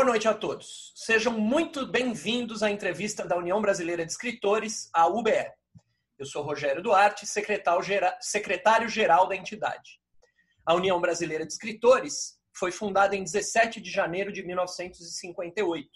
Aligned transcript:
Boa 0.00 0.12
noite 0.12 0.26
a 0.26 0.32
todos. 0.32 0.94
Sejam 0.96 1.38
muito 1.38 1.86
bem-vindos 1.86 2.62
à 2.62 2.70
entrevista 2.70 3.26
da 3.26 3.36
União 3.36 3.60
Brasileira 3.60 4.02
de 4.02 4.10
Escritores, 4.10 4.88
a 4.94 5.06
UBE. 5.06 5.52
Eu 6.18 6.24
sou 6.24 6.42
Rogério 6.42 6.82
Duarte, 6.82 7.26
secretário-geral 7.26 9.28
da 9.28 9.36
entidade. 9.36 10.00
A 10.64 10.74
União 10.74 10.98
Brasileira 11.02 11.44
de 11.44 11.52
Escritores 11.52 12.40
foi 12.50 12.72
fundada 12.72 13.14
em 13.14 13.22
17 13.22 13.78
de 13.78 13.90
janeiro 13.90 14.32
de 14.32 14.42
1958. 14.42 15.90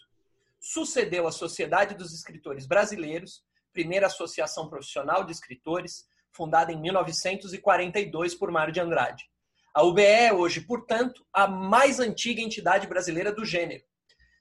Sucedeu 0.60 1.26
a 1.26 1.32
Sociedade 1.32 1.94
dos 1.94 2.12
Escritores 2.12 2.66
Brasileiros, 2.66 3.42
primeira 3.72 4.08
associação 4.08 4.68
profissional 4.68 5.24
de 5.24 5.32
escritores, 5.32 6.04
fundada 6.30 6.70
em 6.70 6.78
1942 6.78 8.34
por 8.34 8.50
Mário 8.50 8.74
de 8.74 8.80
Andrade. 8.80 9.24
A 9.72 9.82
UBE 9.82 10.02
é 10.02 10.30
hoje, 10.30 10.60
portanto, 10.60 11.26
a 11.32 11.48
mais 11.48 12.00
antiga 12.00 12.42
entidade 12.42 12.86
brasileira 12.86 13.32
do 13.32 13.46
gênero. 13.46 13.82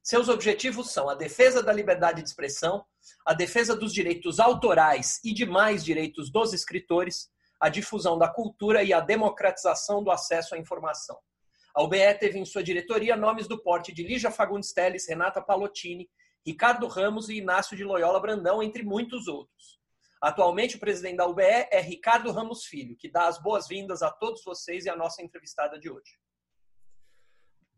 Seus 0.04 0.28
objetivos 0.28 0.92
são 0.92 1.08
a 1.08 1.16
defesa 1.16 1.64
da 1.64 1.72
liberdade 1.72 2.22
de 2.22 2.28
expressão, 2.28 2.86
a 3.26 3.34
defesa 3.34 3.74
dos 3.74 3.94
direitos 3.94 4.38
autorais 4.38 5.22
e 5.24 5.34
demais 5.34 5.82
direitos 5.82 6.30
dos 6.30 6.52
escritores, 6.52 7.30
a 7.58 7.70
difusão 7.70 8.18
da 8.18 8.28
cultura 8.28 8.84
e 8.84 8.92
a 8.92 9.00
democratização 9.00 10.04
do 10.04 10.12
acesso 10.12 10.56
à 10.56 10.58
informação. 10.58 11.18
A 11.74 11.82
UBE 11.82 12.14
teve 12.20 12.38
em 12.38 12.44
sua 12.44 12.62
diretoria 12.62 13.16
nomes 13.16 13.48
do 13.48 13.58
porte 13.64 13.94
de 13.94 14.04
Lígia 14.04 14.30
Fagundes 14.30 14.74
Teles, 14.74 15.08
Renata 15.08 15.42
Palottini, 15.42 16.10
Ricardo 16.46 16.86
Ramos 16.88 17.30
e 17.30 17.36
Inácio 17.36 17.78
de 17.78 17.86
Loyola 17.86 18.20
Brandão, 18.20 18.62
entre 18.62 18.84
muitos 18.84 19.30
outros. 19.30 19.80
Atualmente, 20.22 20.76
o 20.76 20.80
presidente 20.80 21.16
da 21.16 21.26
UBE 21.26 21.44
é 21.44 21.80
Ricardo 21.80 22.30
Ramos 22.30 22.66
Filho, 22.66 22.98
que 22.98 23.10
dá 23.10 23.28
as 23.28 23.42
boas-vindas 23.42 24.02
a 24.02 24.12
todos 24.12 24.44
vocês 24.44 24.84
e 24.84 24.90
a 24.90 24.98
nossa 24.98 25.24
entrevistada 25.24 25.80
de 25.80 25.90
hoje. 25.90 26.20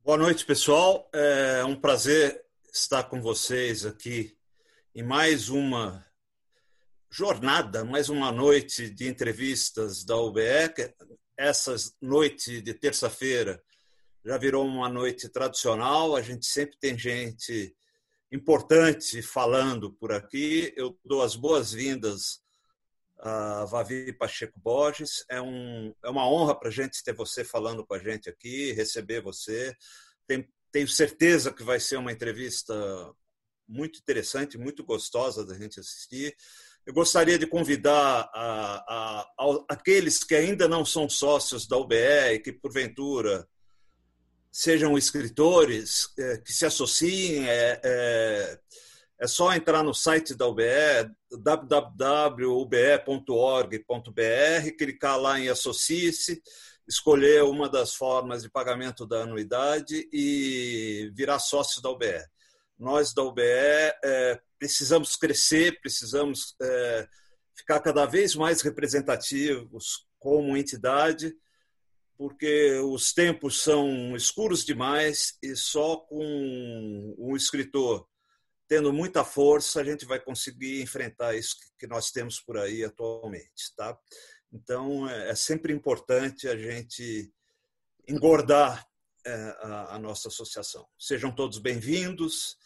Boa 0.06 0.20
noite, 0.20 0.46
pessoal. 0.46 1.10
É 1.12 1.66
um 1.66 1.76
prazer 1.76 2.46
estar 2.72 3.06
com 3.06 3.20
vocês 3.20 3.88
aqui 3.88 4.38
em 4.94 5.02
mais 5.02 5.50
uma 5.50 6.06
jornada, 7.10 7.84
mais 7.84 8.08
uma 8.08 8.32
noite 8.32 8.88
de 8.88 9.08
entrevistas 9.08 10.06
da 10.06 10.16
UBE. 10.16 10.44
Essa 11.36 11.76
noite 12.00 12.62
de 12.62 12.72
terça-feira 12.76 13.60
já 14.24 14.38
virou 14.38 14.64
uma 14.64 14.88
noite 14.88 15.28
tradicional, 15.28 16.16
a 16.16 16.22
gente 16.22 16.46
sempre 16.46 16.78
tem 16.80 16.96
gente 16.96 17.76
importante 18.32 19.24
falando 19.24 19.92
por 19.92 20.12
aqui. 20.12 20.72
Eu 20.78 20.96
dou 21.04 21.24
as 21.24 21.36
boas-vindas 21.36 22.44
a 23.20 23.66
Vavi 23.66 24.14
Pacheco 24.14 24.60
Borges. 24.60 25.26
É, 25.30 25.42
um, 25.42 25.94
é 26.04 26.10
uma 26.10 26.30
honra 26.30 26.58
para 26.58 26.70
a 26.70 26.72
gente 26.72 27.04
ter 27.04 27.14
você 27.14 27.44
falando 27.44 27.86
com 27.86 27.94
a 27.94 28.00
gente 28.00 28.30
aqui, 28.30 28.72
receber 28.74 29.22
você. 29.22 29.76
Tem, 30.28 30.48
tenho 30.72 30.88
certeza 30.88 31.54
que 31.54 31.64
vai 31.64 31.80
ser 31.80 31.98
uma 31.98 32.12
entrevista 32.12 32.74
muito 33.68 34.00
interessante, 34.00 34.58
muito 34.58 34.84
gostosa 34.84 35.46
da 35.46 35.56
gente 35.56 35.80
assistir. 35.80 36.36
Eu 36.86 36.94
gostaria 36.94 37.40
de 37.40 37.48
convidar 37.48 38.30
a, 38.34 38.76
a, 38.88 39.22
a, 39.22 39.66
aqueles 39.70 40.24
que 40.24 40.36
ainda 40.36 40.68
não 40.68 40.86
são 40.86 41.10
sócios 41.10 41.68
da 41.68 41.78
UBE 41.78 42.34
e 42.34 42.40
que, 42.40 42.52
porventura, 42.52 43.48
sejam 44.52 44.98
escritores, 44.98 46.10
é, 46.18 46.38
que 46.38 46.54
se 46.54 46.66
associem. 46.66 47.50
É, 47.50 47.82
é, 47.84 48.60
é 49.20 49.28
só 49.28 49.54
entrar 49.54 49.84
no 49.84 49.94
site 49.94 50.36
da 50.36 50.48
UBE, 50.48 50.64
www.ube.org.br, 51.42 51.92
clicar 54.78 55.20
lá 55.20 55.40
em 55.40 55.50
Associe-se, 55.50 56.42
escolher 56.88 57.44
uma 57.44 57.70
das 57.70 57.96
formas 57.96 58.44
de 58.44 58.50
pagamento 58.50 59.06
da 59.06 59.24
anuidade 59.24 60.08
e 60.12 61.12
virar 61.16 61.40
sócio 61.40 61.82
da 61.82 61.90
UBE. 61.90 62.24
Nós 62.78 63.14
da 63.14 63.24
UBE 63.24 63.42
é, 63.42 64.40
precisamos 64.60 65.16
crescer, 65.16 65.80
precisamos 65.80 66.56
é, 66.62 67.08
ficar 67.56 67.80
cada 67.80 68.06
vez 68.06 68.36
mais 68.36 68.62
representativos 68.62 70.06
como 70.20 70.58
entidade 70.58 71.34
porque 72.18 72.80
os 72.80 73.14
tempos 73.14 73.62
são 73.62 74.16
escuros 74.16 74.64
demais 74.64 75.38
e 75.44 75.56
só 75.56 75.98
com 75.98 77.16
um 77.18 77.36
escritor 77.36 78.08
tendo 78.68 78.92
muita 78.92 79.24
força 79.24 79.82
a 79.82 79.84
gente 79.84 80.06
vai 80.06 80.20
conseguir 80.20 80.82
enfrentar 80.82 81.36
isso 81.36 81.56
que 81.78 81.88
nós 81.88 82.12
temos 82.12 82.40
por 82.40 82.58
aí 82.58 82.84
atualmente, 82.84 83.76
tá? 83.76 83.98
Então 84.52 85.10
é, 85.10 85.30
é 85.30 85.36
sempre 85.36 85.74
importante 85.74 86.48
a 86.48 86.58
gente 86.58 87.32
engordar 88.08 88.88
é, 89.26 89.58
a 89.90 90.00
nossa 90.00 90.28
associação. 90.28 90.88
Sejam 90.98 91.32
todos 91.32 91.58
bem-vindos 91.60 92.58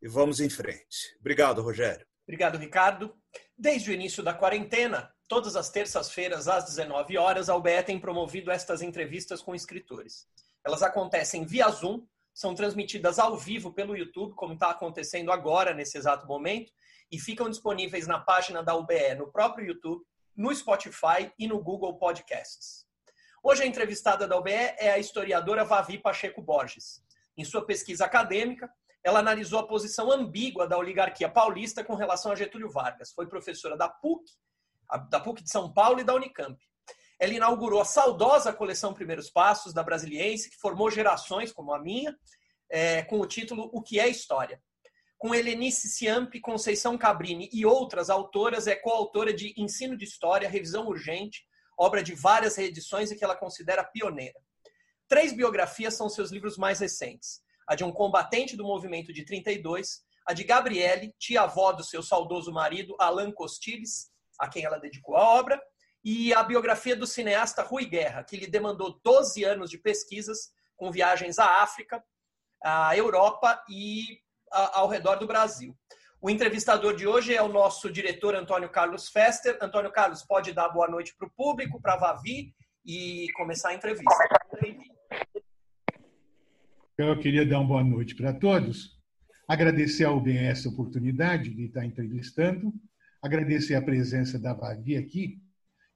e 0.00 0.08
vamos 0.08 0.40
em 0.40 0.48
frente. 0.48 1.16
Obrigado, 1.20 1.62
Rogério. 1.62 2.06
Obrigado, 2.24 2.58
Ricardo. 2.58 3.14
Desde 3.56 3.90
o 3.90 3.94
início 3.94 4.22
da 4.22 4.34
quarentena, 4.34 5.14
Todas 5.28 5.56
as 5.56 5.70
terças-feiras, 5.70 6.46
às 6.46 6.66
19 6.66 7.18
horas, 7.18 7.48
a 7.48 7.56
UBE 7.56 7.82
tem 7.84 7.98
promovido 7.98 8.50
estas 8.50 8.80
entrevistas 8.80 9.42
com 9.42 9.54
escritores. 9.54 10.28
Elas 10.64 10.82
acontecem 10.84 11.44
via 11.44 11.68
Zoom, 11.68 12.06
são 12.36 12.54
transmitidas 12.54 13.18
ao 13.18 13.34
vivo 13.34 13.72
pelo 13.72 13.96
YouTube, 13.96 14.34
como 14.34 14.52
está 14.52 14.68
acontecendo 14.68 15.32
agora, 15.32 15.72
nesse 15.72 15.96
exato 15.96 16.26
momento, 16.26 16.70
e 17.10 17.18
ficam 17.18 17.48
disponíveis 17.48 18.06
na 18.06 18.20
página 18.20 18.62
da 18.62 18.74
UBE, 18.74 19.14
no 19.16 19.32
próprio 19.32 19.68
YouTube, 19.68 20.04
no 20.36 20.54
Spotify 20.54 21.32
e 21.38 21.48
no 21.48 21.58
Google 21.62 21.96
Podcasts. 21.96 22.86
Hoje 23.42 23.62
a 23.62 23.66
entrevistada 23.66 24.28
da 24.28 24.36
UBE 24.36 24.50
é 24.50 24.90
a 24.90 24.98
historiadora 24.98 25.64
Vavi 25.64 25.96
Pacheco 25.96 26.42
Borges. 26.42 27.02
Em 27.38 27.42
sua 27.42 27.64
pesquisa 27.64 28.04
acadêmica, 28.04 28.70
ela 29.02 29.20
analisou 29.20 29.60
a 29.60 29.66
posição 29.66 30.12
ambígua 30.12 30.68
da 30.68 30.76
oligarquia 30.76 31.30
paulista 31.30 31.82
com 31.82 31.94
relação 31.94 32.32
a 32.32 32.36
Getúlio 32.36 32.68
Vargas. 32.68 33.12
Foi 33.12 33.26
professora 33.26 33.78
da 33.78 33.88
PUC 33.88 34.30
da 35.08 35.18
PUC 35.18 35.42
de 35.42 35.50
São 35.50 35.72
Paulo 35.72 36.00
e 36.00 36.04
da 36.04 36.14
Unicamp. 36.14 36.62
Ela 37.18 37.34
inaugurou 37.34 37.80
a 37.80 37.84
saudosa 37.84 38.52
coleção 38.52 38.92
Primeiros 38.92 39.30
Passos 39.30 39.72
da 39.72 39.82
Brasiliense, 39.82 40.50
que 40.50 40.56
formou 40.56 40.90
gerações 40.90 41.50
como 41.50 41.72
a 41.72 41.78
minha, 41.78 42.14
é, 42.70 43.02
com 43.02 43.20
o 43.20 43.26
título 43.26 43.70
O 43.72 43.82
que 43.82 43.98
é 43.98 44.08
História. 44.08 44.60
Com 45.18 45.34
Helenice 45.34 45.88
Ciampi, 45.88 46.40
Conceição 46.40 46.98
Cabrini 46.98 47.48
e 47.52 47.64
outras 47.64 48.10
autoras, 48.10 48.66
é 48.66 48.74
coautora 48.74 49.32
de 49.32 49.54
Ensino 49.56 49.96
de 49.96 50.04
História, 50.04 50.48
Revisão 50.48 50.86
Urgente, 50.86 51.42
obra 51.78 52.02
de 52.02 52.14
várias 52.14 52.56
reedições 52.56 53.10
e 53.10 53.16
que 53.16 53.24
ela 53.24 53.36
considera 53.36 53.82
pioneira. 53.82 54.38
Três 55.08 55.32
biografias 55.32 55.94
são 55.94 56.08
seus 56.08 56.30
livros 56.30 56.58
mais 56.58 56.80
recentes. 56.80 57.40
A 57.66 57.74
de 57.74 57.82
um 57.82 57.92
combatente 57.92 58.56
do 58.56 58.64
movimento 58.64 59.12
de 59.12 59.24
32, 59.24 60.02
a 60.26 60.34
de 60.34 60.44
Gabriele, 60.44 61.14
tia-avó 61.18 61.72
do 61.72 61.84
seu 61.84 62.02
saudoso 62.02 62.52
marido, 62.52 62.94
Alain 62.98 63.32
Costiles, 63.32 64.10
a 64.38 64.48
quem 64.48 64.64
ela 64.64 64.78
dedicou 64.78 65.16
a 65.16 65.38
obra, 65.38 65.62
e 66.06 66.32
a 66.32 66.40
biografia 66.44 66.94
do 66.94 67.04
cineasta 67.04 67.64
Rui 67.64 67.84
Guerra, 67.84 68.22
que 68.22 68.36
lhe 68.36 68.46
demandou 68.46 69.00
12 69.02 69.42
anos 69.42 69.68
de 69.68 69.76
pesquisas 69.76 70.52
com 70.76 70.92
viagens 70.92 71.36
à 71.36 71.64
África, 71.64 72.00
à 72.62 72.96
Europa 72.96 73.60
e 73.68 74.20
ao 74.52 74.86
redor 74.86 75.16
do 75.16 75.26
Brasil. 75.26 75.76
O 76.22 76.30
entrevistador 76.30 76.94
de 76.94 77.08
hoje 77.08 77.34
é 77.34 77.42
o 77.42 77.48
nosso 77.48 77.90
diretor 77.90 78.36
Antônio 78.36 78.70
Carlos 78.70 79.08
Fester. 79.08 79.58
Antônio 79.60 79.90
Carlos, 79.90 80.22
pode 80.22 80.52
dar 80.52 80.68
boa 80.68 80.86
noite 80.86 81.12
para 81.18 81.26
o 81.26 81.30
público, 81.30 81.82
para 81.82 81.94
a 81.94 81.98
Vavi 81.98 82.54
e 82.84 83.26
começar 83.34 83.70
a 83.70 83.74
entrevista. 83.74 84.14
Eu 86.96 87.18
queria 87.18 87.44
dar 87.44 87.58
uma 87.58 87.66
boa 87.66 87.82
noite 87.82 88.14
para 88.14 88.32
todos, 88.32 88.96
agradecer 89.48 90.04
ao 90.04 90.18
UBS 90.18 90.36
essa 90.36 90.68
oportunidade 90.68 91.50
de 91.50 91.64
estar 91.64 91.84
entrevistando 91.84 92.72
agradecer 93.20 93.74
a 93.74 93.82
presença 93.82 94.38
da 94.38 94.54
Vavi 94.54 94.96
aqui 94.96 95.40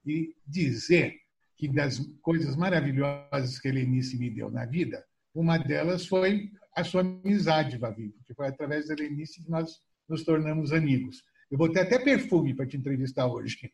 e 0.05 0.35
dizer 0.45 1.19
que 1.57 1.67
das 1.67 1.99
coisas 2.21 2.55
maravilhosas 2.55 3.59
que 3.59 3.67
a 3.67 3.71
Helenice 3.71 4.17
me 4.17 4.29
deu 4.29 4.49
na 4.49 4.65
vida, 4.65 5.05
uma 5.33 5.57
delas 5.57 6.07
foi 6.07 6.51
a 6.75 6.83
sua 6.83 7.01
amizade, 7.01 7.77
Vavi, 7.77 8.09
porque 8.09 8.33
foi 8.33 8.47
através 8.47 8.87
da 8.87 8.93
Helenice 8.93 9.43
que 9.43 9.49
nós 9.49 9.81
nos 10.07 10.23
tornamos 10.23 10.71
amigos. 10.73 11.23
Eu 11.49 11.57
vou 11.57 11.71
ter 11.71 11.81
até 11.81 11.99
perfume 11.99 12.53
para 12.53 12.65
te 12.65 12.77
entrevistar 12.77 13.27
hoje. 13.27 13.71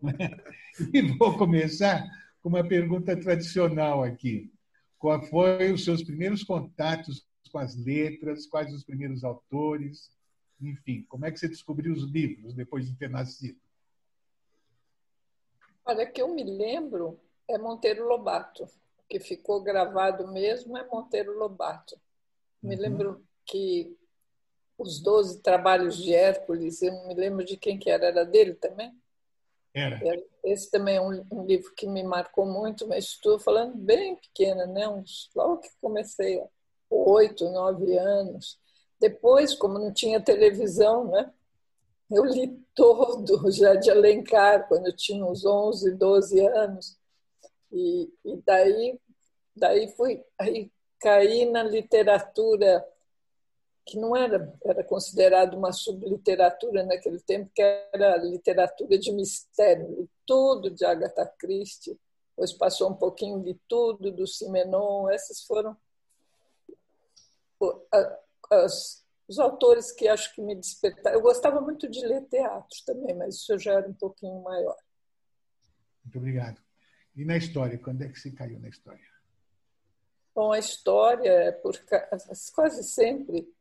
e 0.92 1.02
vou 1.02 1.36
começar 1.36 2.04
com 2.42 2.48
uma 2.48 2.66
pergunta 2.66 3.16
tradicional 3.16 4.02
aqui. 4.02 4.50
Qual 4.98 5.22
foi 5.22 5.70
os 5.72 5.84
seus 5.84 6.02
primeiros 6.02 6.42
contatos 6.42 7.26
com 7.52 7.58
as 7.58 7.76
letras? 7.76 8.46
Quais 8.46 8.72
os 8.72 8.84
primeiros 8.84 9.22
autores? 9.24 10.10
Enfim, 10.60 11.04
como 11.08 11.26
é 11.26 11.30
que 11.30 11.38
você 11.38 11.48
descobriu 11.48 11.92
os 11.92 12.04
livros 12.10 12.54
depois 12.54 12.86
de 12.86 12.96
ter 12.96 13.08
nascido? 13.08 13.58
Olha, 15.88 16.04
que 16.04 16.20
eu 16.20 16.28
me 16.28 16.44
lembro 16.44 17.18
é 17.48 17.56
Monteiro 17.56 18.06
Lobato. 18.06 18.64
O 18.64 19.08
que 19.08 19.18
ficou 19.18 19.62
gravado 19.62 20.28
mesmo 20.28 20.76
é 20.76 20.86
Monteiro 20.86 21.38
Lobato. 21.38 21.98
Me 22.62 22.74
uhum. 22.74 22.80
lembro 22.82 23.26
que 23.46 23.96
os 24.76 25.00
Doze 25.00 25.40
Trabalhos 25.40 25.96
de 25.96 26.14
Hércules, 26.14 26.82
eu 26.82 26.92
não 26.92 27.08
me 27.08 27.14
lembro 27.14 27.42
de 27.42 27.56
quem 27.56 27.78
que 27.78 27.88
era, 27.88 28.06
era 28.06 28.24
dele 28.26 28.52
também? 28.52 28.94
Era. 29.72 30.22
Esse 30.44 30.70
também 30.70 30.96
é 30.96 31.00
um, 31.00 31.24
um 31.32 31.46
livro 31.46 31.72
que 31.74 31.86
me 31.86 32.02
marcou 32.02 32.44
muito, 32.44 32.86
mas 32.86 33.04
estou 33.04 33.38
falando 33.38 33.74
bem 33.74 34.14
pequena, 34.16 34.66
né? 34.66 34.86
Uns, 34.86 35.30
logo 35.34 35.58
que 35.58 35.70
comecei 35.80 36.42
oito, 36.90 37.48
nove 37.50 37.96
anos. 37.96 38.58
Depois, 39.00 39.54
como 39.54 39.78
não 39.78 39.90
tinha 39.90 40.20
televisão, 40.20 41.10
né? 41.10 41.32
Eu 42.10 42.24
li 42.24 42.48
todo 42.74 43.50
já 43.50 43.74
de 43.74 43.90
Alencar, 43.90 44.66
quando 44.68 44.86
eu 44.86 44.96
tinha 44.96 45.24
uns 45.24 45.44
11, 45.44 45.94
12 45.94 46.40
anos. 46.46 46.98
E, 47.70 48.10
e 48.24 48.36
daí, 48.46 48.98
daí 49.54 49.88
fui, 49.96 50.24
aí 50.38 50.70
caí 51.00 51.44
na 51.44 51.62
literatura 51.62 52.84
que 53.84 53.98
não 53.98 54.14
era, 54.14 54.54
era 54.64 54.84
considerado 54.84 55.56
uma 55.56 55.72
subliteratura 55.72 56.84
naquele 56.84 57.20
tempo, 57.20 57.50
que 57.54 57.62
era 57.62 58.16
literatura 58.18 58.98
de 58.98 59.10
mistério, 59.12 60.08
tudo 60.26 60.70
de 60.70 60.84
Agatha 60.84 61.26
Christie, 61.38 61.98
depois 62.30 62.52
passou 62.52 62.90
um 62.90 62.94
pouquinho 62.94 63.42
de 63.42 63.54
tudo 63.66 64.12
do 64.12 64.26
Simenon, 64.26 65.08
esses 65.10 65.42
foram 65.44 65.76
as, 68.50 69.04
os 69.28 69.38
autores 69.38 69.92
que 69.92 70.08
acho 70.08 70.34
que 70.34 70.40
me 70.40 70.54
despertaram. 70.54 71.16
Eu 71.16 71.22
gostava 71.22 71.60
muito 71.60 71.88
de 71.88 72.04
ler 72.06 72.22
teatro 72.28 72.78
também, 72.86 73.14
mas 73.14 73.36
isso 73.36 73.58
já 73.58 73.74
era 73.74 73.88
um 73.88 73.94
pouquinho 73.94 74.42
maior. 74.42 74.76
Muito 76.02 76.18
obrigado. 76.18 76.60
E 77.14 77.24
na 77.24 77.36
história, 77.36 77.78
quando 77.78 78.02
é 78.02 78.08
que 78.08 78.18
se 78.18 78.32
caiu 78.32 78.58
na 78.58 78.68
história? 78.68 79.04
Bom, 80.34 80.52
a 80.52 80.58
história, 80.58 81.30
é 81.30 81.52
por, 81.52 81.76
quase 82.54 82.82
sempre, 82.84 83.52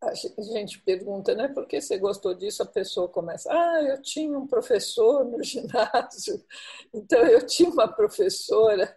a 0.00 0.14
gente 0.14 0.80
pergunta, 0.82 1.34
né? 1.34 1.48
Por 1.48 1.66
que 1.66 1.80
você 1.80 1.98
gostou 1.98 2.34
disso? 2.34 2.62
A 2.62 2.66
pessoa 2.66 3.08
começa, 3.08 3.52
ah, 3.52 3.82
eu 3.82 4.00
tinha 4.00 4.38
um 4.38 4.46
professor 4.46 5.24
no 5.26 5.42
ginásio. 5.42 6.42
Então, 6.94 7.20
eu 7.26 7.44
tinha 7.44 7.68
uma 7.68 7.88
professora 7.88 8.96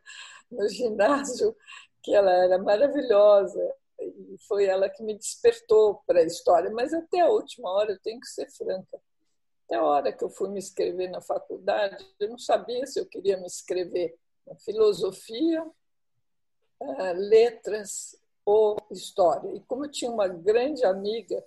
no 0.50 0.70
ginásio 0.70 1.56
que 2.04 2.14
ela 2.14 2.32
era 2.32 2.58
maravilhosa 2.58 3.76
e 4.04 4.38
foi 4.48 4.66
ela 4.66 4.90
que 4.90 5.04
me 5.04 5.18
despertou 5.18 6.02
para 6.06 6.20
a 6.20 6.26
história. 6.26 6.70
Mas 6.72 6.94
até 6.94 7.22
a 7.22 7.30
última 7.30 7.70
hora, 7.72 7.92
eu 7.92 8.00
tenho 8.00 8.20
que 8.20 8.28
ser 8.28 8.50
franca, 8.52 9.00
até 9.66 9.76
a 9.76 9.84
hora 9.84 10.12
que 10.12 10.24
eu 10.24 10.30
fui 10.30 10.50
me 10.50 10.60
inscrever 10.60 11.10
na 11.10 11.22
faculdade, 11.22 12.06
eu 12.20 12.30
não 12.30 12.38
sabia 12.38 12.86
se 12.86 13.00
eu 13.00 13.06
queria 13.06 13.38
me 13.38 13.46
inscrever 13.46 14.18
na 14.46 14.56
filosofia, 14.56 15.66
eh, 16.82 17.14
letras 17.14 18.20
ou 18.46 18.78
história. 18.92 19.56
E 19.56 19.62
como 19.62 19.86
eu 19.86 19.92
tinha 19.92 20.12
uma 20.12 20.28
grande 20.28 20.84
amiga 20.84 21.44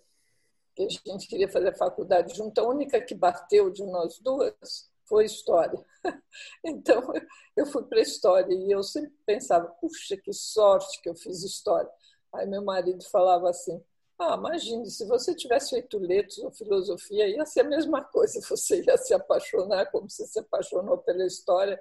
que 0.74 0.82
a 0.82 0.88
gente 0.88 1.28
queria 1.28 1.48
fazer 1.48 1.76
faculdade 1.76 2.34
junto, 2.34 2.58
a 2.60 2.68
única 2.68 3.00
que 3.00 3.14
bateu 3.14 3.70
de 3.70 3.84
nós 3.84 4.18
duas 4.18 4.90
foi 5.06 5.24
história. 5.24 5.78
Então 6.64 7.12
eu 7.56 7.66
fui 7.66 7.84
para 7.84 8.00
história 8.00 8.52
e 8.52 8.70
eu 8.70 8.82
sempre 8.82 9.12
pensava, 9.24 9.68
puxa, 9.80 10.16
que 10.16 10.32
sorte 10.32 11.00
que 11.00 11.08
eu 11.08 11.14
fiz 11.14 11.42
história. 11.42 11.90
Aí 12.34 12.46
meu 12.46 12.62
marido 12.62 13.02
falava 13.10 13.48
assim: 13.48 13.80
Ah, 14.18 14.34
imagine, 14.36 14.90
se 14.90 15.06
você 15.06 15.34
tivesse 15.34 15.70
feito 15.70 15.98
letras 15.98 16.38
ou 16.38 16.50
filosofia, 16.50 17.28
ia 17.28 17.46
ser 17.46 17.60
a 17.60 17.68
mesma 17.68 18.02
coisa. 18.02 18.40
Você 18.48 18.82
ia 18.82 18.96
se 18.96 19.14
apaixonar 19.14 19.86
como 19.90 20.10
você 20.10 20.26
se 20.26 20.38
apaixonou 20.38 20.98
pela 20.98 21.24
história 21.26 21.80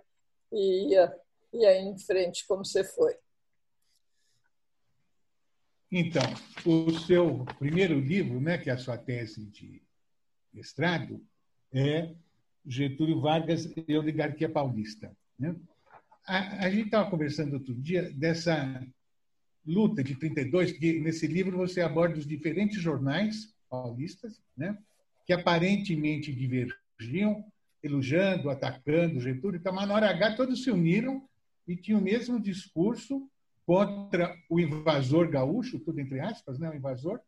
e 0.52 0.92
ia, 0.92 1.16
ia 1.54 1.82
em 1.82 1.98
frente 1.98 2.46
como 2.48 2.64
você 2.66 2.84
foi. 2.84 3.16
Então, 5.92 6.24
o 6.66 6.92
seu 7.02 7.46
primeiro 7.60 8.00
livro, 8.00 8.42
né, 8.42 8.58
que 8.58 8.70
é 8.70 8.74
a 8.74 8.78
sua 8.78 8.98
tese 8.98 9.46
de 9.46 9.84
mestrado, 10.52 11.24
é 11.72 12.16
Getúlio 12.66 13.22
Vargas 13.22 13.66
e 13.66 13.96
Oligarquia 13.96 14.50
Paulista. 14.50 15.16
Né? 15.38 15.56
A, 16.26 16.66
a 16.66 16.70
gente 16.72 16.86
estava 16.86 17.10
conversando 17.12 17.54
outro 17.54 17.76
dia 17.76 18.12
dessa 18.12 18.84
luta 19.66 20.04
de 20.04 20.16
32, 20.16 20.74
que 20.74 21.00
nesse 21.00 21.28
livro 21.28 21.58
você 21.58 21.82
aborda 21.82 22.18
os 22.18 22.28
diferentes 22.28 22.82
jornais 22.82 23.54
paulistas, 23.70 24.42
né, 24.56 24.78
que 25.26 25.34
aparentemente 25.34 26.34
divergiam, 26.34 27.44
elogiando, 27.82 28.50
atacando 28.50 29.20
Getúlio, 29.20 29.60
então, 29.60 29.74
mas 29.74 29.88
na 29.88 29.96
hora 29.96 30.10
H 30.10 30.36
todos 30.36 30.64
se 30.64 30.72
uniram 30.72 31.28
e 31.68 31.76
tinham 31.76 32.00
o 32.00 32.04
mesmo 32.04 32.40
discurso 32.40 33.30
contra 33.66 34.36
o 34.50 34.60
invasor 34.60 35.30
gaúcho, 35.30 35.80
tudo 35.80 36.00
entre 36.00 36.20
aspas, 36.20 36.60
né, 36.60 36.70
o 36.70 36.76
invasor, 36.76 37.20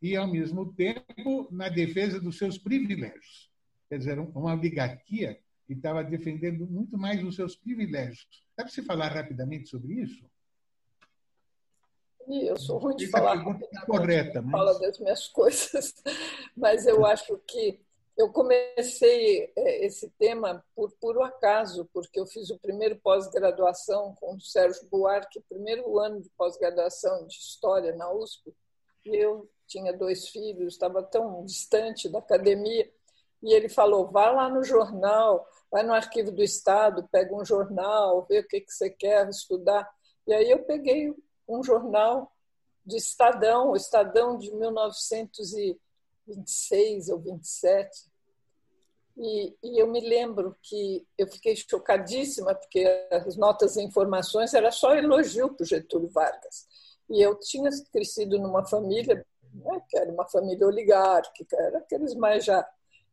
e 0.00 0.16
ao 0.16 0.26
mesmo 0.26 0.72
tempo 0.72 1.48
na 1.50 1.68
defesa 1.68 2.20
dos 2.20 2.38
seus 2.38 2.58
privilégios. 2.58 3.50
Quer 3.88 3.98
dizer, 3.98 4.18
uma 4.18 4.54
oligarquia 4.54 5.38
que 5.66 5.74
estava 5.74 6.02
defendendo 6.02 6.66
muito 6.66 6.98
mais 6.98 7.22
os 7.22 7.36
seus 7.36 7.54
privilégios. 7.54 8.26
Dá 8.56 8.64
para 8.64 8.72
se 8.72 8.82
falar 8.82 9.08
rapidamente 9.08 9.68
sobre 9.68 9.94
isso? 9.94 10.24
E 12.28 12.46
eu 12.46 12.56
sou 12.56 12.78
ruim 12.78 12.96
de 12.96 13.04
Essa 13.04 13.18
falar 13.18 13.36
é 13.36 13.86
correta, 13.86 14.42
mas... 14.42 14.52
fala 14.52 14.78
das 14.78 14.98
minhas 14.98 15.28
coisas, 15.28 15.94
mas 16.56 16.86
eu 16.86 17.04
acho 17.04 17.36
que 17.46 17.80
eu 18.16 18.30
comecei 18.30 19.50
é, 19.56 19.84
esse 19.84 20.10
tema 20.18 20.64
por 20.74 20.92
puro 21.00 21.22
acaso, 21.22 21.88
porque 21.92 22.20
eu 22.20 22.26
fiz 22.26 22.50
o 22.50 22.58
primeiro 22.58 22.96
pós-graduação 22.96 24.14
com 24.20 24.36
o 24.36 24.40
Sérgio 24.40 24.86
Buarque, 24.90 25.42
primeiro 25.48 25.98
ano 25.98 26.20
de 26.20 26.28
pós-graduação 26.30 27.26
de 27.26 27.34
História 27.34 27.94
na 27.96 28.12
USP, 28.12 28.54
e 29.06 29.16
eu 29.16 29.48
tinha 29.66 29.92
dois 29.92 30.28
filhos, 30.28 30.74
estava 30.74 31.02
tão 31.02 31.44
distante 31.44 32.08
da 32.08 32.18
academia, 32.18 32.88
e 33.42 33.52
ele 33.52 33.68
falou, 33.68 34.10
vá 34.10 34.30
lá 34.30 34.48
no 34.48 34.62
jornal, 34.62 35.48
vai 35.70 35.82
no 35.82 35.92
arquivo 35.94 36.30
do 36.30 36.42
Estado, 36.42 37.08
pega 37.10 37.34
um 37.34 37.44
jornal, 37.44 38.24
vê 38.28 38.40
o 38.40 38.46
que, 38.46 38.60
que 38.60 38.72
você 38.72 38.88
quer 38.88 39.28
estudar. 39.28 39.90
E 40.26 40.32
aí 40.32 40.48
eu 40.48 40.62
peguei 40.62 41.12
um 41.56 41.62
jornal 41.62 42.32
de 42.84 42.96
Estadão, 42.96 43.70
o 43.70 43.76
Estadão 43.76 44.36
de 44.36 44.52
1926 44.52 47.08
ou 47.08 47.18
27. 47.18 48.12
E, 49.16 49.56
e, 49.62 49.78
eu 49.78 49.86
me 49.86 50.00
lembro 50.00 50.56
que 50.62 51.06
eu 51.18 51.28
fiquei 51.28 51.54
chocadíssima, 51.54 52.54
porque 52.54 52.82
as 53.10 53.36
notas 53.36 53.76
e 53.76 53.82
informações 53.82 54.54
era 54.54 54.70
só 54.70 54.94
elogio 54.94 55.52
para 55.52 55.64
o 55.64 55.66
Getúlio 55.66 56.08
Vargas. 56.08 56.66
E 57.10 57.20
eu 57.20 57.38
tinha 57.38 57.68
crescido 57.92 58.38
numa 58.38 58.64
família, 58.64 59.24
né, 59.52 59.82
que 59.88 59.98
era 59.98 60.10
uma 60.10 60.26
família 60.26 60.66
oligárquica, 60.66 61.56
era 61.56 61.78
aqueles 61.78 62.14
mais 62.14 62.44
já 62.44 62.66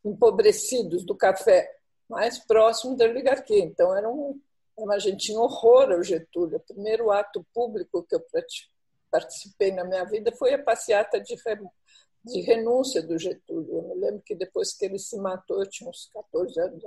empobrecidos 0.03 1.06
do 1.06 1.15
café, 1.15 1.69
mais 2.07 2.39
próximo 2.39 2.95
da 2.95 3.06
oligarquia. 3.06 3.63
Então, 3.63 3.94
era 3.94 4.09
um, 4.09 4.39
a 4.92 5.00
gente 5.00 5.28
tinha 5.28 5.40
horror 5.40 5.92
ao 5.92 6.04
Getúlio. 6.04 6.57
O 6.57 6.74
primeiro 6.74 7.12
ato 7.12 7.45
público 7.54 8.04
que 8.04 8.16
eu 8.16 8.24
participei 9.12 9.71
na 9.71 9.83
minha 9.83 10.04
vida 10.06 10.31
foi 10.38 10.54
a 10.54 10.64
passeata 10.64 11.19
de, 11.19 11.36
de 12.24 12.42
renúncia 12.42 13.02
do 13.02 13.18
Getúlio. 13.18 13.76
Eu 13.76 13.81
me 13.83 13.95
lembro 13.95 14.21
que 14.21 14.36
depois 14.36 14.74
que 14.74 14.86
ele 14.86 15.00
se 15.00 15.18
matou, 15.18 15.59
eu 15.59 15.69
tinha 15.69 15.90
uns 15.90 16.09
14 16.14 16.59
anos, 16.59 16.83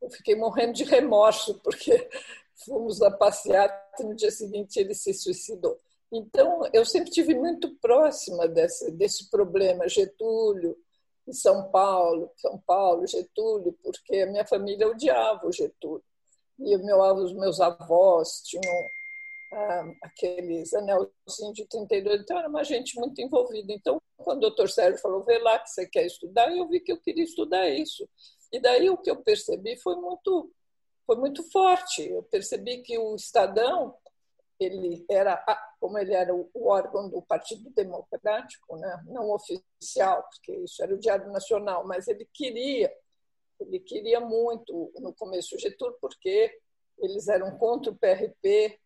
eu 0.00 0.10
fiquei 0.10 0.34
morrendo 0.36 0.74
de 0.74 0.84
remorso, 0.84 1.60
porque 1.62 2.08
fomos 2.64 3.00
na 3.00 3.10
passeata 3.10 4.02
e 4.02 4.04
no 4.04 4.14
dia 4.14 4.30
seguinte 4.30 4.78
ele 4.78 4.94
se 4.94 5.12
suicidou. 5.12 5.78
Então, 6.12 6.62
eu 6.72 6.84
sempre 6.84 7.10
tive 7.10 7.34
muito 7.34 7.74
próxima 7.76 8.46
desse, 8.46 8.92
desse 8.92 9.28
problema, 9.28 9.88
Getúlio, 9.88 10.76
em 11.26 11.32
São 11.32 11.68
Paulo, 11.70 12.30
São 12.36 12.62
Paulo, 12.64 13.06
Getúlio, 13.06 13.76
porque 13.82 14.20
a 14.20 14.26
minha 14.26 14.46
família 14.46 14.86
odiava 14.86 15.46
o 15.46 15.52
Getúlio 15.52 16.04
e 16.58 16.76
meu, 16.78 16.98
os 16.98 17.34
meus 17.34 17.60
avós 17.60 18.42
tinham 18.44 18.62
ah, 19.52 19.92
aqueles 20.02 20.72
anelzinhos 20.74 21.54
de 21.54 21.66
32, 21.66 22.20
então 22.20 22.38
era 22.38 22.48
uma 22.48 22.64
gente 22.64 22.98
muito 22.98 23.20
envolvida. 23.20 23.72
Então, 23.72 24.00
quando 24.16 24.38
o 24.38 24.48
doutor 24.48 24.68
Sérgio 24.68 25.00
falou, 25.00 25.22
vê 25.24 25.38
lá 25.38 25.58
que 25.58 25.70
você 25.70 25.86
quer 25.86 26.06
estudar, 26.06 26.50
eu 26.54 26.68
vi 26.68 26.80
que 26.80 26.92
eu 26.92 27.00
queria 27.00 27.24
estudar 27.24 27.68
isso. 27.68 28.08
E 28.52 28.60
daí 28.60 28.88
o 28.90 28.96
que 28.96 29.10
eu 29.10 29.22
percebi 29.22 29.76
foi 29.76 29.96
muito, 29.96 30.50
foi 31.06 31.16
muito 31.16 31.42
forte. 31.50 32.08
Eu 32.08 32.22
percebi 32.24 32.82
que 32.82 32.98
o 32.98 33.14
Estadão, 33.14 33.94
ele 34.58 35.04
era, 35.10 35.36
como 35.78 35.98
ele 35.98 36.14
era 36.14 36.34
o 36.34 36.68
órgão 36.68 37.08
do 37.08 37.22
Partido 37.22 37.70
Democrático, 37.70 38.76
né? 38.76 39.04
não 39.06 39.30
oficial, 39.30 40.24
porque 40.30 40.52
isso 40.64 40.82
era 40.82 40.94
o 40.94 40.98
Diário 40.98 41.30
Nacional, 41.30 41.86
mas 41.86 42.08
ele 42.08 42.26
queria 42.32 42.90
ele 43.60 43.80
queria 43.80 44.20
muito 44.20 44.92
no 44.96 45.12
começo 45.14 45.58
Getúlio, 45.58 45.96
porque 46.00 46.58
eles 46.98 47.28
eram 47.28 47.56
contra 47.58 47.90
o 47.90 47.96
PRP. 47.96 48.78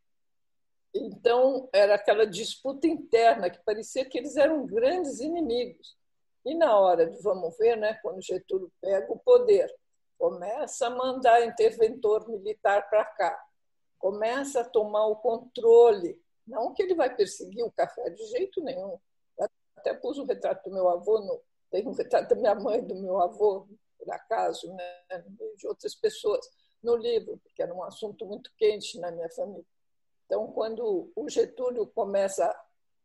Então, 0.95 1.69
era 1.73 1.95
aquela 1.95 2.27
disputa 2.27 2.87
interna 2.87 3.51
que 3.51 3.63
parecia 3.65 4.05
que 4.05 4.19
eles 4.19 4.37
eram 4.37 4.67
grandes 4.67 5.21
inimigos. 5.21 5.97
E 6.45 6.55
na 6.55 6.79
hora 6.79 7.07
de, 7.07 7.21
vamos 7.23 7.57
ver, 7.59 7.77
né, 7.77 7.95
quando 8.03 8.23
Getúlio 8.23 8.73
pega 8.81 9.13
o 9.13 9.19
poder, 9.19 9.73
começa 10.19 10.87
a 10.87 10.91
mandar 10.91 11.45
interventor 11.45 12.29
militar 12.29 12.89
para 12.89 13.05
cá, 13.05 13.45
começa 13.99 14.61
a 14.61 14.69
tomar 14.69 15.07
o 15.07 15.17
controle. 15.17 16.21
Não 16.47 16.73
que 16.73 16.83
ele 16.83 16.95
vai 16.95 17.15
perseguir 17.15 17.65
o 17.65 17.73
café 17.73 18.11
de 18.11 18.25
jeito 18.27 18.63
nenhum. 18.63 18.99
até 19.77 19.95
pus 19.95 20.19
o 20.19 20.25
retrato 20.25 20.69
do 20.69 20.75
meu 20.75 20.89
avô, 20.89 21.21
no, 21.21 21.41
tem 21.71 21.87
um 21.87 21.93
retrato 21.93 22.31
da 22.31 22.37
minha 22.37 22.55
mãe 22.55 22.83
do 22.83 22.95
meu 22.97 23.21
avô 23.21 23.67
por 24.01 24.13
acaso, 24.13 24.73
né, 24.75 25.25
de 25.57 25.67
outras 25.69 25.95
pessoas 25.95 26.49
no 26.83 26.97
livro, 26.97 27.39
porque 27.45 27.63
era 27.63 27.75
um 27.75 27.85
assunto 27.85 28.25
muito 28.25 28.51
quente 28.57 28.99
na 28.99 29.11
minha 29.11 29.29
família. 29.31 29.67
Então, 30.25 30.51
quando 30.53 31.13
o 31.15 31.29
Getúlio 31.29 31.87
começa 31.87 32.49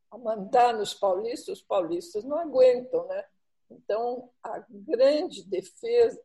a 0.10 0.18
mandar 0.18 0.74
nos 0.74 0.94
paulistas, 0.94 1.60
os 1.60 1.64
paulistas 1.64 2.24
não 2.24 2.38
aguentam, 2.38 3.06
né? 3.08 3.26
Então, 3.70 4.30
a 4.44 4.64
grande 4.70 5.44
defesa, 5.44 6.22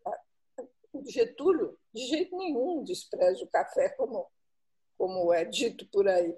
o 0.93 1.05
Getúlio 1.11 1.79
de 1.93 2.07
jeito 2.07 2.37
nenhum 2.37 2.85
despreza 2.85 3.43
o 3.43 3.49
café 3.49 3.89
como 3.91 4.31
como 5.01 5.33
é 5.33 5.47
dito 5.47 5.89
por 5.89 6.07
aí. 6.07 6.37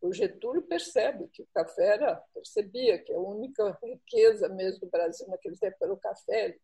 O 0.00 0.12
Getúlio 0.12 0.60
percebe 0.62 1.28
que 1.28 1.40
o 1.40 1.48
café 1.54 1.94
era, 1.94 2.16
percebia 2.34 2.98
que 2.98 3.12
a 3.12 3.18
única 3.18 3.78
riqueza 3.80 4.48
mesmo 4.48 4.80
do 4.80 4.90
Brasil 4.90 5.28
naquele 5.28 5.56
tempo 5.56 5.76
era 5.80 5.92
o 5.92 5.96
café. 5.96 6.46
Ele 6.46 6.60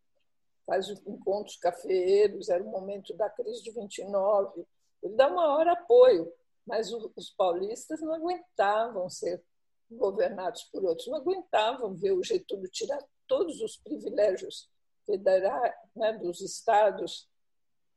faz 0.69 0.91
encontros 1.07 1.57
cafeeiros, 1.57 2.51
era 2.51 2.63
o 2.63 2.71
momento 2.71 3.15
da 3.15 3.31
crise 3.31 3.63
de 3.63 3.71
29. 3.71 4.67
Ele 5.03 5.15
dá 5.15 5.31
maior 5.31 5.67
apoio, 5.67 6.31
mas 6.67 6.93
os 6.93 7.31
paulistas 7.31 8.03
não 8.03 8.13
aguentavam 8.13 9.09
ser 9.09 9.43
governados 9.91 10.65
por 10.65 10.85
outros, 10.85 11.09
não 11.09 11.17
aguentavam 11.17 11.95
ver 11.95 12.13
o 12.13 12.23
Getúlio 12.23 12.69
tirar 12.69 13.03
todos 13.27 13.63
os 13.63 13.79
privilégios 13.79 14.69
federais 15.07 15.75
né, 15.97 16.13
dos 16.19 16.43
estados 16.43 17.27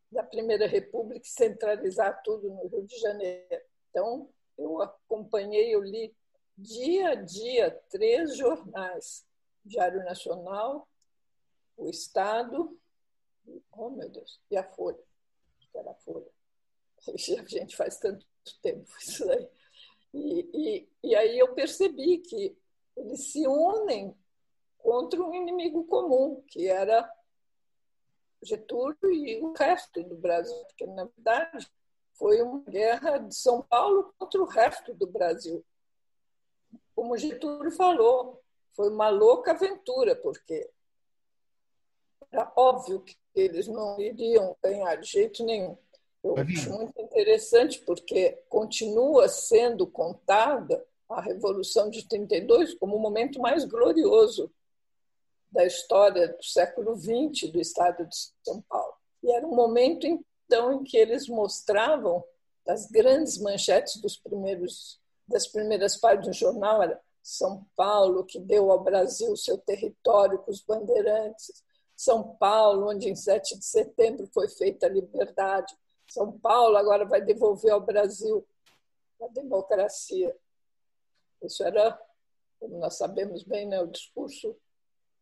da 0.09 0.23
Primeira 0.23 0.65
República 0.65 1.25
e 1.25 1.29
centralizar 1.29 2.21
tudo 2.23 2.49
no 2.49 2.67
Rio 2.69 2.85
de 2.85 2.97
Janeiro. 2.99 3.61
Então, 3.89 4.29
eu 4.57 4.81
acompanhei, 4.81 5.75
eu 5.75 5.81
li 5.81 6.15
dia 6.57 7.09
a 7.09 7.15
dia 7.15 7.71
três 7.89 8.37
jornais: 8.37 9.25
Diário 9.65 10.03
Nacional, 10.05 10.87
O 11.81 11.89
Estado, 11.89 12.79
oh 13.71 13.89
meu 13.89 14.07
Deus, 14.07 14.39
e 14.51 14.55
a 14.55 14.63
Folha. 14.63 15.03
Que 15.59 15.77
era 15.77 15.89
a 15.89 15.95
Folha. 15.95 16.29
A 17.07 17.47
gente 17.47 17.75
faz 17.75 17.97
tanto 17.97 18.23
tempo 18.61 18.87
isso 18.99 19.27
aí. 19.31 19.49
E, 20.13 20.49
e, 20.53 20.89
e 21.03 21.15
aí 21.15 21.39
eu 21.39 21.55
percebi 21.55 22.19
que 22.19 22.55
eles 22.95 23.31
se 23.31 23.47
unem 23.47 24.15
contra 24.77 25.19
um 25.19 25.33
inimigo 25.33 25.83
comum, 25.85 26.43
que 26.47 26.67
era 26.67 27.11
Getúlio 28.43 29.11
e 29.11 29.41
o 29.41 29.53
resto 29.53 30.03
do 30.03 30.15
Brasil, 30.15 30.55
porque, 30.65 30.85
na 30.85 31.05
verdade, 31.05 31.67
foi 32.13 32.43
uma 32.43 32.63
guerra 32.63 33.17
de 33.17 33.33
São 33.35 33.63
Paulo 33.63 34.13
contra 34.19 34.39
o 34.39 34.45
resto 34.45 34.93
do 34.93 35.07
Brasil. 35.07 35.65
Como 36.93 37.17
Getúlio 37.17 37.71
falou, 37.71 38.39
foi 38.73 38.89
uma 38.89 39.09
louca 39.09 39.51
aventura, 39.51 40.15
porque 40.15 40.69
era 42.31 42.51
óbvio 42.55 43.01
que 43.01 43.15
eles 43.35 43.67
não 43.67 43.99
iriam 43.99 44.55
ganhar 44.63 44.95
de 44.95 45.07
jeito 45.07 45.43
nenhum. 45.43 45.77
Eu 46.23 46.35
acho 46.37 46.71
muito 46.71 47.01
interessante 47.01 47.79
porque 47.79 48.43
continua 48.47 49.27
sendo 49.27 49.87
contada 49.87 50.85
a 51.09 51.19
Revolução 51.19 51.89
de 51.89 52.07
32 52.07 52.75
como 52.75 52.95
o 52.95 52.99
momento 52.99 53.39
mais 53.39 53.65
glorioso 53.65 54.51
da 55.51 55.65
história 55.65 56.29
do 56.29 56.43
século 56.43 56.95
XX 56.95 57.51
do 57.51 57.59
estado 57.59 58.05
de 58.05 58.15
São 58.43 58.61
Paulo. 58.61 58.93
E 59.21 59.31
era 59.31 59.45
um 59.45 59.53
momento, 59.53 60.07
então, 60.07 60.73
em 60.73 60.83
que 60.83 60.97
eles 60.97 61.27
mostravam 61.27 62.23
as 62.67 62.89
grandes 62.89 63.37
manchetes 63.37 63.99
dos 63.99 64.15
primeiros, 64.15 64.99
das 65.27 65.47
primeiras 65.47 65.97
páginas 65.97 66.27
do 66.27 66.33
jornal, 66.33 66.81
era 66.81 67.01
São 67.21 67.65
Paulo, 67.75 68.23
que 68.23 68.39
deu 68.39 68.71
ao 68.71 68.81
Brasil 68.81 69.35
seu 69.35 69.57
território 69.57 70.39
com 70.39 70.51
os 70.51 70.61
bandeirantes, 70.61 71.63
São 72.01 72.35
Paulo, 72.35 72.89
onde 72.89 73.07
em 73.07 73.15
7 73.15 73.59
de 73.59 73.63
setembro 73.63 74.25
foi 74.33 74.49
feita 74.49 74.87
a 74.87 74.89
liberdade, 74.89 75.71
São 76.09 76.31
Paulo 76.31 76.75
agora 76.75 77.05
vai 77.05 77.21
devolver 77.21 77.71
ao 77.71 77.79
Brasil 77.79 78.43
a 79.21 79.27
democracia. 79.27 80.35
Isso 81.43 81.63
era, 81.63 81.95
como 82.59 82.79
nós 82.79 82.97
sabemos 82.97 83.43
bem, 83.43 83.67
né, 83.67 83.79
o 83.79 83.85
discurso 83.85 84.57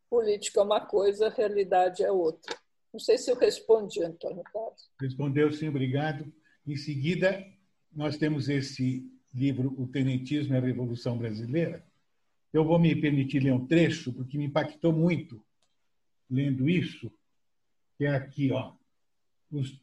política 0.09 0.61
é 0.61 0.63
uma 0.63 0.79
coisa, 0.79 1.27
realidade 1.27 2.01
é 2.01 2.09
outra. 2.09 2.55
Não 2.93 2.99
sei 2.99 3.17
se 3.17 3.29
eu 3.29 3.35
respondi, 3.35 4.01
Antônio 4.01 4.41
Carlos. 4.43 4.89
Respondeu, 5.01 5.51
sim, 5.51 5.67
obrigado. 5.67 6.31
Em 6.65 6.77
seguida, 6.77 7.45
nós 7.91 8.15
temos 8.15 8.47
esse 8.47 9.05
livro, 9.35 9.75
O 9.77 9.85
Tenentismo 9.85 10.53
e 10.53 10.57
a 10.57 10.61
Revolução 10.61 11.17
Brasileira. 11.17 11.83
Eu 12.53 12.63
vou 12.63 12.79
me 12.79 12.95
permitir 12.95 13.43
ler 13.43 13.51
um 13.51 13.67
trecho, 13.67 14.13
porque 14.13 14.37
me 14.37 14.45
impactou 14.45 14.93
muito 14.93 15.43
lendo 16.29 16.69
isso, 16.69 17.11
que 17.97 18.05
é 18.05 18.15
aqui, 18.15 18.51
ó. 18.51 18.73
Os, 19.51 19.81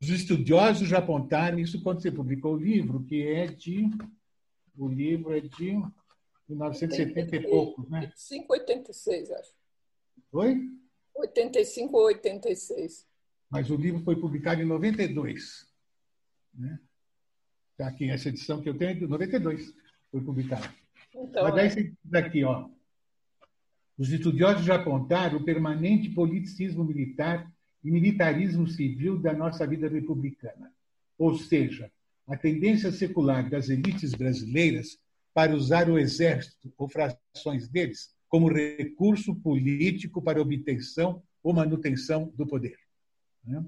os 0.00 0.08
estudiosos 0.08 0.88
já 0.88 0.98
apontaram 0.98 1.58
isso 1.58 1.82
quando 1.82 2.00
você 2.00 2.10
publicou 2.10 2.54
o 2.54 2.58
livro, 2.58 3.04
que 3.04 3.22
é 3.22 3.46
de. 3.46 3.90
O 4.76 4.88
livro 4.88 5.36
é 5.36 5.40
de 5.40 5.76
1970 6.48 7.36
e 7.36 7.48
poucos, 7.48 7.88
né? 7.88 8.00
85, 8.00 8.52
86, 8.52 9.30
acho. 9.30 9.52
Oi? 10.32 10.70
85 11.14 11.96
ou 11.96 12.06
86. 12.06 13.06
Mas 13.50 13.70
o 13.70 13.76
livro 13.76 14.02
foi 14.02 14.16
publicado 14.16 14.62
em 14.62 14.64
92. 14.64 15.66
Né? 16.54 16.80
Está 17.72 17.88
aqui, 17.88 18.10
essa 18.10 18.28
edição 18.28 18.60
que 18.60 18.68
eu 18.68 18.76
tenho 18.76 18.92
é 18.92 18.94
de 18.94 19.06
92 19.06 19.74
foi 20.10 20.20
publicado. 20.20 20.68
Então, 21.14 21.44
Mas 21.44 21.74
daí 21.74 21.94
daqui, 22.02 22.44
ó. 22.44 22.68
Os 23.96 24.12
estudiosos 24.12 24.64
já 24.64 24.74
apontaram 24.74 25.38
o 25.38 25.44
permanente 25.44 26.10
politicismo 26.10 26.84
militar 26.84 27.50
e 27.82 27.90
militarismo 27.90 28.66
civil 28.66 29.18
da 29.18 29.32
nossa 29.32 29.66
vida 29.66 29.88
republicana. 29.88 30.72
Ou 31.16 31.36
seja, 31.36 31.90
a 32.26 32.36
tendência 32.36 32.90
secular 32.90 33.48
das 33.48 33.68
elites 33.68 34.14
brasileiras 34.14 34.98
para 35.32 35.54
usar 35.54 35.88
o 35.88 35.98
exército 35.98 36.72
ou 36.76 36.88
frações 36.88 37.68
deles 37.68 38.14
como 38.28 38.48
recurso 38.48 39.34
político 39.36 40.20
para 40.20 40.42
obtenção 40.42 41.22
ou 41.42 41.52
manutenção 41.52 42.32
do 42.36 42.46
poder. 42.46 42.76
Né? 43.44 43.64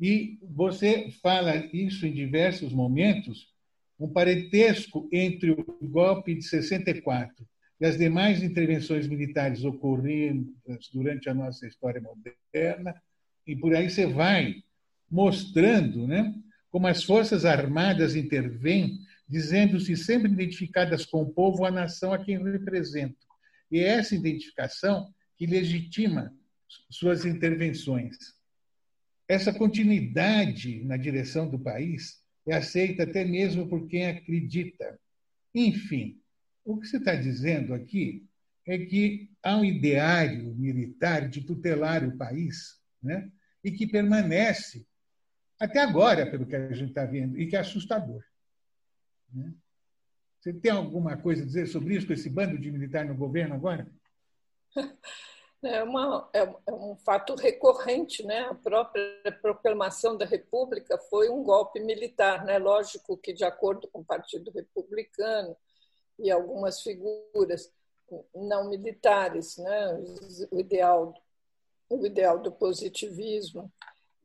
E 0.00 0.38
você 0.42 1.10
fala 1.22 1.56
isso 1.74 2.06
em 2.06 2.12
diversos 2.12 2.72
momentos, 2.72 3.52
um 3.98 4.08
parentesco 4.08 5.06
entre 5.12 5.50
o 5.50 5.64
golpe 5.82 6.34
de 6.34 6.42
64 6.44 7.46
e 7.80 7.86
as 7.86 7.96
demais 7.96 8.42
intervenções 8.42 9.08
militares 9.08 9.64
ocorridas 9.64 10.88
durante 10.92 11.30
a 11.30 11.34
nossa 11.34 11.66
história 11.66 12.00
moderna, 12.00 12.94
e 13.46 13.56
por 13.56 13.74
aí 13.74 13.88
você 13.88 14.06
vai 14.06 14.62
mostrando 15.10 16.06
né, 16.06 16.34
como 16.70 16.86
as 16.86 17.02
Forças 17.02 17.44
Armadas 17.44 18.14
intervêm 18.14 18.98
dizendo-se 19.26 19.96
sempre 19.96 20.30
identificadas 20.30 21.06
com 21.06 21.22
o 21.22 21.32
povo, 21.32 21.64
a 21.64 21.70
nação 21.70 22.12
a 22.12 22.18
quem 22.18 22.42
representam. 22.42 23.28
E 23.70 23.78
é 23.78 23.86
essa 23.86 24.16
identificação 24.16 25.14
que 25.36 25.46
legitima 25.46 26.34
suas 26.90 27.24
intervenções. 27.24 28.16
Essa 29.28 29.52
continuidade 29.52 30.82
na 30.84 30.96
direção 30.96 31.48
do 31.48 31.58
país 31.58 32.20
é 32.46 32.56
aceita 32.56 33.04
até 33.04 33.24
mesmo 33.24 33.68
por 33.68 33.86
quem 33.86 34.06
acredita. 34.06 34.98
Enfim, 35.54 36.20
o 36.64 36.78
que 36.78 36.86
você 36.86 36.98
está 36.98 37.14
dizendo 37.14 37.74
aqui 37.74 38.26
é 38.66 38.78
que 38.78 39.30
há 39.42 39.56
um 39.56 39.64
ideário 39.64 40.54
militar 40.54 41.28
de 41.28 41.42
tutelar 41.42 42.04
o 42.04 42.16
país, 42.16 42.80
né? 43.02 43.30
e 43.64 43.70
que 43.70 43.86
permanece 43.86 44.86
até 45.58 45.80
agora, 45.80 46.30
pelo 46.30 46.46
que 46.46 46.56
a 46.56 46.72
gente 46.72 46.88
está 46.88 47.04
vendo, 47.04 47.38
e 47.38 47.46
que 47.46 47.56
é 47.56 47.60
assustador. 47.60 48.22
Né? 49.32 49.52
Você 50.40 50.54
tem 50.54 50.72
alguma 50.72 51.18
coisa 51.18 51.42
a 51.42 51.46
dizer 51.46 51.66
sobre 51.66 51.96
isso, 51.96 52.06
com 52.06 52.14
esse 52.14 52.30
bando 52.30 52.58
de 52.58 52.70
militar 52.70 53.04
no 53.04 53.14
governo 53.14 53.54
agora? 53.54 53.90
É, 55.62 55.82
uma, 55.82 56.26
é, 56.32 56.38
é, 56.38 56.72
um 56.72 56.96
fato 56.96 57.34
recorrente, 57.34 58.24
né? 58.24 58.40
A 58.44 58.54
própria 58.54 59.04
proclamação 59.42 60.16
da 60.16 60.24
República 60.24 60.96
foi 61.10 61.28
um 61.28 61.42
golpe 61.42 61.80
militar, 61.80 62.46
né? 62.46 62.56
Lógico 62.56 63.14
que 63.18 63.34
de 63.34 63.44
acordo 63.44 63.86
com 63.88 64.00
o 64.00 64.04
Partido 64.04 64.50
Republicano 64.50 65.54
e 66.22 66.30
algumas 66.30 66.82
figuras 66.82 67.72
não 68.34 68.68
militares, 68.68 69.56
né? 69.56 70.02
O 70.50 70.58
ideal, 70.58 71.14
o 71.88 72.04
ideal 72.04 72.38
do 72.40 72.52
positivismo, 72.52 73.72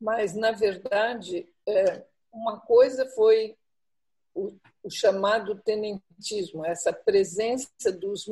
mas 0.00 0.34
na 0.34 0.52
verdade 0.52 1.48
é, 1.66 2.04
uma 2.32 2.60
coisa 2.60 3.06
foi 3.10 3.56
o, 4.34 4.52
o 4.82 4.90
chamado 4.90 5.58
tenentismo, 5.62 6.64
essa 6.64 6.92
presença 6.92 7.92
dos, 7.92 8.26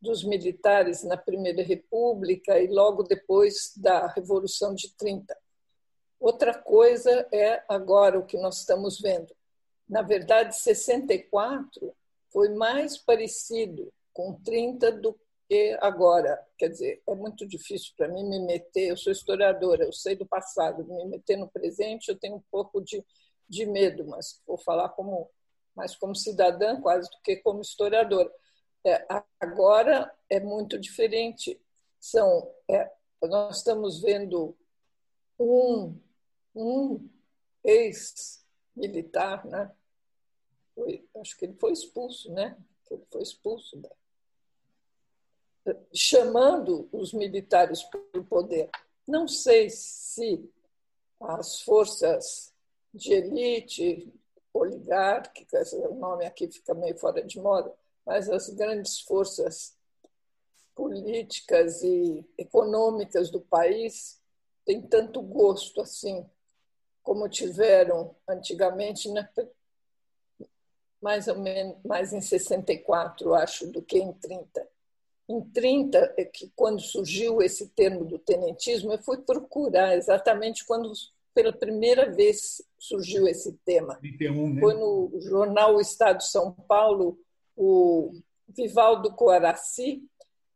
dos 0.00 0.22
militares 0.24 1.02
na 1.02 1.16
Primeira 1.16 1.62
República 1.62 2.58
e 2.60 2.66
logo 2.66 3.02
depois 3.02 3.72
da 3.76 4.06
Revolução 4.08 4.74
de 4.74 4.94
30. 4.96 5.36
Outra 6.20 6.54
coisa 6.54 7.26
é 7.32 7.62
agora 7.68 8.18
o 8.18 8.26
que 8.26 8.38
nós 8.38 8.58
estamos 8.58 9.00
vendo. 9.00 9.34
Na 9.88 10.02
verdade, 10.02 10.56
64 10.56 11.94
foi 12.36 12.50
mais 12.50 12.98
parecido 12.98 13.90
com 14.12 14.34
30 14.42 14.92
do 14.92 15.18
que 15.48 15.74
agora. 15.80 16.38
Quer 16.58 16.68
dizer, 16.68 17.02
é 17.08 17.14
muito 17.14 17.48
difícil 17.48 17.94
para 17.96 18.08
mim 18.08 18.28
me 18.28 18.38
meter. 18.40 18.88
Eu 18.88 18.96
sou 18.98 19.10
historiadora, 19.10 19.84
eu 19.84 19.92
sei 19.92 20.14
do 20.14 20.26
passado, 20.26 20.84
me 20.84 21.06
meter 21.06 21.38
no 21.38 21.48
presente 21.48 22.10
eu 22.10 22.18
tenho 22.18 22.36
um 22.36 22.42
pouco 22.50 22.82
de, 22.82 23.02
de 23.48 23.64
medo, 23.64 24.06
mas 24.06 24.42
vou 24.46 24.58
falar 24.58 24.90
como 24.90 25.30
mais 25.74 25.96
como 25.96 26.14
cidadã 26.14 26.78
quase 26.78 27.08
do 27.08 27.16
que 27.24 27.36
como 27.36 27.62
historiadora. 27.62 28.30
É, 28.84 29.06
agora 29.40 30.14
é 30.28 30.38
muito 30.38 30.78
diferente. 30.78 31.58
São, 31.98 32.54
é, 32.68 32.92
nós 33.22 33.56
estamos 33.56 34.02
vendo 34.02 34.54
um, 35.38 35.98
um 36.54 37.08
ex-militar, 37.64 39.46
né? 39.46 39.72
Foi, 40.74 41.05
acho 41.20 41.36
que 41.36 41.44
ele 41.44 41.54
foi 41.54 41.72
expulso, 41.72 42.32
né? 42.32 42.56
Ele 42.90 43.04
foi 43.10 43.22
expulso, 43.22 43.80
chamando 45.92 46.88
os 46.92 47.12
militares 47.12 47.82
para 47.82 48.00
o 48.20 48.24
poder. 48.24 48.70
Não 49.06 49.26
sei 49.26 49.68
se 49.70 50.48
as 51.20 51.60
forças 51.62 52.52
de 52.92 53.12
elite, 53.12 54.12
oligárquicas, 54.52 55.72
o 55.72 55.94
nome 55.94 56.24
aqui 56.24 56.48
fica 56.48 56.74
meio 56.74 56.96
fora 56.96 57.22
de 57.22 57.38
moda, 57.40 57.72
mas 58.04 58.28
as 58.30 58.48
grandes 58.50 59.00
forças 59.00 59.76
políticas 60.74 61.82
e 61.82 62.24
econômicas 62.38 63.30
do 63.30 63.40
país 63.40 64.20
têm 64.64 64.82
tanto 64.82 65.20
gosto 65.22 65.80
assim 65.80 66.28
como 67.02 67.28
tiveram 67.28 68.16
antigamente, 68.28 69.10
né? 69.10 69.28
Mais 71.06 71.28
ou 71.28 71.38
menos 71.38 71.76
mais 71.84 72.12
em 72.12 72.20
64, 72.20 73.32
acho, 73.32 73.68
do 73.68 73.80
que 73.80 73.96
em 73.96 74.12
30. 74.12 74.68
Em 75.28 75.40
30, 75.40 76.14
é 76.16 76.24
que 76.24 76.50
quando 76.56 76.80
surgiu 76.80 77.40
esse 77.40 77.68
termo 77.68 78.04
do 78.04 78.18
tenentismo, 78.18 78.90
eu 78.90 78.98
fui 78.98 79.18
procurar 79.18 79.96
exatamente 79.96 80.66
quando 80.66 80.92
pela 81.32 81.52
primeira 81.52 82.10
vez 82.10 82.60
surgiu 82.76 83.28
esse 83.28 83.52
tema. 83.64 83.94
31, 84.00 84.54
né? 84.54 84.60
Foi 84.60 84.74
no 84.74 85.12
jornal 85.20 85.76
O 85.76 85.80
Estado 85.80 86.18
de 86.18 86.28
São 86.28 86.50
Paulo, 86.50 87.16
o 87.56 88.10
Vivaldo 88.48 89.14
Coaraci, 89.14 90.02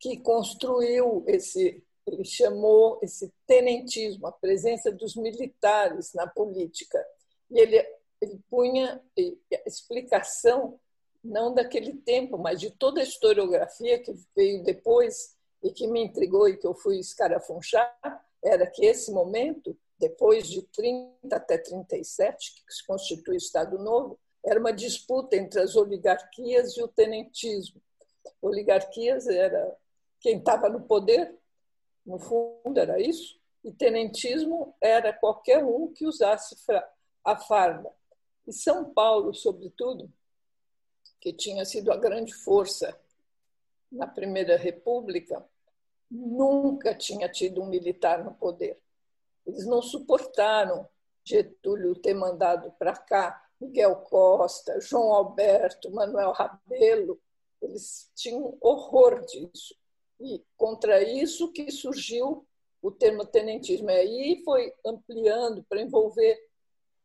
que 0.01 0.17
construiu 0.19 1.23
esse, 1.29 1.81
ele 2.05 2.25
chamou 2.25 2.99
esse 3.05 3.33
tenentismo, 3.47 4.27
a 4.27 4.33
presença 4.33 4.91
dos 4.91 5.15
militares 5.15 6.13
na 6.13 6.27
política. 6.27 6.99
E 7.53 7.61
ele, 7.61 7.87
ele 8.21 8.41
punha 8.51 9.03
explicação 9.67 10.79
não 11.23 11.53
daquele 11.53 11.95
tempo, 11.95 12.39
mas 12.39 12.61
de 12.61 12.71
toda 12.71 13.01
a 13.01 13.05
historiografia 13.05 13.99
que 13.99 14.15
veio 14.35 14.63
depois 14.63 15.37
e 15.63 15.71
que 15.71 15.87
me 15.87 16.03
intrigou 16.03 16.49
e 16.49 16.57
que 16.57 16.67
eu 16.67 16.75
fui 16.75 16.99
escarafunchar, 16.99 17.95
era 18.43 18.67
que 18.67 18.85
esse 18.85 19.13
momento 19.13 19.77
depois 20.01 20.49
de 20.49 20.63
30 20.63 21.37
até 21.37 21.59
37, 21.59 22.65
que 22.67 22.73
se 22.73 22.87
constitui 22.87 23.35
o 23.35 23.37
Estado 23.37 23.79
Novo, 23.79 24.19
era 24.43 24.59
uma 24.59 24.73
disputa 24.73 25.37
entre 25.37 25.61
as 25.61 25.77
oligarquias 25.77 26.75
e 26.75 26.83
o 26.83 26.89
tenentismo. 26.89 27.81
Oligarquias 28.41 29.29
era 29.29 29.77
quem 30.19 30.39
estava 30.39 30.71
no 30.71 30.81
poder, 30.81 31.35
no 32.07 32.19
fundo 32.19 32.79
era 32.79 32.99
isso, 32.99 33.39
e 33.63 33.71
tenentismo 33.71 34.75
era 34.81 35.13
qualquer 35.13 35.63
um 35.63 35.93
que 35.93 36.07
usasse 36.07 36.57
a 37.23 37.37
farda. 37.37 37.93
E 38.47 38.53
São 38.53 38.93
Paulo, 38.93 39.35
sobretudo, 39.35 40.13
que 41.21 41.33
tinha 41.33 41.65
sido 41.65 41.93
a 41.93 41.97
grande 41.97 42.33
força 42.33 42.99
na 43.91 44.07
Primeira 44.07 44.57
República, 44.57 45.45
nunca 46.11 46.95
tinha 46.95 47.29
tido 47.29 47.63
um 47.63 47.67
militar 47.67 48.25
no 48.25 48.35
poder. 48.35 48.81
Eles 49.47 49.67
não 49.67 49.83
suportaram 49.83 50.89
Getúlio 51.25 51.95
ter 51.95 52.15
mandado 52.15 52.73
para 52.73 52.97
cá 52.97 53.47
Miguel 53.61 53.97
Costa, 53.97 54.81
João 54.81 55.13
Alberto, 55.13 55.91
Manuel 55.91 56.33
Rabelo. 56.33 57.21
Eles 57.61 58.11
tinham 58.15 58.57
horror 58.61 59.25
disso. 59.27 59.75
E 60.19 60.43
contra 60.57 61.03
isso 61.03 61.53
que 61.53 61.71
surgiu 61.71 62.47
o 62.83 62.91
termo 62.91 63.25
tenentismo. 63.27 63.91
E 63.91 63.95
aí 63.95 64.43
foi 64.45 64.73
ampliando 64.85 65.63
para 65.65 65.83
envolver 65.83 66.39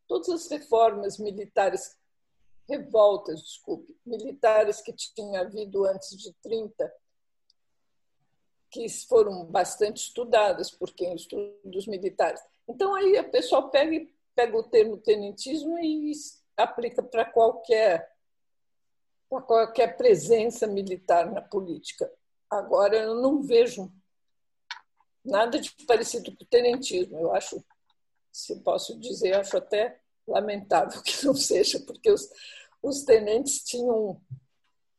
todas 0.08 0.30
as 0.30 0.48
reformas 0.50 1.18
militares, 1.18 1.98
revoltas, 2.68 3.42
desculpe, 3.42 3.96
militares 4.06 4.82
que 4.82 4.94
tinha 4.94 5.42
havido 5.42 5.86
antes 5.86 6.18
de 6.18 6.34
30 6.42 6.92
que 8.76 8.90
foram 9.08 9.46
bastante 9.46 10.02
estudadas 10.02 10.70
por 10.70 10.92
quem 10.92 11.16
estuda 11.16 11.56
os 11.74 11.88
militares. 11.88 12.42
Então, 12.68 12.94
aí 12.94 13.18
o 13.18 13.32
pessoal 13.32 13.70
pega, 13.70 14.06
pega 14.36 14.58
o 14.58 14.64
termo 14.64 14.98
tenentismo 14.98 15.80
e 15.80 16.12
aplica 16.58 17.02
para 17.02 17.24
qualquer, 17.24 18.12
para 19.30 19.42
qualquer 19.44 19.96
presença 19.96 20.68
militar 20.68 21.32
na 21.32 21.42
política. 21.42 22.12
Agora, 22.50 22.98
eu 22.98 23.16
não 23.16 23.42
vejo 23.42 23.90
nada 25.24 25.58
de 25.58 25.72
parecido 25.88 26.36
com 26.36 26.44
o 26.44 26.48
tenentismo. 26.48 27.18
Eu 27.18 27.34
acho, 27.34 27.64
se 28.36 28.54
posso 28.58 29.00
dizer, 29.00 29.34
acho 29.34 29.56
até 29.56 29.98
lamentável 30.28 31.02
que 31.02 31.26
não 31.26 31.34
seja, 31.34 31.80
porque 31.80 32.12
os, 32.12 32.30
os 32.84 33.04
tenentes 33.04 33.64
tinham, 33.64 34.22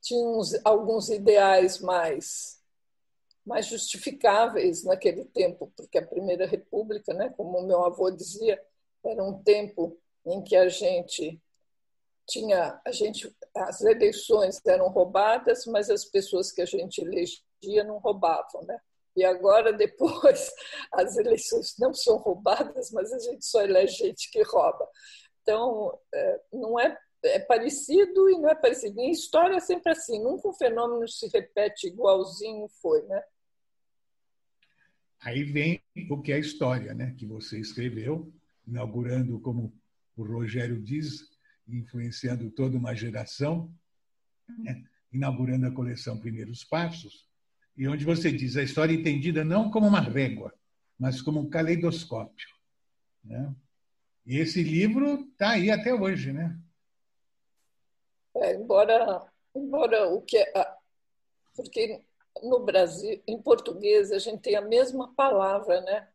tinham 0.01 0.41
alguns 0.65 1.11
ideais 1.11 1.81
mais 1.81 2.57
mais 3.45 3.67
justificáveis 3.67 4.83
naquele 4.83 5.25
tempo, 5.25 5.73
porque 5.77 5.99
a 5.99 6.07
Primeira 6.07 6.47
República, 6.47 7.15
né, 7.15 7.33
como 7.37 7.63
meu 7.63 7.85
avô 7.85 8.11
dizia, 8.11 8.61
era 9.05 9.23
um 9.23 9.41
tempo 9.41 9.97
em 10.25 10.43
que 10.43 10.57
a 10.57 10.69
gente 10.69 11.41
tinha 12.27 12.81
a 12.85 12.91
gente 12.91 13.33
as 13.55 13.83
eleições 13.83 14.61
eram 14.67 14.89
roubadas, 14.89 15.65
mas 15.67 15.91
as 15.91 16.05
pessoas 16.05 16.51
que 16.51 16.61
a 16.61 16.67
gente 16.67 17.01
elegia 17.01 17.85
não 17.85 17.99
roubavam, 17.99 18.63
né? 18.63 18.81
E 19.17 19.25
agora 19.25 19.73
depois 19.73 20.51
as 20.93 21.17
eleições 21.17 21.75
não 21.79 21.95
são 21.95 22.17
roubadas, 22.19 22.91
mas 22.91 23.13
a 23.13 23.19
gente 23.19 23.45
só 23.45 23.63
elege 23.63 24.05
gente 24.05 24.31
que 24.31 24.43
rouba. 24.43 24.87
Então 25.43 25.99
é, 26.15 26.41
não 26.53 26.79
é 26.79 26.97
é 27.25 27.39
parecido 27.39 28.31
e 28.31 28.39
não 28.39 28.49
é 28.49 28.55
parecido. 28.55 29.01
Em 29.01 29.11
história 29.11 29.57
é 29.57 29.61
sempre 29.61 29.91
assim, 29.91 30.23
nunca 30.23 30.49
um 30.49 30.53
fenômeno 30.53 31.09
se 31.09 31.29
repete 31.29 31.89
igualzinho 31.89 32.69
foi, 32.81 33.03
né? 33.03 33.23
Aí 35.21 35.43
vem 35.43 35.83
o 36.11 36.21
que 36.21 36.33
é 36.33 36.39
história, 36.39 36.95
né? 36.95 37.15
que 37.19 37.27
você 37.27 37.59
escreveu, 37.59 38.33
inaugurando, 38.67 39.41
como 39.41 39.73
o 40.17 40.23
Rogério 40.23 40.81
diz, 40.81 41.29
influenciando 41.67 42.51
toda 42.51 42.77
uma 42.77 42.95
geração, 42.95 43.73
né? 44.59 44.85
inaugurando 45.13 45.67
a 45.67 45.73
coleção 45.73 46.21
Primeiros 46.21 46.65
Passos, 46.65 47.27
e 47.77 47.87
onde 47.87 48.05
você 48.05 48.33
diz 48.33 48.57
a 48.57 48.63
história 48.63 48.95
entendida 48.95 49.45
não 49.45 49.71
como 49.71 49.87
uma 49.87 50.01
régua, 50.01 50.55
mas 50.99 51.21
como 51.21 51.41
um 51.41 51.51
caleidoscópio. 51.51 52.49
Né? 53.23 53.55
E 54.25 54.39
esse 54.39 54.63
livro 54.63 55.29
está 55.31 55.51
aí 55.51 55.71
até 55.71 55.93
hoje, 55.93 56.33
né? 56.33 56.59
É, 58.37 58.55
embora, 58.55 59.31
embora 59.55 60.09
o 60.09 60.23
que 60.23 60.37
é, 60.37 60.77
porque 61.55 62.03
no 62.43 62.61
Brasil, 62.61 63.23
em 63.27 63.41
português, 63.41 64.13
a 64.13 64.19
gente 64.19 64.41
tem 64.41 64.57
a 64.57 64.61
mesma 64.61 65.15
palavra, 65.15 65.81
né? 65.81 66.09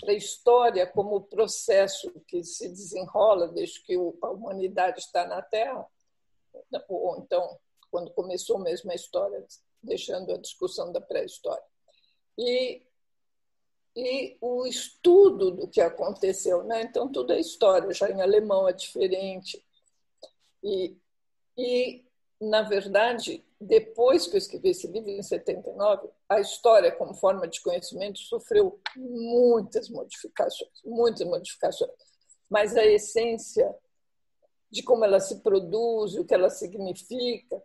Para 0.00 0.12
história 0.12 0.86
como 0.86 1.22
processo 1.22 2.12
que 2.28 2.44
se 2.44 2.68
desenrola 2.68 3.48
desde 3.48 3.82
que 3.82 3.94
a 3.94 4.30
humanidade 4.30 5.00
está 5.00 5.26
na 5.26 5.40
Terra, 5.40 5.86
ou 6.88 7.18
então 7.18 7.58
quando 7.90 8.12
começou 8.12 8.58
mesmo 8.58 8.90
a 8.90 8.94
história, 8.94 9.44
deixando 9.86 10.32
a 10.32 10.38
discussão 10.38 10.92
da 10.92 11.00
pré-história. 11.00 11.64
E, 12.38 12.82
e 13.96 14.36
o 14.40 14.66
estudo 14.66 15.50
do 15.50 15.68
que 15.68 15.80
aconteceu, 15.80 16.62
né? 16.64 16.82
Então 16.82 17.10
tudo 17.10 17.32
é 17.32 17.40
história, 17.40 17.92
já 17.92 18.10
em 18.10 18.20
alemão 18.20 18.68
é 18.68 18.72
diferente. 18.72 19.64
E, 20.62 20.96
e 21.56 22.04
na 22.40 22.62
verdade, 22.62 23.42
depois 23.58 24.26
que 24.26 24.34
eu 24.34 24.38
escrevi 24.38 24.70
esse 24.70 24.86
livro, 24.86 25.08
em 25.08 25.22
79, 25.22 26.10
a 26.28 26.40
história, 26.40 26.92
como 26.92 27.14
forma 27.14 27.48
de 27.48 27.62
conhecimento, 27.62 28.18
sofreu 28.18 28.78
muitas 28.94 29.88
modificações 29.88 30.70
muitas 30.84 31.26
modificações. 31.26 31.90
Mas 32.50 32.76
a 32.76 32.84
essência 32.84 33.74
de 34.70 34.82
como 34.82 35.04
ela 35.04 35.20
se 35.20 35.40
produz, 35.40 36.14
o 36.14 36.24
que 36.24 36.34
ela 36.34 36.50
significa, 36.50 37.62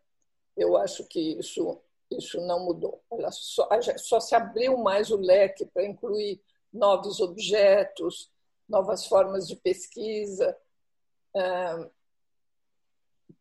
eu 0.55 0.77
acho 0.77 1.05
que 1.07 1.37
isso, 1.39 1.81
isso 2.11 2.39
não 2.41 2.65
mudou. 2.65 3.01
Ela 3.11 3.31
só, 3.31 3.67
só 3.97 4.19
se 4.19 4.35
abriu 4.35 4.77
mais 4.77 5.11
o 5.11 5.17
leque 5.17 5.65
para 5.65 5.85
incluir 5.85 6.41
novos 6.71 7.19
objetos, 7.19 8.29
novas 8.67 9.05
formas 9.05 9.47
de 9.47 9.55
pesquisa. 9.55 10.55
Ah, 11.35 11.89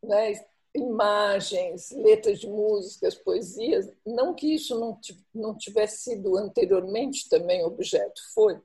né? 0.02 0.33
imagens, 0.74 1.90
letras 1.90 2.40
de 2.40 2.48
músicas, 2.48 3.14
poesias. 3.14 3.90
Não 4.06 4.35
que 4.35 4.54
isso 4.54 4.78
não, 4.78 4.98
não 5.35 5.56
tivesse 5.56 6.11
sido 6.11 6.37
anteriormente 6.37 7.28
também 7.28 7.64
objeto, 7.64 8.20
foi. 8.35 8.61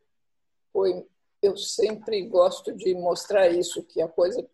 Foi. 0.72 1.06
Eu 1.42 1.58
sempre 1.58 2.22
gosto 2.28 2.72
de 2.74 2.94
mostrar 2.96 3.50
isso, 3.50 3.84
que 3.84 4.02
a 4.02 4.08
coisa 4.08 4.48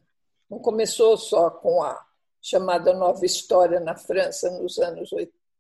não 0.50 0.60
começou 0.60 1.18
só 1.18 1.50
com 1.50 1.84
a 1.84 2.06
chamada 2.42 2.94
Nova 2.94 3.26
História 3.26 3.80
na 3.80 3.96
França 3.96 4.50
nos 4.60 4.80
anos 4.80 5.12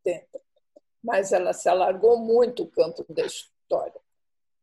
80. 0.05 0.41
Mas 1.03 1.31
ela 1.31 1.53
se 1.53 1.67
alargou 1.67 2.17
muito 2.17 2.63
o 2.63 2.69
campo 2.69 3.05
da 3.09 3.25
história. 3.25 3.99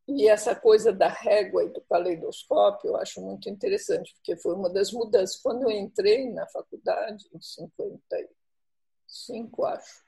E 0.07 0.27
essa 0.27 0.55
coisa 0.55 0.92
da 0.92 1.09
régua 1.09 1.64
e 1.64 1.68
do 1.68 1.83
caleidoscópio 1.83 2.88
eu 2.88 2.96
acho 2.96 3.20
muito 3.20 3.51
interessante, 3.51 4.14
porque 4.14 4.37
foi 4.37 4.55
uma 4.55 4.70
das 4.70 4.90
mudanças. 4.90 5.37
Quando 5.37 5.64
eu 5.64 5.70
entrei 5.70 6.33
na 6.33 6.46
faculdade, 6.46 7.29
em 7.35 7.40
55, 7.40 9.64
acho, 9.66 10.03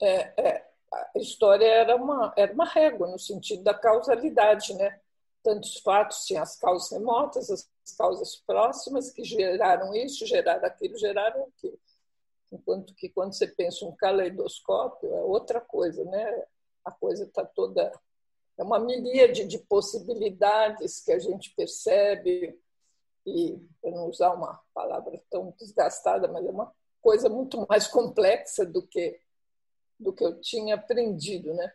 é, 0.00 0.40
é, 0.40 0.72
a 0.92 1.18
história 1.18 1.66
era 1.66 1.96
uma, 1.96 2.32
era 2.36 2.52
uma 2.52 2.64
régua, 2.64 3.08
no 3.08 3.18
sentido 3.18 3.64
da 3.64 3.74
causalidade. 3.74 4.74
Né? 4.74 5.00
Tantos 5.42 5.78
fatos, 5.78 6.24
tinha 6.24 6.42
as 6.42 6.56
causas 6.56 6.92
remotas, 6.92 7.50
as 7.50 7.68
causas 7.96 8.36
próximas, 8.46 9.10
que 9.10 9.24
geraram 9.24 9.92
isso, 9.94 10.24
geraram 10.26 10.64
aquilo, 10.64 10.96
geraram 10.96 11.44
aquilo. 11.44 11.78
Enquanto 12.52 12.94
que 12.94 13.08
quando 13.08 13.32
você 13.32 13.46
pensa 13.46 13.84
um 13.86 13.96
caleidoscópio, 13.96 15.12
é 15.14 15.22
outra 15.22 15.60
coisa, 15.60 16.04
né? 16.04 16.44
A 16.84 16.90
coisa 16.90 17.24
está 17.24 17.44
toda 17.44 17.92
é 18.58 18.62
uma 18.62 18.78
miríade 18.78 19.46
de 19.46 19.58
possibilidades 19.58 21.00
que 21.00 21.10
a 21.10 21.18
gente 21.18 21.54
percebe, 21.54 22.58
e 23.26 23.58
para 23.80 23.90
não 23.90 24.08
usar 24.08 24.32
uma 24.32 24.60
palavra 24.74 25.20
tão 25.30 25.54
desgastada, 25.58 26.28
mas 26.28 26.44
é 26.44 26.50
uma 26.50 26.72
coisa 27.00 27.28
muito 27.28 27.66
mais 27.68 27.86
complexa 27.86 28.66
do 28.66 28.86
que 28.86 29.20
do 29.98 30.12
que 30.12 30.24
eu 30.24 30.40
tinha 30.40 30.74
aprendido, 30.74 31.54
né? 31.54 31.72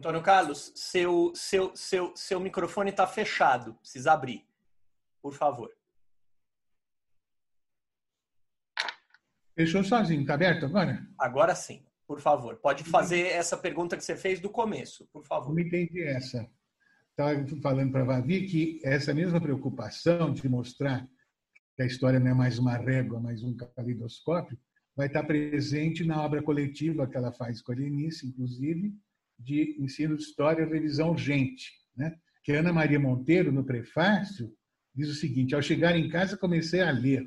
Antônio 0.00 0.22
Carlos, 0.22 0.72
seu, 0.74 1.30
seu, 1.34 1.76
seu, 1.76 2.16
seu 2.16 2.40
microfone 2.40 2.88
está 2.88 3.06
fechado, 3.06 3.74
precisa 3.74 4.12
abrir 4.12 4.48
por 5.20 5.34
favor. 5.34 5.70
Fechou 9.54 9.84
sozinho, 9.84 10.22
está 10.22 10.32
aberto 10.32 10.64
agora? 10.64 11.06
Agora 11.18 11.54
sim, 11.54 11.84
por 12.06 12.18
favor. 12.18 12.56
Pode 12.56 12.82
fazer 12.84 13.26
essa 13.26 13.58
pergunta 13.58 13.94
que 13.94 14.02
você 14.02 14.16
fez 14.16 14.40
do 14.40 14.48
começo, 14.48 15.06
por 15.12 15.22
favor. 15.22 15.52
Não 15.52 15.60
entendi 15.60 16.02
essa. 16.02 16.48
Estava 17.10 17.46
falando 17.60 17.92
para 17.92 18.00
a 18.00 18.06
Vavi 18.06 18.46
que 18.46 18.80
essa 18.82 19.12
mesma 19.12 19.38
preocupação 19.38 20.32
de 20.32 20.48
mostrar 20.48 21.06
que 21.76 21.82
a 21.82 21.86
história 21.86 22.18
não 22.18 22.30
é 22.30 22.34
mais 22.34 22.58
uma 22.58 22.78
régua, 22.78 23.20
mas 23.20 23.42
um 23.42 23.54
calidoscópio, 23.54 24.58
vai 24.96 25.08
estar 25.08 25.24
presente 25.24 26.04
na 26.04 26.22
obra 26.22 26.42
coletiva 26.42 27.06
que 27.06 27.18
ela 27.18 27.32
faz 27.32 27.60
com 27.60 27.72
a 27.72 27.74
Lenice, 27.74 28.26
inclusive, 28.26 28.94
de 29.40 29.76
ensino 29.80 30.16
de 30.16 30.22
história 30.22 30.66
revisão 30.66 31.10
urgente, 31.10 31.72
né? 31.96 32.14
que 32.44 32.52
Ana 32.52 32.72
Maria 32.72 33.00
Monteiro, 33.00 33.50
no 33.50 33.64
prefácio, 33.64 34.52
diz 34.94 35.08
o 35.08 35.14
seguinte: 35.14 35.54
Ao 35.54 35.62
chegar 35.62 35.96
em 35.96 36.08
casa, 36.08 36.36
comecei 36.36 36.80
a 36.80 36.90
ler, 36.90 37.26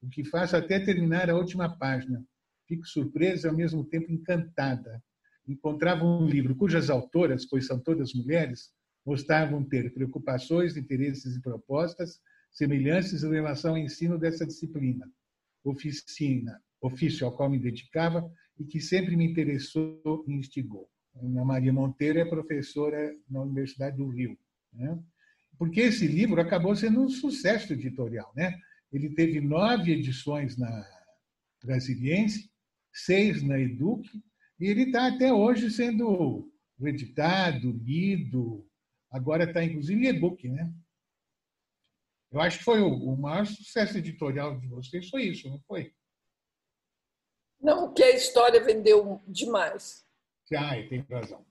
o 0.00 0.08
que 0.08 0.24
faço 0.24 0.56
até 0.56 0.80
terminar 0.80 1.30
a 1.30 1.36
última 1.36 1.78
página. 1.78 2.24
Fico 2.66 2.86
surpresa 2.86 3.46
e 3.46 3.50
ao 3.50 3.56
mesmo 3.56 3.84
tempo 3.84 4.10
encantada. 4.10 5.02
Encontrava 5.46 6.04
um 6.04 6.26
livro 6.26 6.56
cujas 6.56 6.88
autoras, 6.88 7.46
pois 7.46 7.66
são 7.66 7.78
todas 7.78 8.14
mulheres, 8.14 8.70
mostravam 9.04 9.62
ter 9.62 9.92
preocupações, 9.92 10.76
interesses 10.76 11.36
e 11.36 11.42
propostas 11.42 12.20
semelhantes 12.50 13.22
em 13.24 13.30
relação 13.30 13.72
ao 13.72 13.78
ensino 13.78 14.18
dessa 14.18 14.46
disciplina, 14.46 15.10
oficina, 15.64 16.60
ofício 16.80 17.26
ao 17.26 17.34
qual 17.34 17.50
me 17.50 17.58
dedicava 17.58 18.30
e 18.58 18.64
que 18.64 18.80
sempre 18.80 19.16
me 19.16 19.24
interessou 19.24 20.24
e 20.28 20.34
instigou. 20.34 20.88
Ana 21.14 21.44
Maria 21.44 21.72
Monteiro 21.72 22.18
é 22.18 22.24
professora 22.24 23.14
na 23.28 23.42
Universidade 23.42 23.96
do 23.96 24.08
Rio. 24.08 24.38
Né? 24.72 24.98
porque 25.62 25.80
esse 25.80 26.08
livro 26.08 26.40
acabou 26.40 26.74
sendo 26.74 27.02
um 27.02 27.08
sucesso 27.08 27.72
editorial. 27.72 28.32
Né? 28.34 28.58
Ele 28.92 29.14
teve 29.14 29.40
nove 29.40 29.92
edições 29.92 30.56
na 30.58 30.84
Brasiliense, 31.62 32.50
seis 32.92 33.44
na 33.44 33.60
Educ, 33.60 34.04
e 34.58 34.66
ele 34.66 34.82
está 34.82 35.06
até 35.06 35.32
hoje 35.32 35.70
sendo 35.70 36.50
editado, 36.80 37.70
lido, 37.70 38.68
agora 39.08 39.44
está 39.44 39.62
inclusive 39.62 40.04
em 40.04 40.08
e-book. 40.08 40.48
Né? 40.48 40.68
Eu 42.32 42.40
acho 42.40 42.58
que 42.58 42.64
foi 42.64 42.80
o, 42.80 43.14
maior 43.16 43.46
sucesso 43.46 43.96
editorial 43.98 44.58
de 44.58 44.66
vocês, 44.66 45.08
foi 45.08 45.26
isso, 45.26 45.48
não 45.48 45.60
foi? 45.60 45.94
Não, 47.60 47.94
que 47.94 48.02
a 48.02 48.10
história 48.10 48.60
vendeu 48.64 49.22
demais. 49.28 50.04
Ah, 50.56 50.88
tem 50.88 51.06
razão. 51.10 51.44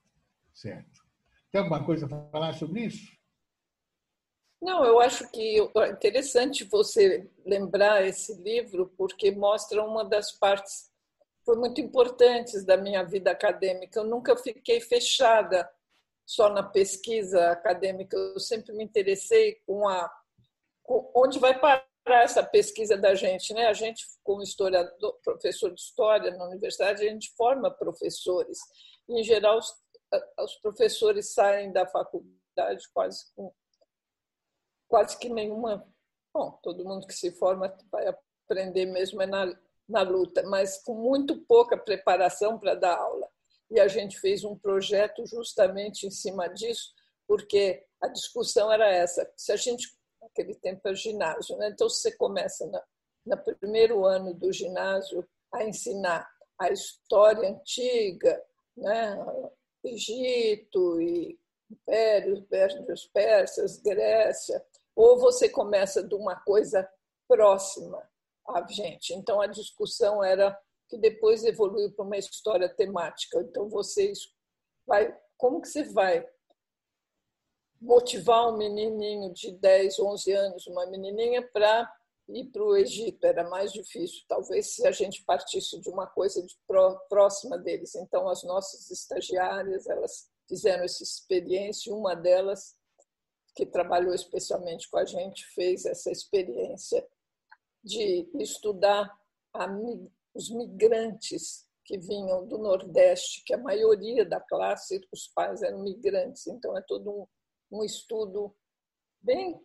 Certo. 0.52 1.02
Tem 1.50 1.60
alguma 1.60 1.84
coisa 1.84 2.06
para 2.06 2.28
falar 2.30 2.52
sobre 2.54 2.86
isso? 2.86 3.12
Não, 4.60 4.84
eu 4.84 5.00
acho 5.00 5.28
que 5.30 5.58
é 5.76 5.90
interessante 5.90 6.64
você 6.64 7.28
lembrar 7.44 8.06
esse 8.06 8.34
livro, 8.34 8.92
porque 8.96 9.32
mostra 9.32 9.84
uma 9.84 10.04
das 10.04 10.32
partes 10.32 10.92
foi 11.44 11.56
muito 11.56 11.80
importantes 11.80 12.64
da 12.64 12.76
minha 12.76 13.02
vida 13.02 13.30
acadêmica. 13.30 13.98
Eu 13.98 14.04
nunca 14.04 14.36
fiquei 14.36 14.80
fechada 14.80 15.68
só 16.24 16.48
na 16.48 16.62
pesquisa 16.62 17.50
acadêmica. 17.50 18.16
Eu 18.16 18.38
sempre 18.38 18.72
me 18.72 18.84
interessei 18.84 19.56
com 19.66 19.88
a 19.88 20.10
com 20.82 21.10
onde 21.14 21.38
vai 21.38 21.58
parar 21.58 21.84
essa 22.06 22.42
pesquisa 22.42 22.96
da 22.96 23.14
gente, 23.14 23.54
né? 23.54 23.66
A 23.66 23.72
gente, 23.72 24.04
como 24.24 24.42
historiador, 24.42 25.16
professor 25.22 25.72
de 25.72 25.80
história 25.80 26.36
na 26.36 26.46
universidade, 26.46 27.06
a 27.06 27.10
gente 27.10 27.30
forma 27.36 27.70
professores. 27.70 28.58
Em 29.08 29.22
geral, 29.22 29.58
os, 29.58 29.74
os 30.38 30.56
professores 30.56 31.32
saem 31.32 31.72
da 31.72 31.86
faculdade 31.86 32.88
quase 32.92 33.32
com 33.34 33.52
quase 34.88 35.18
que 35.18 35.30
nenhuma. 35.30 35.86
Bom, 36.34 36.58
todo 36.62 36.84
mundo 36.84 37.06
que 37.06 37.14
se 37.14 37.32
forma 37.32 37.74
vai 37.90 38.06
aprender 38.44 38.84
mesmo 38.84 39.22
é 39.22 39.26
na, 39.26 39.58
na 39.88 40.02
luta, 40.02 40.42
mas 40.42 40.82
com 40.82 40.94
muito 40.94 41.40
pouca 41.46 41.78
preparação 41.78 42.58
para 42.58 42.74
dar 42.74 42.98
aula. 42.98 43.28
E 43.70 43.80
a 43.80 43.88
gente 43.88 44.20
fez 44.20 44.44
um 44.44 44.56
projeto 44.56 45.24
justamente 45.26 46.06
em 46.06 46.10
cima 46.10 46.46
disso, 46.48 46.92
porque 47.26 47.86
a 48.02 48.08
discussão 48.08 48.70
era 48.70 48.86
essa: 48.86 49.30
se 49.34 49.50
a 49.50 49.56
gente, 49.56 49.88
naquele 50.20 50.54
tempo 50.56 50.86
é 50.86 50.94
ginásio, 50.94 51.56
né? 51.56 51.70
então 51.70 51.88
você 51.88 52.12
começa 52.12 52.66
na, 52.66 52.82
no 53.24 53.56
primeiro 53.58 54.04
ano 54.04 54.34
do 54.34 54.52
ginásio 54.52 55.26
a 55.54 55.64
ensinar 55.64 56.30
a 56.58 56.70
história 56.70 57.48
antiga, 57.48 58.42
né? 58.76 59.16
Egito 59.84 61.00
e 61.00 61.38
Impérios, 61.70 62.40
Impérios 62.40 63.06
Persas, 63.06 63.78
Grécia, 63.78 64.64
ou 64.94 65.18
você 65.18 65.48
começa 65.48 66.02
de 66.02 66.14
uma 66.14 66.36
coisa 66.36 66.88
próxima 67.26 68.06
a 68.48 68.66
gente. 68.68 69.14
Então 69.14 69.40
a 69.40 69.46
discussão 69.46 70.22
era 70.22 70.58
que 70.88 70.98
depois 70.98 71.44
evoluiu 71.44 71.90
para 71.92 72.04
uma 72.04 72.18
história 72.18 72.68
temática. 72.68 73.40
Então 73.40 73.68
vocês 73.68 74.18
vai, 74.86 75.16
como 75.36 75.60
que 75.60 75.68
você 75.68 75.84
vai 75.84 76.28
motivar 77.80 78.48
um 78.48 78.56
menininho 78.56 79.32
de 79.32 79.52
10, 79.52 79.98
11 79.98 80.32
anos, 80.32 80.66
uma 80.66 80.86
menininha 80.86 81.42
para 81.42 81.90
ir 82.34 82.50
para 82.50 82.64
o 82.64 82.76
Egito? 82.76 83.24
Era 83.24 83.48
mais 83.48 83.72
difícil, 83.72 84.22
talvez 84.28 84.74
se 84.74 84.86
a 84.86 84.92
gente 84.92 85.24
partisse 85.24 85.80
de 85.80 85.88
uma 85.88 86.06
coisa 86.06 86.42
de 86.42 86.56
próxima 87.08 87.58
deles. 87.58 87.94
Então 87.94 88.28
as 88.28 88.42
nossas 88.42 88.90
estagiárias, 88.90 89.86
elas 89.86 90.30
fizeram 90.48 90.84
essa 90.84 91.02
experiência, 91.02 91.94
uma 91.94 92.14
delas 92.14 92.76
que 93.54 93.66
trabalhou 93.66 94.14
especialmente 94.14 94.88
com 94.90 94.98
a 94.98 95.04
gente, 95.04 95.44
fez 95.54 95.84
essa 95.84 96.10
experiência 96.10 97.06
de 97.84 98.28
estudar 98.34 99.12
a, 99.54 99.66
os 100.34 100.50
migrantes 100.50 101.66
que 101.84 101.98
vinham 101.98 102.46
do 102.46 102.58
Nordeste, 102.58 103.42
que 103.44 103.52
a 103.52 103.58
maioria 103.58 104.24
da 104.24 104.40
classe, 104.40 105.00
os 105.12 105.26
pais 105.28 105.62
eram 105.62 105.82
migrantes. 105.82 106.46
Então, 106.46 106.76
é 106.76 106.82
todo 106.82 107.10
um, 107.10 107.78
um 107.78 107.84
estudo 107.84 108.54
bem, 109.20 109.60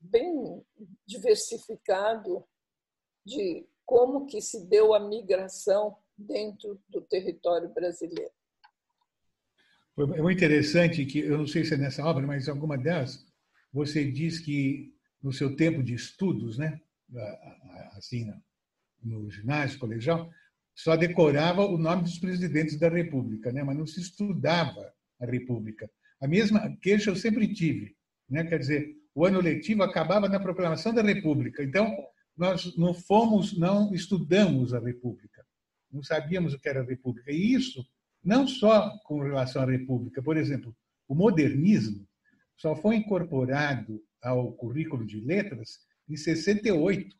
bem 0.00 0.62
diversificado 1.06 2.44
de 3.24 3.66
como 3.84 4.26
que 4.26 4.40
se 4.40 4.66
deu 4.66 4.94
a 4.94 5.00
migração 5.00 5.96
dentro 6.16 6.80
do 6.88 7.00
território 7.00 7.68
brasileiro. 7.68 8.30
É 9.98 10.22
muito 10.22 10.36
interessante 10.36 11.06
que, 11.06 11.20
eu 11.20 11.38
não 11.38 11.46
sei 11.46 11.64
se 11.64 11.74
é 11.74 11.76
nessa 11.76 12.04
obra, 12.04 12.26
mas 12.26 12.48
alguma 12.48 12.76
delas, 12.76 13.24
você 13.72 14.04
diz 14.10 14.38
que 14.38 14.94
no 15.22 15.32
seu 15.32 15.56
tempo 15.56 15.82
de 15.82 15.94
estudos, 15.94 16.58
né, 16.58 16.80
assim, 17.92 18.30
no 19.02 19.30
ginásio, 19.30 19.78
colegial, 19.78 20.30
só 20.74 20.94
decorava 20.96 21.64
o 21.64 21.78
nome 21.78 22.02
dos 22.02 22.18
presidentes 22.18 22.78
da 22.78 22.90
República, 22.90 23.50
né, 23.50 23.62
mas 23.62 23.76
não 23.76 23.86
se 23.86 24.00
estudava 24.00 24.94
a 25.18 25.24
República. 25.24 25.90
A 26.20 26.28
mesma 26.28 26.76
queixa 26.76 27.10
eu 27.10 27.16
sempre 27.16 27.52
tive, 27.52 27.96
né, 28.28 28.44
quer 28.44 28.58
dizer, 28.58 28.94
o 29.16 29.24
ano 29.24 29.40
letivo 29.40 29.82
acabava 29.82 30.28
na 30.28 30.38
proclamação 30.38 30.92
da 30.92 31.00
República. 31.00 31.64
Então, 31.64 31.90
nós 32.36 32.76
não 32.76 32.92
fomos, 32.92 33.58
não 33.58 33.94
estudamos 33.94 34.74
a 34.74 34.78
República. 34.78 35.42
não 35.90 36.02
sabíamos 36.02 36.52
o 36.52 36.60
que 36.60 36.68
era 36.68 36.82
a 36.82 36.84
República. 36.84 37.32
E 37.32 37.54
isso 37.54 37.82
não 38.22 38.46
só 38.46 38.90
com 39.04 39.22
relação 39.22 39.62
à 39.62 39.64
República. 39.64 40.22
Por 40.22 40.36
exemplo, 40.36 40.76
o 41.08 41.14
modernismo 41.14 42.06
só 42.58 42.76
foi 42.76 42.96
incorporado 42.96 44.04
ao 44.22 44.52
currículo 44.52 45.06
de 45.06 45.18
letras 45.18 45.78
em 46.06 46.16
68, 46.16 47.16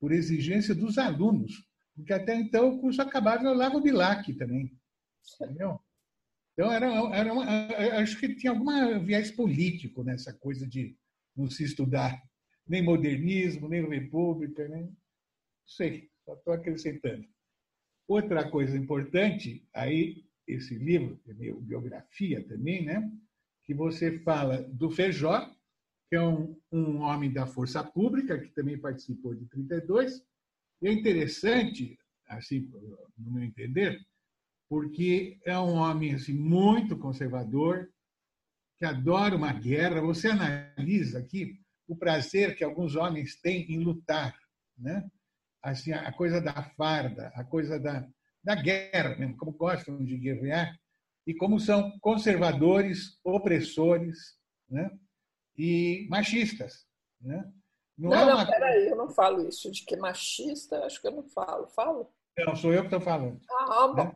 por 0.00 0.12
exigência 0.12 0.74
dos 0.74 0.96
alunos, 0.96 1.68
porque 1.94 2.14
até 2.14 2.34
então 2.34 2.70
o 2.70 2.80
curso 2.80 3.02
acabava 3.02 3.42
no 3.42 3.52
Lago 3.52 3.82
Bilac 3.82 4.32
também. 4.32 4.72
Entendeu? 5.42 5.78
Então, 6.54 6.72
era, 6.72 6.86
era 7.14 7.32
uma, 7.34 7.44
acho 8.00 8.18
que 8.18 8.34
tinha 8.34 8.52
algum 8.52 9.04
viés 9.04 9.30
político 9.30 10.02
nessa 10.02 10.32
coisa 10.32 10.66
de 10.66 10.96
não 11.36 11.48
se 11.48 11.64
estudar 11.64 12.22
nem 12.66 12.82
modernismo, 12.82 13.68
nem 13.68 13.86
república, 13.86 14.66
nem. 14.68 14.84
Não 14.84 14.96
sei, 15.66 16.10
só 16.24 16.34
estou 16.34 16.52
acrescentando. 16.52 17.26
Outra 18.06 18.48
coisa 18.50 18.76
importante, 18.76 19.66
aí 19.72 20.24
esse 20.46 20.74
livro, 20.76 21.20
é 21.26 21.32
meu 21.34 21.60
biografia 21.60 22.42
também, 22.46 22.84
né? 22.84 23.10
que 23.64 23.72
você 23.72 24.18
fala 24.20 24.62
do 24.62 24.90
Feijó, 24.90 25.50
que 26.08 26.16
é 26.16 26.22
um, 26.22 26.54
um 26.70 27.00
homem 27.00 27.32
da 27.32 27.46
força 27.46 27.82
pública, 27.82 28.38
que 28.38 28.50
também 28.50 28.78
participou 28.78 29.34
de 29.34 29.46
32. 29.46 30.22
E 30.82 30.88
é 30.88 30.92
interessante, 30.92 31.98
assim, 32.28 32.70
no 33.16 33.32
meu 33.32 33.42
entender, 33.42 33.98
porque 34.68 35.38
é 35.44 35.58
um 35.58 35.74
homem 35.74 36.14
assim, 36.14 36.34
muito 36.34 36.96
conservador, 36.98 37.90
que 38.78 38.84
adora 38.84 39.36
uma 39.36 39.52
guerra. 39.52 40.00
Você 40.00 40.28
analisa 40.28 41.18
aqui 41.18 41.58
o 41.86 41.96
prazer 41.96 42.56
que 42.56 42.64
alguns 42.64 42.96
homens 42.96 43.40
têm 43.40 43.70
em 43.72 43.82
lutar, 43.82 44.34
né? 44.76 45.08
Assim, 45.62 45.92
a 45.92 46.12
coisa 46.12 46.40
da 46.40 46.62
farda, 46.76 47.32
a 47.34 47.42
coisa 47.42 47.80
da, 47.80 48.06
da 48.42 48.54
guerra, 48.54 49.16
mesmo, 49.16 49.36
como 49.36 49.52
gostam 49.52 50.04
de 50.04 50.18
guerrear, 50.18 50.78
e 51.26 51.34
como 51.34 51.58
são 51.58 51.98
conservadores, 52.00 53.18
opressores 53.24 54.36
né? 54.68 54.90
e 55.56 56.06
machistas. 56.10 56.86
Né? 57.20 57.50
Não, 57.96 58.10
não, 58.10 58.18
é 58.18 58.24
uma... 58.24 58.44
não, 58.44 58.50
peraí, 58.50 58.88
eu 58.88 58.96
não 58.96 59.08
falo 59.08 59.48
isso. 59.48 59.70
De 59.70 59.84
que 59.84 59.96
machista, 59.96 60.84
acho 60.84 61.00
que 61.00 61.06
eu 61.06 61.12
não 61.12 61.24
falo. 61.28 61.66
Falo? 61.68 62.12
Não, 62.38 62.54
sou 62.54 62.72
eu 62.72 62.80
que 62.80 62.88
estou 62.88 63.00
falando. 63.00 63.40
Ah, 63.50 63.88
bom. 63.88 64.04
Né? 64.04 64.14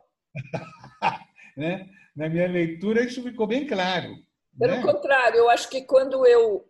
né? 1.57 1.89
Na 2.15 2.29
minha 2.29 2.47
leitura, 2.47 3.03
isso 3.03 3.23
ficou 3.23 3.47
bem 3.47 3.65
claro. 3.65 4.13
Pelo 4.59 4.75
né? 4.75 4.83
contrário, 4.83 5.37
eu 5.37 5.49
acho 5.49 5.69
que 5.69 5.81
quando 5.81 6.25
eu. 6.25 6.69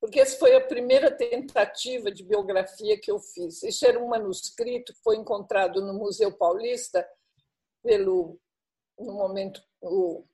Porque 0.00 0.20
essa 0.20 0.38
foi 0.38 0.54
a 0.54 0.64
primeira 0.64 1.10
tentativa 1.10 2.10
de 2.12 2.22
biografia 2.22 2.98
que 3.00 3.10
eu 3.10 3.18
fiz. 3.18 3.64
Isso 3.64 3.84
era 3.84 3.98
um 3.98 4.08
manuscrito 4.08 4.94
que 4.94 5.02
foi 5.02 5.16
encontrado 5.16 5.84
no 5.84 5.92
Museu 5.92 6.30
Paulista 6.30 7.04
pelo 7.82 8.38
no 8.98 9.12
momento, 9.12 9.62
o, 9.80 10.24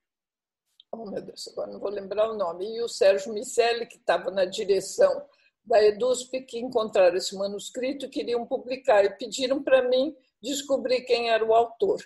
oh 0.93 1.07
meu 1.11 1.21
Deus, 1.21 1.49
agora 1.49 1.71
não 1.71 1.79
vou 1.79 1.91
lembrar 1.91 2.31
o 2.31 2.37
nome, 2.37 2.77
e 2.77 2.81
o 2.81 2.89
Sérgio 2.89 3.33
Micelli, 3.33 3.87
que 3.87 3.97
estava 3.97 4.31
na 4.31 4.45
direção 4.45 5.27
da 5.65 5.83
EDUSP, 5.83 6.43
que 6.43 6.59
encontraram 6.59 7.17
esse 7.17 7.37
manuscrito 7.37 8.07
e 8.07 8.11
queriam 8.11 8.47
publicar, 8.47 9.05
e 9.05 9.17
pediram 9.17 9.63
para 9.63 9.89
mim 9.89 10.17
descobrir 10.43 11.03
quem 11.03 11.31
era 11.31 11.45
o 11.45 11.55
autor. 11.55 12.01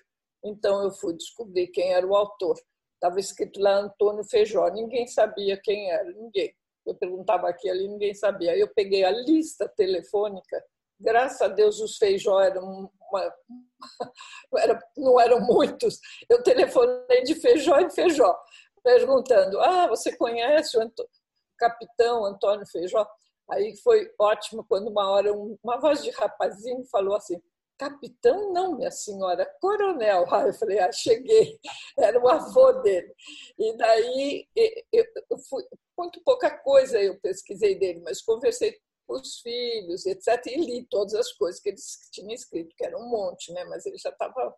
Então 0.44 0.82
eu 0.82 0.90
fui 0.92 1.14
descobrir 1.14 1.68
quem 1.68 1.92
era 1.92 2.06
o 2.06 2.14
autor. 2.14 2.56
Estava 2.98 3.20
escrito 3.20 3.60
lá 3.60 3.76
Antônio 3.76 4.24
Feijó, 4.24 4.68
ninguém 4.68 5.06
sabia 5.06 5.56
quem 5.62 5.90
era, 5.90 6.10
ninguém. 6.12 6.52
Eu 6.84 6.94
perguntava 6.94 7.48
aqui 7.48 7.70
ali, 7.70 7.86
ninguém 7.86 8.12
sabia. 8.12 8.52
Aí 8.52 8.60
eu 8.60 8.68
peguei 8.74 9.04
a 9.04 9.10
lista 9.10 9.68
telefônica 9.68 10.62
graças 11.00 11.40
a 11.40 11.48
Deus 11.48 11.80
os 11.80 11.96
feijó 11.96 12.40
eram 12.40 12.90
uma, 13.10 13.34
era, 14.58 14.78
não 14.96 15.20
eram 15.20 15.40
muitos. 15.40 15.98
Eu 16.28 16.42
telefonei 16.42 17.22
de 17.22 17.34
feijó 17.34 17.78
em 17.78 17.90
feijó, 17.90 18.36
perguntando: 18.82 19.60
Ah, 19.60 19.86
você 19.86 20.16
conhece 20.16 20.76
o 20.76 20.82
Anto 20.82 21.08
capitão 21.56 22.24
Antônio 22.24 22.66
Feijó? 22.66 23.06
Aí 23.50 23.76
foi 23.78 24.12
ótimo 24.18 24.64
quando 24.68 24.88
uma 24.88 25.10
hora 25.10 25.32
uma 25.32 25.80
voz 25.80 26.02
de 26.02 26.10
rapazinho 26.10 26.84
falou 26.86 27.16
assim: 27.16 27.40
Capitão, 27.78 28.52
não, 28.52 28.76
minha 28.76 28.90
senhora, 28.90 29.46
coronel. 29.60 30.26
Aí 30.34 30.48
eu 30.48 30.54
falei: 30.54 30.78
Ah, 30.80 30.92
cheguei. 30.92 31.58
Era 31.96 32.20
o 32.20 32.28
avô 32.28 32.72
dele. 32.82 33.14
E 33.58 33.76
daí 33.76 34.48
eu, 34.92 35.38
fui, 35.48 35.64
muito 35.96 36.20
pouca 36.24 36.50
coisa 36.50 37.00
eu 37.00 37.18
pesquisei 37.20 37.78
dele, 37.78 38.00
mas 38.00 38.20
conversei 38.20 38.76
os 39.08 39.38
filhos, 39.40 40.04
etc. 40.06 40.44
E 40.46 40.56
li 40.56 40.86
todas 40.90 41.14
as 41.14 41.32
coisas 41.32 41.60
que 41.60 41.70
ele 41.70 41.78
tinha 42.12 42.34
escrito, 42.34 42.74
que 42.76 42.84
era 42.84 42.98
um 42.98 43.08
monte, 43.08 43.52
né? 43.52 43.64
mas 43.64 43.86
ele 43.86 43.96
já 43.96 44.10
estava 44.10 44.54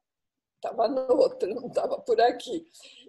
tava 0.61 0.89
no 0.89 1.17
outro, 1.17 1.53
não 1.55 1.69
estava 1.69 1.99
por 2.01 2.21
aqui. 2.21 2.67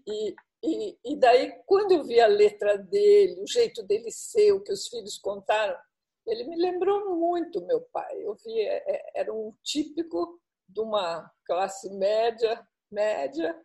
E, 0.08 0.36
e, 0.64 0.98
e 1.04 1.16
daí, 1.18 1.52
quando 1.66 1.92
eu 1.92 2.04
vi 2.04 2.20
a 2.20 2.28
letra 2.28 2.78
dele, 2.78 3.42
o 3.42 3.48
jeito 3.48 3.84
dele 3.84 4.10
ser, 4.12 4.54
o 4.54 4.62
que 4.62 4.72
os 4.72 4.88
filhos 4.88 5.18
contaram, 5.18 5.78
ele 6.26 6.44
me 6.46 6.56
lembrou 6.56 7.16
muito 7.16 7.66
meu 7.66 7.82
pai. 7.92 8.24
Eu 8.24 8.36
vi, 8.36 8.60
é, 8.60 8.84
é, 8.88 9.22
era 9.22 9.34
um 9.34 9.54
típico 9.64 10.40
de 10.68 10.80
uma 10.80 11.30
classe 11.46 11.90
média, 11.98 12.66
média, 12.90 13.60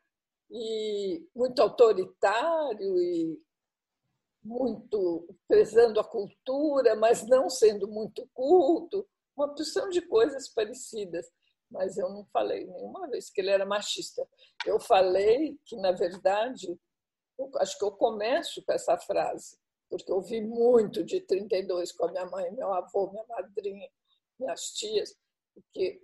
e 0.51 1.27
muito 1.35 1.61
autoritário 1.61 2.99
e 3.01 3.41
muito 4.43 5.29
prezando 5.49 5.99
a 5.99 6.05
cultura, 6.05 6.95
mas 6.95 7.27
não 7.27 7.51
sendo 7.51 7.89
muito 7.89 8.29
culto, 8.33 9.07
uma 9.37 9.49
porção 9.49 9.89
de 9.91 10.01
coisas 10.03 10.49
parecidas. 10.49 11.27
Mas 11.69 11.99
eu 11.99 12.09
não 12.09 12.25
falei 12.27 12.65
nenhuma 12.65 13.09
vez 13.09 13.29
que 13.29 13.41
ele 13.41 13.51
era 13.51 13.67
machista. 13.67 14.27
Eu 14.65 14.79
falei 14.79 15.59
que, 15.65 15.75
na 15.77 15.91
verdade, 15.91 16.79
eu 17.37 17.51
acho 17.57 17.77
que 17.77 17.85
eu 17.85 17.91
começo 17.91 18.63
com 18.65 18.73
essa 18.73 18.97
frase, 18.97 19.59
porque 19.89 20.11
eu 20.11 20.21
vi 20.21 20.41
muito 20.41 21.05
de 21.05 21.21
32 21.21 21.93
com 21.93 22.07
a 22.07 22.11
minha 22.11 22.27
mãe, 22.27 22.51
meu 22.53 22.73
avô, 22.73 23.11
minha 23.11 23.25
madrinha, 23.29 23.89
minhas 24.39 24.73
tias, 24.73 25.17
porque 25.55 26.01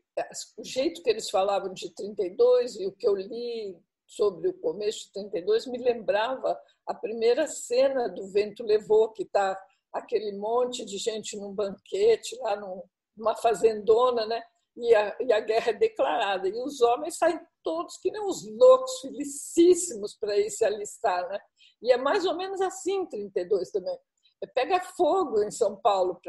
o 0.57 0.65
jeito 0.65 1.03
que 1.03 1.11
eles 1.11 1.31
falavam 1.31 1.73
de 1.73 1.91
32 1.95 2.77
e 2.77 2.87
o 2.87 2.93
que 2.93 3.07
eu 3.07 3.15
li 3.15 3.77
sobre 4.07 4.49
o 4.49 4.59
começo 4.59 5.07
de 5.07 5.13
32 5.13 5.67
me 5.67 5.79
lembrava 5.79 6.59
a 6.87 6.95
primeira 6.95 7.47
cena 7.47 8.09
do 8.09 8.29
Vento 8.29 8.63
Levou, 8.63 9.11
que 9.11 9.23
está 9.23 9.59
aquele 9.93 10.33
monte 10.33 10.85
de 10.85 10.99
gente 10.99 11.37
num 11.37 11.55
banquete, 11.55 12.37
lá 12.41 12.57
numa 13.17 13.37
fazendona, 13.37 14.27
né? 14.27 14.43
E 14.77 14.95
a, 14.95 15.17
e 15.21 15.33
a 15.33 15.41
guerra 15.41 15.71
é 15.71 15.75
declarada. 15.75 16.49
E 16.49 16.53
os 16.53 16.81
homens 16.81 17.17
saem 17.17 17.39
todos 17.63 17.99
que 17.99 18.11
nem 18.11 18.23
os 18.25 18.47
loucos, 18.57 19.01
felicíssimos 19.01 20.17
para 20.17 20.37
ir 20.39 20.51
se 20.51 20.65
alistar, 20.65 21.29
né? 21.29 21.39
E 21.83 21.93
é 21.93 21.97
mais 21.97 22.25
ou 22.25 22.37
menos 22.37 22.61
assim 22.61 23.01
em 23.01 23.07
32 23.07 23.71
também. 23.71 23.99
É, 24.43 24.47
pega 24.47 24.81
fogo 24.81 25.43
em 25.43 25.51
São 25.51 25.77
Paulo 25.77 26.21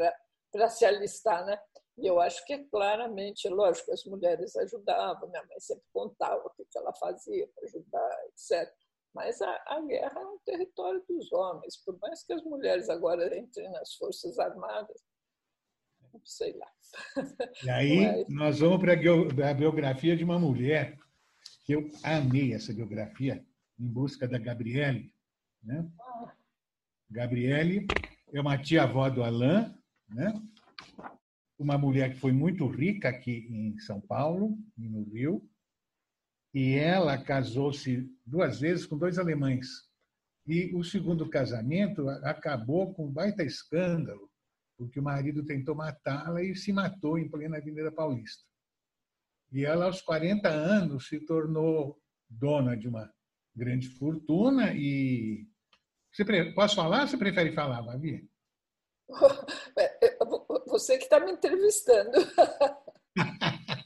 para 0.52 0.68
se 0.68 0.84
alistar, 0.84 1.44
né? 1.46 1.58
E 1.96 2.06
eu 2.06 2.20
acho 2.20 2.44
que 2.44 2.52
é 2.52 2.64
claramente, 2.64 3.48
lógico, 3.48 3.92
as 3.92 4.04
mulheres 4.04 4.56
ajudavam, 4.56 5.28
minha 5.28 5.44
mãe 5.44 5.60
sempre 5.60 5.84
contava 5.92 6.44
o 6.44 6.50
que 6.50 6.78
ela 6.78 6.92
fazia 6.94 7.48
para 7.54 7.64
ajudar, 7.64 8.18
etc. 8.26 8.74
Mas 9.14 9.40
a, 9.40 9.62
a, 9.68 9.80
guerra 9.80 10.20
é 10.20 10.26
um 10.26 10.38
território 10.44 11.04
dos 11.08 11.32
homens, 11.32 11.76
por 11.84 11.96
mais 12.00 12.24
que 12.24 12.32
as 12.32 12.42
mulheres 12.42 12.90
agora 12.90 13.38
entrem 13.38 13.70
nas 13.70 13.94
Forças 13.94 14.40
Armadas, 14.40 15.00
sei 16.24 16.52
lá. 16.54 16.68
E 17.62 17.70
aí 17.70 18.26
nós 18.28 18.58
vamos 18.58 18.80
para 18.80 18.94
a 19.50 19.54
biografia 19.54 20.16
de 20.16 20.24
uma 20.24 20.38
mulher, 20.38 20.98
que 21.64 21.74
eu 21.74 21.88
amei 22.02 22.54
essa 22.54 22.72
biografia, 22.72 23.46
Em 23.78 23.86
Busca 23.86 24.26
da 24.26 24.38
Gabriele. 24.38 25.13
Né? 25.64 25.90
Gabriele 27.10 27.86
é 28.32 28.40
uma 28.40 28.58
tia-avó 28.58 29.08
do 29.08 29.22
Alain, 29.22 29.74
né? 30.08 30.32
uma 31.58 31.78
mulher 31.78 32.12
que 32.12 32.20
foi 32.20 32.32
muito 32.32 32.66
rica 32.66 33.08
aqui 33.08 33.46
em 33.50 33.78
São 33.78 34.00
Paulo 34.00 34.58
e 34.76 34.88
no 34.88 35.04
Rio, 35.04 35.48
e 36.52 36.74
ela 36.74 37.18
casou-se 37.18 38.08
duas 38.24 38.60
vezes 38.60 38.86
com 38.86 38.96
dois 38.96 39.18
alemães. 39.18 39.66
E 40.46 40.74
o 40.74 40.84
segundo 40.84 41.28
casamento 41.28 42.08
acabou 42.08 42.94
com 42.94 43.06
um 43.06 43.12
baita 43.12 43.42
escândalo, 43.42 44.30
porque 44.76 45.00
o 45.00 45.02
marido 45.02 45.44
tentou 45.44 45.74
matá-la 45.74 46.42
e 46.42 46.54
se 46.54 46.72
matou 46.72 47.18
em 47.18 47.28
plena 47.28 47.56
Avenida 47.56 47.90
Paulista. 47.90 48.44
E 49.50 49.64
ela, 49.64 49.86
aos 49.86 50.02
40 50.02 50.48
anos, 50.48 51.08
se 51.08 51.20
tornou 51.20 51.98
dona 52.28 52.76
de 52.76 52.88
uma 52.88 53.10
grande 53.54 53.88
fortuna 53.88 54.74
e... 54.74 55.48
Você, 56.14 56.52
posso 56.52 56.76
falar 56.76 57.02
ou 57.02 57.08
você 57.08 57.16
prefere 57.16 57.52
falar, 57.52 57.82
Babi? 57.82 58.30
Você 60.68 60.96
que 60.96 61.04
está 61.04 61.18
me 61.20 61.32
entrevistando. 61.32 62.18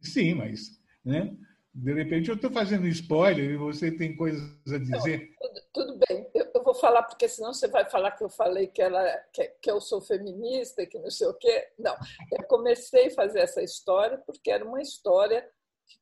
Sim, 0.00 0.34
mas 0.34 0.80
né? 1.04 1.36
de 1.74 1.92
repente 1.92 2.28
eu 2.28 2.36
estou 2.36 2.50
fazendo 2.50 2.86
spoiler 2.88 3.50
e 3.50 3.56
você 3.56 3.90
tem 3.90 4.16
coisas 4.16 4.42
a 4.72 4.78
dizer. 4.78 5.30
Não, 5.40 5.62
tudo, 5.72 6.00
bem, 6.08 6.28
eu, 6.34 6.50
eu, 6.54 6.62
vou 6.64 6.74
falar, 6.74 7.02
porque 7.02 7.28
senão 7.28 7.52
você 7.52 7.68
vai 7.68 7.88
falar 7.88 8.12
que 8.12 8.24
eu 8.24 8.30
falei 8.30 8.66
que, 8.68 8.80
ela, 8.80 9.04
que, 9.32 9.44
que 9.62 9.70
eu 9.70 9.80
sou 9.80 10.00
feminista, 10.00 10.86
que 10.86 10.98
não 10.98 11.10
sei 11.10 11.26
o 11.28 11.34
quê. 11.34 11.68
Não, 11.78 11.96
eu 12.32 12.46
comecei 12.46 13.08
a 13.08 13.14
fazer 13.14 13.40
essa 13.40 13.62
história 13.62 14.18
porque 14.18 14.50
era 14.50 14.64
uma 14.64 14.80
história 14.80 15.48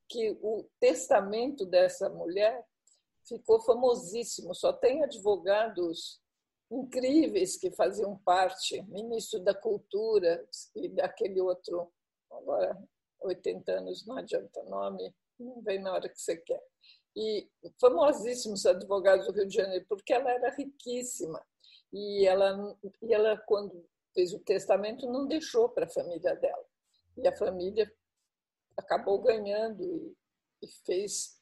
que 0.09 0.39
o 0.41 0.69
testamento 0.79 1.67
dessa 1.67 2.09
mulher 2.09 2.65
ficou 3.29 3.61
famosíssimo. 3.61 4.55
Só 4.55 4.73
tem 4.73 5.03
advogados 5.03 6.21
incríveis 6.71 7.57
que 7.57 7.71
faziam 7.71 8.19
parte, 8.19 8.83
ministro 8.83 9.41
da 9.41 9.55
Cultura 9.55 10.47
e 10.75 10.89
daquele 10.89 11.41
outro, 11.41 11.93
agora 12.31 12.77
80 13.21 13.73
anos, 13.73 14.07
não 14.07 14.17
adianta 14.17 14.63
nome, 14.65 15.15
não 15.39 15.61
vem 15.63 15.81
na 15.81 15.93
hora 15.93 16.09
que 16.09 16.21
você 16.21 16.37
quer 16.37 16.63
e 17.17 17.49
famosíssimos 17.81 18.67
advogados 18.67 19.27
do 19.27 19.33
Rio 19.33 19.47
de 19.47 19.57
Janeiro, 19.57 19.87
porque 19.89 20.13
ela 20.13 20.31
era 20.31 20.51
riquíssima. 20.51 21.43
E 21.91 22.27
ela, 22.27 22.77
e 23.03 23.15
ela 23.15 23.39
quando 23.39 23.89
fez 24.13 24.35
o 24.35 24.39
testamento, 24.41 25.11
não 25.11 25.27
deixou 25.27 25.69
para 25.71 25.87
a 25.87 25.89
família 25.89 26.37
dela. 26.37 26.65
E 27.17 27.27
a 27.27 27.35
família 27.35 27.91
acabou 28.77 29.23
ganhando 29.23 29.83
e, 29.83 30.15
e 30.63 30.69
fez, 30.85 31.41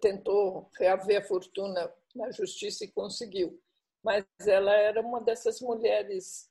tentou 0.00 0.70
reaver 0.78 1.20
a 1.20 1.24
fortuna 1.24 1.92
na 2.14 2.30
justiça 2.30 2.84
e 2.84 2.92
conseguiu. 2.92 3.60
Mas 4.02 4.24
ela 4.46 4.72
era 4.72 5.00
uma 5.00 5.20
dessas 5.20 5.60
mulheres 5.60 6.50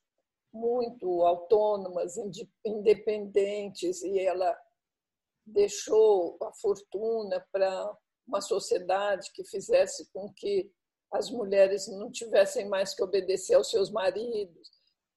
muito 0.53 1.21
autônomas, 1.23 2.15
independentes, 2.65 4.01
e 4.03 4.19
ela 4.19 4.57
deixou 5.45 6.37
a 6.41 6.53
fortuna 6.53 7.45
para 7.51 7.97
uma 8.27 8.41
sociedade 8.41 9.31
que 9.33 9.43
fizesse 9.45 10.09
com 10.11 10.31
que 10.33 10.71
as 11.11 11.29
mulheres 11.29 11.87
não 11.87 12.09
tivessem 12.09 12.67
mais 12.69 12.93
que 12.93 13.03
obedecer 13.03 13.55
aos 13.55 13.69
seus 13.69 13.91
maridos. 13.91 14.69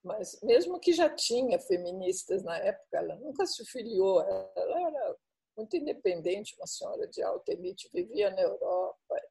Mas, 0.03 0.39
mesmo 0.43 0.79
que 0.81 0.93
já 0.93 1.09
tinha 1.09 1.59
feministas 1.59 2.43
na 2.43 2.59
época, 2.59 2.99
ela 2.99 3.17
nunca 3.17 3.47
se 3.47 3.65
filiou, 3.65 4.21
ela 4.21 4.89
era 4.89 5.17
muito 5.57 5.77
independente, 5.77 6.55
uma 6.57 6.67
senhora 6.67 7.07
de 7.07 7.23
alta 7.23 7.53
elite, 7.53 7.91
vivia 7.93 8.31
na 8.31 8.43
Europa, 8.43 9.23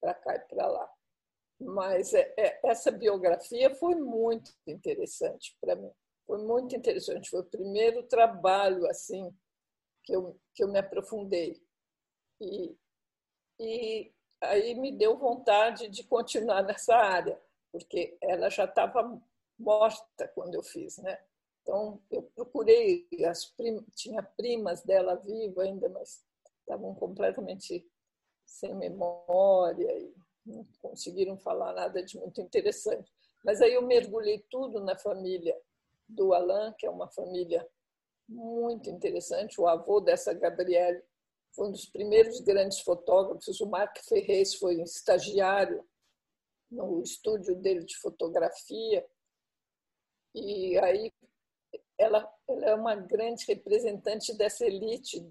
para 0.00 0.14
cá 0.14 0.36
e 0.36 0.40
para 0.40 0.66
lá. 0.66 0.92
Mas 1.60 2.14
é, 2.14 2.32
é, 2.38 2.60
essa 2.64 2.90
biografia 2.90 3.74
foi 3.74 3.94
muito 3.94 4.52
interessante 4.66 5.56
para 5.60 5.76
mim. 5.76 5.90
Foi 6.26 6.38
muito 6.38 6.74
interessante. 6.74 7.28
Foi 7.28 7.40
o 7.40 7.50
primeiro 7.50 8.02
trabalho 8.04 8.88
assim 8.88 9.34
que 10.04 10.14
eu, 10.14 10.40
que 10.54 10.64
eu 10.64 10.68
me 10.68 10.78
aprofundei. 10.78 11.60
E, 12.40 12.74
e 13.58 14.12
aí 14.40 14.74
me 14.74 14.90
deu 14.90 15.18
vontade 15.18 15.88
de 15.88 16.02
continuar 16.04 16.62
nessa 16.62 16.96
área, 16.96 17.38
porque 17.70 18.16
ela 18.22 18.48
já 18.48 18.64
estava 18.64 19.20
morta 19.58 20.28
quando 20.34 20.54
eu 20.54 20.62
fiz, 20.62 20.96
né? 20.98 21.22
Então 21.70 22.02
eu 22.10 22.22
procurei 22.34 23.06
as 23.24 23.46
prim... 23.46 23.80
tinha 23.94 24.20
primas 24.20 24.82
dela 24.82 25.14
viva 25.14 25.62
ainda, 25.62 25.88
mas 25.88 26.20
estavam 26.58 26.92
completamente 26.96 27.88
sem 28.44 28.74
memória 28.74 29.96
e 29.96 30.12
não 30.44 30.66
conseguiram 30.82 31.38
falar 31.38 31.72
nada 31.72 32.02
de 32.02 32.18
muito 32.18 32.40
interessante. 32.40 33.08
Mas 33.44 33.62
aí 33.62 33.74
eu 33.74 33.82
mergulhei 33.82 34.44
tudo 34.50 34.80
na 34.80 34.98
família 34.98 35.56
do 36.08 36.34
Alain, 36.34 36.74
que 36.76 36.86
é 36.86 36.90
uma 36.90 37.06
família 37.06 37.64
muito 38.28 38.90
interessante. 38.90 39.60
O 39.60 39.68
avô 39.68 40.00
dessa 40.00 40.34
Gabriele 40.34 41.00
foi 41.52 41.68
um 41.68 41.72
dos 41.72 41.86
primeiros 41.86 42.40
grandes 42.40 42.80
fotógrafos. 42.80 43.60
O 43.60 43.66
Marc 43.66 43.96
Ferrez 44.08 44.56
foi 44.56 44.76
um 44.76 44.82
estagiário 44.84 45.88
no 46.68 47.00
estúdio 47.00 47.54
dele 47.54 47.84
de 47.84 47.96
fotografia. 47.96 49.06
E 50.34 50.76
aí 50.78 51.12
ela, 52.00 52.32
ela 52.48 52.66
é 52.66 52.74
uma 52.74 52.96
grande 52.96 53.44
representante 53.46 54.34
dessa 54.34 54.64
elite 54.64 55.22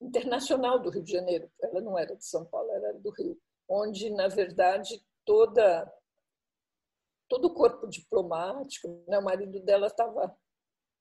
internacional 0.00 0.78
do 0.78 0.90
Rio 0.90 1.02
de 1.02 1.12
Janeiro. 1.12 1.50
Ela 1.62 1.80
não 1.80 1.98
era 1.98 2.14
de 2.14 2.24
São 2.24 2.44
Paulo, 2.44 2.70
era 2.70 2.92
do 2.94 3.10
Rio, 3.10 3.40
onde 3.68 4.10
na 4.10 4.28
verdade 4.28 5.02
toda 5.24 5.90
todo 7.28 7.46
o 7.46 7.54
corpo 7.54 7.88
diplomático, 7.88 8.88
né? 9.08 9.18
o 9.18 9.24
marido 9.24 9.58
dela 9.60 9.88
estava 9.88 10.36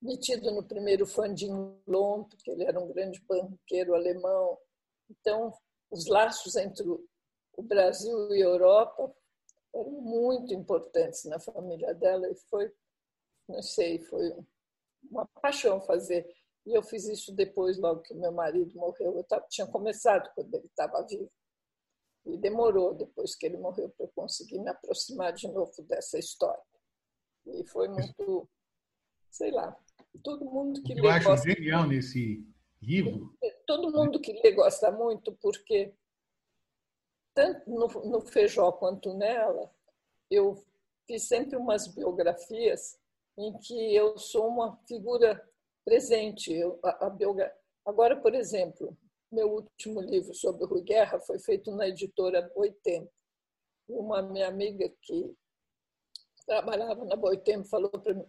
metido 0.02 0.52
no 0.52 0.64
primeiro 0.64 1.06
Funding 1.06 1.80
Loan, 1.86 2.24
porque 2.24 2.50
ele 2.50 2.64
era 2.64 2.80
um 2.80 2.88
grande 2.88 3.22
banqueiro 3.28 3.94
alemão. 3.94 4.58
Então, 5.08 5.54
os 5.92 6.08
laços 6.08 6.56
entre 6.56 6.88
o 6.90 7.62
Brasil 7.62 8.34
e 8.34 8.42
a 8.42 8.48
Europa 8.48 9.14
eram 9.76 9.92
muito 9.92 10.52
importantes 10.54 11.26
na 11.26 11.40
família 11.40 11.94
dela 11.94 12.28
e 12.28 12.36
foi, 12.50 12.74
não 13.48 13.62
sei, 13.62 14.00
foi 14.04 14.36
uma 15.10 15.26
paixão 15.42 15.82
fazer. 15.82 16.26
E 16.66 16.74
eu 16.74 16.82
fiz 16.82 17.06
isso 17.08 17.32
depois, 17.34 17.78
logo 17.78 18.02
que 18.02 18.14
meu 18.14 18.32
marido 18.32 18.76
morreu. 18.76 19.16
Eu 19.18 19.24
tava, 19.24 19.46
tinha 19.50 19.68
começado 19.68 20.32
quando 20.34 20.54
ele 20.56 20.66
estava 20.66 21.06
vivo. 21.06 21.32
E 22.26 22.38
demorou 22.38 22.96
depois 22.96 23.36
que 23.36 23.46
ele 23.46 23.58
morreu 23.58 23.90
para 23.90 24.06
eu 24.08 24.12
conseguir 24.16 24.60
me 24.60 24.70
aproximar 24.70 25.32
de 25.34 25.48
novo 25.48 25.72
dessa 25.84 26.18
história. 26.18 26.64
E 27.46 27.64
foi 27.68 27.88
muito, 27.88 28.50
sei 29.30 29.52
lá, 29.52 29.78
Todo 30.24 30.46
mundo 30.46 30.82
que 30.82 30.94
Eu 30.94 31.04
lê 31.04 31.10
acho 31.10 31.28
gosta. 31.28 31.50
genial 31.50 31.88
nesse 31.88 32.46
livro. 32.82 33.36
Todo 33.66 33.92
mundo 33.92 34.20
que 34.20 34.34
lê 34.34 34.52
gosta 34.52 34.92
muito, 34.92 35.34
porque 35.42 35.94
tanto 37.34 37.70
no, 37.70 37.88
no 38.10 38.22
Feijó 38.22 38.72
quanto 38.72 39.14
nela, 39.14 39.74
eu 40.30 40.64
fiz 41.06 41.24
sempre 41.24 41.58
umas 41.58 41.88
biografias 41.88 42.98
em 43.38 43.58
que 43.60 43.96
eu 43.96 44.18
sou 44.18 44.48
uma 44.48 44.78
figura 44.88 45.42
presente. 45.84 46.54
Eu, 46.54 46.80
a, 46.84 47.08
a. 47.08 47.56
Agora, 47.86 48.20
por 48.20 48.34
exemplo, 48.34 48.98
meu 49.32 49.52
último 49.52 50.02
livro 50.02 50.34
sobre 50.34 50.64
o 50.64 50.68
Rui 50.68 50.82
Guerra 50.82 51.20
foi 51.20 51.40
feito 51.40 51.72
na 51.72 51.88
editora 51.88 52.42
Boitempo. 52.56 53.12
Uma 53.88 54.22
minha 54.22 54.48
amiga 54.48 54.90
que 55.02 55.36
trabalhava 56.46 57.06
na 57.06 57.16
Boitempo 57.16 57.68
falou 57.68 57.90
para 57.90 58.14
mim: 58.14 58.26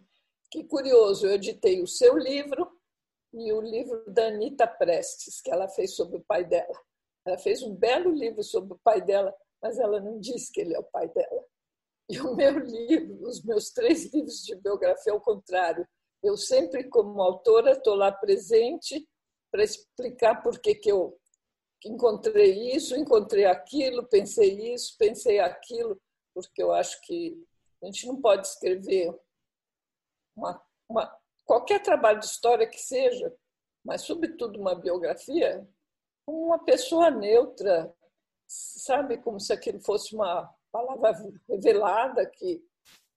que 0.51 0.65
curioso, 0.65 1.27
eu 1.27 1.35
editei 1.35 1.83
o 1.83 1.87
seu 1.87 2.17
livro 2.17 2.71
e 3.33 3.53
o 3.53 3.61
livro 3.61 4.05
da 4.11 4.29
Anitta 4.29 4.67
Prestes, 4.67 5.41
que 5.41 5.51
ela 5.51 5.69
fez 5.69 5.95
sobre 5.95 6.19
o 6.19 6.25
pai 6.25 6.45
dela. 6.45 6.83
Ela 7.27 7.39
fez 7.39 7.63
um 7.63 7.75
belo 7.75 8.11
livro 8.11 8.43
sobre 8.43 8.75
o 8.75 8.81
pai 8.83 9.01
dela, 9.01 9.35
mas 9.61 9.79
ela 9.79 10.01
não 10.01 10.19
disse 10.21 10.53
que 10.53 10.61
ele 10.61 10.75
é 10.75 10.79
o 10.79 10.85
pai 10.85 11.09
dela. 11.09 11.45
E 12.11 12.21
o 12.21 12.37
meu 12.37 12.59
livro, 12.61 13.27
os 13.27 13.43
meus 13.43 13.71
três 13.71 14.13
livros 14.15 14.45
de 14.45 14.55
biografia, 14.55 15.13
ao 15.13 15.21
contrário. 15.21 15.87
Eu 16.23 16.37
sempre, 16.37 16.85
como 16.85 17.21
autora, 17.21 17.73
estou 17.73 17.97
lá 17.97 18.13
presente 18.13 19.05
para 19.51 19.65
explicar 19.65 20.41
por 20.43 20.61
que, 20.61 20.75
que 20.77 20.91
eu 20.91 21.19
encontrei 21.85 22.75
isso, 22.75 22.97
encontrei 22.97 23.45
aquilo, 23.45 24.07
pensei 24.07 24.73
isso, 24.73 24.97
pensei 24.99 25.41
aquilo, 25.41 26.01
porque 26.35 26.63
eu 26.63 26.73
acho 26.73 27.01
que 27.03 27.37
a 27.83 27.87
gente 27.87 28.07
não 28.07 28.21
pode 28.21 28.47
escrever 28.47 29.15
uma, 30.37 30.63
uma, 30.89 31.19
qualquer 31.45 31.83
trabalho 31.83 32.21
de 32.21 32.27
história 32.27 32.67
que 32.67 32.79
seja, 32.79 33.35
mas 33.85 34.03
sobretudo 34.03 34.61
uma 34.61 34.75
biografia, 34.75 35.67
uma 36.27 36.59
pessoa 36.65 37.11
neutra, 37.11 37.95
sabe, 38.47 39.19
como 39.19 39.39
se 39.39 39.53
aquilo 39.53 39.81
fosse 39.81 40.15
uma 40.15 40.53
palavra 40.85 41.33
revelada 41.49 42.27
que, 42.27 42.63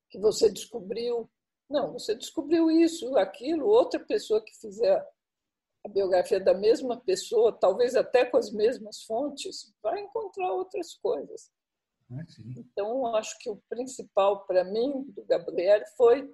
que 0.10 0.20
você 0.20 0.50
descobriu. 0.50 1.30
Não, 1.70 1.94
você 1.94 2.16
descobriu 2.16 2.70
isso, 2.72 3.16
aquilo, 3.18 3.68
outra 3.68 4.00
pessoa 4.00 4.44
que 4.44 4.56
fizer 4.60 5.06
a 5.86 5.90
biografia 5.90 6.40
da 6.40 6.54
mesma 6.54 7.00
pessoa, 7.00 7.58
talvez 7.58 7.96
até 7.96 8.26
com 8.26 8.38
as 8.38 8.52
mesmas 8.52 9.04
fontes, 9.04 9.74
vai 9.82 10.02
encontrar 10.02 10.52
outras 10.52 10.96
coisas. 10.96 11.52
Ah, 12.12 12.26
então, 12.58 13.16
acho 13.16 13.38
que 13.40 13.50
o 13.50 13.62
principal 13.70 14.46
para 14.46 14.64
mim 14.64 15.04
do 15.16 15.24
Gabriel 15.26 15.84
foi 15.96 16.30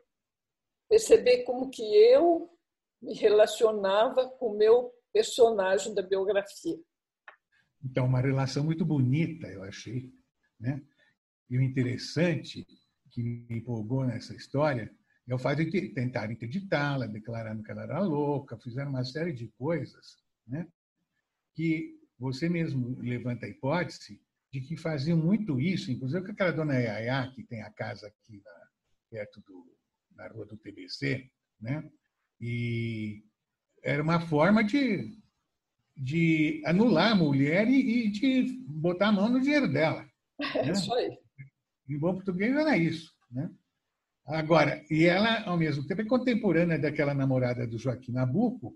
perceber 0.87 1.43
como 1.43 1.69
que 1.69 1.83
eu 1.83 2.49
me 3.01 3.13
relacionava 3.13 4.29
com 4.29 4.51
o 4.51 4.57
meu 4.57 4.91
personagem 5.11 5.93
da 5.93 6.01
biografia. 6.01 6.79
Então, 7.83 8.05
uma 8.05 8.21
relação 8.21 8.63
muito 8.63 8.85
bonita, 8.85 9.47
eu 9.47 9.63
achei. 9.63 10.11
Né? 10.59 10.81
E 11.49 11.57
o 11.57 11.61
interessante 11.61 12.65
que 13.11 13.21
me 13.21 13.57
empolgou 13.57 14.05
nessa 14.05 14.35
história 14.35 14.91
é 15.27 15.33
o 15.33 15.39
fato 15.39 15.65
de 15.65 15.89
tentar 15.89 16.31
interditá-la, 16.31 17.07
declarando 17.07 17.63
que 17.63 17.71
ela 17.71 17.83
era 17.83 17.99
louca, 17.99 18.57
fizeram 18.59 18.91
uma 18.91 19.03
série 19.03 19.33
de 19.33 19.47
coisas 19.57 20.17
né? 20.47 20.67
que 21.55 21.99
você 22.17 22.47
mesmo 22.47 22.99
levanta 22.99 23.45
a 23.45 23.49
hipótese 23.49 24.21
de 24.51 24.61
que 24.61 24.77
faziam 24.77 25.17
muito 25.17 25.59
isso, 25.59 25.91
inclusive 25.91 26.25
com 26.25 26.31
aquela 26.31 26.51
dona 26.51 26.75
Yaya, 26.79 27.31
que 27.33 27.43
tem 27.43 27.61
a 27.61 27.71
casa 27.71 28.07
aqui 28.07 28.41
na, 28.43 28.69
perto 29.09 29.41
do, 29.41 29.77
na 30.11 30.27
rua 30.29 30.45
do 30.45 30.57
TBC, 30.57 31.29
né? 31.59 31.89
E 32.39 33.23
era 33.83 34.01
uma 34.01 34.19
forma 34.19 34.63
de, 34.63 35.17
de 35.95 36.61
anular 36.65 37.11
a 37.11 37.15
mulher 37.15 37.67
e, 37.67 38.05
e 38.05 38.11
de 38.11 38.57
botar 38.67 39.09
a 39.09 39.11
mão 39.11 39.29
no 39.29 39.41
dinheiro 39.41 39.71
dela, 39.71 40.07
É 40.55 40.65
né? 40.65 40.71
isso 40.71 40.93
aí. 40.93 41.17
Em 41.87 41.97
bom 41.97 42.13
português 42.13 42.55
era 42.55 42.77
isso. 42.77 43.13
Né? 43.31 43.49
Agora, 44.25 44.83
e 44.89 45.05
ela, 45.05 45.43
ao 45.43 45.57
mesmo 45.57 45.85
tempo, 45.85 46.01
é 46.01 46.05
contemporânea 46.05 46.79
daquela 46.79 47.13
namorada 47.13 47.67
do 47.67 47.77
Joaquim 47.77 48.11
Nabuco, 48.11 48.75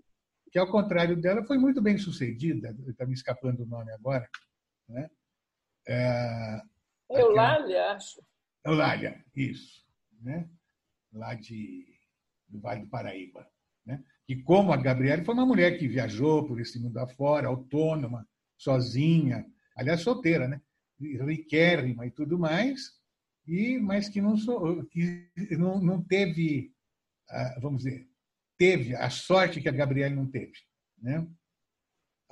que, 0.50 0.58
ao 0.58 0.70
contrário 0.70 1.20
dela, 1.20 1.44
foi 1.44 1.58
muito 1.58 1.80
bem 1.80 1.98
sucedida. 1.98 2.76
Está 2.86 3.06
me 3.06 3.14
escapando 3.14 3.62
o 3.62 3.66
nome 3.66 3.92
agora. 3.92 4.28
Né? 4.88 5.08
É, 5.86 6.60
Eulália, 7.10 7.92
acho. 7.92 8.22
Eulália, 8.64 9.24
isso. 9.34 9.84
Né? 10.20 10.48
Lá 11.12 11.34
de, 11.34 11.86
do 12.48 12.60
Vale 12.60 12.82
do 12.82 12.88
Paraíba. 12.88 13.48
Né? 13.84 14.02
E 14.28 14.36
como 14.42 14.72
a 14.72 14.76
Gabriela 14.76 15.24
foi 15.24 15.34
uma 15.34 15.46
mulher 15.46 15.78
que 15.78 15.88
viajou 15.88 16.46
por 16.46 16.60
esse 16.60 16.78
mundo 16.78 16.98
afora, 16.98 17.48
autônoma, 17.48 18.26
sozinha, 18.56 19.44
aliás, 19.74 20.02
solteira, 20.02 20.46
né? 20.46 20.60
riquérrima 21.00 22.06
e 22.06 22.10
tudo 22.10 22.38
mais, 22.38 22.99
e 23.46 23.78
mas 23.78 24.08
que 24.08 24.20
não, 24.20 24.36
que 24.86 25.30
não, 25.58 25.80
não 25.80 26.02
teve, 26.02 26.72
vamos 27.60 27.84
dizer, 27.84 28.08
teve 28.56 28.94
a 28.94 29.10
sorte 29.10 29.60
que 29.60 29.68
a 29.68 29.72
Gabriela 29.72 30.14
não 30.14 30.26
teve. 30.26 30.52
Né? 31.00 31.26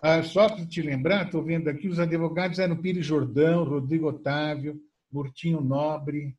Ah, 0.00 0.22
só 0.22 0.48
para 0.48 0.66
te 0.66 0.80
lembrar, 0.80 1.26
estou 1.26 1.42
vendo 1.42 1.68
aqui, 1.68 1.88
os 1.88 1.98
advogados 1.98 2.58
eram 2.58 2.80
Pires 2.80 3.04
Jordão, 3.04 3.64
Rodrigo 3.64 4.08
Otávio, 4.08 4.80
Murtinho 5.10 5.60
Nobre, 5.60 6.36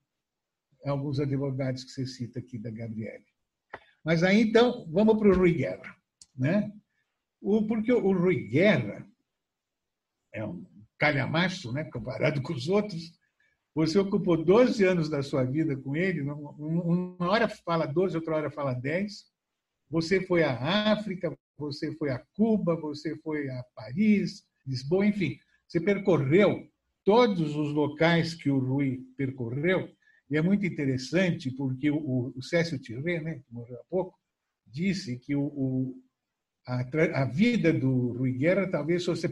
alguns 0.86 1.20
advogados 1.20 1.84
que 1.84 1.92
você 1.92 2.06
cita 2.06 2.40
aqui 2.40 2.58
da 2.58 2.70
Gabriele. 2.70 3.26
Mas 4.04 4.24
aí, 4.24 4.42
então, 4.42 4.88
vamos 4.90 5.18
para 5.18 5.30
o 5.30 5.36
Rui 5.36 5.54
Guerra. 5.54 5.96
Né? 6.36 6.72
O, 7.42 7.68
porque 7.68 7.92
o 7.92 8.14
Rui 8.14 8.48
Guerra 8.48 9.06
é 10.34 10.46
um 10.46 10.66
calhamaço, 10.98 11.72
né, 11.74 11.84
comparado 11.86 12.42
com 12.42 12.54
os 12.54 12.70
outros. 12.70 13.19
Você 13.76 13.98
ocupou 14.00 14.44
12 14.44 14.84
anos 14.84 15.10
da 15.10 15.22
sua 15.22 15.44
vida 15.44 15.76
com 15.78 15.96
ele, 15.96 16.22
uma 16.22 17.30
hora 17.30 17.48
fala 17.48 17.86
12, 17.86 18.16
outra 18.16 18.36
hora 18.36 18.52
fala 18.52 18.74
10. 18.74 19.26
Você 19.90 20.22
foi 20.26 20.44
à 20.44 20.92
África, 20.92 21.36
você 21.58 21.96
foi 21.96 22.10
a 22.10 22.20
Cuba, 22.34 22.76
você 22.76 23.16
foi 23.18 23.50
a 23.50 23.64
Paris, 23.76 24.44
Lisboa, 24.66 25.06
enfim. 25.06 25.38
Você 25.68 25.80
percorreu 25.80 26.68
todos 27.04 27.56
os 27.56 27.74
locais 27.74 28.34
que 28.34 28.50
o 28.50 28.60
Rui 28.60 29.00
percorreu. 29.18 29.90
E 30.30 30.38
é 30.38 30.42
muito 30.42 30.66
interessante 30.66 31.50
porque 31.52 31.90
o, 31.90 32.34
o 32.36 32.42
Cécio 32.44 32.78
Tirré, 32.80 33.20
né, 33.20 33.36
que 33.36 33.52
morreu 33.52 33.80
há 33.80 33.84
pouco, 33.90 34.18
disse 34.66 35.18
que 35.18 35.36
o, 35.36 35.42
o 35.42 35.96
a, 36.68 37.22
a, 37.22 37.26
vida 37.26 37.74
do 37.74 38.14
Rui 38.14 38.34
Guerra 38.34 38.70
talvez 38.70 39.04
fosse 39.04 39.26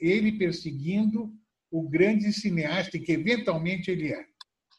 ele 0.00 0.38
perseguindo 0.38 1.32
o 1.78 1.88
grande 1.88 2.32
cineasta 2.32 2.98
que 2.98 3.12
eventualmente 3.12 3.90
ele 3.90 4.12
é. 4.12 4.24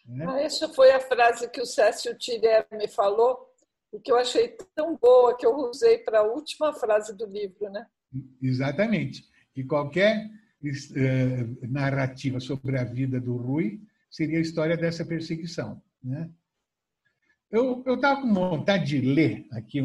Né? 0.06 0.26
Ah, 0.28 0.42
essa 0.42 0.70
foi 0.70 0.92
a 0.92 1.00
frase 1.00 1.50
que 1.50 1.62
o 1.62 1.66
Cécio 1.66 2.18
Tiré 2.18 2.66
me 2.72 2.88
falou 2.88 3.38
e 3.94 4.00
que 4.00 4.12
eu 4.12 4.18
achei 4.18 4.56
tão 4.76 4.98
boa 4.98 5.36
que 5.38 5.46
eu 5.46 5.56
usei 5.56 5.98
para 6.00 6.20
a 6.20 6.24
última 6.24 6.74
frase 6.74 7.16
do 7.16 7.26
livro, 7.26 7.70
né? 7.70 7.86
Exatamente. 8.42 9.24
Que 9.54 9.64
qualquer 9.64 10.30
eh, 10.96 11.46
narrativa 11.68 12.40
sobre 12.40 12.80
a 12.80 12.84
vida 12.84 13.20
do 13.20 13.38
Rui 13.38 13.82
seria 14.10 14.38
a 14.38 14.42
história 14.42 14.78
dessa 14.78 15.06
perseguição, 15.06 15.82
né? 16.04 16.30
Eu 17.50 17.84
estava 17.88 18.22
com 18.22 18.34
vontade 18.34 18.86
de 18.86 19.02
ler 19.02 19.48
aqui 19.52 19.82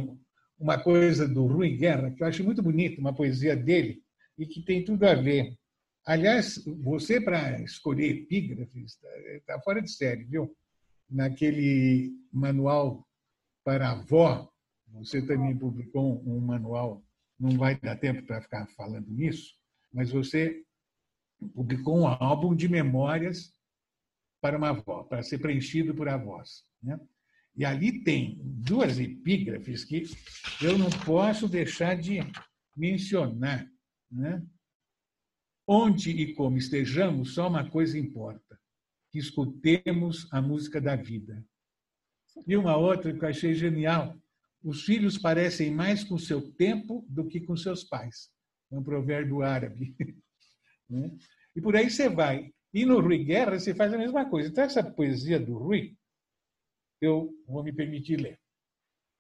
uma 0.59 0.83
coisa 0.83 1.29
do 1.29 1.47
Rui 1.47 1.77
Guerra, 1.77 2.11
que 2.11 2.23
eu 2.23 2.27
acho 2.27 2.43
muito 2.43 2.61
bonita, 2.61 3.01
uma 3.01 3.15
poesia 3.15 3.55
dele, 3.55 4.03
e 4.37 4.47
que 4.47 4.61
tem 4.61 4.85
tudo 4.85 5.05
a 5.05 5.15
ver. 5.15 5.57
Aliás, 6.05 6.63
você, 6.83 7.21
para 7.21 7.61
escolher 7.63 8.11
epígrafes, 8.11 8.99
está 9.37 9.55
tá 9.55 9.61
fora 9.63 9.81
de 9.81 9.91
série, 9.91 10.25
viu? 10.25 10.55
Naquele 11.09 12.13
manual 12.33 13.07
para 13.65 13.89
a 13.89 13.93
avó, 13.93 14.51
você 14.89 15.25
também 15.25 15.57
publicou 15.57 16.23
um 16.27 16.41
manual, 16.41 17.05
não 17.39 17.57
vai 17.57 17.79
dar 17.79 17.97
tempo 17.97 18.23
para 18.25 18.43
ficar 18.43 18.67
falando 18.77 19.09
nisso, 19.11 19.55
mas 19.93 20.11
você 20.11 20.65
publicou 21.55 21.99
um 21.99 22.07
álbum 22.07 22.55
de 22.55 22.69
memórias 22.69 23.55
para 24.41 24.59
uma 24.59 24.71
avó, 24.71 25.05
para 25.05 25.23
ser 25.23 25.39
preenchido 25.39 25.95
por 25.95 26.09
avós. 26.09 26.65
Né? 26.83 26.99
E 27.55 27.65
ali 27.65 28.03
tem 28.03 28.41
duas 28.43 28.99
epígrafes 28.99 29.85
que 29.85 30.05
eu 30.61 30.77
não 30.77 30.91
posso 31.05 31.49
deixar 31.49 31.97
de 31.97 32.19
mencionar. 32.77 33.71
Né? 34.11 34.43
Onde 35.67 36.11
e 36.11 36.35
como 36.35 36.57
estejamos, 36.57 37.35
só 37.35 37.49
uma 37.49 37.69
coisa 37.71 37.99
importa: 37.99 38.59
que 39.11 39.19
escutemos 39.19 40.27
a 40.33 40.41
música 40.41 40.81
da 40.81 40.97
vida. 40.97 41.45
E 42.47 42.57
uma 42.57 42.77
outra 42.77 43.13
que 43.13 43.25
eu 43.25 43.29
achei 43.29 43.55
genial: 43.55 44.17
os 44.63 44.85
filhos 44.85 45.19
parecem 45.19 45.71
mais 45.71 46.05
com 46.05 46.19
seu 46.19 46.53
tempo 46.53 47.05
do 47.09 47.27
que 47.27 47.41
com 47.41 47.57
seus 47.57 47.85
pais. 47.85 48.31
É 48.71 48.79
um 48.79 48.83
provérbio 48.83 49.43
árabe. 49.43 49.95
Né? 50.91 51.11
E 51.57 51.61
por 51.63 51.75
aí 51.75 51.89
você 51.89 52.07
vai. 52.07 52.53
E 52.75 52.85
no 52.85 53.01
Rui 53.01 53.25
Guerra 53.25 53.59
você 53.59 53.75
faz 53.75 53.95
a 53.95 53.97
mesma 53.97 54.29
coisa. 54.29 54.51
Então, 54.51 54.63
essa 54.63 54.85
poesia 54.85 55.41
do 55.41 55.57
Rui 55.57 55.97
eu 57.01 57.35
vou 57.47 57.65
me 57.65 57.73
permitir 57.73 58.17
ler. 58.21 58.39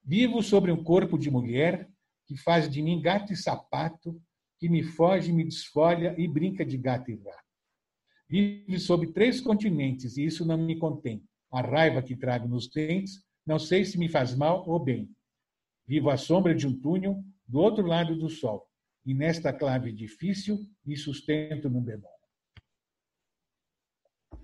Vivo 0.05 0.43
sobre 0.43 0.71
um 0.71 0.83
corpo 0.83 1.19
de 1.19 1.31
mulher 1.31 1.89
que 2.27 2.37
faz 2.37 2.71
de 2.71 2.81
mim 2.81 3.01
gato 3.01 3.33
e 3.33 3.37
sapato, 3.37 4.21
que 4.63 4.69
me 4.69 4.85
foge, 4.85 5.33
me 5.33 5.43
desfolha 5.43 6.15
e 6.17 6.29
brinca 6.29 6.65
de 6.65 6.79
gato 6.79 7.11
e 7.11 7.17
rato. 7.17 7.43
Vive 8.29 8.79
sobre 8.79 9.13
três 9.13 9.41
continentes 9.41 10.17
e 10.17 10.25
isso 10.25 10.47
não 10.47 10.57
me 10.57 10.79
contém. 10.79 11.21
A 11.51 11.61
raiva 11.61 12.01
que 12.01 12.15
trago 12.15 12.47
nos 12.47 12.71
dentes, 12.71 13.25
não 13.45 13.59
sei 13.59 13.85
se 13.85 13.99
me 13.99 14.09
faz 14.09 14.37
mal 14.37 14.65
ou 14.69 14.79
bem. 14.79 15.11
Vivo 15.85 16.11
à 16.11 16.17
sombra 16.17 16.55
de 16.55 16.65
um 16.65 16.81
túnel 16.81 17.25
do 17.45 17.59
outro 17.59 17.85
lado 17.85 18.17
do 18.17 18.31
sol 18.31 18.65
e 19.05 19.13
nesta 19.13 19.53
clave 19.53 19.91
difícil 19.91 20.65
me 20.87 20.97
sustento 20.97 21.69
num 21.69 21.83
bemol. 21.83 22.13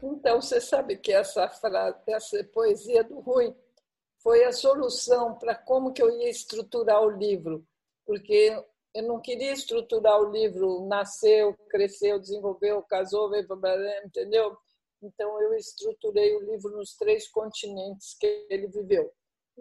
Então, 0.02 0.42
você 0.42 0.60
sabe 0.60 0.96
que 0.96 1.12
essa, 1.12 1.48
frase, 1.48 1.96
essa 2.08 2.42
poesia 2.42 3.04
do 3.04 3.20
Rui 3.20 3.54
foi 4.18 4.42
a 4.42 4.50
solução 4.50 5.38
para 5.38 5.54
como 5.54 5.92
que 5.92 6.02
eu 6.02 6.10
ia 6.10 6.28
estruturar 6.28 7.04
o 7.04 7.16
livro, 7.16 7.64
porque 8.04 8.52
eu 8.94 9.02
não 9.04 9.20
queria 9.20 9.52
estruturar 9.52 10.20
o 10.20 10.30
livro 10.30 10.86
nasceu, 10.86 11.54
cresceu, 11.68 12.18
desenvolveu, 12.18 12.82
casou, 12.82 13.30
entendeu? 14.04 14.56
Então 15.02 15.40
eu 15.40 15.54
estruturei 15.54 16.34
o 16.34 16.40
livro 16.40 16.76
nos 16.76 16.96
três 16.96 17.28
continentes 17.28 18.16
que 18.18 18.46
ele 18.50 18.66
viveu. 18.66 19.12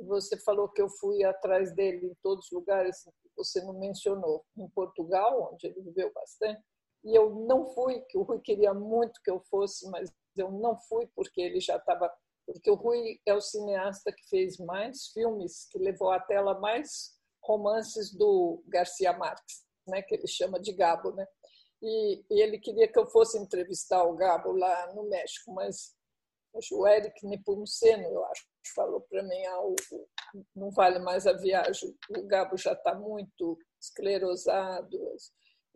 Você 0.04 0.38
falou 0.38 0.70
que 0.70 0.82
eu 0.82 0.90
fui 0.90 1.24
atrás 1.24 1.74
dele 1.74 2.08
em 2.08 2.16
todos 2.22 2.46
os 2.46 2.52
lugares, 2.52 2.98
você 3.36 3.62
não 3.62 3.74
mencionou. 3.74 4.46
Em 4.56 4.68
Portugal, 4.70 5.52
onde 5.52 5.68
ele 5.68 5.82
viveu 5.82 6.12
bastante, 6.14 6.62
e 7.04 7.16
eu 7.16 7.30
não 7.48 7.70
fui, 7.70 8.02
que 8.10 8.18
o 8.18 8.24
Rui 8.24 8.40
queria 8.40 8.74
muito 8.74 9.22
que 9.24 9.32
eu 9.32 9.40
fosse, 9.50 9.90
mas 9.90 10.12
eu 10.36 10.52
não 10.52 10.78
fui 10.78 11.08
porque 11.16 11.42
ele 11.42 11.60
já 11.60 11.78
estava. 11.78 12.12
Porque 12.46 12.70
o 12.70 12.76
Rui 12.76 13.20
é 13.26 13.34
o 13.34 13.42
cineasta 13.42 14.12
que 14.12 14.28
fez 14.30 14.58
mais 14.58 15.08
filmes, 15.08 15.68
que 15.70 15.78
levou 15.78 16.12
à 16.12 16.20
tela 16.20 16.60
mais 16.60 17.17
romances 17.48 18.14
do 18.14 18.62
Garcia 18.68 19.14
Marques, 19.14 19.64
né, 19.88 20.02
que 20.02 20.16
ele 20.16 20.28
chama 20.28 20.60
de 20.60 20.74
Gabo. 20.74 21.12
Né? 21.14 21.26
E, 21.82 22.26
e 22.30 22.42
ele 22.42 22.60
queria 22.60 22.88
que 22.88 23.00
eu 23.00 23.08
fosse 23.08 23.38
entrevistar 23.38 24.04
o 24.04 24.16
Gabo 24.16 24.52
lá 24.52 24.94
no 24.94 25.08
México, 25.10 25.54
mas 25.54 25.96
o 26.72 26.88
Eric 26.88 27.26
Nepomuceno, 27.26 28.04
eu 28.04 28.26
acho, 28.26 28.44
falou 28.76 29.02
para 29.02 29.24
mim: 29.24 29.46
ah, 29.46 29.62
o, 29.62 29.76
não 30.56 30.72
vale 30.72 31.00
mais 31.00 31.28
a 31.28 31.34
viagem, 31.34 31.96
o 32.10 32.24
Gabo 32.26 32.58
já 32.58 32.74
está 32.74 32.96
muito 32.96 33.58
esclerosado, 33.80 34.98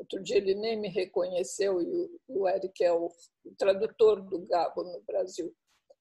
Outro 0.01 0.19
dia 0.23 0.37
ele 0.37 0.55
nem 0.55 0.79
me 0.79 0.89
reconheceu 0.89 1.79
e 1.79 2.09
o 2.27 2.49
Eric 2.49 2.83
é 2.83 2.91
o 2.91 3.07
tradutor 3.55 4.19
do 4.19 4.47
Gabo 4.47 4.83
no 4.83 4.99
Brasil. 5.03 5.55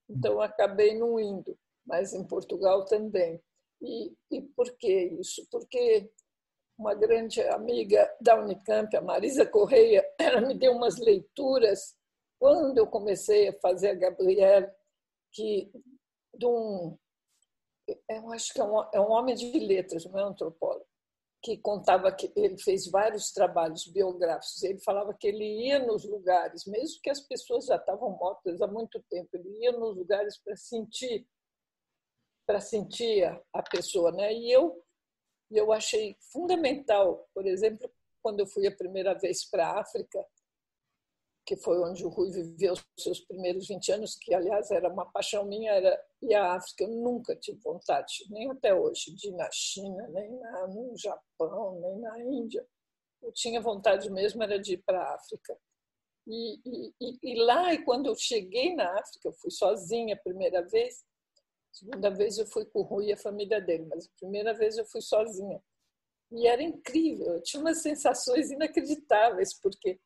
Então 0.09 0.41
acabei 0.41 0.97
não 0.97 1.19
indo, 1.19 1.55
mas 1.85 2.11
em 2.11 2.25
Portugal 2.25 2.83
também. 2.85 3.39
E, 3.81 4.13
e 4.29 4.41
por 4.55 4.71
que 4.77 5.05
isso? 5.19 5.47
Porque 5.49 6.11
uma 6.77 6.93
grande 6.95 7.41
amiga 7.41 8.11
da 8.19 8.39
Unicamp, 8.39 8.95
a 8.95 9.01
Marisa 9.01 9.45
Correia, 9.45 10.03
ela 10.19 10.41
me 10.41 10.53
deu 10.53 10.73
umas 10.73 10.97
leituras 10.97 11.95
quando 12.39 12.77
eu 12.77 12.87
comecei 12.87 13.49
a 13.49 13.59
fazer 13.59 13.89
a 13.89 13.93
Gabriel, 13.93 14.67
que 15.31 15.71
de 16.33 16.45
um, 16.45 16.97
eu 18.09 18.31
acho 18.31 18.53
que 18.53 18.59
é 18.59 18.63
um, 18.63 18.83
é 18.93 18.99
um 18.99 19.11
homem 19.11 19.35
de 19.35 19.59
letras, 19.59 20.05
não 20.05 20.19
é 20.19 20.25
um 20.25 20.29
antropólogo, 20.29 20.87
que 21.43 21.57
contava 21.57 22.11
que 22.11 22.31
ele 22.35 22.57
fez 22.57 22.89
vários 22.89 23.31
trabalhos 23.31 23.85
biográficos. 23.87 24.63
Ele 24.63 24.79
falava 24.79 25.13
que 25.13 25.27
ele 25.27 25.67
ia 25.67 25.79
nos 25.79 26.03
lugares, 26.03 26.65
mesmo 26.65 27.01
que 27.03 27.09
as 27.09 27.21
pessoas 27.21 27.65
já 27.65 27.75
estavam 27.75 28.11
mortas 28.17 28.61
há 28.61 28.67
muito 28.67 28.99
tempo, 29.09 29.29
ele 29.33 29.49
ia 29.59 29.71
nos 29.73 29.95
lugares 29.95 30.37
para 30.43 30.55
sentir 30.55 31.27
para 32.51 32.59
sentir 32.59 33.23
a 33.53 33.63
pessoa, 33.63 34.11
né? 34.11 34.33
E 34.33 34.51
eu 34.51 34.83
eu 35.49 35.71
achei 35.71 36.15
fundamental, 36.31 37.29
por 37.33 37.45
exemplo, 37.45 37.89
quando 38.21 38.41
eu 38.41 38.47
fui 38.47 38.65
a 38.67 38.75
primeira 38.75 39.13
vez 39.13 39.49
para 39.49 39.67
a 39.67 39.81
África, 39.81 40.25
que 41.45 41.57
foi 41.57 41.77
onde 41.79 42.05
o 42.05 42.09
Rui 42.09 42.31
viveu 42.31 42.73
os 42.73 42.85
seus 42.97 43.19
primeiros 43.21 43.67
20 43.67 43.91
anos, 43.91 44.15
que, 44.15 44.33
aliás, 44.33 44.71
era 44.71 44.87
uma 44.87 45.05
paixão 45.11 45.45
minha, 45.45 45.71
era 45.71 46.01
ir 46.21 46.33
à 46.33 46.53
África. 46.53 46.85
Eu 46.85 46.89
nunca 46.89 47.35
tive 47.35 47.59
vontade, 47.59 48.25
nem 48.29 48.49
até 48.49 48.73
hoje, 48.73 49.13
de 49.13 49.27
ir 49.27 49.35
na 49.35 49.49
China, 49.51 50.07
nem 50.09 50.31
na, 50.39 50.67
no 50.67 50.93
Japão, 50.97 51.79
nem 51.81 51.99
na 51.99 52.19
Índia. 52.19 52.65
Eu 53.21 53.33
tinha 53.33 53.59
vontade 53.59 54.09
mesmo 54.09 54.41
era 54.43 54.57
de 54.57 54.73
ir 54.73 54.83
para 54.85 55.01
a 55.01 55.15
África. 55.15 55.57
E, 56.27 56.61
e, 57.01 57.17
e, 57.23 57.43
lá, 57.43 57.73
e 57.73 57.83
quando 57.83 58.07
eu 58.07 58.15
cheguei 58.15 58.73
na 58.73 58.89
África, 58.99 59.27
eu 59.27 59.33
fui 59.33 59.51
sozinha 59.51 60.15
a 60.15 60.23
primeira 60.23 60.61
vez, 60.67 61.03
segunda 61.71 62.09
vez 62.09 62.37
eu 62.37 62.45
fui 62.45 62.65
com 62.65 62.79
o 62.79 62.83
Rui 62.83 63.07
e 63.07 63.13
a 63.13 63.17
família 63.17 63.61
dele, 63.61 63.85
mas 63.89 64.05
a 64.05 64.19
primeira 64.19 64.53
vez 64.53 64.77
eu 64.77 64.85
fui 64.85 65.01
sozinha. 65.01 65.61
E 66.31 66.47
era 66.47 66.61
incrível, 66.61 67.35
eu 67.35 67.43
tinha 67.43 67.61
umas 67.61 67.81
sensações 67.81 68.51
inacreditáveis, 68.51 69.53
porque 69.59 69.99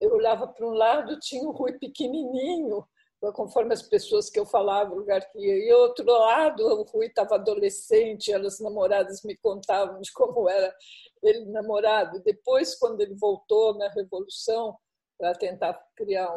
eu 0.00 0.12
olhava 0.12 0.46
para 0.48 0.66
um 0.66 0.72
lado, 0.72 1.18
tinha 1.20 1.46
o 1.46 1.52
Rui 1.52 1.78
pequenininho, 1.78 2.86
conforme 3.34 3.74
as 3.74 3.82
pessoas 3.82 4.30
que 4.30 4.38
eu 4.38 4.46
falava, 4.46 4.92
o 4.92 4.98
lugar 4.98 5.20
que 5.30 5.38
ia. 5.38 5.56
E 5.56 5.72
outro 5.72 6.06
lado, 6.06 6.64
o 6.64 6.84
Rui 6.84 7.06
estava 7.06 7.34
adolescente, 7.34 8.32
as 8.32 8.60
namoradas 8.60 9.22
me 9.24 9.36
contavam 9.36 10.00
de 10.00 10.12
como 10.12 10.48
era 10.48 10.74
ele 11.22 11.44
namorado. 11.46 12.22
Depois, 12.22 12.76
quando 12.76 13.00
ele 13.00 13.14
voltou 13.14 13.76
na 13.76 13.88
Revolução, 13.88 14.76
para 15.18 15.34
tentar 15.34 15.74
criar 15.96 16.32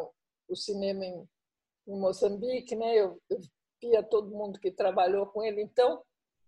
o 0.48 0.56
cinema 0.56 1.04
em, 1.04 1.28
em 1.86 2.00
Moçambique, 2.00 2.74
né? 2.74 2.96
Eu, 2.96 3.20
eu 3.30 3.38
via 3.82 4.02
todo 4.02 4.30
mundo 4.30 4.60
que 4.60 4.70
trabalhou 4.70 5.26
com 5.26 5.42
ele. 5.42 5.60
Então, 5.60 6.02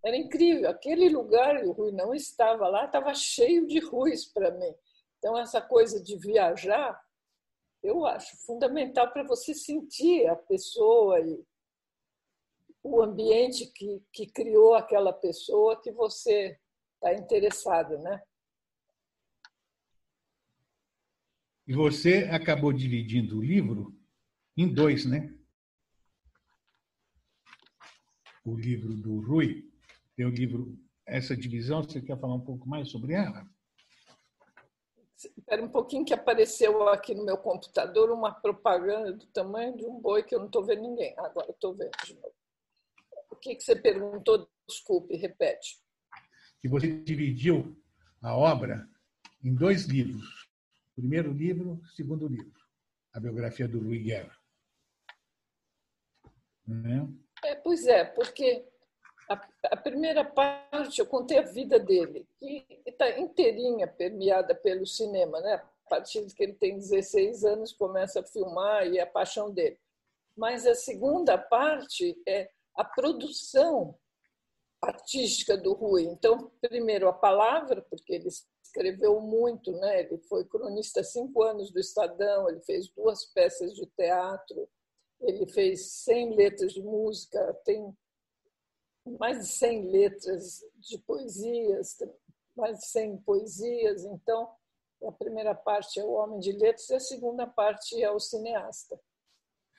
era 0.04 0.16
incrível. 0.16 0.70
Aquele 0.70 1.08
lugar, 1.08 1.64
o 1.64 1.72
Rui 1.72 1.90
não 1.90 2.14
estava 2.14 2.68
lá, 2.68 2.84
estava 2.84 3.12
cheio 3.14 3.66
de 3.66 3.80
Ruis 3.80 4.24
para 4.32 4.52
mim. 4.52 4.72
Então, 5.18 5.36
essa 5.36 5.60
coisa 5.60 6.00
de 6.02 6.16
viajar, 6.16 6.98
eu 7.82 8.06
acho 8.06 8.36
fundamental 8.46 9.12
para 9.12 9.24
você 9.24 9.52
sentir 9.52 10.26
a 10.28 10.36
pessoa 10.36 11.18
e 11.20 11.44
o 12.82 13.02
ambiente 13.02 13.66
que, 13.72 14.02
que 14.12 14.26
criou 14.26 14.74
aquela 14.74 15.12
pessoa 15.12 15.80
que 15.80 15.90
você 15.90 16.58
está 16.96 17.14
interessado, 17.14 17.98
né? 17.98 18.22
E 21.66 21.74
você 21.74 22.28
acabou 22.30 22.74
dividindo 22.74 23.38
o 23.38 23.42
livro 23.42 23.98
em 24.54 24.72
dois, 24.72 25.06
né? 25.06 25.34
O 28.44 28.56
livro 28.56 28.94
do 28.94 29.20
Rui, 29.20 29.70
tem 30.16 30.26
o 30.26 30.30
livro, 30.30 30.78
essa 31.06 31.36
divisão, 31.36 31.82
você 31.82 32.00
quer 32.00 32.18
falar 32.18 32.34
um 32.34 32.44
pouco 32.44 32.68
mais 32.68 32.90
sobre 32.90 33.14
ela? 33.14 33.46
Espera 35.16 35.62
um 35.62 35.68
pouquinho 35.68 36.04
que 36.04 36.12
apareceu 36.12 36.86
aqui 36.88 37.14
no 37.14 37.24
meu 37.24 37.38
computador 37.38 38.10
uma 38.10 38.32
propaganda 38.32 39.12
do 39.12 39.26
tamanho 39.26 39.76
de 39.76 39.86
um 39.86 39.98
boi 39.98 40.22
que 40.22 40.34
eu 40.34 40.40
não 40.40 40.46
estou 40.46 40.64
vendo 40.64 40.82
ninguém. 40.82 41.14
Agora 41.18 41.50
estou 41.50 41.74
vendo 41.74 41.92
de 42.04 42.14
novo. 42.14 42.34
O 43.30 43.36
que, 43.36 43.54
que 43.54 43.64
você 43.64 43.74
perguntou? 43.74 44.48
Desculpe, 44.68 45.16
repete. 45.16 45.78
Que 46.60 46.68
você 46.68 47.00
dividiu 47.00 47.76
a 48.20 48.36
obra 48.36 48.86
em 49.42 49.54
dois 49.54 49.86
livros 49.86 50.44
Primeiro 50.94 51.32
livro, 51.32 51.82
segundo 51.96 52.28
livro, 52.28 52.60
a 53.12 53.18
biografia 53.18 53.66
do 53.66 53.80
Rui 53.80 53.98
Guerra. 53.98 54.38
Né? 56.64 57.12
É, 57.44 57.54
pois 57.56 57.86
é, 57.86 58.04
porque 58.04 58.66
a, 59.28 59.34
a, 59.70 59.76
primeira 59.76 60.24
parte 60.24 60.98
eu 60.98 61.06
contei 61.06 61.38
a 61.38 61.42
vida 61.42 61.78
dele, 61.78 62.26
que 62.38 62.66
está 62.86 63.18
inteirinha 63.18 63.86
permeada 63.86 64.54
pelo 64.54 64.86
cinema, 64.86 65.40
né? 65.40 65.54
A 65.86 65.88
partir 65.90 66.24
de 66.24 66.34
que 66.34 66.42
ele 66.42 66.54
tem 66.54 66.78
16 66.78 67.44
anos, 67.44 67.72
começa 67.72 68.20
a 68.20 68.24
filmar 68.24 68.86
e 68.86 68.98
é 68.98 69.02
a 69.02 69.06
paixão 69.06 69.50
dele. 69.50 69.78
Mas 70.34 70.66
a 70.66 70.74
segunda 70.74 71.36
parte 71.36 72.18
é 72.26 72.50
a 72.76 72.82
produção 72.82 73.94
artística 74.82 75.56
do 75.56 75.74
Rui. 75.74 76.04
Então, 76.04 76.50
primeiro 76.62 77.08
a 77.08 77.12
palavra, 77.12 77.82
porque 77.90 78.14
ele 78.14 78.28
escreveu 78.62 79.20
muito, 79.20 79.70
né? 79.72 80.00
Ele 80.00 80.18
foi 80.28 80.44
cronista 80.46 81.04
cinco 81.04 81.42
anos 81.42 81.70
do 81.70 81.78
Estadão, 81.78 82.48
ele 82.48 82.60
fez 82.62 82.88
duas 82.88 83.26
peças 83.26 83.74
de 83.74 83.86
teatro, 83.96 84.68
ele 85.20 85.46
fez 85.46 85.92
100 86.04 86.36
letras 86.36 86.72
de 86.72 86.82
música, 86.82 87.54
tem 87.64 87.96
mais 89.18 89.38
de 89.38 89.46
100 89.46 89.90
letras 89.90 90.64
de 90.76 90.98
poesias, 90.98 91.98
mais 92.56 92.78
de 92.78 92.86
100 92.86 93.18
poesias. 93.18 94.04
Então, 94.04 94.54
a 95.06 95.12
primeira 95.12 95.54
parte 95.54 96.00
é 96.00 96.04
o 96.04 96.12
homem 96.12 96.40
de 96.40 96.52
letras 96.52 96.88
e 96.88 96.94
a 96.94 97.00
segunda 97.00 97.46
parte 97.46 98.02
é 98.02 98.10
o 98.10 98.18
cineasta. 98.18 98.98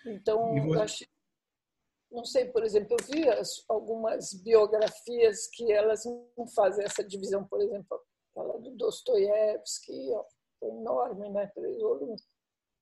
Então, 0.05 0.55
eu 0.57 0.81
achei 0.81 1.07
não 2.15 2.23
sei, 2.23 2.45
por 2.45 2.63
exemplo, 2.63 2.95
eu 2.97 3.05
vi 3.05 3.25
algumas 3.67 4.33
biografias 4.33 5.47
que 5.47 5.71
elas 5.71 6.05
não 6.05 6.47
fazem 6.55 6.85
essa 6.85 7.03
divisão, 7.03 7.45
por 7.45 7.61
exemplo, 7.61 8.01
fala 8.33 8.57
do 8.59 8.71
Dostoiévski, 8.71 10.13
é 10.13 10.67
enorme, 10.67 11.29
né? 11.29 11.51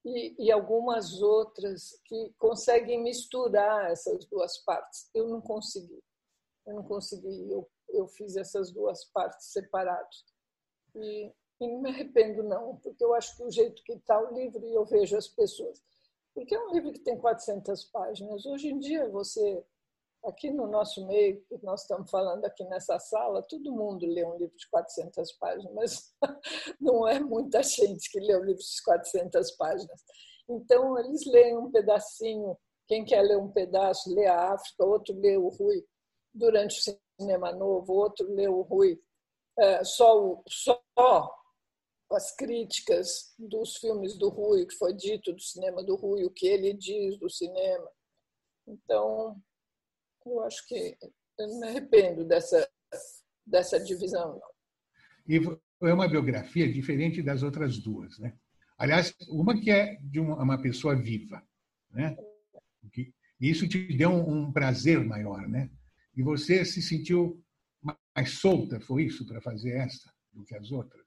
E, 0.05 0.47
e, 0.47 0.51
algumas 0.51 1.21
outras 1.21 1.97
que 2.05 2.33
conseguem 2.37 3.01
misturar 3.01 3.89
essas 3.89 4.25
duas 4.25 4.57
partes. 4.65 5.09
Eu 5.13 5.29
não 5.29 5.39
consegui. 5.39 6.03
Eu 6.65 6.75
não 6.75 6.83
consegui. 6.83 7.49
Eu, 7.49 7.69
eu 7.89 8.07
fiz 8.07 8.35
essas 8.35 8.71
duas 8.71 9.05
partes 9.11 9.53
separadas. 9.53 10.25
E, 10.95 11.31
e 11.61 11.67
não 11.67 11.81
me 11.81 11.89
arrependo, 11.89 12.43
não, 12.43 12.75
porque 12.77 13.03
eu 13.03 13.13
acho 13.13 13.35
que 13.37 13.43
o 13.43 13.49
jeito 13.49 13.81
que 13.83 13.93
está 13.93 14.19
o 14.19 14.33
livro, 14.33 14.65
e 14.65 14.73
eu 14.73 14.85
vejo 14.85 15.15
as 15.15 15.27
pessoas. 15.27 15.81
Porque 16.33 16.53
é 16.53 16.59
um 16.59 16.71
livro 16.71 16.91
que 16.91 16.99
tem 16.99 17.17
400 17.17 17.85
páginas. 17.85 18.45
Hoje 18.45 18.69
em 18.69 18.79
dia, 18.79 19.07
você 19.09 19.63
Aqui 20.25 20.51
no 20.51 20.67
nosso 20.67 21.05
meio, 21.05 21.43
que 21.45 21.57
nós 21.63 21.81
estamos 21.81 22.09
falando 22.09 22.45
aqui 22.45 22.63
nessa 22.65 22.97
sala, 22.97 23.43
todo 23.43 23.73
mundo 23.73 24.05
lê 24.05 24.25
um 24.25 24.37
livro 24.37 24.55
de 24.55 24.69
400 24.69 25.33
páginas, 25.33 25.73
mas 25.73 26.15
não 26.79 27.07
é 27.07 27.19
muita 27.19 27.61
gente 27.61 28.09
que 28.09 28.19
lê 28.19 28.35
um 28.37 28.43
livro 28.43 28.61
de 28.61 28.83
400 28.83 29.51
páginas. 29.51 30.01
Então, 30.47 30.97
eles 30.97 31.25
leem 31.25 31.57
um 31.57 31.69
pedacinho, 31.69 32.57
quem 32.87 33.03
quer 33.03 33.21
ler 33.21 33.37
um 33.37 33.51
pedaço, 33.51 34.13
lê 34.13 34.25
a 34.25 34.53
África, 34.53 34.85
outro 34.85 35.13
lê 35.19 35.37
o 35.37 35.49
Rui 35.49 35.85
durante 36.33 36.79
o 36.79 36.97
Cinema 37.19 37.51
Novo, 37.51 37.93
outro 37.93 38.25
lê 38.33 38.47
o 38.47 38.61
Rui 38.61 38.97
é, 39.59 39.83
só, 39.83 40.41
só 40.47 40.81
as 42.11 42.35
críticas 42.35 43.33
dos 43.37 43.77
filmes 43.77 44.17
do 44.17 44.29
Rui, 44.29 44.65
que 44.65 44.75
foi 44.75 44.93
dito 44.93 45.33
do 45.33 45.41
cinema 45.41 45.83
do 45.83 45.95
Rui, 45.95 46.23
o 46.23 46.31
que 46.31 46.47
ele 46.47 46.73
diz 46.73 47.17
do 47.17 47.29
cinema. 47.29 47.89
Então, 48.67 49.41
eu 50.29 50.41
acho 50.41 50.67
que 50.67 50.97
eu 51.37 51.47
não 51.47 51.59
me 51.59 51.67
arrependo 51.67 52.23
dessa, 52.25 52.67
dessa 53.45 53.79
divisão. 53.79 54.39
Não. 54.39 54.53
E 55.27 55.39
é 55.87 55.93
uma 55.93 56.07
biografia 56.07 56.71
diferente 56.71 57.21
das 57.21 57.43
outras 57.43 57.77
duas, 57.77 58.17
né? 58.19 58.33
Aliás, 58.77 59.13
uma 59.29 59.59
que 59.59 59.71
é 59.71 59.97
de 60.01 60.19
uma 60.19 60.61
pessoa 60.61 60.95
viva, 60.95 61.41
né? 61.91 62.15
Isso 63.39 63.67
te 63.67 63.95
deu 63.95 64.11
um 64.11 64.51
prazer 64.51 65.03
maior, 65.03 65.47
né? 65.47 65.69
E 66.15 66.21
você 66.21 66.63
se 66.65 66.81
sentiu 66.81 67.41
mais 68.15 68.39
solta, 68.39 68.79
foi 68.79 69.03
isso, 69.03 69.25
para 69.25 69.41
fazer 69.41 69.77
essa 69.77 70.11
do 70.31 70.43
que 70.43 70.55
as 70.55 70.71
outras? 70.71 71.03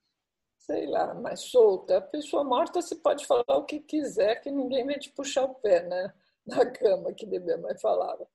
Sei 0.59 0.87
lá, 0.87 1.15
mais 1.15 1.41
solta. 1.43 1.99
A 1.99 2.01
pessoa 2.01 2.45
morta 2.45 2.83
você 2.83 2.97
pode 2.97 3.27
falar 3.27 3.57
o 3.57 3.65
que 3.65 3.81
quiser, 3.81 4.41
que 4.41 4.51
ninguém 4.51 4.85
vai 4.85 4.99
te 4.99 5.11
puxar 5.11 5.45
o 5.45 5.55
pé, 5.55 5.87
né? 5.87 6.13
Na 6.47 6.65
cama, 6.65 7.13
que 7.13 7.27
minha 7.27 7.59
mãe 7.59 7.77
falava 7.79 8.27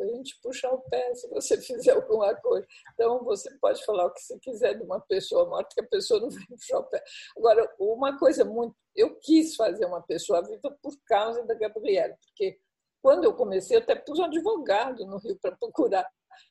a 0.00 0.06
gente 0.06 0.38
puxar 0.40 0.72
o 0.72 0.80
pé 0.82 1.14
se 1.14 1.28
você 1.28 1.56
fizer 1.60 1.92
alguma 1.92 2.34
coisa. 2.36 2.66
Então, 2.94 3.22
você 3.24 3.50
pode 3.58 3.84
falar 3.84 4.06
o 4.06 4.12
que 4.12 4.20
você 4.20 4.38
quiser 4.38 4.74
de 4.74 4.84
uma 4.84 5.00
pessoa 5.00 5.48
morta, 5.48 5.74
que 5.74 5.80
a 5.80 5.88
pessoa 5.88 6.20
não 6.20 6.30
vai 6.30 6.44
puxar 6.46 6.78
o 6.78 6.84
pé. 6.84 7.02
Agora, 7.36 7.74
uma 7.78 8.18
coisa 8.18 8.44
muito. 8.44 8.74
Eu 8.94 9.16
quis 9.16 9.56
fazer 9.56 9.86
uma 9.86 10.02
pessoa 10.02 10.42
viva 10.42 10.76
por 10.82 10.94
causa 11.06 11.44
da 11.44 11.54
Gabriela, 11.54 12.14
porque 12.20 12.58
quando 13.02 13.24
eu 13.24 13.34
comecei, 13.34 13.76
eu 13.76 13.80
até 13.80 13.94
pus 13.96 14.18
um 14.18 14.24
advogado 14.24 15.04
no 15.06 15.18
Rio 15.18 15.36
para 15.40 15.56
procurar. 15.56 16.08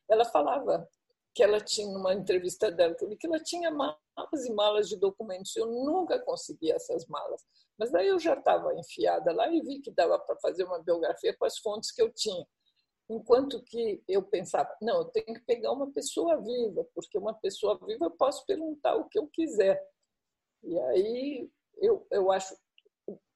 Ela 0.09 0.25
falava 0.25 0.87
que 1.33 1.41
ela 1.41 1.61
tinha, 1.61 1.87
numa 1.87 2.13
entrevista 2.13 2.69
dela, 2.69 2.93
que 2.95 3.25
ela 3.27 3.39
tinha 3.39 3.71
malas 3.71 4.45
e 4.45 4.51
malas 4.53 4.89
de 4.89 4.97
documentos. 4.97 5.55
Eu 5.55 5.67
nunca 5.67 6.19
consegui 6.19 6.71
essas 6.71 7.05
malas. 7.07 7.41
Mas 7.77 7.89
daí 7.89 8.07
eu 8.07 8.19
já 8.19 8.33
estava 8.33 8.73
enfiada 8.75 9.31
lá 9.31 9.49
e 9.51 9.61
vi 9.61 9.79
que 9.79 9.91
dava 9.91 10.19
para 10.19 10.35
fazer 10.37 10.65
uma 10.65 10.83
biografia 10.83 11.35
com 11.37 11.45
as 11.45 11.57
fontes 11.57 11.91
que 11.91 12.01
eu 12.01 12.11
tinha. 12.13 12.45
Enquanto 13.11 13.61
que 13.63 14.01
eu 14.07 14.23
pensava, 14.23 14.73
não, 14.81 14.99
eu 14.99 15.05
tenho 15.05 15.33
que 15.33 15.41
pegar 15.41 15.71
uma 15.71 15.91
pessoa 15.91 16.41
viva, 16.41 16.87
porque 16.95 17.17
uma 17.17 17.33
pessoa 17.33 17.77
viva 17.85 18.05
eu 18.05 18.11
posso 18.11 18.45
perguntar 18.45 18.95
o 18.95 19.09
que 19.09 19.19
eu 19.19 19.27
quiser. 19.27 19.81
E 20.63 20.79
aí 20.79 21.49
eu, 21.77 22.07
eu 22.09 22.31
acho 22.31 22.55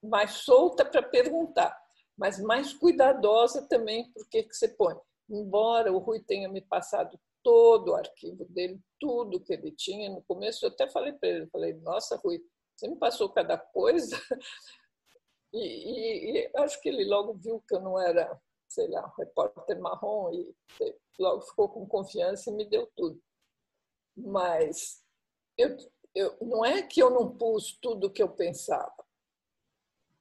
mais 0.02 0.32
solta 0.32 0.86
para 0.86 1.04
perguntar, 1.04 1.78
mas 2.18 2.40
mais 2.40 2.74
cuidadosa 2.74 3.68
também 3.68 4.10
porque 4.14 4.44
que 4.44 4.56
você 4.56 4.70
põe. 4.70 4.96
Embora 5.30 5.92
o 5.92 5.98
Rui 5.98 6.22
tenha 6.22 6.48
me 6.48 6.62
passado 6.62 7.20
todo 7.44 7.92
o 7.92 7.96
arquivo 7.96 8.46
dele, 8.46 8.80
tudo 9.00 9.42
que 9.42 9.54
ele 9.54 9.72
tinha, 9.72 10.10
no 10.10 10.24
começo 10.24 10.66
eu 10.66 10.70
até 10.70 10.88
falei 10.88 11.14
para 11.14 11.30
ele, 11.30 11.48
falei, 11.48 11.74
nossa, 11.74 12.16
Rui, 12.16 12.42
você 12.76 12.88
me 12.88 12.96
passou 12.96 13.30
cada 13.30 13.58
coisa, 13.58 14.16
E, 15.56 16.42
e, 16.42 16.52
acho 16.58 16.82
que 16.82 16.90
ele 16.90 17.06
logo 17.06 17.34
viu 17.36 17.64
que 17.66 17.74
eu 17.74 17.80
não 17.80 17.98
era, 17.98 18.38
sei 18.76 18.90
lá, 18.90 19.14
repórter 19.18 19.80
marrom 19.80 20.32
e 20.34 20.56
logo 21.18 21.42
ficou 21.42 21.70
com 21.70 21.88
confiança 21.88 22.50
e 22.50 22.54
me 22.54 22.66
deu 22.66 22.86
tudo. 22.96 23.22
Mas 24.16 25.02
eu, 25.58 25.78
eu, 26.14 26.38
não 26.42 26.66
é 26.66 26.82
que 26.82 27.02
eu 27.02 27.10
não 27.10 27.38
pus 27.38 27.78
tudo 27.82 28.08
o 28.08 28.12
que 28.12 28.22
eu 28.22 28.30
pensava. 28.30 28.94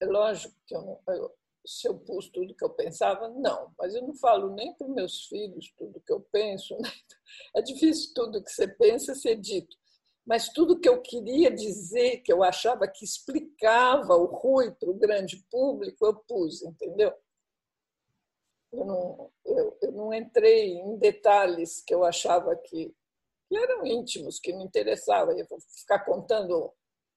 É 0.01 0.07
lógico 0.07 0.55
que 0.67 0.77
eu 0.77 0.83
não, 0.83 1.01
eu, 1.09 1.35
se 1.67 1.89
eu 1.89 1.99
pus 1.99 2.29
tudo 2.31 2.55
que 2.55 2.65
eu 2.65 2.71
pensava, 2.71 3.29
não. 3.29 3.75
Mas 3.77 3.95
eu 3.95 4.03
não 4.03 4.15
falo 4.15 4.55
nem 4.55 4.73
para 4.75 4.87
meus 4.87 5.27
filhos 5.27 5.73
tudo 5.77 6.01
que 6.01 6.13
eu 6.13 6.21
penso. 6.21 6.77
Né? 6.81 6.91
É 7.57 7.63
difícil 7.63 8.13
tudo 8.15 8.43
que 8.45 8.51
você 8.51 8.69
pensa 8.69 9.15
ser 9.15 9.37
dito 9.37 9.77
mas 10.27 10.49
tudo 10.49 10.81
que 10.81 10.89
eu 10.89 11.03
queria 11.03 11.51
dizer, 11.51 12.23
que 12.23 12.33
eu 12.33 12.43
achava 12.43 12.89
que 12.89 13.05
explicava 13.05 14.17
o 14.17 14.25
Rui 14.25 14.71
para 14.71 14.91
o 14.91 14.95
grande 14.95 15.45
público, 15.51 16.07
eu 16.07 16.15
pus, 16.15 16.63
entendeu? 16.63 17.13
Eu 18.77 18.85
não, 18.85 19.31
eu, 19.45 19.79
eu 19.83 19.93
não 19.93 20.13
entrei 20.13 20.75
em 20.75 20.99
detalhes 20.99 21.83
que 21.87 21.95
eu 21.95 22.05
achava 22.05 22.57
que, 22.57 22.93
que 23.49 23.57
eram 23.57 23.87
íntimos, 23.87 24.41
que 24.41 24.53
me 24.53 24.65
interessavam. 24.65 25.37
Eu 25.39 25.47
vou 25.49 25.59
ficar 25.61 26.01
contando 26.01 26.73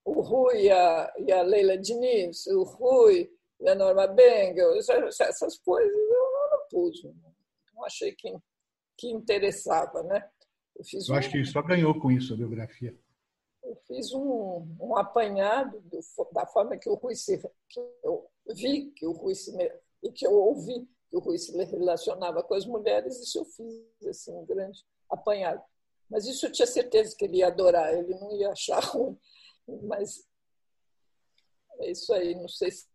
o 0.06 0.22
Rui 0.22 0.64
e 0.64 0.72
a, 0.72 1.14
e 1.18 1.32
a 1.32 1.42
Leila 1.42 1.78
Diniz, 1.78 2.46
o 2.48 2.64
Rui 2.64 3.30
e 3.60 3.68
a 3.68 3.76
Norma 3.76 4.08
Bengel, 4.08 4.76
essas 4.78 5.58
coisas 5.60 5.92
eu 5.92 6.50
não 6.52 6.68
pus, 6.70 7.04
não 7.74 7.84
achei 7.84 8.14
que, 8.14 8.32
que 8.98 9.10
interessava, 9.10 10.04
né? 10.04 10.30
Eu, 10.76 10.86
fiz 10.86 11.10
eu 11.10 11.16
um... 11.16 11.18
acho 11.18 11.32
que 11.32 11.44
só 11.44 11.62
ganhou 11.62 12.00
com 12.00 12.12
isso 12.12 12.34
a 12.34 12.38
biografia. 12.38 12.96
Eu 13.64 13.76
fiz 13.88 14.14
um, 14.14 14.78
um 14.80 14.96
apanhado 14.96 15.82
do, 15.82 16.00
da 16.32 16.46
forma 16.46 16.78
que 16.78 16.90
o 16.90 16.96
Rui 16.96 17.16
se, 17.16 17.38
que 17.68 17.80
eu 18.04 18.30
vi 18.56 18.92
que 18.92 19.06
o 19.06 19.12
Rui 19.12 19.36
se 19.36 19.52
e 20.04 20.12
que 20.12 20.26
eu 20.26 20.32
ouvi 20.32 20.88
que 21.10 21.18
o 21.18 21.20
Rui 21.20 21.38
se 21.38 21.56
relacionava 21.56 22.44
com 22.44 22.54
as 22.54 22.66
mulheres, 22.66 23.20
isso 23.20 23.40
eu 23.40 23.46
fiz 23.46 24.08
assim 24.08 24.34
um 24.34 24.46
grande 24.46 24.86
apanhado. 25.10 25.64
Mas 26.10 26.26
isso 26.26 26.46
eu 26.46 26.52
tinha 26.52 26.68
certeza 26.68 27.16
que 27.16 27.26
ele 27.26 27.38
ia 27.38 27.48
adorar, 27.48 27.94
ele 27.94 28.14
não 28.16 28.32
ia 28.32 28.52
achar 28.52 28.80
ruim. 28.84 29.18
Mas 29.84 30.26
é 31.80 31.92
isso 31.92 32.14
aí, 32.14 32.36
não 32.36 32.48
sei 32.48 32.72
se 32.72 32.88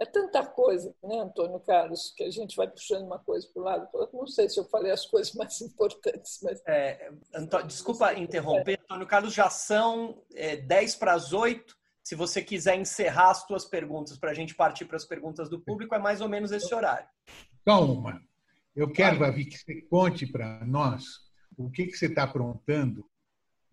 é 0.00 0.04
tanta 0.04 0.44
coisa, 0.44 0.94
né, 1.02 1.20
Antônio 1.20 1.60
Carlos, 1.60 2.12
que 2.16 2.24
a 2.24 2.30
gente 2.30 2.56
vai 2.56 2.68
puxando 2.68 3.04
uma 3.06 3.18
coisa 3.18 3.48
para 3.52 3.60
o 3.60 3.64
lado. 3.64 3.88
Não 4.12 4.26
sei 4.26 4.48
se 4.48 4.58
eu 4.58 4.64
falei 4.64 4.90
as 4.90 5.06
coisas 5.06 5.32
mais 5.34 5.60
importantes, 5.60 6.40
mas. 6.42 6.60
É, 6.66 7.12
Antônio, 7.34 7.66
desculpa 7.66 8.12
interromper, 8.14 8.80
Antônio 8.82 9.06
Carlos, 9.06 9.32
já 9.32 9.48
são 9.48 10.22
é, 10.34 10.56
10 10.56 10.96
para 10.96 11.14
as 11.14 11.32
8. 11.32 11.76
Se 12.04 12.14
você 12.14 12.42
quiser 12.42 12.78
encerrar 12.78 13.30
as 13.30 13.46
suas 13.46 13.64
perguntas 13.64 14.18
para 14.18 14.30
a 14.30 14.34
gente 14.34 14.54
partir 14.54 14.84
para 14.84 14.96
as 14.96 15.06
perguntas 15.06 15.48
do 15.48 15.58
público, 15.58 15.94
é 15.94 15.98
mais 15.98 16.20
ou 16.20 16.28
menos 16.28 16.52
esse 16.52 16.72
horário. 16.74 17.08
Calma. 17.64 18.22
Eu 18.76 18.92
quero, 18.92 19.18
Vavi, 19.18 19.46
que 19.46 19.56
você 19.56 19.80
conte 19.82 20.26
para 20.26 20.62
nós 20.66 21.04
o 21.56 21.70
que, 21.70 21.86
que 21.86 21.96
você 21.96 22.06
está 22.06 22.24
aprontando 22.24 23.08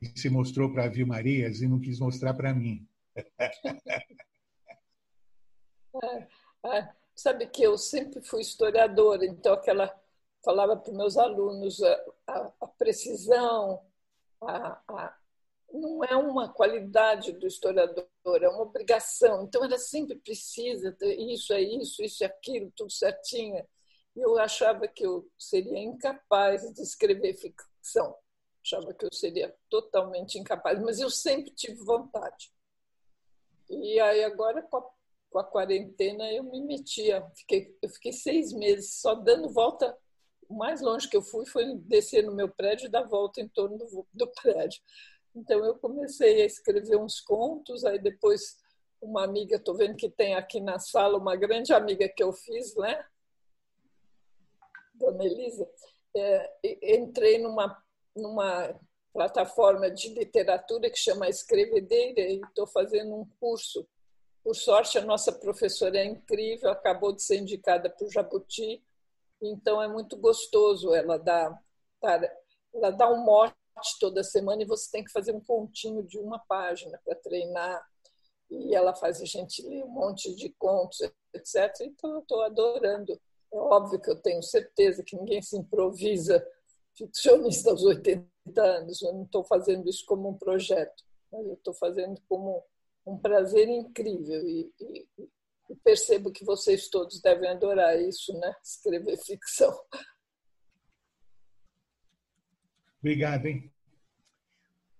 e 0.02 0.08
se 0.18 0.30
mostrou 0.30 0.72
para 0.72 0.86
a 0.86 0.88
Vi 0.88 1.04
Marias 1.04 1.62
e 1.62 1.68
não 1.68 1.80
quis 1.80 2.00
mostrar 2.00 2.34
para 2.34 2.54
mim. 2.54 2.88
É, 5.94 6.78
é. 6.78 6.90
Sabe 7.14 7.46
que 7.48 7.62
eu 7.62 7.78
sempre 7.78 8.22
fui 8.22 8.40
historiadora, 8.40 9.26
então 9.26 9.54
aquela 9.54 9.94
falava 10.42 10.78
para 10.78 10.90
os 10.90 10.98
meus 10.98 11.18
alunos 11.18 11.84
a, 11.84 12.04
a, 12.28 12.52
a 12.62 12.68
precisão, 12.68 13.82
a, 14.42 14.80
a, 14.88 15.18
não 15.74 16.04
é 16.04 16.16
uma 16.16 16.52
qualidade 16.52 17.32
do 17.34 17.48
historiador, 17.48 18.08
é 18.26 18.50
uma 18.50 18.64
obrigação. 18.64 19.44
Então 19.44 19.64
ela 19.64 19.78
sempre 19.78 20.16
precisa 20.18 20.92
ter 20.92 21.16
isso 21.20 21.54
é 21.54 21.62
isso, 21.62 22.04
isso 22.04 22.24
é 22.24 22.28
aquilo, 22.28 22.72
tudo 22.76 22.92
certinho. 22.92 23.66
Eu 24.16 24.38
achava 24.38 24.88
que 24.88 25.06
eu 25.06 25.30
seria 25.38 25.80
incapaz 25.80 26.62
de 26.74 26.82
escrever 26.82 27.34
ficção. 27.36 28.16
Achava 28.64 28.94
que 28.94 29.06
eu 29.06 29.10
seria 29.14 29.56
totalmente 29.70 30.38
incapaz, 30.38 30.80
mas 30.82 31.00
eu 31.00 31.10
sempre 31.10 31.52
tive 31.52 31.84
vontade. 31.84 32.52
E 33.70 34.00
aí 34.00 34.24
agora 34.24 34.62
com 34.64 34.78
a 34.78 34.90
com 35.32 35.40
a 35.40 35.44
quarentena, 35.44 36.30
eu 36.32 36.44
me 36.44 36.62
metia. 36.62 37.26
Fiquei, 37.34 37.76
eu 37.82 37.90
fiquei 37.90 38.12
seis 38.12 38.52
meses 38.52 39.00
só 39.00 39.16
dando 39.16 39.50
volta. 39.50 39.98
O 40.48 40.58
mais 40.58 40.82
longe 40.82 41.08
que 41.08 41.16
eu 41.16 41.22
fui 41.22 41.46
foi 41.46 41.74
descer 41.78 42.24
no 42.24 42.36
meu 42.36 42.50
prédio 42.50 42.88
e 42.88 42.92
dar 42.92 43.04
volta 43.04 43.40
em 43.40 43.48
torno 43.48 43.78
do, 43.78 44.06
do 44.14 44.28
prédio. 44.34 44.82
Então, 45.36 45.64
eu 45.64 45.76
comecei 45.76 46.42
a 46.42 46.46
escrever 46.46 46.98
uns 46.98 47.22
contos. 47.22 47.86
Aí, 47.86 48.00
depois, 48.00 48.58
uma 49.02 49.24
amiga, 49.24 49.56
estou 49.56 49.76
vendo 49.76 49.96
que 49.96 50.10
tem 50.10 50.36
aqui 50.36 50.60
na 50.60 50.80
sala, 50.80 51.18
uma 51.18 51.36
grande 51.36 51.74
amiga 51.74 52.08
que 52.10 52.24
eu 52.24 52.34
fiz, 52.34 52.76
né? 52.76 53.06
Dona 54.94 55.24
Elisa. 55.24 55.68
É, 56.16 56.52
entrei 56.96 57.38
numa, 57.38 57.82
numa 58.16 58.80
plataforma 59.14 59.90
de 59.90 60.10
literatura 60.10 60.90
que 60.90 60.98
chama 60.98 61.30
Escrevedeira 61.30 62.22
e 62.22 62.42
estou 62.42 62.68
fazendo 62.68 63.16
um 63.16 63.26
curso 63.40 63.88
por 64.44 64.56
sorte, 64.56 64.98
a 64.98 65.06
nossa 65.06 65.32
professora 65.32 66.00
é 66.00 66.06
incrível, 66.06 66.72
acabou 66.72 67.14
de 67.14 67.22
ser 67.22 67.38
indicada 67.38 67.90
para 67.90 68.06
o 68.06 68.12
Jabuti, 68.12 68.84
então 69.42 69.82
é 69.82 69.88
muito 69.88 70.18
gostoso. 70.18 70.94
Ela 70.96 71.18
dá, 71.18 71.60
ela 72.74 72.90
dá 72.90 73.12
um 73.12 73.24
mote 73.24 73.56
toda 74.00 74.24
semana 74.24 74.62
e 74.62 74.68
você 74.68 74.90
tem 74.92 75.04
que 75.04 75.12
fazer 75.12 75.34
um 75.34 75.40
pontinho 75.40 76.04
de 76.04 76.18
uma 76.18 76.40
página 76.40 77.00
para 77.04 77.16
treinar. 77.16 77.86
E 78.50 78.76
ela 78.76 78.94
faz 78.94 79.22
a 79.22 79.26
gente 79.26 79.66
ler 79.66 79.84
um 79.84 79.90
monte 79.90 80.36
de 80.36 80.50
contos, 80.50 81.00
etc. 81.34 81.74
Então, 81.82 82.12
eu 82.12 82.20
estou 82.20 82.42
adorando. 82.42 83.20
É 83.54 83.58
óbvio 83.58 84.00
que 84.00 84.10
eu 84.10 84.22
tenho 84.22 84.44
certeza 84.44 85.04
que 85.04 85.16
ninguém 85.16 85.42
se 85.42 85.58
improvisa 85.58 86.46
ficcionista 86.96 87.72
aos 87.72 87.84
80 87.84 88.28
anos. 88.62 89.02
Eu 89.02 89.14
não 89.14 89.24
estou 89.24 89.44
fazendo 89.44 89.88
isso 89.90 90.04
como 90.06 90.30
um 90.30 90.38
projeto, 90.38 91.04
mas 91.32 91.46
eu 91.46 91.54
estou 91.54 91.74
fazendo 91.74 92.22
como 92.28 92.64
um 93.06 93.18
prazer 93.18 93.68
incrível 93.68 94.48
e, 94.48 94.72
e, 94.80 95.08
e, 95.70 95.76
percebo 95.84 96.32
que 96.32 96.46
vocês 96.46 96.90
todos 96.90 97.22
devem 97.22 97.50
adorar 97.50 98.00
isso, 98.00 98.34
né? 98.38 98.54
Escrever 98.64 99.18
ficção. 99.18 99.74
Obrigado, 103.02 103.48
hein? 103.48 103.72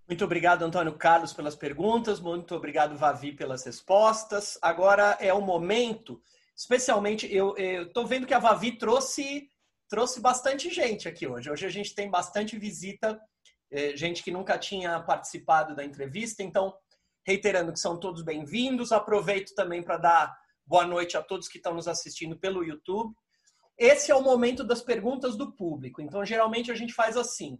Muito 0.08 0.24
obrigado, 0.24 0.64
Antônio 0.64 0.92
Carlos, 0.98 1.32
pelas 1.32 1.54
perguntas. 1.54 2.18
Muito 2.18 2.54
obrigado, 2.54 2.98
Vavi, 2.98 3.32
pelas 3.32 3.64
respostas. 3.64 4.58
Agora 4.60 5.16
é 5.20 5.32
o 5.32 5.40
momento, 5.40 6.20
especialmente, 6.56 7.32
eu 7.32 7.54
estou 7.56 8.04
vendo 8.04 8.26
que 8.26 8.34
a 8.34 8.40
Vavi 8.40 8.76
trouxe, 8.76 9.48
trouxe 9.88 10.20
bastante 10.20 10.68
gente 10.68 11.08
aqui 11.08 11.28
hoje. 11.28 11.48
Hoje 11.48 11.64
a 11.64 11.70
gente 11.70 11.94
tem 11.94 12.10
bastante 12.10 12.58
visita, 12.58 13.18
eh, 13.70 13.96
gente 13.96 14.22
que 14.22 14.32
nunca 14.32 14.58
tinha 14.58 15.00
participado 15.00 15.74
da 15.76 15.84
entrevista. 15.84 16.42
Então, 16.42 16.74
reiterando 17.24 17.72
que 17.72 17.78
são 17.78 17.98
todos 17.98 18.22
bem-vindos. 18.24 18.90
Aproveito 18.90 19.54
também 19.54 19.80
para 19.80 19.96
dar 19.96 20.36
boa 20.66 20.84
noite 20.84 21.16
a 21.16 21.22
todos 21.22 21.48
que 21.48 21.58
estão 21.58 21.74
nos 21.74 21.86
assistindo 21.86 22.36
pelo 22.36 22.64
YouTube. 22.64 23.14
Esse 23.78 24.10
é 24.10 24.14
o 24.14 24.22
momento 24.22 24.64
das 24.64 24.82
perguntas 24.82 25.36
do 25.36 25.52
público. 25.52 26.02
Então, 26.02 26.24
geralmente 26.24 26.70
a 26.70 26.74
gente 26.74 26.92
faz 26.92 27.16
assim: 27.16 27.58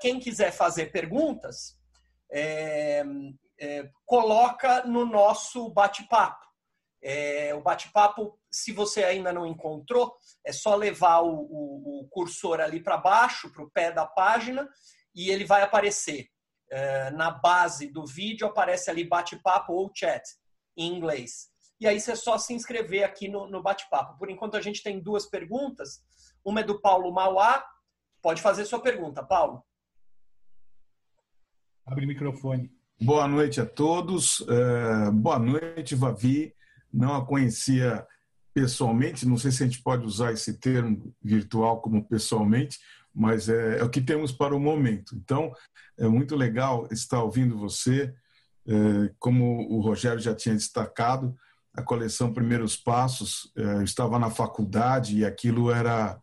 quem 0.00 0.18
quiser 0.18 0.52
fazer 0.52 0.92
perguntas, 0.92 1.78
é, 2.30 3.04
é, 3.58 3.90
coloca 4.04 4.84
no 4.84 5.06
nosso 5.06 5.70
bate-papo. 5.70 6.44
É, 7.02 7.54
o 7.54 7.60
bate-papo, 7.60 8.38
se 8.50 8.72
você 8.72 9.04
ainda 9.04 9.32
não 9.32 9.46
encontrou, 9.46 10.16
é 10.44 10.52
só 10.52 10.74
levar 10.74 11.20
o, 11.20 11.30
o, 11.30 12.00
o 12.00 12.08
cursor 12.10 12.60
ali 12.60 12.82
para 12.82 12.96
baixo, 12.96 13.52
para 13.52 13.62
o 13.62 13.70
pé 13.70 13.92
da 13.92 14.04
página, 14.04 14.68
e 15.14 15.30
ele 15.30 15.44
vai 15.44 15.62
aparecer 15.62 16.28
é, 16.70 17.10
na 17.10 17.30
base 17.30 17.88
do 17.88 18.04
vídeo 18.04 18.46
aparece 18.46 18.90
ali 18.90 19.04
bate-papo 19.04 19.72
ou 19.72 19.90
chat 19.94 20.22
em 20.76 20.94
inglês. 20.94 21.48
E 21.78 21.86
aí 21.86 22.00
você 22.00 22.12
é 22.12 22.16
só 22.16 22.38
se 22.38 22.54
inscrever 22.54 23.04
aqui 23.04 23.28
no, 23.28 23.48
no 23.48 23.62
bate-papo. 23.62 24.18
Por 24.18 24.30
enquanto 24.30 24.56
a 24.56 24.60
gente 24.60 24.82
tem 24.82 25.00
duas 25.00 25.26
perguntas. 25.26 26.00
Uma 26.44 26.60
é 26.60 26.64
do 26.64 26.80
Paulo 26.80 27.12
Mauá. 27.12 27.64
Pode 28.26 28.42
fazer 28.42 28.64
sua 28.64 28.80
pergunta, 28.80 29.22
Paulo. 29.22 29.62
Abre 31.86 32.04
o 32.04 32.08
microfone. 32.08 32.72
Boa 33.00 33.28
noite 33.28 33.60
a 33.60 33.64
todos. 33.64 34.40
Uh, 34.40 35.12
boa 35.12 35.38
noite, 35.38 35.94
Vavi. 35.94 36.52
Não 36.92 37.14
a 37.14 37.24
conhecia 37.24 38.04
pessoalmente, 38.52 39.28
não 39.28 39.36
sei 39.36 39.52
se 39.52 39.62
a 39.62 39.66
gente 39.66 39.80
pode 39.80 40.04
usar 40.04 40.32
esse 40.32 40.58
termo 40.58 41.14
virtual 41.22 41.80
como 41.80 42.04
pessoalmente, 42.04 42.80
mas 43.14 43.48
é, 43.48 43.78
é, 43.78 43.84
o 43.84 43.88
que 43.88 44.00
temos 44.00 44.32
para 44.32 44.56
o 44.56 44.58
momento. 44.58 45.14
Então, 45.14 45.52
é 45.96 46.08
muito 46.08 46.34
legal 46.34 46.88
estar 46.90 47.22
ouvindo 47.22 47.56
você. 47.56 48.12
É, 48.66 49.14
como 49.20 49.72
o 49.72 49.80
Rogério 49.80 50.18
já 50.18 50.34
tinha 50.34 50.56
destacado, 50.56 51.32
a 51.72 51.80
coleção 51.80 52.34
Primeiros 52.34 52.76
Passos, 52.76 53.52
é, 53.56 53.62
eu 53.62 53.82
estava 53.84 54.18
na 54.18 54.30
faculdade 54.30 55.16
e 55.16 55.24
aquilo 55.24 55.70
era 55.70 56.20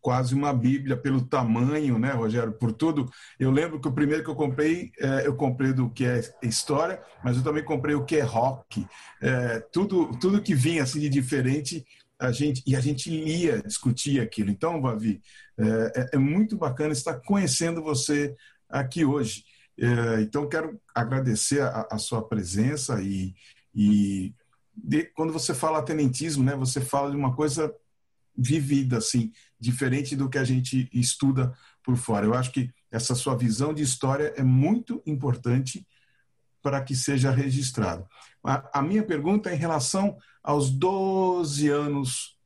quase 0.00 0.34
uma 0.34 0.52
bíblia 0.52 0.96
pelo 0.96 1.20
tamanho, 1.20 1.98
né, 1.98 2.12
Rogério? 2.12 2.52
Por 2.52 2.72
tudo. 2.72 3.10
Eu 3.38 3.50
lembro 3.50 3.80
que 3.80 3.88
o 3.88 3.92
primeiro 3.92 4.24
que 4.24 4.30
eu 4.30 4.34
comprei, 4.34 4.92
é, 4.98 5.26
eu 5.26 5.34
comprei 5.34 5.72
do 5.72 5.90
que 5.90 6.04
é 6.04 6.20
história, 6.42 7.02
mas 7.22 7.36
eu 7.36 7.42
também 7.42 7.64
comprei 7.64 7.94
o 7.94 8.04
que 8.04 8.16
é 8.16 8.22
rock. 8.22 8.86
É, 9.20 9.60
tudo, 9.72 10.10
tudo 10.18 10.42
que 10.42 10.54
vinha 10.54 10.82
assim 10.82 11.00
de 11.00 11.08
diferente, 11.08 11.84
a 12.18 12.30
gente 12.32 12.62
e 12.66 12.76
a 12.76 12.80
gente 12.80 13.10
lia, 13.10 13.62
discutia 13.62 14.22
aquilo. 14.22 14.50
Então, 14.50 14.80
Vavi, 14.80 15.20
é, 15.58 16.00
é, 16.00 16.10
é 16.14 16.18
muito 16.18 16.56
bacana 16.56 16.92
estar 16.92 17.14
conhecendo 17.20 17.82
você 17.82 18.34
aqui 18.68 19.04
hoje. 19.04 19.44
É, 19.78 20.20
então, 20.20 20.48
quero 20.48 20.78
agradecer 20.94 21.62
a, 21.62 21.88
a 21.90 21.98
sua 21.98 22.26
presença 22.26 23.02
e, 23.02 23.34
e 23.74 24.34
de, 24.76 25.04
quando 25.14 25.32
você 25.32 25.54
fala 25.54 25.82
tenentismo, 25.82 26.44
né, 26.44 26.54
você 26.54 26.80
fala 26.80 27.10
de 27.10 27.16
uma 27.16 27.34
coisa 27.34 27.74
vivida, 28.36 28.98
assim, 28.98 29.32
diferente 29.60 30.16
do 30.16 30.28
que 30.28 30.38
a 30.38 30.44
gente 30.44 30.88
estuda 30.92 31.54
por 31.84 31.96
fora. 31.96 32.26
Eu 32.26 32.34
acho 32.34 32.50
que 32.50 32.72
essa 32.90 33.14
sua 33.14 33.36
visão 33.36 33.74
de 33.74 33.82
história 33.82 34.32
é 34.36 34.42
muito 34.42 35.02
importante 35.06 35.86
para 36.62 36.82
que 36.82 36.94
seja 36.94 37.30
registrado. 37.30 38.06
A, 38.42 38.82
minha 38.82 39.02
pergunta 39.02 39.50
é 39.50 39.54
em 39.54 39.58
relação 39.58 40.16
aos 40.42 40.70
12 40.70 41.68
anos 41.68 42.38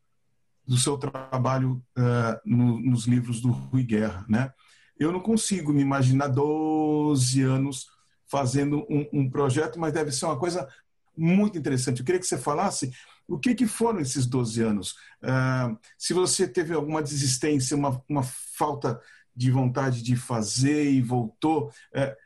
do 0.66 0.76
seu 0.76 0.96
trabalho 0.96 1.82
uh, 1.96 2.40
no, 2.44 2.80
nos 2.80 3.06
livros 3.06 3.40
do 3.40 3.50
Rui 3.50 3.82
Guerra, 3.82 4.24
né? 4.28 4.52
Eu 4.98 5.12
não 5.12 5.20
consigo 5.20 5.72
me 5.72 5.82
imaginar 5.82 6.28
12 6.28 7.42
anos 7.42 7.86
fazendo 8.26 8.86
um, 8.88 9.06
um 9.12 9.30
projeto, 9.30 9.78
mas 9.78 9.92
deve 9.92 10.12
ser 10.12 10.26
uma 10.26 10.38
coisa 10.38 10.68
muito 11.16 11.58
interessante. 11.58 12.00
Eu 12.00 12.04
queria 12.04 12.20
que 12.20 12.26
você 12.26 12.38
falasse 12.38 12.92
o 13.29 13.39
que, 13.39 13.55
que 13.55 13.66
foram 13.66 14.01
esses 14.01 14.27
12 14.27 14.62
anos? 14.62 14.93
Uh, 15.22 15.79
se 15.97 16.12
você 16.12 16.47
teve 16.47 16.75
alguma 16.75 17.03
desistência, 17.03 17.77
uma, 17.77 18.03
uma 18.09 18.22
falta 18.22 19.01
de 19.35 19.51
vontade 19.51 20.03
de 20.03 20.16
fazer 20.16 20.91
e 20.91 21.01
voltou, 21.01 21.68
uh, 21.68 22.25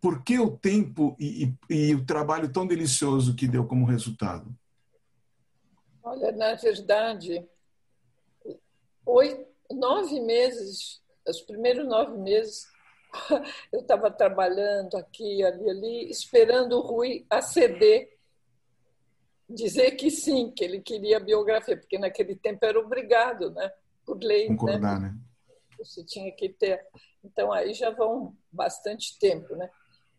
por 0.00 0.24
que 0.24 0.38
o 0.38 0.56
tempo 0.56 1.14
e, 1.18 1.54
e, 1.68 1.74
e, 1.74 1.94
o 1.94 2.04
trabalho 2.04 2.50
tão 2.50 2.66
delicioso 2.66 3.34
que 3.34 3.46
deu 3.46 3.66
como 3.66 3.84
resultado? 3.84 4.50
Olha, 6.02 6.32
na 6.32 6.54
verdade, 6.54 7.46
oito, 9.04 9.46
nove 9.70 10.20
meses, 10.20 11.02
os 11.28 11.42
primeiros 11.42 11.86
nove 11.86 12.16
meses, 12.18 12.66
eu 13.72 13.80
estava 13.80 14.10
trabalhando 14.10 14.96
aqui, 14.96 15.44
ali, 15.44 15.68
ali, 15.68 16.10
esperando 16.10 16.78
o 16.78 16.80
Rui 16.80 17.26
aceder 17.28 18.19
dizer 19.50 19.92
que 19.92 20.10
sim, 20.10 20.50
que 20.50 20.64
ele 20.64 20.80
queria 20.80 21.16
a 21.16 21.20
biografia, 21.20 21.76
porque 21.76 21.98
naquele 21.98 22.36
tempo 22.36 22.64
era 22.64 22.78
obrigado, 22.78 23.50
né? 23.50 23.70
Por 24.06 24.18
lei. 24.22 24.48
Né? 24.48 24.56
Concordar, 24.56 25.00
né? 25.00 25.08
né? 25.08 25.14
Você 25.78 26.04
tinha 26.04 26.30
que 26.32 26.48
ter. 26.48 26.86
Então 27.24 27.52
aí 27.52 27.74
já 27.74 27.90
vão 27.90 28.34
bastante 28.50 29.18
tempo, 29.18 29.54
né? 29.56 29.70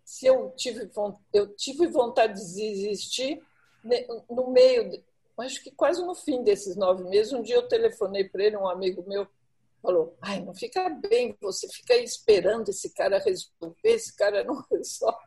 Se 0.03 0.25
eu 0.25 0.51
tive 0.55 0.89
eu 1.34 1.55
tive 1.55 1.88
vontade 1.88 2.34
de 2.34 2.55
desistir 2.55 3.41
né, 3.84 4.05
no 4.29 4.51
meio, 4.51 5.01
acho 5.38 5.63
que 5.63 5.71
quase 5.71 6.03
no 6.05 6.13
fim 6.13 6.43
desses 6.43 6.75
nove 6.75 7.03
meses, 7.03 7.34
um 7.34 7.41
dia 7.41 7.55
eu 7.55 7.67
telefonei 7.67 8.27
para 8.27 8.43
ele, 8.43 8.57
um 8.57 8.67
amigo 8.67 9.03
meu, 9.07 9.27
falou: 9.82 10.17
Ai, 10.21 10.41
não 10.43 10.53
fica 10.53 10.89
bem, 10.89 11.36
você 11.41 11.67
fica 11.67 11.93
aí 11.93 12.03
esperando 12.03 12.69
esse 12.69 12.93
cara 12.93 13.19
resolver, 13.19 13.75
esse 13.84 14.15
cara 14.15 14.43
não 14.43 14.63
resolve. 14.71 15.17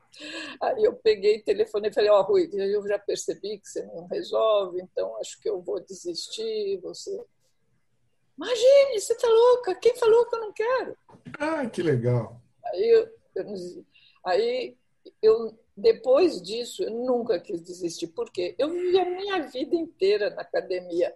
Aí 0.62 0.84
eu 0.84 0.94
peguei 0.96 1.38
o 1.38 1.44
telefone 1.44 1.88
e 1.88 1.92
falei: 1.92 2.10
Ó, 2.10 2.20
oh, 2.20 2.22
Rui, 2.22 2.48
eu 2.52 2.86
já 2.86 2.98
percebi 2.98 3.58
que 3.58 3.68
você 3.68 3.84
não 3.84 4.06
resolve, 4.06 4.80
então 4.80 5.16
acho 5.18 5.40
que 5.40 5.48
eu 5.48 5.60
vou 5.60 5.80
desistir. 5.80 6.80
Você. 6.82 7.10
Imagine, 8.36 9.00
você 9.00 9.14
tá 9.16 9.28
louca, 9.28 9.74
quem 9.76 9.94
falou 9.96 10.26
que 10.26 10.34
eu 10.34 10.40
não 10.40 10.52
quero? 10.52 10.96
Ah, 11.38 11.66
que 11.68 11.82
legal. 11.82 12.40
Aí 12.64 12.90
eu, 12.90 13.08
eu 13.36 13.54
aí 14.24 14.76
eu 15.22 15.56
depois 15.76 16.40
disso, 16.40 16.84
eu 16.84 16.90
nunca 16.90 17.38
quis 17.40 17.60
desistir, 17.60 18.08
porque 18.08 18.54
eu 18.58 18.70
vivi 18.70 18.98
a 18.98 19.04
minha 19.04 19.42
vida 19.48 19.74
inteira 19.74 20.30
na 20.30 20.42
academia. 20.42 21.12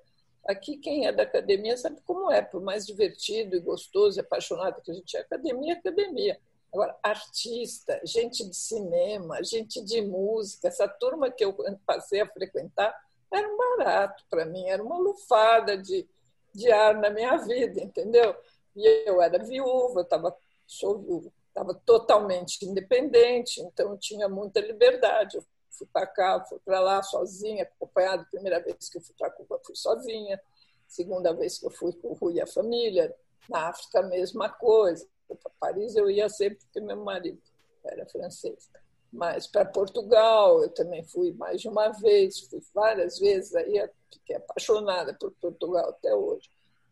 Aqui, 0.49 0.79
quem 0.79 1.07
é 1.07 1.13
da 1.13 1.25
academia 1.25 1.77
sabe 1.77 2.01
como 2.07 2.33
é, 2.33 2.41
por 2.41 2.63
mais 2.63 2.87
divertido 2.87 3.55
e 3.55 3.61
gostoso 3.61 4.19
e 4.19 4.23
apaixonado 4.23 4.81
que 4.81 4.91
a 4.91 4.95
gente 4.95 5.15
é, 5.15 5.21
academia 5.21 5.75
é 5.75 5.77
academia. 5.77 6.41
Agora, 6.73 6.99
artista, 7.03 8.01
gente 8.03 8.49
de 8.49 8.57
cinema, 8.57 9.45
gente 9.45 9.85
de 9.85 10.01
música, 10.01 10.69
essa 10.69 10.89
turma 10.89 11.31
que 11.31 11.45
eu 11.45 11.55
passei 11.85 12.23
a 12.23 12.27
frequentar 12.27 12.99
era 13.31 13.47
um 13.47 13.59
barato 13.59 14.25
para 14.31 14.47
mim, 14.47 14.67
era 14.67 14.83
uma 14.83 14.97
lufada 14.97 15.77
de, 15.77 16.09
de 16.55 16.73
ar 16.73 16.95
na 16.95 17.11
minha 17.11 17.37
vida, 17.37 17.83
entendeu? 17.83 18.35
E 18.75 19.05
eu 19.07 19.21
era 19.21 19.45
viúva, 19.45 20.01
estava 20.01 20.35
sou 20.67 20.99
viúva, 20.99 21.31
estava 21.49 21.75
totalmente 21.75 22.65
independente, 22.65 23.61
então 23.61 23.91
eu 23.91 23.99
tinha 23.99 24.31
muita 24.31 24.61
liberdade. 24.61 25.37
Eu 25.37 25.45
fui 25.79 25.87
para 25.87 26.07
cá, 26.07 26.45
fui 26.49 26.59
para 26.65 26.81
lá 26.81 27.03
sozinha, 27.03 27.63
acompanhada. 27.63 28.27
Primeira 28.31 28.61
vez 28.61 28.89
que 28.89 28.99
eu 28.99 29.03
fui 29.03 29.15
para 29.17 29.31
Cuba, 29.31 29.61
fui 29.65 29.77
sozinha. 29.77 30.41
Segunda 30.87 31.33
vez 31.33 31.59
que 31.59 31.67
eu 31.67 31.71
fui 31.71 31.93
com 31.93 32.09
o 32.09 32.15
Rui 32.15 32.35
e 32.35 32.41
a 32.41 32.47
família. 32.47 33.15
Na 33.49 33.69
África, 33.69 34.03
mesma 34.03 34.49
coisa. 34.49 35.07
Para 35.27 35.53
Paris 35.61 35.95
eu 35.95 36.11
ia 36.11 36.29
sempre 36.29 36.59
porque 36.59 36.81
meu 36.81 36.97
marido 36.97 37.41
era 37.85 38.05
francês. 38.07 38.69
Mas 39.13 39.47
para 39.47 39.65
Portugal 39.65 40.63
eu 40.63 40.71
também 40.71 41.05
fui 41.05 41.33
mais 41.33 41.61
de 41.61 41.69
uma 41.69 41.89
vez, 41.91 42.41
fui 42.41 42.63
várias 42.75 43.19
vezes, 43.19 43.55
aí 43.55 43.89
fiquei 44.13 44.37
apaixonada 44.37 45.15
por 45.15 45.33
Portugal 45.33 45.89
até 45.91 46.15
hoje. 46.15 46.51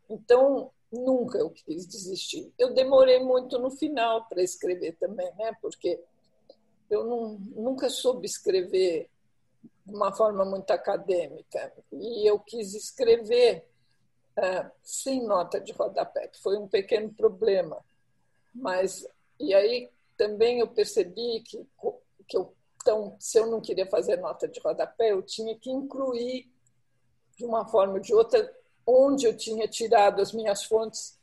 Então, 0.08 0.70
nunca 0.92 1.38
eu 1.38 1.50
quis 1.50 1.86
desistir. 1.86 2.52
Eu 2.58 2.72
demorei 2.72 3.18
muito 3.20 3.58
no 3.58 3.70
final 3.70 4.26
para 4.28 4.42
escrever 4.42 4.96
também, 4.98 5.30
né? 5.36 5.52
Porque 5.60 6.00
eu 6.90 7.04
não, 7.04 7.38
nunca 7.54 7.88
soube 7.88 8.26
escrever 8.26 9.08
de 9.84 9.94
uma 9.94 10.12
forma 10.12 10.44
muito 10.44 10.70
acadêmica 10.70 11.72
e 11.92 12.28
eu 12.28 12.38
quis 12.38 12.74
escrever 12.74 13.68
uh, 14.38 14.70
sem 14.82 15.24
nota 15.24 15.60
de 15.60 15.72
rodapé, 15.72 16.28
que 16.28 16.40
foi 16.40 16.56
um 16.56 16.68
pequeno 16.68 17.12
problema. 17.12 17.84
Mas 18.54 19.06
e 19.38 19.54
aí 19.54 19.90
também 20.16 20.60
eu 20.60 20.68
percebi 20.68 21.42
que 21.42 21.66
que 22.28 22.36
eu 22.36 22.52
então 22.86 23.16
se 23.18 23.36
eu 23.36 23.46
não 23.46 23.60
queria 23.60 23.86
fazer 23.86 24.16
nota 24.16 24.46
de 24.46 24.60
rodapé, 24.60 25.10
eu 25.10 25.20
tinha 25.20 25.58
que 25.58 25.70
incluir 25.70 26.48
de 27.36 27.44
uma 27.44 27.66
forma 27.66 27.94
ou 27.94 28.00
de 28.00 28.14
outra 28.14 28.54
onde 28.86 29.26
eu 29.26 29.36
tinha 29.36 29.66
tirado 29.66 30.22
as 30.22 30.32
minhas 30.32 30.62
fontes, 30.62 31.18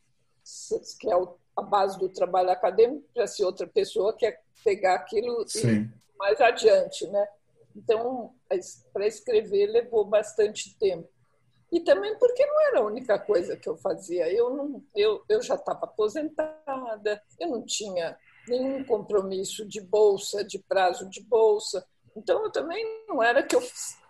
que 0.99 1.09
é 1.09 1.15
a 1.55 1.61
base 1.61 1.99
do 1.99 2.09
trabalho 2.09 2.49
acadêmico, 2.49 3.05
para 3.13 3.27
se 3.27 3.43
outra 3.43 3.67
pessoa 3.67 4.15
quer 4.15 4.41
pegar 4.63 4.95
aquilo 4.95 5.45
e 5.55 5.89
mais 6.17 6.39
adiante, 6.41 7.07
né? 7.07 7.27
Então, 7.75 8.33
para 8.91 9.07
escrever 9.07 9.67
levou 9.67 10.05
bastante 10.05 10.77
tempo. 10.77 11.09
E 11.71 11.79
também 11.79 12.15
porque 12.19 12.45
não 12.45 12.61
era 12.67 12.79
a 12.79 12.85
única 12.85 13.17
coisa 13.17 13.57
que 13.57 13.67
eu 13.67 13.75
fazia. 13.75 14.31
Eu, 14.31 14.51
não, 14.51 14.83
eu, 14.95 15.23
eu 15.27 15.41
já 15.41 15.55
estava 15.55 15.85
aposentada, 15.85 17.21
eu 17.39 17.49
não 17.49 17.65
tinha 17.65 18.15
nenhum 18.47 18.83
compromisso 18.83 19.67
de 19.67 19.81
bolsa, 19.81 20.43
de 20.43 20.59
prazo 20.59 21.09
de 21.09 21.23
bolsa. 21.23 21.83
Então, 22.15 22.43
eu 22.43 22.51
também 22.51 22.85
não 23.07 23.23
era 23.23 23.41
que 23.41 23.55
eu 23.55 23.63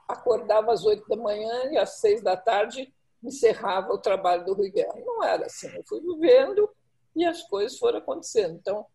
acordava 0.07 0.73
às 0.73 0.83
oito 0.83 1.07
da 1.07 1.15
manhã 1.15 1.71
e 1.71 1.77
às 1.77 2.01
seis 2.01 2.21
da 2.21 2.35
tarde 2.35 2.93
encerrava 3.23 3.93
o 3.93 3.97
trabalho 3.97 4.43
do 4.43 4.53
Rui 4.53 4.69
Guerra. 4.69 4.99
Não 5.05 5.23
era 5.23 5.45
assim. 5.45 5.73
Eu 5.73 5.83
fui 5.85 6.01
vivendo 6.01 6.69
e 7.15 7.25
as 7.25 7.43
coisas 7.43 7.77
foram 7.77 7.99
acontecendo. 7.99 8.55
Então, 8.55 8.85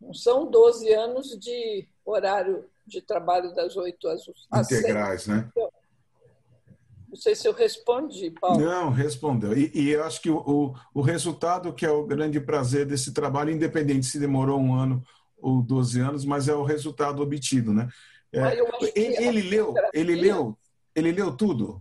não 0.00 0.14
são 0.14 0.50
12 0.50 0.92
anos 0.92 1.38
de 1.38 1.88
horário 2.04 2.64
de 2.86 3.02
trabalho 3.02 3.54
das 3.54 3.76
8 3.76 4.08
às, 4.08 4.22
às 4.50 4.70
Integrais, 4.70 5.22
6. 5.22 5.36
né? 5.36 5.52
Não 7.08 7.16
sei 7.16 7.34
se 7.34 7.48
eu 7.48 7.52
respondi, 7.52 8.30
Paulo. 8.30 8.60
Não, 8.60 8.90
respondeu. 8.90 9.56
E, 9.56 9.70
e 9.74 9.90
eu 9.90 10.04
acho 10.04 10.20
que 10.20 10.30
o, 10.30 10.74
o, 10.94 11.00
resultado, 11.00 11.72
que 11.72 11.86
é 11.86 11.90
o 11.90 12.06
grande 12.06 12.38
prazer 12.38 12.84
desse 12.84 13.12
trabalho, 13.12 13.50
independente 13.50 14.06
se 14.06 14.18
demorou 14.18 14.58
um 14.58 14.74
ano 14.74 15.02
ou 15.40 15.62
12 15.62 16.00
anos, 16.00 16.24
mas 16.24 16.48
é 16.48 16.54
o 16.54 16.64
resultado 16.64 17.22
obtido, 17.22 17.72
né? 17.72 17.88
É, 18.30 18.58
ele, 18.94 19.24
ele 19.24 19.42
leu, 19.42 19.74
ele 19.94 20.14
leu, 20.14 20.58
ele 20.94 21.12
leu 21.12 21.34
tudo. 21.36 21.80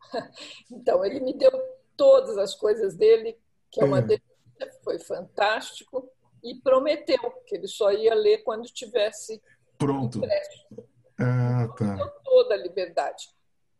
Então, 0.70 1.04
ele 1.04 1.20
me 1.20 1.36
deu 1.36 1.50
todas 1.94 2.38
as 2.38 2.54
coisas 2.54 2.94
dele, 2.96 3.36
que 3.70 3.82
é 3.82 3.84
uma 3.84 3.98
é. 3.98 4.02
Foi 4.82 4.98
fantástico 4.98 6.10
e 6.42 6.54
prometeu 6.56 7.18
que 7.46 7.56
ele 7.56 7.68
só 7.68 7.92
ia 7.92 8.14
ler 8.14 8.38
quando 8.44 8.66
tivesse 8.66 9.42
pronto. 9.76 10.20
Ah, 11.18 11.68
tá. 11.76 12.12
Toda 12.24 12.54
a 12.54 12.58
liberdade. 12.58 13.28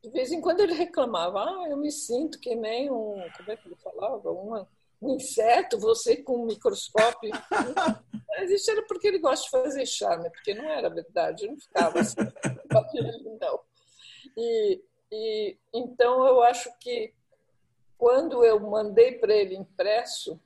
De 0.03 0.11
vez 0.11 0.31
em 0.31 0.41
quando 0.41 0.61
ele 0.61 0.75
reclamava, 0.75 1.41
ah, 1.41 1.67
eu 1.69 1.77
me 1.77 1.91
sinto 1.91 2.39
que 2.39 2.55
nem 2.55 2.91
um, 2.91 3.25
como 3.37 3.51
é 3.51 3.57
que 3.57 3.69
ele 3.69 3.77
falava, 3.77 4.31
um, 4.31 4.65
um 5.03 5.15
inseto, 5.15 5.79
você 5.79 6.17
com 6.17 6.43
um 6.43 6.47
microscópio. 6.47 7.31
Mas 8.29 8.51
isso 8.51 8.71
era 8.71 8.83
porque 8.87 9.09
ele 9.09 9.19
gosta 9.19 9.45
de 9.45 9.51
fazer 9.51 9.87
charme, 9.87 10.31
porque 10.31 10.55
não 10.55 10.69
era 10.71 10.89
verdade, 10.89 11.45
eu 11.45 11.51
não 11.51 11.59
ficava 11.59 12.01
assim, 12.01 12.17
não. 13.41 13.61
E, 14.37 14.83
e 15.11 15.59
então 15.75 16.27
eu 16.27 16.43
acho 16.43 16.71
que 16.79 17.13
quando 17.97 18.45
eu 18.45 18.61
mandei 18.61 19.19
para 19.19 19.35
ele 19.35 19.57
impresso, 19.57 20.41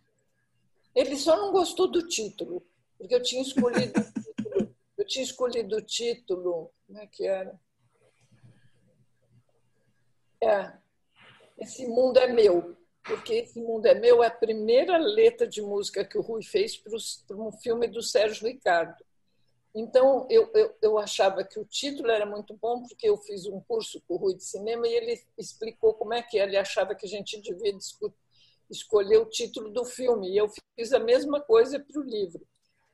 ele 0.95 1.16
só 1.16 1.36
não 1.36 1.53
gostou 1.53 1.90
do 1.90 2.07
título, 2.07 2.66
porque 2.99 3.14
eu 3.14 3.22
tinha 3.22 3.43
escolhido 3.43 4.01
o 4.01 4.05
título, 4.05 4.76
eu 4.99 5.07
tinha 5.07 5.24
escolhido 5.24 5.76
o 5.76 5.82
título, 5.82 6.72
como 6.86 6.99
é 6.99 7.07
que 7.07 7.26
era? 7.26 7.59
É, 10.43 10.72
esse 11.59 11.86
mundo 11.86 12.18
é 12.18 12.26
meu, 12.26 12.76
porque 13.05 13.34
esse 13.34 13.61
mundo 13.61 13.86
é 13.86 13.95
meu 13.95 14.22
é 14.22 14.26
a 14.26 14.30
primeira 14.30 14.99
letra 14.99 15.47
de 15.47 15.62
música 15.62 16.05
que 16.05 16.18
o 16.18 16.22
Rui 16.22 16.43
fez 16.43 16.76
para 16.76 17.36
um 17.36 17.53
filme 17.53 17.86
do 17.88 18.03
Sérgio 18.03 18.47
Ricardo. 18.47 19.05
Então, 19.74 20.26
eu, 20.28 20.51
eu, 20.55 20.76
eu, 20.82 20.99
achava 20.99 21.43
que 21.43 21.59
o 21.59 21.64
título 21.64 22.11
era 22.11 22.26
muito 22.26 22.55
bom, 22.61 22.82
porque 22.82 23.09
eu 23.09 23.16
fiz 23.16 23.47
um 23.47 23.59
curso 23.61 24.03
com 24.07 24.14
o 24.14 24.16
Rui 24.18 24.34
de 24.34 24.45
cinema 24.45 24.86
e 24.86 24.93
ele 24.93 25.22
explicou 25.38 25.95
como 25.95 26.12
é 26.12 26.22
que 26.22 26.36
ele 26.36 26.59
achava 26.59 26.95
que 26.95 27.07
a 27.07 27.09
gente 27.09 27.40
devia 27.40 27.72
escolher 28.73 29.18
o 29.18 29.27
título 29.27 29.70
do 29.70 29.85
filme. 29.85 30.31
E 30.31 30.37
eu 30.37 30.49
fiz 30.77 30.93
a 30.93 30.99
mesma 30.99 31.41
coisa 31.41 31.79
para 31.79 32.01
o 32.01 32.05
livro. 32.05 32.47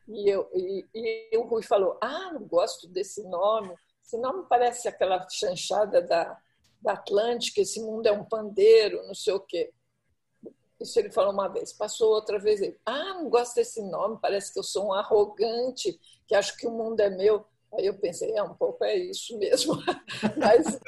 E, 0.09 0.29
eu, 0.29 0.49
e, 0.55 0.87
e 0.95 1.37
o 1.37 1.43
Rui 1.43 1.63
falou: 1.63 1.99
Ah, 2.03 2.33
não 2.33 2.43
gosto 2.47 2.89
desse 2.89 3.23
nome. 3.25 3.75
Esse 4.05 4.17
nome 4.17 4.47
parece 4.49 4.89
aquela 4.89 5.27
chanchada 5.29 6.01
da, 6.01 6.39
da 6.81 6.93
Atlântica, 6.93 7.61
esse 7.61 7.81
mundo 7.81 8.07
é 8.07 8.13
um 8.13 8.25
pandeiro, 8.25 9.07
não 9.07 9.15
sei 9.15 9.35
o 9.35 9.41
quê. 9.41 9.71
Isso 10.81 10.99
ele 10.99 11.11
falou 11.11 11.33
uma 11.33 11.49
vez. 11.49 11.73
Passou 11.73 12.13
outra 12.13 12.39
vez 12.39 12.63
ele, 12.63 12.79
ah, 12.87 13.15
não 13.15 13.29
gosto 13.29 13.57
desse 13.57 13.83
nome, 13.83 14.19
parece 14.21 14.53
que 14.53 14.59
eu 14.59 14.63
sou 14.63 14.87
um 14.87 14.93
arrogante, 14.93 15.99
que 16.27 16.35
acho 16.35 16.57
que 16.57 16.67
o 16.67 16.71
mundo 16.71 17.01
é 17.01 17.11
meu. 17.11 17.45
Aí 17.75 17.85
eu 17.85 17.95
pensei, 17.99 18.33
é 18.33 18.43
um 18.43 18.55
pouco 18.55 18.85
é 18.85 18.97
isso 18.97 19.37
mesmo. 19.39 19.75
mas, 20.39 20.81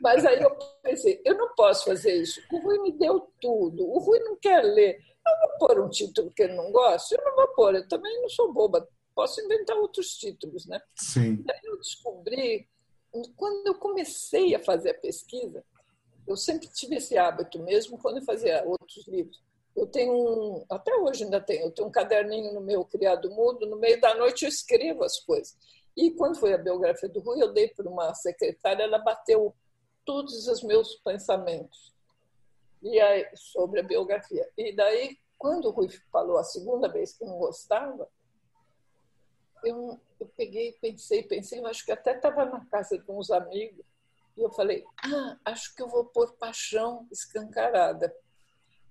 mas 0.00 0.24
aí 0.24 0.40
eu 0.40 0.56
pensei, 0.82 1.20
eu 1.24 1.36
não 1.36 1.54
posso 1.54 1.86
fazer 1.86 2.14
isso. 2.14 2.40
O 2.52 2.58
Rui 2.58 2.78
me 2.80 2.92
deu 2.92 3.28
tudo. 3.40 3.86
O 3.88 3.98
Rui 3.98 4.18
não 4.20 4.36
quer 4.36 4.62
ler. 4.62 4.98
Eu 5.26 5.48
vou 5.48 5.68
pôr 5.68 5.80
um 5.80 5.88
título 5.88 6.32
que 6.32 6.42
ele 6.42 6.54
não 6.54 6.70
gosta? 6.70 7.14
Eu 7.14 7.24
não 7.24 7.34
vou 7.34 7.48
pôr. 7.48 7.74
Eu 7.74 7.88
também 7.88 8.20
não 8.20 8.28
sou 8.28 8.52
boba. 8.52 8.88
Posso 9.14 9.40
inventar 9.40 9.76
outros 9.76 10.16
títulos, 10.16 10.66
né? 10.66 10.80
Sim. 10.96 11.44
Aí 11.50 11.60
eu 11.64 11.76
descobri, 11.78 12.68
quando 13.36 13.66
eu 13.66 13.74
comecei 13.74 14.54
a 14.54 14.60
fazer 14.60 14.90
a 14.90 14.94
pesquisa, 14.94 15.64
eu 16.26 16.36
sempre 16.36 16.68
tive 16.68 16.96
esse 16.96 17.16
hábito, 17.16 17.58
mesmo 17.62 17.98
quando 17.98 18.18
eu 18.18 18.24
fazia 18.24 18.62
outros 18.64 19.06
livros. 19.08 19.42
Eu 19.74 19.86
tenho 19.86 20.12
um, 20.12 20.64
até 20.70 20.94
hoje 20.94 21.24
ainda 21.24 21.40
tenho, 21.40 21.66
eu 21.66 21.70
tenho 21.70 21.88
um 21.88 21.90
caderninho 21.90 22.52
no 22.52 22.60
meu 22.60 22.84
criado 22.84 23.30
mudo, 23.30 23.66
no 23.66 23.76
meio 23.76 24.00
da 24.00 24.14
noite 24.14 24.44
eu 24.44 24.48
escrevo 24.48 25.04
as 25.04 25.18
coisas. 25.20 25.56
E 25.96 26.10
quando 26.12 26.38
foi 26.38 26.52
a 26.52 26.58
biografia 26.58 27.08
do 27.08 27.20
Rui, 27.20 27.42
eu 27.42 27.52
dei 27.52 27.68
para 27.68 27.88
uma 27.88 28.14
secretária, 28.14 28.84
ela 28.84 28.98
bateu 28.98 29.54
todos 30.08 30.48
os 30.48 30.62
meus 30.62 30.94
pensamentos 30.94 31.92
e 32.82 32.98
aí, 32.98 33.28
sobre 33.34 33.80
a 33.80 33.82
biografia. 33.82 34.48
E 34.56 34.74
daí, 34.74 35.18
quando 35.36 35.66
o 35.66 35.70
Rui 35.70 35.90
falou 36.10 36.38
a 36.38 36.44
segunda 36.44 36.88
vez 36.88 37.12
que 37.12 37.26
não 37.26 37.36
gostava, 37.36 38.08
eu, 39.62 40.00
eu 40.18 40.26
peguei, 40.34 40.72
pensei, 40.80 41.22
pensei, 41.24 41.58
eu 41.58 41.66
acho 41.66 41.84
que 41.84 41.92
até 41.92 42.16
estava 42.16 42.46
na 42.46 42.64
casa 42.64 42.98
de 42.98 43.04
uns 43.10 43.30
amigos, 43.30 43.84
e 44.34 44.40
eu 44.40 44.50
falei, 44.50 44.82
ah, 45.04 45.36
acho 45.44 45.74
que 45.74 45.82
eu 45.82 45.88
vou 45.88 46.06
pôr 46.06 46.32
paixão 46.38 47.06
escancarada. 47.12 48.10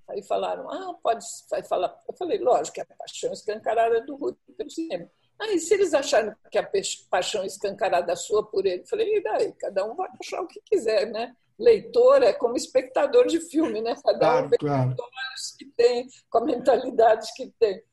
Aí 0.08 0.22
falaram, 0.22 0.70
ah, 0.70 0.94
pode 1.02 1.26
vai 1.50 1.64
falar. 1.64 2.00
Eu 2.08 2.14
falei, 2.14 2.38
lógico, 2.38 2.76
que 2.76 2.82
a 2.82 2.86
paixão 2.86 3.34
escancarada 3.34 3.98
é 3.98 4.02
do 4.02 4.16
Rui 4.18 4.36
pelo 4.56 4.70
cinema. 4.70 5.10
Aí, 5.40 5.60
se 5.60 5.74
eles 5.74 5.94
acharem 5.94 6.34
que 6.52 6.58
a 6.58 6.70
paixão 7.10 7.44
escancarada 7.44 8.12
é 8.12 8.16
sua 8.16 8.46
por 8.46 8.66
ele, 8.66 8.82
eu 8.82 8.88
falei, 8.88 9.18
e 9.18 9.22
daí? 9.22 9.54
Cada 9.54 9.86
um 9.86 9.96
vai 9.96 10.10
achar 10.20 10.42
o 10.42 10.48
que 10.48 10.60
quiser, 10.66 11.12
né? 11.12 11.36
Leitor 11.60 12.24
é 12.24 12.34
como 12.34 12.56
espectador 12.56 13.28
de 13.28 13.40
filme, 13.40 13.82
né? 13.82 13.96
Cada 14.04 14.20
claro, 14.20 14.46
um 14.46 14.50
vê 14.50 14.58
claro. 14.58 14.96
com 14.96 15.04
olhos 15.04 15.56
que 15.58 15.66
tem, 15.66 16.08
com 16.30 16.38
a 16.40 16.46
mentalidade 16.46 17.30
que 17.36 17.52
tem. 17.60 17.84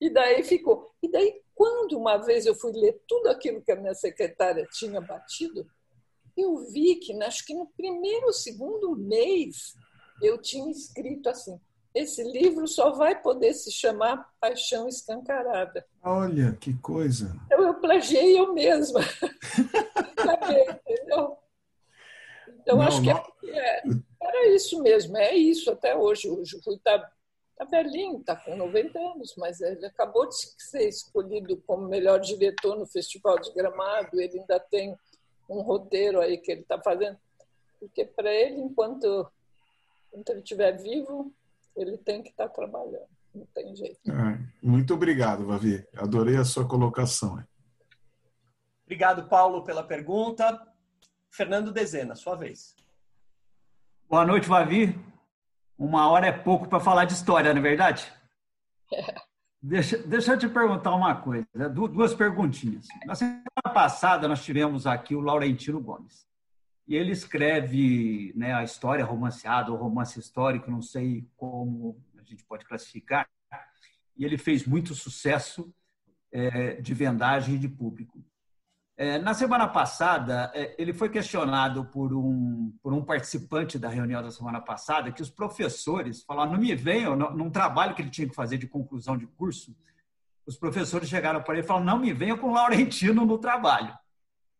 E 0.00 0.10
daí 0.10 0.44
ficou. 0.44 0.92
E 1.02 1.10
daí, 1.10 1.40
quando 1.54 1.98
uma 1.98 2.16
vez 2.18 2.46
eu 2.46 2.54
fui 2.54 2.72
ler 2.72 3.00
tudo 3.06 3.28
aquilo 3.28 3.62
que 3.62 3.72
a 3.72 3.76
minha 3.76 3.94
secretária 3.94 4.66
tinha 4.72 5.00
batido, 5.00 5.66
eu 6.36 6.56
vi 6.70 6.96
que, 6.96 7.12
acho 7.24 7.44
que 7.44 7.54
no 7.54 7.66
primeiro 7.76 8.26
ou 8.26 8.32
segundo 8.32 8.94
mês, 8.96 9.74
eu 10.22 10.38
tinha 10.40 10.70
escrito 10.70 11.28
assim: 11.28 11.60
esse 11.94 12.22
livro 12.22 12.66
só 12.68 12.90
vai 12.92 13.20
poder 13.20 13.54
se 13.54 13.72
chamar 13.72 14.28
Paixão 14.40 14.88
Escancarada. 14.88 15.84
Olha, 16.02 16.56
que 16.60 16.74
coisa! 16.74 17.34
Então, 17.46 17.62
eu 17.62 17.74
plagiei 17.74 18.38
eu 18.38 18.52
mesma. 18.52 19.00
entendeu? 20.86 21.36
Então, 22.60 22.76
não, 22.76 22.82
acho 22.82 23.00
que 23.02 23.10
é, 23.10 23.82
era 24.20 24.48
isso 24.48 24.82
mesmo, 24.82 25.16
é 25.16 25.34
isso 25.34 25.70
até 25.70 25.96
hoje. 25.96 26.28
O 26.28 26.34
Rui 26.34 26.76
está 26.76 27.10
tá 27.56 27.64
velhinho, 27.64 28.20
está 28.20 28.36
com 28.36 28.56
90 28.56 28.98
anos, 28.98 29.34
mas 29.36 29.60
ele 29.60 29.84
acabou 29.86 30.28
de 30.28 30.36
ser 30.58 30.88
escolhido 30.88 31.56
como 31.66 31.88
melhor 31.88 32.20
diretor 32.20 32.76
no 32.76 32.86
Festival 32.86 33.38
de 33.40 33.52
Gramado, 33.52 34.20
ele 34.20 34.40
ainda 34.40 34.60
tem 34.60 34.96
um 35.48 35.62
roteiro 35.62 36.20
aí 36.20 36.38
que 36.38 36.52
ele 36.52 36.60
está 36.60 36.78
fazendo, 36.80 37.18
porque 37.80 38.04
para 38.04 38.32
ele, 38.32 38.60
enquanto, 38.60 39.26
enquanto 40.08 40.30
ele 40.30 40.40
estiver 40.40 40.72
vivo, 40.76 41.32
ele 41.78 41.96
tem 41.96 42.22
que 42.22 42.30
estar 42.30 42.48
tá 42.48 42.54
trabalhando, 42.54 43.08
não 43.34 43.46
tem 43.54 43.74
jeito. 43.74 44.10
É, 44.10 44.38
muito 44.62 44.94
obrigado, 44.94 45.46
Vavi. 45.46 45.86
Adorei 45.96 46.36
a 46.36 46.44
sua 46.44 46.66
colocação. 46.66 47.42
Obrigado, 48.84 49.28
Paulo, 49.28 49.64
pela 49.64 49.84
pergunta. 49.84 50.60
Fernando 51.30 51.72
Dezena, 51.72 52.14
sua 52.14 52.34
vez. 52.34 52.74
Boa 54.08 54.24
noite, 54.24 54.48
Vavi. 54.48 54.98
Uma 55.78 56.10
hora 56.10 56.26
é 56.26 56.32
pouco 56.32 56.68
para 56.68 56.80
falar 56.80 57.04
de 57.04 57.12
história, 57.12 57.52
não 57.52 57.60
é 57.60 57.62
verdade? 57.62 58.12
É. 58.92 59.28
Deixa, 59.60 59.98
deixa 59.98 60.32
eu 60.32 60.38
te 60.38 60.48
perguntar 60.48 60.94
uma 60.94 61.16
coisa, 61.16 61.46
né? 61.52 61.68
duas 61.68 62.14
perguntinhas. 62.14 62.86
Na 63.04 63.14
semana 63.14 63.42
passada, 63.74 64.28
nós 64.28 64.44
tivemos 64.44 64.86
aqui 64.86 65.16
o 65.16 65.20
Laurentino 65.20 65.80
Gomes. 65.80 66.27
E 66.88 66.96
ele 66.96 67.12
escreve 67.12 68.32
né, 68.34 68.54
a 68.54 68.64
história 68.64 69.04
romanceada, 69.04 69.70
ou 69.70 69.76
romance 69.76 70.18
histórico, 70.18 70.70
não 70.70 70.80
sei 70.80 71.28
como 71.36 72.02
a 72.18 72.22
gente 72.22 72.42
pode 72.44 72.64
classificar. 72.64 73.28
E 74.16 74.24
ele 74.24 74.38
fez 74.38 74.66
muito 74.66 74.94
sucesso 74.94 75.70
é, 76.32 76.80
de 76.80 76.94
vendagem 76.94 77.58
de 77.58 77.68
público. 77.68 78.24
É, 78.96 79.18
na 79.18 79.34
semana 79.34 79.68
passada, 79.68 80.50
é, 80.54 80.74
ele 80.78 80.94
foi 80.94 81.10
questionado 81.10 81.84
por 81.84 82.14
um, 82.14 82.74
por 82.82 82.94
um 82.94 83.04
participante 83.04 83.78
da 83.78 83.90
reunião 83.90 84.22
da 84.22 84.30
semana 84.30 84.60
passada 84.60 85.12
que 85.12 85.22
os 85.22 85.30
professores 85.30 86.22
falaram: 86.22 86.52
não 86.52 86.58
me 86.58 86.74
venham, 86.74 87.14
num 87.14 87.50
trabalho 87.50 87.94
que 87.94 88.00
ele 88.00 88.10
tinha 88.10 88.28
que 88.28 88.34
fazer 88.34 88.56
de 88.56 88.66
conclusão 88.66 89.16
de 89.16 89.26
curso, 89.26 89.76
os 90.46 90.56
professores 90.56 91.08
chegaram 91.08 91.42
para 91.42 91.54
ele 91.54 91.64
e 91.64 91.66
falaram: 91.66 91.86
não 91.86 91.98
me 91.98 92.14
venham 92.14 92.38
com 92.38 92.50
Laurentino 92.50 93.26
no 93.26 93.38
trabalho. 93.38 93.96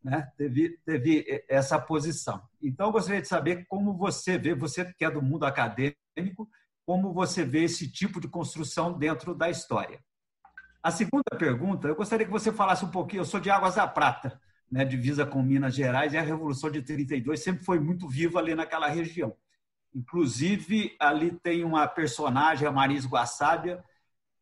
Né? 0.03 0.29
Teve, 0.37 0.77
teve 0.85 1.43
essa 1.47 1.79
posição. 1.79 2.41
Então, 2.61 2.87
eu 2.87 2.91
gostaria 2.91 3.21
de 3.21 3.27
saber 3.27 3.65
como 3.67 3.97
você 3.97 4.37
vê, 4.37 4.53
você 4.53 4.85
que 4.93 5.03
é 5.03 5.11
do 5.11 5.21
mundo 5.21 5.45
acadêmico, 5.45 6.49
como 6.85 7.13
você 7.13 7.43
vê 7.43 7.63
esse 7.63 7.91
tipo 7.91 8.19
de 8.19 8.27
construção 8.27 8.97
dentro 8.97 9.35
da 9.35 9.49
história. 9.49 9.99
A 10.81 10.89
segunda 10.91 11.23
pergunta, 11.37 11.87
eu 11.87 11.95
gostaria 11.95 12.25
que 12.25 12.31
você 12.31 12.51
falasse 12.53 12.85
um 12.85 12.91
pouquinho. 12.91 13.21
Eu 13.21 13.25
sou 13.25 13.39
de 13.39 13.49
Águas 13.49 13.75
da 13.75 13.85
Prata, 13.85 14.39
né, 14.71 14.85
divisa 14.85 15.25
com 15.25 15.43
Minas 15.43 15.75
Gerais, 15.75 16.13
e 16.13 16.17
a 16.17 16.21
Revolução 16.21 16.71
de 16.71 16.81
32 16.81 17.41
sempre 17.41 17.65
foi 17.65 17.79
muito 17.79 18.07
viva 18.07 18.39
ali 18.39 18.55
naquela 18.55 18.87
região. 18.87 19.35
Inclusive, 19.93 20.95
ali 20.99 21.31
tem 21.31 21.63
uma 21.63 21.85
personagem, 21.87 22.67
a 22.67 22.71
Maris 22.71 23.05
Guassabia, 23.05 23.83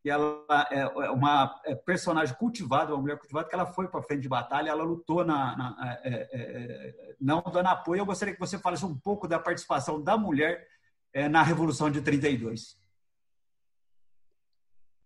que 0.02 0.10
ela 0.10 0.68
é, 0.72 0.80
é 0.80 1.12
uma 1.12 1.60
é 1.66 1.76
personagem 1.76 2.36
cultivada, 2.36 2.94
uma 2.94 3.02
mulher 3.02 3.18
cultivada, 3.18 3.48
que 3.48 3.56
ela 3.56 3.66
foi 3.66 3.88
para 3.88 4.02
frente 4.02 4.22
de 4.22 4.30
batalha, 4.30 4.70
ela 4.70 4.84
lutou 4.84 5.26
na, 5.26 5.58
na 5.58 6.00
é, 6.04 6.10
é, 6.10 6.28
é, 6.32 7.16
não 7.20 7.42
dando 7.42 7.68
apoio. 7.68 8.02
Eu 8.02 8.06
gostaria 8.06 8.34
que 8.34 8.40
você 8.40 8.58
falasse 8.58 8.86
um 8.86 8.98
pouco 8.98 9.28
da 9.28 9.40
participação 9.40 10.02
da 10.02 10.18
mulher 10.18 10.68
na 11.32 11.42
Revolução 11.42 11.90
de 11.90 12.02
32. 12.02 12.78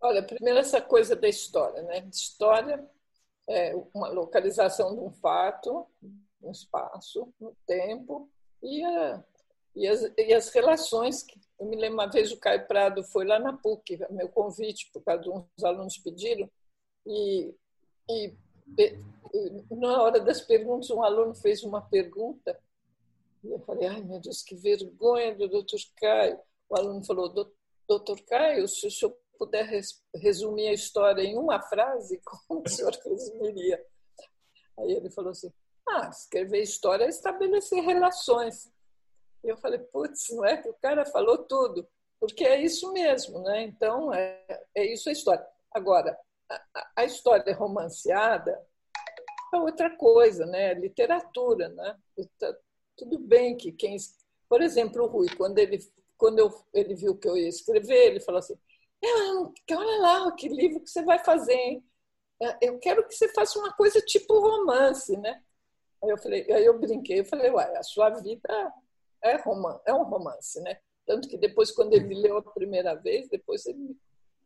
Olha, 0.02 0.24
primeiro 0.24 0.60
essa 0.60 0.82
coisa 0.82 1.16
da 1.16 1.30
história, 1.30 1.84
né? 1.84 2.00
História 2.12 2.84
é 3.48 3.76
uma 3.94 4.10
localização 4.10 4.96
de 4.96 5.00
um 5.00 5.12
fato, 5.12 5.86
um 6.42 6.52
espaço, 6.52 7.32
um 7.40 7.54
tempo 7.68 8.30
e, 8.64 8.84
a, 8.84 9.24
e, 9.76 9.88
as, 9.88 10.02
e 10.18 10.34
as 10.34 10.50
relações. 10.50 11.24
Que, 11.24 11.40
eu 11.62 11.68
me 11.68 11.76
lembro 11.76 11.94
uma 11.94 12.10
vez 12.10 12.32
o 12.32 12.40
Caio 12.40 12.68
Prado 12.68 13.04
foi 13.04 13.24
lá 13.24 13.38
na 13.38 13.54
PUC, 13.54 14.00
meu 14.10 14.28
convite, 14.28 14.90
por 14.92 15.04
causa 15.04 15.22
de 15.22 15.30
uns 15.30 15.64
alunos 15.64 15.96
pediram, 16.00 16.50
e, 17.06 17.54
e, 18.10 18.34
na 19.70 20.02
hora 20.02 20.20
das 20.20 20.42
perguntas 20.42 20.90
um 20.90 21.04
aluno 21.04 21.36
fez 21.36 21.64
uma 21.64 21.82
pergunta 21.82 22.60
e 23.44 23.52
eu 23.52 23.60
falei, 23.60 23.88
ai 23.88 24.02
meu 24.02 24.20
Deus, 24.20 24.42
que 24.42 24.56
vergonha 24.56 25.36
do 25.36 25.48
doutor 25.48 25.80
Caio. 25.98 26.40
O 26.70 26.78
aluno 26.78 27.04
falou, 27.04 27.30
doutor 27.88 28.22
Caio, 28.24 28.68
se 28.68 28.88
o 28.88 28.92
senhor 28.92 29.16
puder 29.38 29.68
resumir 30.16 30.68
a 30.68 30.74
história 30.74 31.22
em 31.22 31.38
uma 31.38 31.62
frase, 31.62 32.22
como 32.48 32.64
o 32.66 32.70
senhor 32.70 32.92
resumiria? 33.06 33.84
Aí 34.80 34.92
ele 34.94 35.10
falou 35.10 35.32
assim: 35.32 35.52
ah, 35.88 36.10
escrever 36.10 36.62
história 36.62 37.06
é 37.06 37.10
estabelecer 37.10 37.84
relações. 37.84 38.72
Eu 39.44 39.58
falei, 39.58 39.80
putz, 39.80 40.30
não 40.32 40.46
é 40.46 40.58
que 40.58 40.70
o 40.70 40.74
cara 40.76 41.06
falou 41.06 41.40
tudo, 41.40 41.88
porque 42.20 42.44
é 42.44 42.62
isso 42.62 42.92
mesmo, 42.94 43.42
né? 43.42 43.64
Então, 43.64 44.14
é, 44.14 44.44
é 44.76 44.86
isso 44.86 45.10
a 45.10 45.12
história. 45.12 45.46
Agora, 45.72 46.18
a, 46.50 46.92
a 46.98 47.06
história 47.06 47.56
romanceada 47.56 48.60
é 49.54 49.58
outra 49.58 49.96
coisa, 49.98 50.46
né? 50.46 50.74
Literatura, 50.74 51.70
né? 51.70 51.98
Tá, 52.38 52.56
tudo 52.96 53.18
bem 53.20 53.58
que 53.58 53.72
quem... 53.72 53.98
Por 54.48 54.62
exemplo, 54.62 55.04
o 55.04 55.08
Rui, 55.08 55.28
quando 55.36 55.58
ele, 55.58 55.80
quando 56.18 56.40
eu, 56.40 56.52
ele 56.74 56.94
viu 56.94 57.18
que 57.18 57.28
eu 57.28 57.38
ia 57.38 57.50
escrever, 57.50 58.08
ele 58.08 58.20
falou 58.20 58.40
assim, 58.40 58.58
é, 59.04 59.76
olha 59.76 60.02
lá, 60.02 60.32
que 60.34 60.48
livro 60.48 60.82
que 60.82 60.90
você 60.90 61.04
vai 61.04 61.20
fazer, 61.20 61.54
hein? 61.54 61.84
É, 62.42 62.70
eu 62.70 62.80
quero 62.80 63.08
que 63.08 63.16
você 63.16 63.28
faça 63.30 63.58
uma 63.58 63.74
coisa 63.74 64.00
tipo 64.02 64.40
romance, 64.40 65.16
né? 65.18 65.42
Aí 66.04 66.10
eu 66.10 66.18
falei, 66.18 66.52
aí 66.52 66.66
eu 66.66 66.80
brinquei, 66.80 67.20
eu 67.20 67.26
falei, 67.26 67.52
uai, 67.52 67.76
a 67.76 67.84
sua 67.84 68.10
vida 68.10 68.74
é, 69.24 69.36
romance, 69.38 69.82
é 69.86 69.94
um 69.94 70.04
romance, 70.04 70.60
né? 70.62 70.78
Tanto 71.06 71.28
que 71.28 71.38
depois, 71.38 71.72
quando 71.72 71.94
ele 71.94 72.14
leu 72.16 72.38
a 72.38 72.42
primeira 72.42 72.96
vez, 72.96 73.28
depois 73.30 73.66
ele, 73.66 73.98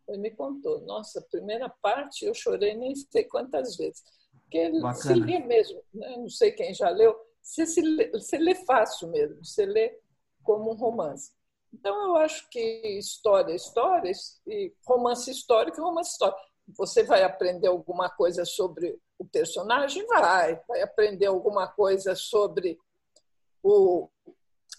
ele 0.08 0.18
me 0.18 0.32
contou, 0.32 0.82
nossa, 0.82 1.20
a 1.20 1.24
primeira 1.24 1.70
parte 1.70 2.26
eu 2.26 2.34
chorei 2.34 2.76
nem 2.76 2.96
sei 2.96 3.24
quantas 3.26 3.76
vezes. 3.76 4.04
Porque 4.42 4.58
ele 4.58 4.82
Bacana. 4.82 5.02
se 5.02 5.14
lê 5.14 5.40
mesmo, 5.40 5.82
né? 5.94 6.18
não 6.18 6.30
sei 6.30 6.52
quem 6.52 6.74
já 6.74 6.90
leu, 6.90 7.16
você, 7.42 7.66
se 7.66 7.82
lê, 7.82 8.10
você 8.10 8.38
lê 8.38 8.56
fácil 8.56 9.10
mesmo, 9.10 9.44
você 9.44 9.66
lê 9.66 10.00
como 10.44 10.72
um 10.72 10.76
romance. 10.76 11.32
Então, 11.74 11.96
eu 12.08 12.16
acho 12.18 12.50
que 12.50 12.60
história 12.98 13.52
é 13.52 13.56
história, 13.56 14.12
e 14.48 14.74
romance 14.88 15.30
histórico 15.30 15.80
é 15.80 15.84
romance 15.84 16.12
histórico. 16.12 16.40
Você 16.78 17.04
vai 17.04 17.22
aprender 17.24 17.68
alguma 17.68 18.10
coisa 18.10 18.46
sobre 18.46 18.98
o 19.20 19.26
personagem? 19.26 20.06
Vai. 20.08 20.60
Vai 20.68 20.82
aprender 20.82 21.28
alguma 21.28 21.68
coisa 21.68 22.16
sobre 22.16 22.80
o, 23.62 24.10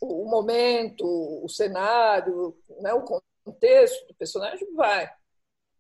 o 0.01 0.29
momento, 0.29 1.05
o 1.05 1.49
cenário, 1.49 2.57
né, 2.81 2.93
o 2.93 3.05
contexto 3.45 4.07
do 4.09 4.15
personagem? 4.15 4.73
Vai. 4.75 5.11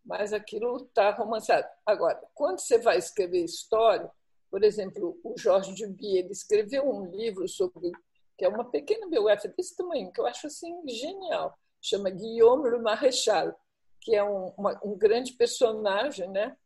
Mas 0.04 0.32
aquilo 0.32 0.76
está 0.76 1.10
romanceado. 1.10 1.66
Agora, 1.84 2.20
quando 2.34 2.60
você 2.60 2.78
vai 2.78 2.98
escrever 2.98 3.44
história, 3.44 4.10
por 4.50 4.62
exemplo, 4.62 5.18
o 5.24 5.34
Jorge 5.36 5.74
Duby, 5.74 6.18
ele 6.18 6.32
escreveu 6.32 6.88
um 6.88 7.06
livro 7.10 7.48
sobre 7.48 7.90
que 8.36 8.44
é 8.44 8.48
uma 8.48 8.64
pequena 8.64 9.08
biografia 9.08 9.52
desse 9.56 9.74
tamanho, 9.74 10.12
que 10.12 10.20
eu 10.20 10.26
acho 10.26 10.46
assim 10.46 10.86
genial. 10.86 11.58
Chama 11.80 12.10
Guillaume 12.10 12.70
Le 12.70 12.78
Maréchal, 12.78 13.58
que 14.00 14.14
é 14.14 14.22
um, 14.22 14.52
uma, 14.58 14.78
um 14.84 14.96
grande 14.96 15.32
personagem 15.32 16.28
né, 16.30 16.56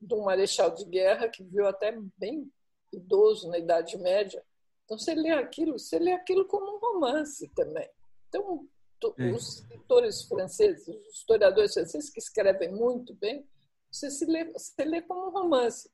de 0.00 0.14
um 0.14 0.24
marechal 0.24 0.70
de 0.70 0.84
guerra 0.86 1.28
que 1.28 1.44
viu 1.44 1.66
até 1.66 1.96
bem 2.16 2.50
idoso 2.92 3.48
na 3.48 3.58
Idade 3.58 3.96
Média. 3.98 4.42
Então, 4.84 4.98
você 4.98 5.14
lê 5.14 5.30
aquilo, 5.30 5.78
você 5.78 5.98
lê 5.98 6.12
aquilo 6.12 6.46
como 6.46 6.76
um 6.76 6.78
romance 6.78 7.48
também. 7.54 7.88
Então, 8.28 8.66
os 9.34 9.58
escritores 9.58 10.22
franceses, 10.22 10.86
os 10.86 11.18
historiadores 11.18 11.74
franceses 11.74 12.10
que 12.10 12.20
escrevem 12.20 12.72
muito 12.72 13.14
bem, 13.14 13.46
você, 13.90 14.10
se 14.10 14.24
lê, 14.24 14.44
você 14.52 14.84
lê 14.84 15.02
como 15.02 15.28
um 15.28 15.30
romance. 15.30 15.90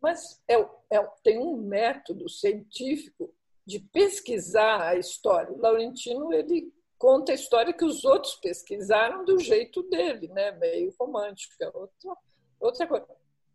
Mas 0.00 0.40
é, 0.48 0.54
é, 0.90 1.02
tem 1.22 1.38
um 1.38 1.56
método 1.56 2.28
científico 2.28 3.34
de 3.66 3.80
pesquisar 3.80 4.88
a 4.88 4.96
história. 4.96 5.52
O 5.52 5.60
Laurentino 5.60 6.32
ele 6.32 6.72
conta 6.96 7.32
a 7.32 7.34
história 7.34 7.72
que 7.72 7.84
os 7.84 8.04
outros 8.04 8.36
pesquisaram 8.36 9.24
do 9.24 9.38
jeito 9.38 9.82
dele, 9.84 10.28
né? 10.28 10.52
meio 10.52 10.94
romântica, 10.98 11.70
outra, 11.74 12.16
outra 12.60 12.86
coisa. 12.86 13.06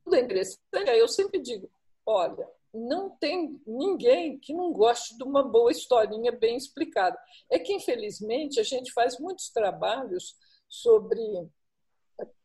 Tudo 0.04 0.16
é 0.16 0.20
interessante. 0.20 0.62
Eu 0.74 1.08
sempre 1.08 1.40
digo, 1.40 1.70
olha, 2.06 2.48
não 2.74 3.10
tem 3.10 3.62
ninguém 3.66 4.38
que 4.40 4.54
não 4.54 4.72
goste 4.72 5.18
de 5.18 5.24
uma 5.24 5.44
boa 5.44 5.72
historinha 5.72 6.32
bem 6.32 6.56
explicada. 6.56 7.18
É 7.50 7.58
que, 7.58 7.74
infelizmente, 7.74 8.60
a 8.60 8.64
gente 8.64 8.92
faz 8.94 9.20
muitos 9.20 9.50
trabalhos 9.50 10.36
sobre, 10.68 11.22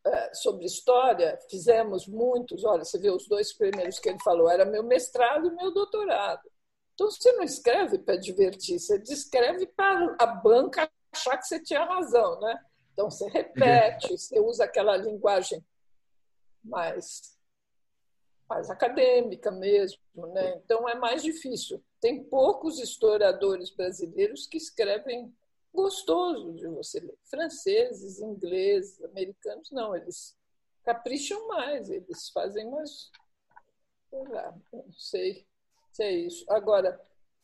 eh, 0.07 0.35
sobre 0.35 0.65
história, 0.65 1.39
fizemos 1.51 2.07
muitos. 2.07 2.65
Olha, 2.65 2.85
você 2.85 2.99
vê 2.99 3.11
os 3.11 3.29
dois 3.29 3.53
primeiros 3.53 3.99
que 3.99 4.09
ele 4.09 4.23
falou, 4.23 4.49
era 4.49 4.65
meu 4.65 4.83
mestrado 4.83 5.49
e 5.49 5.55
meu 5.55 5.73
doutorado. 5.73 6.51
Então, 6.95 7.11
você 7.11 7.33
não 7.33 7.43
escreve 7.43 7.99
para 7.99 8.17
divertir, 8.17 8.79
você 8.79 9.03
escreve 9.09 9.67
para 9.67 10.17
a 10.21 10.27
banca 10.27 10.91
achar 11.13 11.37
que 11.37 11.47
você 11.47 11.61
tinha 11.61 11.85
razão, 11.85 12.41
né? 12.41 12.65
Então, 12.93 13.11
você 13.11 13.29
repete, 13.29 14.17
você 14.17 14.39
usa 14.41 14.65
aquela 14.65 14.97
linguagem 14.97 15.63
mais, 16.63 17.34
mais 18.49 18.71
acadêmica 18.71 19.51
mesmo, 19.51 19.99
né? 20.15 20.57
Então, 20.65 20.89
é 20.89 20.95
mais 20.95 21.23
difícil. 21.23 21.83
Tem 22.01 22.23
poucos 22.25 22.79
historiadores 22.79 23.71
brasileiros 23.71 24.47
que 24.47 24.57
escrevem 24.57 25.35
gostoso 25.73 26.53
de 26.53 26.69
você 26.69 27.01
ler. 27.01 27.19
Franceses, 27.25 28.21
ingleses, 28.21 29.03
americanos, 29.03 29.71
não, 29.71 29.97
eles 29.97 30.37
capricham 30.85 31.49
mais, 31.49 31.91
eles 31.91 32.29
fazem 32.31 32.71
mais, 32.71 33.11
sei 34.11 34.25
lá, 34.29 34.55
não 34.73 34.93
sei 34.93 35.47
se 35.91 36.03
é 36.03 36.13
isso. 36.13 36.45
Agora, 36.49 37.01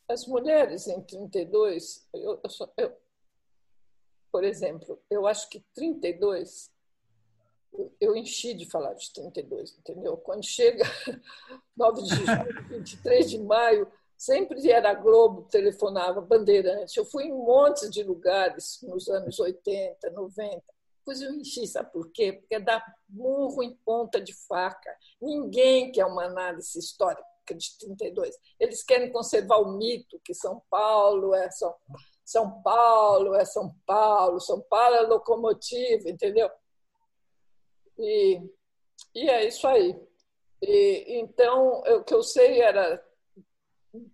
as 0.08 0.26
mulheres 0.26 0.86
em 0.86 1.00
32, 1.02 2.06
eu, 2.12 2.40
eu, 2.42 2.72
eu, 2.76 2.96
por 4.30 4.44
exemplo, 4.44 5.00
eu 5.08 5.26
acho 5.26 5.48
que 5.48 5.60
32, 5.74 6.70
eu, 8.00 8.16
enchi 8.16 8.54
de 8.54 8.68
falar 8.68 8.94
de 8.94 9.12
32, 9.12 9.78
entendeu? 9.78 10.16
Quando 10.16 10.44
chega 10.44 10.84
9 11.76 12.02
de 12.02 12.08
julho, 12.08 12.68
23 12.68 13.30
de 13.30 13.38
maio, 13.38 13.90
sempre 14.16 14.70
era 14.70 14.94
Globo, 14.94 15.48
telefonava, 15.50 16.20
Bandeirante. 16.20 16.98
Eu 16.98 17.04
fui 17.04 17.24
em 17.24 17.32
montes 17.32 17.90
de 17.90 18.02
lugares 18.02 18.80
nos 18.82 19.08
anos 19.08 19.38
80, 19.38 20.10
90. 20.10 20.62
Depois 20.98 21.22
eu 21.22 21.32
enchi, 21.32 21.66
sabe 21.66 21.90
por 21.92 22.10
quê? 22.12 22.34
Porque 22.34 22.58
dar 22.58 22.84
burro 23.08 23.62
em 23.62 23.74
ponta 23.84 24.20
de 24.20 24.34
faca. 24.46 24.94
Ninguém 25.20 25.90
quer 25.90 26.04
uma 26.04 26.24
análise 26.24 26.78
histórica 26.78 27.24
de 27.54 27.78
32. 27.78 28.36
Eles 28.58 28.82
querem 28.82 29.10
conservar 29.10 29.58
o 29.58 29.72
mito 29.72 30.20
que 30.22 30.34
São 30.34 30.62
Paulo 30.70 31.34
é 31.34 31.50
São, 31.50 31.74
São 32.24 32.62
Paulo, 32.62 33.34
é 33.34 33.44
São 33.44 33.74
Paulo, 33.86 34.40
São 34.40 34.60
Paulo 34.60 34.96
é 34.96 35.00
locomotiva, 35.00 36.08
entendeu? 36.08 36.50
E, 38.00 38.40
e 39.14 39.28
é 39.28 39.46
isso 39.46 39.66
aí. 39.66 39.96
E, 40.62 41.20
então, 41.20 41.80
o 41.80 42.04
que 42.04 42.14
eu 42.14 42.22
sei 42.22 42.60
era 42.60 43.02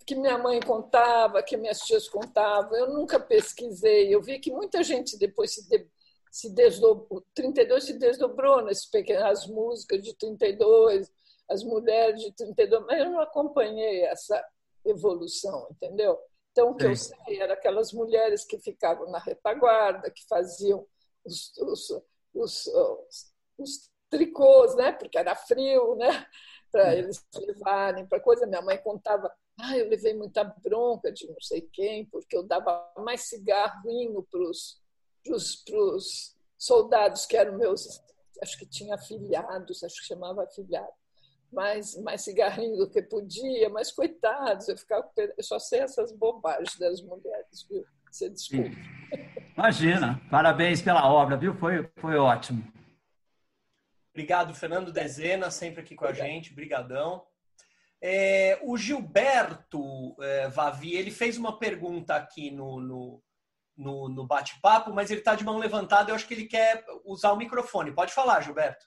que 0.06 0.14
minha 0.14 0.38
mãe 0.38 0.60
contava, 0.60 1.42
que 1.42 1.56
minhas 1.56 1.80
tias 1.80 2.08
contavam. 2.08 2.74
Eu 2.76 2.92
nunca 2.92 3.20
pesquisei. 3.20 4.14
Eu 4.14 4.22
vi 4.22 4.38
que 4.38 4.50
muita 4.50 4.82
gente 4.82 5.18
depois 5.18 5.54
se, 5.54 5.68
de, 5.68 5.86
se 6.30 6.50
desdobrou, 6.50 7.24
32 7.34 7.84
se 7.84 7.92
desdobrou 7.94 8.62
nas 8.62 8.86
pequenas 8.86 9.46
músicas 9.46 10.02
de 10.02 10.14
32, 10.14 11.10
as 11.48 11.62
mulheres 11.62 12.20
de 12.22 12.32
32, 12.32 12.84
mas 12.86 12.98
eu 12.98 13.10
não 13.10 13.20
acompanhei 13.20 14.04
essa 14.04 14.42
evolução, 14.84 15.68
entendeu? 15.70 16.18
Então, 16.52 16.70
o 16.70 16.74
que 16.74 16.84
Sim. 16.84 16.90
eu 16.90 16.96
sei 16.96 17.40
era 17.40 17.52
aquelas 17.52 17.92
mulheres 17.92 18.44
que 18.44 18.58
ficavam 18.58 19.10
na 19.10 19.18
retaguarda, 19.18 20.10
que 20.10 20.26
faziam 20.26 20.86
os, 21.24 21.52
os, 21.58 21.90
os, 22.34 22.66
os, 22.66 23.32
os 23.58 23.90
tricôs, 24.10 24.74
né? 24.76 24.92
porque 24.92 25.18
era 25.18 25.34
frio, 25.34 25.96
né? 25.96 26.26
para 26.70 26.94
eles 26.94 27.24
levarem 27.36 28.06
para 28.06 28.20
coisa. 28.20 28.46
Minha 28.46 28.62
mãe 28.62 28.78
contava, 28.78 29.32
ah, 29.58 29.76
eu 29.76 29.88
levei 29.88 30.14
muita 30.14 30.44
bronca 30.44 31.10
de 31.10 31.26
não 31.26 31.40
sei 31.40 31.62
quem, 31.72 32.04
porque 32.06 32.36
eu 32.36 32.42
dava 32.42 32.92
mais 32.98 33.22
cigarrinho 33.22 34.22
para 34.30 34.40
os 34.40 34.80
soldados 36.58 37.26
que 37.26 37.36
eram 37.36 37.58
meus, 37.58 38.00
acho 38.42 38.58
que 38.58 38.66
tinha 38.66 38.94
afilhados, 38.94 39.82
acho 39.82 40.00
que 40.00 40.06
chamava 40.06 40.44
afilhado 40.44 40.92
mais, 41.52 41.96
mais 42.02 42.22
cigarrinho 42.22 42.76
do 42.76 42.90
que 42.90 43.00
podia, 43.00 43.68
mas 43.70 43.90
coitados, 43.90 44.68
eu, 44.68 44.76
ficava, 44.76 45.08
eu 45.16 45.42
só 45.42 45.58
sei 45.58 45.80
essas 45.80 46.12
bobagens 46.12 46.76
das 46.78 47.00
mulheres, 47.02 47.66
viu? 47.68 47.84
Você 48.10 48.28
desculpa. 48.30 48.76
Imagina, 49.56 50.20
parabéns 50.30 50.82
pela 50.82 51.10
obra, 51.10 51.36
viu? 51.36 51.54
Foi, 51.54 51.88
foi 51.96 52.16
ótimo. 52.16 52.62
Obrigado, 54.16 54.54
Fernando 54.54 54.90
Dezena, 54.90 55.50
sempre 55.50 55.82
aqui 55.82 55.94
com 55.94 56.06
Obrigado. 56.06 56.26
a 56.26 56.30
gente, 56.30 56.54
brigadão. 56.54 57.22
É, 58.00 58.58
o 58.62 58.74
Gilberto 58.74 60.16
é, 60.22 60.48
Vavi, 60.48 60.96
ele 60.96 61.10
fez 61.10 61.36
uma 61.36 61.58
pergunta 61.58 62.16
aqui 62.16 62.50
no, 62.50 62.80
no, 62.80 63.22
no, 63.76 64.08
no 64.08 64.26
bate-papo, 64.26 64.90
mas 64.90 65.10
ele 65.10 65.20
está 65.20 65.34
de 65.34 65.44
mão 65.44 65.58
levantada, 65.58 66.10
eu 66.10 66.14
acho 66.14 66.26
que 66.26 66.32
ele 66.32 66.46
quer 66.46 66.82
usar 67.04 67.30
o 67.32 67.36
microfone. 67.36 67.92
Pode 67.92 68.14
falar, 68.14 68.40
Gilberto. 68.40 68.86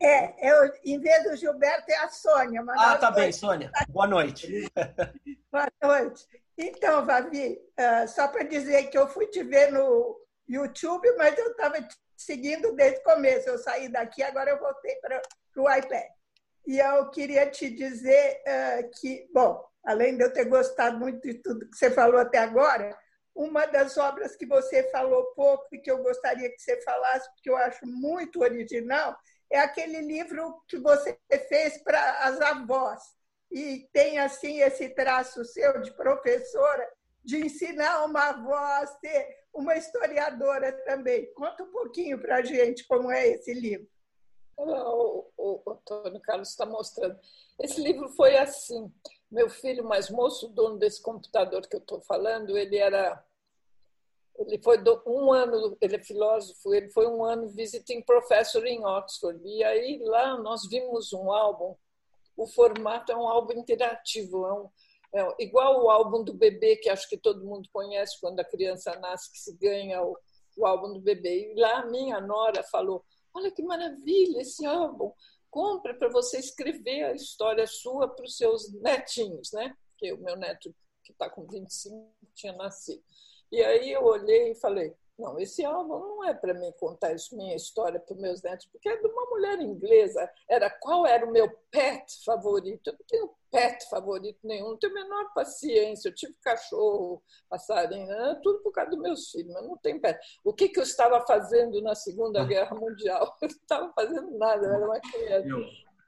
É, 0.00 0.48
eu, 0.48 0.72
em 0.84 1.00
vez 1.00 1.24
do 1.24 1.36
Gilberto, 1.36 1.90
é 1.90 1.96
a 1.96 2.08
Sônia. 2.08 2.64
Ah, 2.78 2.96
tá 2.96 3.10
bem, 3.10 3.32
Sônia. 3.32 3.72
Boa 3.88 4.06
noite. 4.06 4.46
Boa 5.50 5.68
noite. 5.82 6.24
Então, 6.56 7.04
Vavi, 7.04 7.58
ah, 7.76 8.06
só 8.06 8.28
para 8.28 8.44
dizer 8.44 8.90
que 8.90 8.96
eu 8.96 9.08
fui 9.08 9.26
te 9.26 9.42
ver 9.42 9.72
no 9.72 10.24
YouTube, 10.48 11.16
mas 11.16 11.36
eu 11.36 11.50
estava 11.50 11.82
te 11.82 11.96
seguindo 12.20 12.74
desde 12.74 13.00
o 13.00 13.04
começo. 13.04 13.48
Eu 13.48 13.58
saí 13.58 13.88
daqui, 13.88 14.22
agora 14.22 14.50
eu 14.50 14.58
voltei 14.58 14.96
para 14.96 15.20
o 15.56 15.70
iPad. 15.70 16.06
E 16.66 16.78
eu 16.78 17.10
queria 17.10 17.50
te 17.50 17.70
dizer 17.70 18.42
ah, 18.46 18.82
que, 19.00 19.28
bom, 19.32 19.64
além 19.84 20.16
de 20.16 20.24
eu 20.24 20.32
ter 20.32 20.44
gostado 20.44 20.98
muito 20.98 21.20
de 21.22 21.34
tudo 21.34 21.68
que 21.68 21.76
você 21.76 21.90
falou 21.90 22.20
até 22.20 22.38
agora, 22.38 22.96
uma 23.34 23.64
das 23.66 23.96
obras 23.96 24.36
que 24.36 24.44
você 24.44 24.90
falou 24.90 25.32
pouco 25.34 25.74
e 25.74 25.78
que 25.78 25.90
eu 25.90 26.02
gostaria 26.02 26.50
que 26.50 26.60
você 26.60 26.80
falasse, 26.82 27.30
porque 27.32 27.48
eu 27.48 27.56
acho 27.56 27.86
muito 27.86 28.40
original, 28.42 29.16
é 29.50 29.58
aquele 29.58 30.00
livro 30.02 30.62
que 30.68 30.76
você 30.76 31.18
fez 31.48 31.82
para 31.82 32.24
as 32.24 32.40
avós. 32.40 33.00
E 33.50 33.88
tem 33.92 34.18
assim 34.18 34.60
esse 34.60 34.90
traço 34.90 35.44
seu 35.44 35.80
de 35.80 35.92
professora 35.96 36.86
de 37.24 37.38
ensinar 37.38 38.04
uma 38.04 38.30
avó 38.30 38.54
a 38.54 38.86
ser 38.86 39.40
uma 39.52 39.76
historiadora 39.76 40.72
também. 40.84 41.32
Conta 41.34 41.64
um 41.64 41.70
pouquinho 41.70 42.20
para 42.20 42.36
a 42.36 42.42
gente 42.42 42.86
como 42.86 43.10
é 43.10 43.28
esse 43.28 43.52
livro. 43.52 43.88
O, 44.56 45.26
o, 45.36 45.62
o 45.64 45.70
Antônio 45.70 46.20
Carlos 46.20 46.50
está 46.50 46.66
mostrando. 46.66 47.18
Esse 47.58 47.80
livro 47.80 48.08
foi 48.10 48.36
assim. 48.36 48.92
Meu 49.30 49.48
filho 49.48 49.84
mais 49.84 50.10
moço, 50.10 50.48
dono 50.48 50.78
desse 50.78 51.02
computador 51.02 51.66
que 51.66 51.76
eu 51.76 51.80
estou 51.80 52.00
falando, 52.02 52.58
ele 52.58 52.76
era 52.76 53.24
ele 54.38 54.58
foi 54.62 54.78
um 55.06 55.32
ano, 55.32 55.76
ele 55.80 55.96
é 55.96 56.02
filósofo, 56.02 56.72
ele 56.72 56.88
foi 56.90 57.06
um 57.06 57.22
ano 57.22 57.48
visiting 57.48 58.00
professor 58.00 58.64
em 58.66 58.84
Oxford. 58.84 59.38
E 59.46 59.62
aí 59.62 59.98
lá 60.02 60.38
nós 60.38 60.66
vimos 60.68 61.12
um 61.12 61.30
álbum. 61.30 61.76
O 62.36 62.46
formato 62.46 63.12
é 63.12 63.16
um 63.16 63.28
álbum 63.28 63.52
interativo, 63.52 64.46
é, 64.46 64.52
um, 64.54 64.70
igual 65.38 65.82
o 65.82 65.90
álbum 65.90 66.22
do 66.22 66.34
bebê 66.34 66.76
que 66.76 66.88
acho 66.88 67.08
que 67.08 67.18
todo 67.18 67.44
mundo 67.44 67.68
conhece 67.72 68.18
quando 68.20 68.40
a 68.40 68.44
criança 68.44 68.98
nasce 69.00 69.32
que 69.32 69.38
se 69.38 69.56
ganha 69.56 70.02
o, 70.02 70.16
o 70.56 70.66
álbum 70.66 70.92
do 70.92 71.00
bebê. 71.00 71.52
E 71.52 71.60
lá 71.60 71.80
a 71.80 71.86
minha 71.86 72.20
nora 72.20 72.62
falou: 72.64 73.04
Olha 73.34 73.50
que 73.50 73.62
maravilha 73.62 74.40
esse 74.40 74.64
álbum! 74.64 75.12
Compra 75.50 75.94
para 75.94 76.08
você 76.08 76.38
escrever 76.38 77.04
a 77.04 77.12
história 77.12 77.66
sua 77.66 78.08
para 78.08 78.24
os 78.24 78.36
seus 78.36 78.72
netinhos, 78.74 79.50
né? 79.52 79.74
Porque 79.90 80.12
o 80.12 80.18
meu 80.18 80.36
neto, 80.36 80.72
que 81.02 81.12
está 81.12 81.28
com 81.28 81.44
25, 81.44 82.12
tinha 82.34 82.52
nascido. 82.52 83.02
E 83.50 83.60
aí 83.62 83.90
eu 83.90 84.04
olhei 84.04 84.52
e 84.52 84.54
falei: 84.54 84.94
não, 85.20 85.38
esse 85.38 85.64
álbum 85.64 85.98
não 85.98 86.24
é 86.24 86.32
para 86.32 86.54
mim 86.54 86.72
contar 86.78 87.12
isso, 87.12 87.36
minha 87.36 87.54
história 87.54 88.00
para 88.00 88.14
os 88.14 88.20
meus 88.20 88.42
netos, 88.42 88.66
porque 88.66 88.88
é 88.88 88.96
de 88.96 89.06
uma 89.06 89.26
mulher 89.26 89.60
inglesa. 89.60 90.28
Era 90.48 90.70
qual 90.70 91.06
era 91.06 91.26
o 91.26 91.30
meu 91.30 91.48
pet 91.70 92.24
favorito? 92.24 92.88
Eu 92.88 92.92
não 92.94 93.06
tenho 93.06 93.34
pet 93.50 93.88
favorito 93.88 94.38
nenhum, 94.42 94.70
não 94.70 94.78
tenho 94.78 94.92
a 94.92 95.02
menor 95.02 95.32
paciência. 95.34 96.08
Eu 96.08 96.14
tive 96.14 96.34
cachorro, 96.42 97.22
passarinho, 97.48 98.08
tudo 98.42 98.60
por 98.60 98.72
causa 98.72 98.90
dos 98.90 99.00
meus 99.00 99.30
filhos, 99.30 99.52
mas 99.52 99.66
não 99.66 99.76
tem 99.76 100.00
pet. 100.00 100.18
O 100.44 100.52
que, 100.52 100.68
que 100.68 100.78
eu 100.78 100.84
estava 100.84 101.20
fazendo 101.26 101.80
na 101.82 101.94
Segunda 101.94 102.44
Guerra 102.44 102.74
Mundial? 102.74 103.36
Eu 103.42 103.48
não 103.48 103.56
estava 103.56 103.92
fazendo 103.92 104.38
nada, 104.38 104.66
eu 104.66 104.72
era 104.72 104.86
uma 104.86 105.00
criança. 105.00 105.48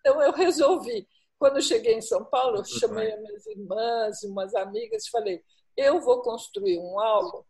Então 0.00 0.22
eu 0.22 0.32
resolvi. 0.32 1.06
Quando 1.38 1.56
eu 1.56 1.62
cheguei 1.62 1.94
em 1.94 2.00
São 2.00 2.24
Paulo, 2.24 2.58
eu 2.58 2.64
chamei 2.64 3.12
as 3.12 3.20
minhas 3.20 3.46
irmãs 3.46 4.22
e 4.22 4.26
umas 4.28 4.54
amigas 4.54 5.04
e 5.04 5.10
falei: 5.10 5.42
eu 5.76 6.00
vou 6.00 6.22
construir 6.22 6.78
um 6.78 7.00
álbum 7.00 7.42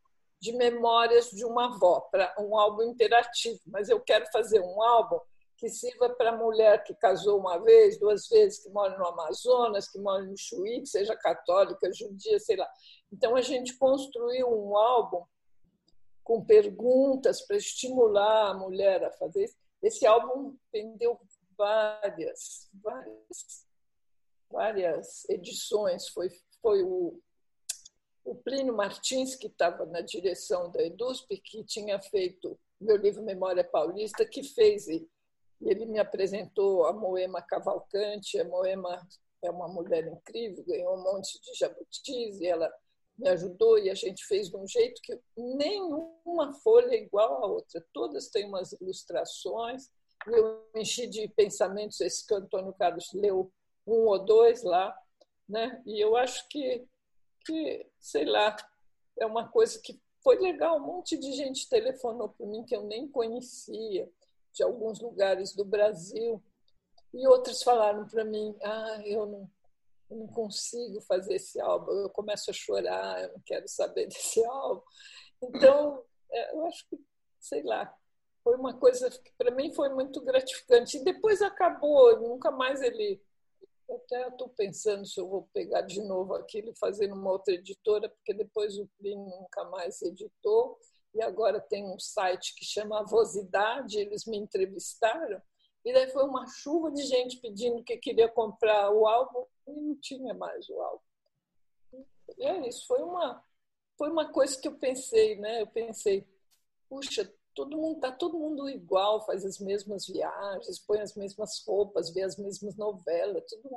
de 0.43 0.51
memórias 0.55 1.30
de 1.30 1.45
uma 1.45 1.66
avó, 1.66 2.01
para 2.11 2.34
um 2.36 2.59
álbum 2.59 2.82
interativo, 2.82 3.61
mas 3.64 3.88
eu 3.88 4.01
quero 4.01 4.26
fazer 4.32 4.61
um 4.61 4.82
álbum 4.82 5.20
que 5.57 5.70
sirva 5.70 6.11
para 6.11 6.30
a 6.30 6.36
mulher 6.36 6.82
que 6.82 6.93
casou 6.97 7.38
uma 7.38 7.59
vez, 7.59 7.97
duas 7.97 8.26
vezes, 8.26 8.61
que 8.61 8.68
mora 8.70 8.99
no 8.99 9.07
Amazonas, 9.07 9.88
que 9.88 10.01
mora 10.01 10.24
no 10.24 10.36
Chuí, 10.36 10.80
que 10.80 10.86
seja 10.86 11.14
católica, 11.14 11.93
judia, 11.95 12.40
sei 12.40 12.57
lá. 12.57 12.68
Então 13.12 13.36
a 13.36 13.40
gente 13.40 13.78
construiu 13.78 14.49
um 14.49 14.76
álbum 14.76 15.24
com 16.24 16.45
perguntas 16.45 17.43
para 17.43 17.57
estimular 17.57 18.51
a 18.51 18.55
mulher 18.55 19.05
a 19.05 19.12
fazer 19.12 19.45
isso. 19.45 19.57
Esse 19.80 20.05
álbum 20.05 20.57
vendeu 20.72 21.20
várias, 21.57 22.68
várias, 22.82 23.66
várias 24.51 25.28
edições. 25.28 26.09
Foi, 26.09 26.28
foi 26.61 26.82
o 26.82 27.20
o 28.25 28.35
Plínio 28.35 28.75
Martins, 28.75 29.35
que 29.35 29.47
estava 29.47 29.85
na 29.87 30.01
direção 30.01 30.70
da 30.70 30.83
EDUSP, 30.83 31.39
que 31.39 31.64
tinha 31.64 32.01
feito 32.01 32.59
meu 32.81 32.97
livro 32.97 33.23
Memória 33.23 33.64
Paulista, 33.64 34.25
que 34.25 34.43
fez, 34.43 34.89
e 34.89 35.09
ele 35.61 35.87
me 35.87 35.99
apresentou 35.99 36.87
a 36.87 36.93
Moema 36.93 37.41
Cavalcante. 37.43 38.39
A 38.39 38.45
Moema 38.45 39.01
é 39.43 39.51
uma 39.51 39.68
mulher 39.68 40.07
incrível, 40.07 40.64
ganhou 40.64 40.97
um 40.97 41.03
monte 41.03 41.41
de 41.41 41.55
jabutis, 41.59 42.41
e 42.41 42.47
ela 42.47 42.73
me 43.18 43.29
ajudou, 43.29 43.79
e 43.79 43.91
a 43.91 43.95
gente 43.95 44.25
fez 44.25 44.49
de 44.49 44.57
um 44.57 44.66
jeito 44.66 45.01
que 45.03 45.18
nenhuma 45.37 46.53
folha 46.62 46.95
é 46.95 47.03
igual 47.03 47.45
à 47.45 47.47
outra, 47.47 47.85
todas 47.93 48.29
têm 48.29 48.47
umas 48.47 48.73
ilustrações. 48.73 49.91
Eu 50.27 50.64
enchi 50.77 51.07
de 51.07 51.29
pensamentos, 51.29 52.01
esse 52.01 52.27
que 52.27 52.33
o 52.33 52.39
Antônio 52.39 52.73
Carlos 52.75 53.12
leu 53.12 53.53
um 53.87 54.07
ou 54.07 54.18
dois 54.25 54.62
lá, 54.62 54.97
né? 55.49 55.83
e 55.85 56.01
eu 56.01 56.16
acho 56.16 56.49
que 56.49 56.87
que, 57.45 57.86
sei 58.01 58.24
lá, 58.24 58.57
é 59.18 59.26
uma 59.26 59.49
coisa 59.49 59.80
que 59.80 60.01
foi 60.22 60.38
legal. 60.38 60.76
Um 60.76 60.86
monte 60.86 61.16
de 61.16 61.32
gente 61.32 61.68
telefonou 61.68 62.28
para 62.28 62.47
mim 62.47 62.64
que 62.64 62.74
eu 62.74 62.82
nem 62.84 63.09
conhecia, 63.09 64.11
de 64.53 64.62
alguns 64.62 65.01
lugares 65.01 65.55
do 65.55 65.64
Brasil. 65.64 66.43
E 67.12 67.26
outros 67.26 67.62
falaram 67.62 68.07
para 68.07 68.24
mim: 68.24 68.57
ah, 68.62 69.01
eu 69.05 69.26
não, 69.26 69.51
eu 70.11 70.16
não 70.18 70.26
consigo 70.28 71.01
fazer 71.03 71.34
esse 71.34 71.61
álbum, 71.61 71.93
eu 71.93 72.11
começo 72.11 72.51
a 72.51 72.55
chorar, 72.55 73.22
eu 73.22 73.32
não 73.32 73.40
quero 73.45 73.68
saber 73.68 74.07
desse 74.09 74.45
álbum. 74.45 74.82
Então, 75.43 76.05
é, 76.30 76.55
eu 76.55 76.66
acho 76.66 76.86
que, 76.88 76.99
sei 77.40 77.62
lá, 77.62 77.93
foi 78.43 78.57
uma 78.57 78.74
coisa 78.74 79.11
que 79.11 79.32
para 79.36 79.51
mim 79.51 79.72
foi 79.72 79.88
muito 79.90 80.20
gratificante. 80.20 80.99
E 80.99 81.05
depois 81.05 81.43
acabou, 81.43 82.20
nunca 82.20 82.51
mais 82.51 82.80
ele 82.82 83.20
até 83.97 84.28
estou 84.28 84.49
pensando 84.49 85.07
se 85.07 85.20
eu 85.20 85.28
vou 85.28 85.49
pegar 85.53 85.82
de 85.82 86.01
novo 86.03 86.34
aquilo 86.34 86.70
e 86.70 86.78
fazer 86.78 87.09
numa 87.09 87.30
outra 87.30 87.55
editora, 87.55 88.09
porque 88.09 88.34
depois 88.34 88.78
o 88.78 88.88
Plínio 88.99 89.24
nunca 89.24 89.64
mais 89.64 90.01
editou, 90.03 90.78
e 91.14 91.22
agora 91.22 91.61
tem 91.61 91.84
um 91.84 91.99
site 91.99 92.55
que 92.55 92.64
chama 92.64 93.01
Avosidade, 93.01 93.99
eles 93.99 94.24
me 94.26 94.36
entrevistaram, 94.38 95.40
e 95.84 95.93
daí 95.93 96.09
foi 96.11 96.24
uma 96.24 96.47
chuva 96.47 96.90
de 96.93 97.03
gente 97.03 97.38
pedindo 97.38 97.82
que 97.82 97.97
queria 97.97 98.28
comprar 98.28 98.90
o 98.90 99.07
álbum, 99.07 99.45
e 99.66 99.72
não 99.72 99.97
tinha 99.97 100.32
mais 100.32 100.68
o 100.68 100.80
álbum. 100.80 101.05
E 102.38 102.45
é 102.45 102.68
isso, 102.68 102.86
foi 102.86 103.03
uma, 103.03 103.45
foi 103.99 104.11
uma 104.11 104.32
coisa 104.32 104.59
que 104.59 104.68
eu 104.68 104.78
pensei, 104.78 105.36
né? 105.36 105.62
Eu 105.62 105.66
pensei, 105.66 106.26
puxa, 106.88 107.32
todo 107.55 107.76
mundo 107.76 108.00
tá 108.00 108.11
todo 108.11 108.38
mundo 108.38 108.68
igual, 108.68 109.24
faz 109.24 109.44
as 109.44 109.59
mesmas 109.59 110.07
viagens, 110.07 110.78
põe 110.80 111.00
as 111.00 111.14
mesmas 111.14 111.62
roupas, 111.66 112.12
vê 112.12 112.22
as 112.22 112.36
mesmas 112.36 112.76
novelas, 112.76 113.44
tudo 113.48 113.68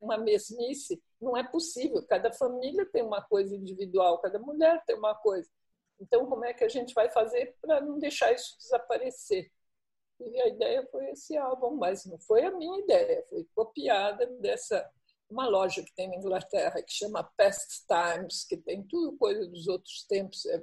uma 0.00 0.18
mesmice. 0.18 1.02
Não 1.20 1.36
é 1.36 1.42
possível. 1.42 2.04
Cada 2.06 2.32
família 2.32 2.86
tem 2.86 3.02
uma 3.02 3.22
coisa 3.22 3.54
individual, 3.54 4.20
cada 4.20 4.38
mulher 4.38 4.82
tem 4.86 4.96
uma 4.96 5.14
coisa. 5.14 5.48
Então, 6.00 6.26
como 6.26 6.44
é 6.44 6.52
que 6.52 6.64
a 6.64 6.68
gente 6.68 6.92
vai 6.94 7.10
fazer 7.10 7.56
para 7.60 7.80
não 7.80 7.98
deixar 7.98 8.32
isso 8.32 8.56
desaparecer? 8.58 9.50
E 10.20 10.40
a 10.40 10.48
ideia 10.48 10.86
foi 10.90 11.10
esse 11.10 11.36
álbum, 11.36 11.76
mas 11.76 12.06
não 12.06 12.18
foi 12.18 12.44
a 12.44 12.50
minha 12.50 12.78
ideia, 12.80 13.24
foi 13.28 13.46
copiada 13.54 14.26
dessa 14.40 14.88
uma 15.28 15.48
loja 15.48 15.82
que 15.82 15.94
tem 15.94 16.08
na 16.08 16.16
Inglaterra 16.16 16.82
que 16.82 16.92
chama 16.92 17.28
Past 17.36 17.84
Times, 17.86 18.44
que 18.44 18.56
tem 18.56 18.86
tudo 18.86 19.16
coisa 19.18 19.46
dos 19.46 19.66
outros 19.66 20.04
tempos, 20.08 20.46
é 20.46 20.62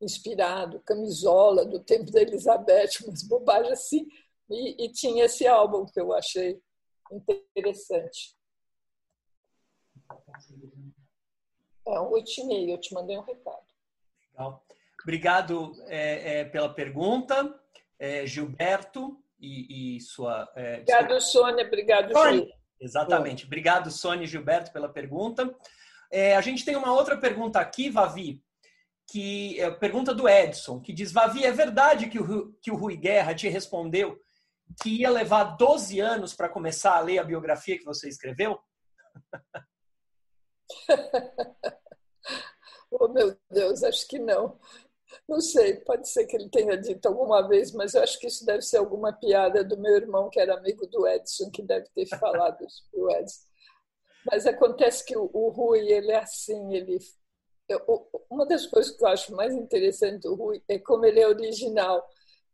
inspirado, 0.00 0.80
camisola 0.80 1.64
do 1.64 1.80
tempo 1.80 2.10
da 2.10 2.20
Elizabeth, 2.20 3.00
umas 3.06 3.22
bobagens 3.22 3.72
assim, 3.72 4.06
e, 4.50 4.84
e 4.84 4.92
tinha 4.92 5.24
esse 5.24 5.46
álbum 5.46 5.86
que 5.86 6.00
eu 6.00 6.12
achei 6.12 6.60
interessante. 7.56 8.36
É 11.86 12.00
um 12.00 12.10
oito 12.12 12.30
e 12.40 12.44
meio, 12.46 12.70
eu 12.70 12.80
te 12.80 12.92
mandei 12.94 13.16
um 13.16 13.22
recado. 13.22 13.64
Legal. 14.32 14.64
Obrigado 15.02 15.72
é, 15.86 16.40
é, 16.40 16.44
pela 16.44 16.72
pergunta, 16.72 17.60
é, 17.98 18.26
Gilberto 18.26 19.22
e, 19.38 19.96
e 19.96 20.00
sua. 20.00 20.50
É, 20.56 20.80
obrigado, 20.80 21.20
Sônia. 21.20 21.66
Obrigado, 21.66 22.30
Gil. 22.30 22.48
Exatamente. 22.80 23.44
Obrigado, 23.44 23.90
Sônia 23.90 24.24
e 24.24 24.26
Gilberto, 24.26 24.72
pela 24.72 24.88
pergunta. 24.88 25.54
É, 26.10 26.36
a 26.36 26.40
gente 26.40 26.64
tem 26.64 26.74
uma 26.74 26.92
outra 26.92 27.18
pergunta 27.18 27.60
aqui, 27.60 27.90
Vavi, 27.90 28.42
que 29.06 29.60
é, 29.60 29.70
pergunta 29.70 30.14
do 30.14 30.28
Edson, 30.28 30.80
que 30.80 30.92
diz: 30.92 31.12
Vavi, 31.12 31.44
é 31.44 31.52
verdade 31.52 32.08
que 32.08 32.18
o, 32.18 32.52
que 32.54 32.70
o 32.70 32.76
Rui 32.76 32.96
Guerra 32.96 33.34
te 33.34 33.48
respondeu 33.48 34.18
que 34.82 35.00
ia 35.00 35.10
levar 35.10 35.56
12 35.56 36.00
anos 36.00 36.34
para 36.34 36.48
começar 36.48 36.96
a 36.96 37.00
ler 37.00 37.18
a 37.18 37.24
biografia 37.24 37.78
que 37.78 37.84
você 37.84 38.08
escreveu? 38.08 38.58
oh, 42.90 43.08
meu 43.08 43.36
Deus, 43.50 43.82
acho 43.82 44.08
que 44.08 44.18
não. 44.18 44.58
Não 45.28 45.40
sei, 45.40 45.76
pode 45.76 46.08
ser 46.08 46.26
que 46.26 46.34
ele 46.34 46.48
tenha 46.48 46.76
dito 46.76 47.06
alguma 47.06 47.46
vez, 47.46 47.72
mas 47.72 47.94
eu 47.94 48.02
acho 48.02 48.18
que 48.18 48.26
isso 48.26 48.44
deve 48.44 48.62
ser 48.62 48.78
alguma 48.78 49.12
piada 49.12 49.62
do 49.62 49.78
meu 49.78 49.94
irmão, 49.94 50.28
que 50.28 50.40
era 50.40 50.56
amigo 50.56 50.86
do 50.86 51.06
Edson, 51.06 51.50
que 51.50 51.62
deve 51.62 51.88
ter 51.90 52.06
falado 52.06 52.64
isso 52.64 52.84
para 52.90 53.00
o 53.00 53.10
Edson. 53.10 53.46
Mas 54.26 54.46
acontece 54.46 55.04
que 55.04 55.16
o, 55.16 55.30
o 55.32 55.50
Rui, 55.50 55.80
ele 55.80 56.10
é 56.10 56.18
assim, 56.18 56.74
ele 56.74 56.98
eu, 57.68 58.08
uma 58.30 58.46
das 58.46 58.66
coisas 58.66 58.94
que 58.96 59.02
eu 59.02 59.08
acho 59.08 59.34
mais 59.34 59.54
interessante 59.54 60.22
do 60.22 60.34
Rui 60.34 60.62
é 60.68 60.78
como 60.78 61.04
ele 61.04 61.20
é 61.20 61.28
original. 61.28 62.06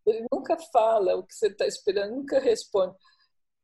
Ele 0.07 0.27
nunca 0.33 0.57
fala 0.73 1.17
o 1.17 1.25
que 1.25 1.35
você 1.35 1.49
está 1.49 1.67
esperando, 1.67 2.15
nunca 2.17 2.39
responde. 2.39 2.97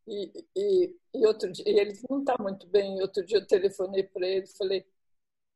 E, 0.06 0.46
e, 0.56 0.96
e 1.14 1.26
outro 1.26 1.50
dia, 1.50 1.64
ele 1.66 1.98
não 2.08 2.20
está 2.20 2.36
muito 2.38 2.66
bem. 2.68 3.00
Outro 3.00 3.24
dia 3.24 3.38
eu 3.38 3.46
telefonei 3.46 4.04
para 4.04 4.26
ele 4.26 4.46
falei: 4.46 4.86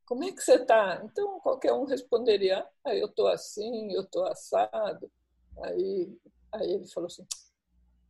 Como 0.06 0.24
é 0.24 0.32
que 0.32 0.42
você 0.42 0.54
está? 0.56 1.02
Então 1.04 1.40
qualquer 1.40 1.72
um 1.72 1.84
responderia: 1.84 2.66
ah, 2.84 2.94
Eu 2.94 3.06
estou 3.06 3.28
assim, 3.28 3.92
eu 3.92 4.02
estou 4.02 4.26
assado. 4.26 5.10
Aí, 5.64 6.18
aí 6.52 6.72
ele 6.74 6.86
falou 6.88 7.06
assim: 7.08 7.26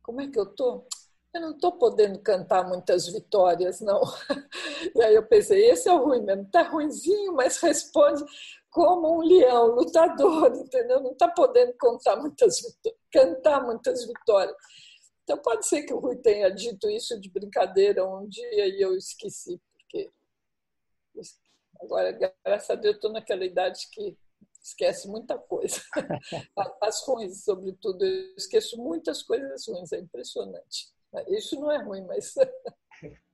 Como 0.01 0.21
é 0.21 0.27
que 0.29 0.39
eu 0.39 0.43
estou? 0.45 0.87
Eu 1.33 1.41
não 1.41 1.51
estou 1.51 1.71
podendo 1.71 2.19
cantar 2.19 2.67
muitas 2.67 3.07
vitórias, 3.07 3.79
não. 3.81 4.01
E 4.95 5.01
aí 5.01 5.15
eu 5.15 5.25
pensei: 5.25 5.69
Esse 5.69 5.87
é 5.87 5.93
o 5.93 6.03
ruim 6.03 6.21
mesmo. 6.21 6.43
Está 6.43 6.63
ruimzinho, 6.63 7.33
mas 7.33 7.57
responde 7.59 8.23
como 8.71 9.17
um 9.17 9.21
leão, 9.21 9.67
lutador, 9.67 10.55
entendeu? 10.55 11.01
Não 11.01 11.11
está 11.11 11.27
podendo 11.27 11.73
contar 11.77 12.15
muitas, 12.15 12.59
cantar 13.11 13.63
muitas 13.63 14.05
vitórias. 14.05 14.55
Então, 15.23 15.37
pode 15.37 15.67
ser 15.67 15.83
que 15.83 15.93
o 15.93 15.99
Rui 15.99 16.15
tenha 16.17 16.49
dito 16.49 16.89
isso 16.89 17.19
de 17.19 17.29
brincadeira 17.29 18.05
um 18.05 18.27
dia 18.27 18.67
e 18.67 18.81
eu 18.81 18.95
esqueci, 18.97 19.61
porque 19.77 20.11
agora, 21.79 22.11
graças 22.43 22.69
a 22.69 22.75
Deus, 22.75 22.95
estou 22.95 23.11
naquela 23.11 23.45
idade 23.45 23.87
que 23.91 24.17
esquece 24.61 25.07
muita 25.07 25.37
coisa. 25.37 25.81
As 26.81 27.05
ruins, 27.05 27.43
sobretudo, 27.43 28.03
eu 28.03 28.35
esqueço 28.35 28.77
muitas 28.77 29.21
coisas 29.23 29.67
ruins, 29.67 29.91
é 29.91 29.99
impressionante. 29.99 30.91
Isso 31.27 31.59
não 31.59 31.71
é 31.71 31.81
ruim, 31.83 32.05
mas 32.05 32.33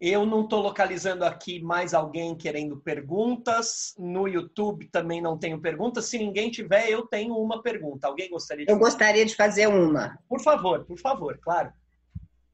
Eu 0.00 0.24
não 0.24 0.44
estou 0.44 0.62
localizando 0.62 1.26
aqui 1.26 1.60
mais 1.60 1.92
alguém 1.92 2.34
querendo 2.34 2.78
perguntas. 2.78 3.94
No 3.98 4.26
YouTube 4.26 4.88
também 4.90 5.20
não 5.20 5.36
tenho 5.36 5.60
perguntas. 5.60 6.06
Se 6.06 6.16
ninguém 6.16 6.50
tiver, 6.50 6.88
eu 6.88 7.06
tenho 7.06 7.34
uma 7.36 7.62
pergunta. 7.62 8.06
Alguém 8.08 8.30
gostaria 8.30 8.64
de 8.64 8.72
Eu 8.72 8.78
gostaria 8.78 9.26
de 9.26 9.36
fazer 9.36 9.66
uma. 9.66 10.18
Por 10.26 10.40
favor, 10.40 10.86
por 10.86 10.98
favor, 10.98 11.38
claro. 11.42 11.70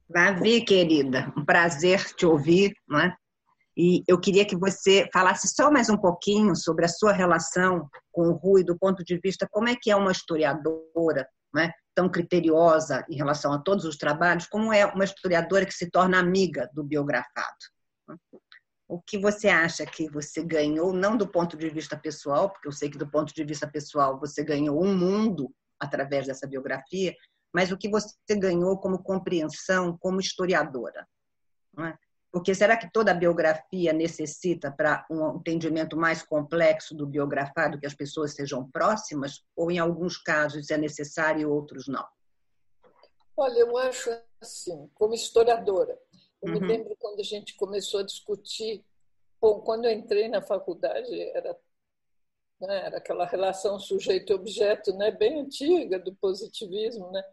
Davi, 0.09 0.59
querida, 0.61 1.33
um 1.37 1.45
prazer 1.45 2.03
te 2.15 2.25
ouvir, 2.25 2.73
não 2.85 2.99
é? 2.99 3.15
E 3.77 4.03
eu 4.07 4.19
queria 4.19 4.45
que 4.45 4.57
você 4.57 5.07
falasse 5.13 5.47
só 5.47 5.71
mais 5.71 5.89
um 5.89 5.97
pouquinho 5.97 6.53
sobre 6.53 6.83
a 6.83 6.89
sua 6.89 7.13
relação 7.13 7.87
com 8.11 8.27
o 8.27 8.33
Rui, 8.33 8.63
do 8.63 8.77
ponto 8.77 9.05
de 9.05 9.17
vista 9.23 9.47
como 9.49 9.69
é 9.69 9.75
que 9.79 9.89
é 9.89 9.95
uma 9.95 10.11
historiadora, 10.11 11.25
não 11.53 11.61
é? 11.61 11.71
Tão 11.97 12.07
criteriosa 12.07 13.03
em 13.09 13.15
relação 13.15 13.51
a 13.51 13.57
todos 13.57 13.83
os 13.83 13.97
trabalhos, 13.97 14.45
como 14.45 14.71
é 14.71 14.85
uma 14.85 15.03
historiadora 15.03 15.65
que 15.65 15.73
se 15.73 15.89
torna 15.89 16.19
amiga 16.19 16.69
do 16.71 16.83
biografado. 16.83 17.57
O 18.87 19.01
que 19.01 19.17
você 19.17 19.49
acha 19.49 19.83
que 19.83 20.07
você 20.07 20.43
ganhou, 20.43 20.93
não 20.93 21.17
do 21.17 21.27
ponto 21.27 21.57
de 21.57 21.67
vista 21.71 21.97
pessoal, 21.97 22.51
porque 22.51 22.67
eu 22.67 22.71
sei 22.71 22.91
que 22.91 22.99
do 22.99 23.09
ponto 23.09 23.33
de 23.33 23.43
vista 23.43 23.67
pessoal 23.67 24.19
você 24.19 24.43
ganhou 24.43 24.79
um 24.79 24.95
mundo 24.95 25.51
através 25.79 26.27
dessa 26.27 26.45
biografia, 26.45 27.15
mas 27.51 27.71
o 27.71 27.77
que 27.77 27.89
você 27.89 28.13
ganhou 28.37 28.77
como 28.77 29.01
compreensão 29.01 29.97
como 29.97 30.19
historiadora? 30.19 31.03
É? 31.79 31.97
Porque 32.31 32.53
será 32.53 32.75
que 32.75 32.91
toda 32.91 33.11
a 33.11 33.15
biografia 33.15 33.93
necessita, 33.93 34.71
para 34.71 35.05
um 35.09 35.37
entendimento 35.37 35.95
mais 35.95 36.21
complexo 36.21 36.93
do 36.93 37.07
biografado, 37.07 37.79
que 37.79 37.87
as 37.87 37.95
pessoas 37.95 38.35
sejam 38.35 38.69
próximas? 38.69 39.43
Ou 39.55 39.71
em 39.71 39.79
alguns 39.79 40.17
casos 40.17 40.69
é 40.69 40.77
necessário 40.77 41.41
e 41.41 41.45
outros 41.45 41.87
não? 41.87 42.05
Olha, 43.35 43.59
eu 43.59 43.77
acho 43.77 44.09
assim, 44.41 44.89
como 44.93 45.13
historiadora, 45.13 45.97
eu 46.41 46.53
uhum. 46.53 46.59
me 46.59 46.67
lembro 46.67 46.95
quando 46.99 47.19
a 47.19 47.23
gente 47.23 47.55
começou 47.55 47.99
a 47.99 48.03
discutir. 48.03 48.83
Bom, 49.39 49.61
quando 49.61 49.85
eu 49.85 49.91
entrei 49.91 50.27
na 50.27 50.41
faculdade, 50.41 51.19
era, 51.31 51.57
né, 52.59 52.85
era 52.85 52.97
aquela 52.97 53.25
relação 53.25 53.79
sujeito-objeto 53.79 54.93
né, 54.95 55.11
bem 55.11 55.39
antiga 55.39 55.99
do 55.99 56.15
positivismo, 56.15 57.11
né, 57.11 57.23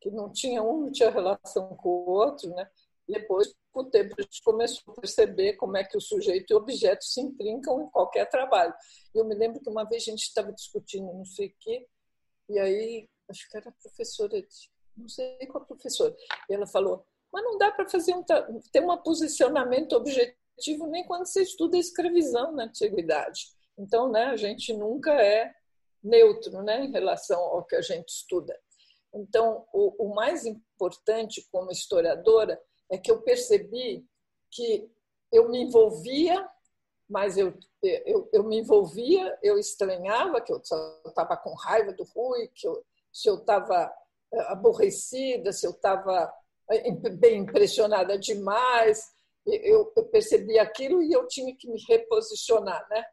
que 0.00 0.10
não 0.10 0.30
tinha 0.30 0.62
um, 0.62 0.84
não 0.84 0.92
tinha 0.92 1.10
relação 1.10 1.74
com 1.76 1.88
o 1.88 2.10
outro. 2.10 2.50
Né, 2.50 2.68
depois, 3.10 3.54
com 3.72 3.80
o 3.80 3.90
tempo, 3.90 4.14
a 4.18 4.22
gente 4.22 4.42
começou 4.42 4.92
a 4.92 5.00
perceber 5.00 5.54
como 5.54 5.76
é 5.76 5.84
que 5.84 5.96
o 5.96 6.00
sujeito 6.00 6.50
e 6.50 6.54
o 6.54 6.58
objeto 6.58 7.04
se 7.04 7.20
intrincam 7.20 7.82
em 7.82 7.90
qualquer 7.90 8.28
trabalho. 8.28 8.74
Eu 9.14 9.24
me 9.24 9.34
lembro 9.34 9.60
que 9.60 9.68
uma 9.68 9.84
vez 9.84 10.02
a 10.02 10.10
gente 10.10 10.22
estava 10.22 10.52
discutindo 10.52 11.12
não 11.12 11.24
sei 11.24 11.48
o 11.48 11.54
quê, 11.58 11.86
e 12.48 12.58
aí, 12.58 13.08
acho 13.28 13.48
que 13.48 13.56
era 13.56 13.68
a 13.68 13.72
professora, 13.72 14.44
não 14.96 15.08
sei 15.08 15.38
qual 15.46 15.64
professora, 15.64 16.16
e 16.48 16.54
ela 16.54 16.66
falou, 16.66 17.06
mas 17.32 17.44
não 17.44 17.56
dá 17.56 17.70
para 17.70 17.88
fazer 17.88 18.14
um, 18.14 18.24
ter 18.72 18.82
um 18.82 18.96
posicionamento 18.98 19.92
objetivo 19.92 20.86
nem 20.88 21.06
quando 21.06 21.26
você 21.26 21.42
estuda 21.42 21.76
a 21.76 21.80
escravidão 21.80 22.52
na 22.52 22.64
antiguidade. 22.64 23.48
Então, 23.78 24.10
né, 24.10 24.24
a 24.24 24.36
gente 24.36 24.72
nunca 24.74 25.12
é 25.12 25.54
neutro 26.02 26.62
né, 26.62 26.84
em 26.84 26.90
relação 26.90 27.40
ao 27.40 27.64
que 27.64 27.76
a 27.76 27.82
gente 27.82 28.08
estuda. 28.08 28.58
Então, 29.14 29.66
o, 29.72 30.06
o 30.06 30.14
mais 30.14 30.44
importante 30.44 31.46
como 31.50 31.70
historiadora 31.70 32.60
é 32.90 32.98
que 32.98 33.10
eu 33.10 33.22
percebi 33.22 34.04
que 34.50 34.90
eu 35.32 35.48
me 35.48 35.62
envolvia, 35.62 36.48
mas 37.08 37.36
eu, 37.36 37.56
eu, 37.82 38.28
eu 38.32 38.44
me 38.44 38.58
envolvia, 38.58 39.38
eu 39.42 39.58
estranhava 39.58 40.40
que 40.40 40.52
eu 40.52 40.58
estava 40.58 41.36
com 41.36 41.54
raiva 41.54 41.92
do 41.92 42.04
Rui, 42.04 42.48
que 42.54 42.66
eu, 42.66 42.84
se 43.12 43.28
eu 43.28 43.36
estava 43.36 43.92
eh, 44.32 44.42
aborrecida, 44.48 45.52
se 45.52 45.66
eu 45.66 45.72
estava 45.72 46.32
eh, 46.70 46.90
bem 47.10 47.38
impressionada 47.38 48.18
demais, 48.18 49.12
eu, 49.46 49.92
eu 49.96 50.04
percebi 50.06 50.58
aquilo 50.58 51.02
e 51.02 51.12
eu 51.12 51.26
tinha 51.26 51.54
que 51.56 51.68
me 51.68 51.80
reposicionar, 51.88 52.86
né? 52.88 53.04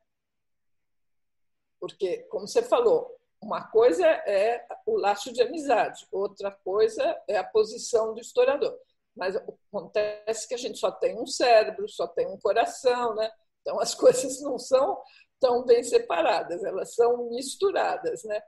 Porque, 1.79 2.23
como 2.23 2.47
você 2.47 2.61
falou, 2.61 3.15
uma 3.41 3.67
coisa 3.69 4.05
é 4.05 4.65
o 4.85 4.97
laço 4.97 5.31
de 5.31 5.41
amizade, 5.41 6.07
outra 6.11 6.51
coisa 6.51 7.19
é 7.27 7.37
a 7.37 7.43
posição 7.43 8.13
do 8.13 8.19
historiador. 8.19 8.77
Mas 9.17 9.35
acontece 9.35 10.47
que 10.47 10.53
a 10.53 10.57
gente 10.57 10.77
só 10.77 10.91
tem 10.91 11.19
um 11.19 11.25
cérebro, 11.25 11.89
só 11.89 12.07
tem 12.07 12.27
um 12.27 12.37
coração, 12.37 13.15
né? 13.15 13.29
Então 13.61 13.79
as 13.79 13.93
coisas 13.95 14.41
não 14.41 14.57
são 14.59 15.01
tão 15.39 15.65
bem 15.65 15.83
separadas, 15.83 16.63
elas 16.63 16.93
são 16.93 17.29
misturadas, 17.29 18.23
né? 18.23 18.41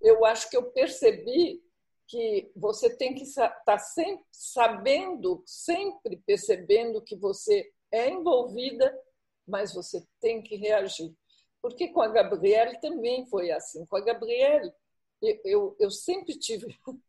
Eu 0.00 0.24
acho 0.24 0.50
que 0.50 0.56
eu 0.56 0.70
percebi 0.72 1.62
que 2.08 2.50
você 2.54 2.94
tem 2.96 3.14
que 3.14 3.24
estar 3.24 3.48
tá 3.64 3.78
sempre 3.78 4.24
sabendo, 4.30 5.42
sempre 5.44 6.22
percebendo 6.26 7.02
que 7.02 7.16
você 7.16 7.68
é 7.92 8.08
envolvida, 8.08 8.94
mas 9.46 9.74
você 9.74 10.04
tem 10.20 10.42
que 10.42 10.56
reagir. 10.56 11.14
Porque 11.60 11.88
com 11.88 12.00
a 12.00 12.08
Gabriele 12.08 12.78
também 12.80 13.26
foi 13.26 13.50
assim. 13.50 13.84
Com 13.86 13.96
a 13.96 14.00
Gabriele, 14.00 14.72
eu, 15.20 15.40
eu, 15.44 15.76
eu 15.80 15.90
sempre 15.90 16.38
tive 16.38 16.66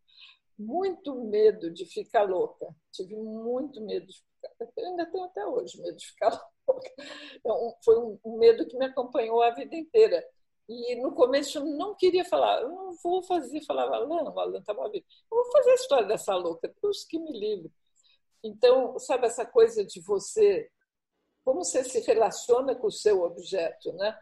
muito 0.58 1.16
medo 1.16 1.72
de 1.72 1.86
ficar 1.86 2.24
louca. 2.24 2.68
Tive 2.92 3.16
muito 3.16 3.82
medo 3.82 4.08
de 4.08 4.14
ficar. 4.14 4.72
Eu 4.76 4.88
ainda 4.88 5.06
tenho 5.06 5.24
até 5.24 5.46
hoje 5.46 5.82
medo 5.82 5.98
de 5.98 6.08
ficar 6.08 6.30
louca. 6.68 6.92
Então, 7.36 7.76
foi 7.84 7.98
um 7.98 8.38
medo 8.38 8.66
que 8.66 8.78
me 8.78 8.86
acompanhou 8.86 9.42
a 9.42 9.52
vida 9.52 9.76
inteira. 9.76 10.26
E 10.70 10.96
no 10.96 11.14
começo 11.14 11.60
eu 11.60 11.66
não 11.66 11.96
queria 11.96 12.26
falar, 12.26 12.62
eu 12.62 12.70
não 12.70 12.94
vou 13.02 13.24
fazer, 13.24 13.64
falava, 13.64 13.96
Alan, 13.96 14.30
o 14.30 14.40
Alan 14.40 14.60
estava 14.60 14.90
vivo, 14.90 15.06
eu 15.32 15.38
vou 15.38 15.52
fazer 15.52 15.72
a 15.72 15.76
história 15.76 16.08
dessa 16.08 16.36
louca, 16.36 16.74
Deus 16.82 17.06
que 17.06 17.18
me 17.18 17.32
livre. 17.32 17.72
Então, 18.44 19.00
sabe 19.00 19.28
essa 19.28 19.46
coisa 19.46 19.86
de 19.86 20.02
você, 20.02 20.70
como 21.46 21.64
você 21.64 21.86
se 21.86 22.02
relaciona 22.02 22.76
com 22.76 22.88
o 22.88 22.92
seu 22.92 23.22
objeto, 23.22 23.94
né? 23.94 24.20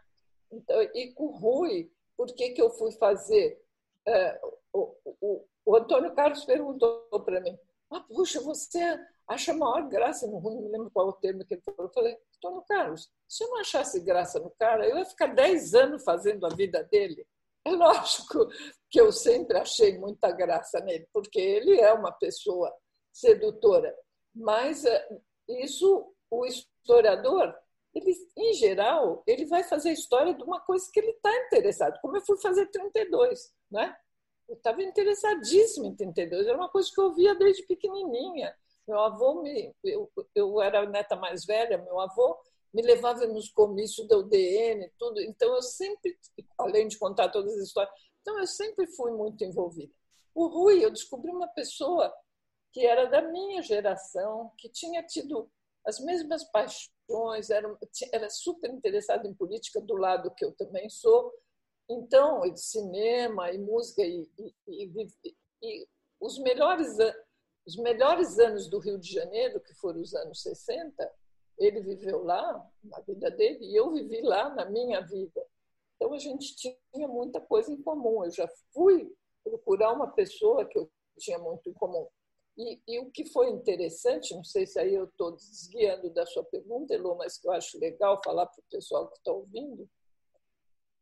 Então, 0.52 0.80
e 0.94 1.12
com 1.14 1.24
o 1.24 1.36
Rui, 1.36 1.90
por 2.16 2.32
que, 2.32 2.50
que 2.50 2.62
eu 2.62 2.70
fui 2.70 2.92
fazer 2.92 3.60
é, 4.06 4.40
o, 4.72 4.94
o, 5.20 5.44
o 5.66 5.76
Antônio 5.76 6.14
Carlos 6.14 6.44
perguntou 6.44 7.06
para 7.24 7.40
mim: 7.40 7.58
ah, 7.90 8.00
puxa, 8.00 8.40
você 8.40 8.80
acha 9.28 9.52
maior 9.52 9.88
graça 9.88 10.26
no 10.26 10.38
Rui? 10.38 10.54
Não 10.54 10.70
lembro 10.70 10.90
qual 10.90 11.08
o 11.08 11.12
termo 11.14 11.44
que 11.44 11.54
ele 11.54 11.62
falou. 11.62 11.86
Eu 11.86 11.92
falei: 11.92 12.16
Antônio 12.36 12.64
Carlos, 12.68 13.10
se 13.28 13.44
eu 13.44 13.50
não 13.50 13.58
achasse 13.58 14.00
graça 14.00 14.38
no 14.38 14.50
cara, 14.58 14.88
eu 14.88 14.96
ia 14.96 15.04
ficar 15.04 15.26
10 15.26 15.74
anos 15.74 16.04
fazendo 16.04 16.46
a 16.46 16.50
vida 16.50 16.84
dele. 16.84 17.26
É 17.64 17.70
lógico 17.70 18.48
que 18.88 19.00
eu 19.00 19.10
sempre 19.10 19.58
achei 19.58 19.98
muita 19.98 20.30
graça 20.30 20.78
nele, 20.80 21.08
porque 21.12 21.40
ele 21.40 21.80
é 21.80 21.92
uma 21.92 22.12
pessoa 22.12 22.72
sedutora. 23.12 23.92
Mas 24.32 24.84
eh, 24.84 25.08
isso, 25.48 26.14
o 26.30 26.46
historiador, 26.46 27.52
ele, 27.92 28.14
em 28.36 28.52
geral, 28.54 29.24
ele 29.26 29.46
vai 29.46 29.64
fazer 29.64 29.88
a 29.88 29.94
história 29.94 30.32
de 30.34 30.44
uma 30.44 30.60
coisa 30.60 30.88
que 30.92 31.00
ele 31.00 31.10
está 31.10 31.34
interessado, 31.46 31.98
como 32.00 32.16
eu 32.16 32.24
fui 32.24 32.38
fazer 32.38 32.66
32, 32.66 33.52
né? 33.70 33.96
Eu 34.48 34.56
estava 34.56 34.82
interessadíssima 34.82 35.86
em 35.86 35.94
32, 35.94 36.46
era 36.46 36.56
uma 36.56 36.68
coisa 36.68 36.88
que 36.92 37.00
eu 37.00 37.14
via 37.14 37.34
desde 37.34 37.66
pequenininha. 37.66 38.54
Meu 38.86 39.00
avô 39.00 39.42
me, 39.42 39.74
eu, 39.82 40.10
eu 40.34 40.62
era 40.62 40.80
a 40.80 40.86
neta 40.88 41.16
mais 41.16 41.44
velha, 41.44 41.78
meu 41.78 41.98
avô 41.98 42.38
me 42.72 42.82
levava 42.82 43.26
nos 43.26 43.48
comícios 43.48 44.06
da 44.06 44.18
UDN, 44.18 44.90
tudo. 44.98 45.20
Então 45.22 45.54
eu 45.54 45.62
sempre, 45.62 46.16
além 46.58 46.86
de 46.86 46.98
contar 46.98 47.30
todas 47.30 47.54
as 47.54 47.68
histórias, 47.68 47.92
então 48.20 48.38
eu 48.38 48.46
sempre 48.46 48.86
fui 48.88 49.10
muito 49.12 49.42
envolvida. 49.42 49.92
O 50.34 50.46
Rui, 50.48 50.84
eu 50.84 50.90
descobri 50.90 51.30
uma 51.30 51.48
pessoa 51.48 52.14
que 52.72 52.84
era 52.84 53.06
da 53.06 53.22
minha 53.22 53.62
geração, 53.62 54.52
que 54.58 54.68
tinha 54.68 55.02
tido 55.02 55.50
as 55.86 55.98
mesmas 56.00 56.44
paixões, 56.44 57.48
era, 57.48 57.74
era 58.12 58.28
super 58.28 58.70
interessado 58.70 59.26
em 59.26 59.32
política 59.32 59.80
do 59.80 59.96
lado 59.96 60.34
que 60.36 60.44
eu 60.44 60.52
também 60.52 60.90
sou, 60.90 61.32
então, 61.88 62.40
de 62.50 62.60
cinema 62.60 63.50
e 63.52 63.58
música 63.58 64.02
e, 64.02 64.28
e, 64.38 64.54
e, 64.68 65.36
e 65.62 65.88
os 66.20 66.38
melhores 66.38 66.96
os 67.66 67.76
melhores 67.76 68.38
anos 68.38 68.68
do 68.68 68.78
Rio 68.78 68.96
de 68.96 69.12
Janeiro, 69.12 69.60
que 69.60 69.74
foram 69.74 70.00
os 70.00 70.14
anos 70.14 70.40
60, 70.40 71.12
ele 71.58 71.80
viveu 71.80 72.22
lá 72.22 72.64
na 72.84 73.00
vida 73.00 73.30
dele 73.30 73.58
e 73.64 73.74
eu 73.74 73.90
vivi 73.92 74.22
lá 74.22 74.54
na 74.54 74.64
minha 74.66 75.00
vida. 75.00 75.44
Então 75.96 76.14
a 76.14 76.18
gente 76.18 76.54
tinha 76.54 77.08
muita 77.08 77.40
coisa 77.40 77.72
em 77.72 77.82
comum. 77.82 78.24
Eu 78.24 78.30
já 78.30 78.48
fui 78.72 79.12
procurar 79.42 79.92
uma 79.92 80.08
pessoa 80.12 80.64
que 80.64 80.78
eu 80.78 80.88
tinha 81.18 81.38
muito 81.38 81.68
em 81.68 81.72
comum. 81.72 82.06
E, 82.56 82.80
e 82.86 82.98
o 83.00 83.10
que 83.10 83.26
foi 83.26 83.50
interessante, 83.50 84.34
não 84.34 84.44
sei 84.44 84.66
se 84.66 84.78
aí 84.78 84.94
eu 84.94 85.04
estou 85.04 85.32
desguiando 85.32 86.08
da 86.10 86.24
sua 86.24 86.44
pergunta, 86.44 86.94
Elô, 86.94 87.16
mas 87.16 87.36
que 87.36 87.48
eu 87.48 87.52
acho 87.52 87.78
legal 87.78 88.20
falar 88.22 88.46
para 88.46 88.60
o 88.60 88.70
pessoal 88.70 89.08
que 89.08 89.18
está 89.18 89.32
ouvindo, 89.32 89.88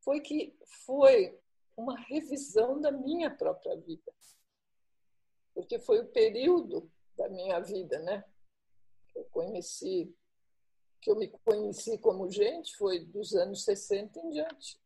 foi 0.05 0.21
que 0.21 0.57
foi 0.85 1.39
uma 1.77 1.99
revisão 1.99 2.81
da 2.81 2.93
minha 2.93 3.31
própria 3.31 3.77
vida. 3.77 4.13
Porque 5.55 5.79
foi 5.79 6.01
o 6.01 6.09
período 6.09 6.91
da 7.17 7.29
minha 7.29 7.61
vida, 7.61 7.99
né? 8.01 8.25
Que 9.09 9.19
eu 9.19 9.25
conheci, 9.27 10.15
que 11.01 11.11
eu 11.11 11.17
me 11.17 11.29
conheci 11.29 11.99
como 11.99 12.31
gente, 12.31 12.77
foi 12.77 13.05
dos 13.05 13.35
anos 13.35 13.65
60 13.65 14.19
em 14.21 14.31
diante 14.31 14.79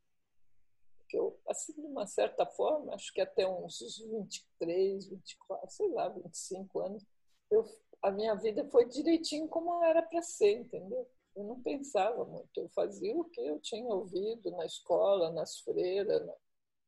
que 1.09 1.16
eu, 1.16 1.40
assim, 1.49 1.73
de 1.73 1.86
uma 1.86 2.07
certa 2.07 2.45
forma, 2.45 2.95
acho 2.95 3.12
que 3.12 3.20
até 3.20 3.49
uns 3.49 3.78
23, 3.81 5.09
24, 5.09 5.70
sei 5.70 5.89
lá, 5.89 6.09
25 6.11 6.81
anos, 6.81 7.03
eu, 7.51 7.65
a 8.03 8.11
minha 8.11 8.35
vida 8.35 8.69
foi 8.69 8.85
direitinho 8.86 9.49
como 9.49 9.82
era 9.82 10.03
para 10.03 10.20
ser, 10.20 10.59
entendeu? 10.59 11.09
Eu 11.39 11.44
não 11.44 11.60
pensava 11.60 12.24
muito, 12.24 12.51
eu 12.56 12.69
fazia 12.70 13.16
o 13.16 13.23
que 13.23 13.40
eu 13.40 13.60
tinha 13.60 13.86
ouvido 13.86 14.51
na 14.51 14.66
escola, 14.66 15.31
nas 15.31 15.60
freiras, 15.60 16.27
na, 16.27 16.35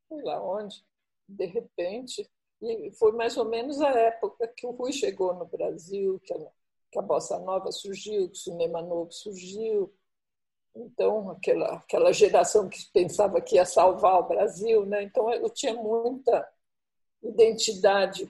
sei 0.09 0.22
lá 0.24 0.43
onde. 0.43 0.85
De 1.28 1.47
repente, 1.47 2.28
e 2.60 2.90
foi 2.98 3.12
mais 3.12 3.36
ou 3.36 3.44
menos 3.44 3.81
a 3.81 3.90
época 3.90 4.48
que 4.48 4.66
o 4.66 4.72
Rui 4.72 4.93
chegou 4.93 5.32
no 5.35 5.47
Brasil, 5.47 6.18
que 6.24 6.35
a, 6.35 6.51
que 6.90 6.98
a 6.98 7.02
bossa 7.02 7.39
nova 7.39 7.70
surgiu, 7.70 8.28
que 8.28 8.39
o 8.39 8.43
cinema 8.43 8.82
novo 8.82 9.12
surgiu, 9.12 9.94
então 10.74 11.31
aquela 11.31 11.77
aquela 11.77 12.12
geração 12.12 12.68
que 12.68 12.85
pensava 12.93 13.40
que 13.40 13.55
ia 13.55 13.64
salvar 13.64 14.18
o 14.18 14.27
Brasil, 14.27 14.85
né? 14.85 15.05
Então 15.05 15.32
eu 15.32 15.48
tinha 15.48 15.74
muita 15.74 16.52
identidade. 17.22 18.28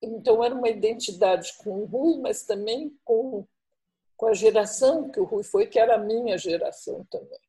Então 0.00 0.42
era 0.44 0.54
uma 0.54 0.68
identidade 0.68 1.52
com 1.58 1.80
o 1.80 1.84
Rui, 1.84 2.18
mas 2.18 2.44
também 2.44 2.96
com 3.04 3.44
com 4.22 4.28
a 4.28 4.34
geração 4.34 5.10
que 5.10 5.18
o 5.18 5.24
Rui 5.24 5.42
foi, 5.42 5.66
que 5.66 5.80
era 5.80 5.96
a 5.96 5.98
minha 5.98 6.38
geração 6.38 7.04
também. 7.10 7.40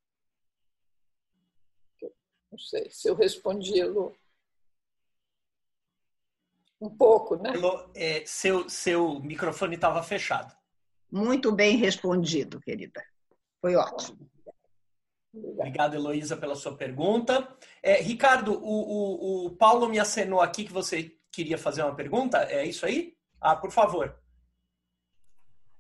Não 2.51 2.57
sei 2.57 2.89
se 2.89 3.07
eu 3.07 3.13
respondi, 3.13 3.77
Elô. 3.77 4.11
Um 6.81 6.89
pouco, 6.89 7.35
né? 7.35 7.53
Elô, 7.53 7.91
é, 7.93 8.25
seu, 8.25 8.67
seu 8.67 9.19
microfone 9.19 9.75
estava 9.75 10.01
fechado. 10.01 10.51
Muito 11.11 11.51
bem 11.51 11.77
respondido, 11.77 12.59
querida. 12.59 13.05
Foi 13.61 13.75
ótimo. 13.75 14.27
Obrigado, 15.31 15.93
Heloísa, 15.93 16.35
pela 16.35 16.55
sua 16.55 16.75
pergunta. 16.75 17.55
É, 17.83 18.01
Ricardo, 18.01 18.51
o, 18.51 19.45
o, 19.45 19.45
o, 19.45 19.55
Paulo 19.57 19.87
me 19.87 19.99
acenou 19.99 20.41
aqui 20.41 20.65
que 20.65 20.73
você 20.73 21.15
queria 21.31 21.59
fazer 21.59 21.83
uma 21.83 21.95
pergunta. 21.95 22.39
É 22.45 22.65
isso 22.65 22.83
aí? 22.83 23.15
Ah, 23.39 23.55
por 23.55 23.69
favor. 23.69 24.22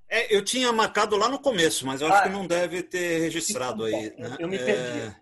É, 0.09 0.35
eu 0.35 0.43
tinha 0.43 0.71
marcado 0.71 1.17
lá 1.17 1.27
no 1.27 1.39
começo, 1.39 1.85
mas 1.85 2.01
eu 2.01 2.07
acho 2.07 2.17
ah, 2.17 2.23
que 2.23 2.29
não 2.29 2.45
deve 2.45 2.83
ter 2.83 3.19
registrado 3.19 3.83
aí. 3.85 4.15
Né? 4.17 4.37
Eu 4.39 4.47
me 4.47 4.57
perdi. 4.57 4.99
É... 4.99 5.15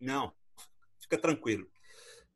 Não, 0.00 0.32
fica 1.00 1.18
tranquilo. 1.18 1.68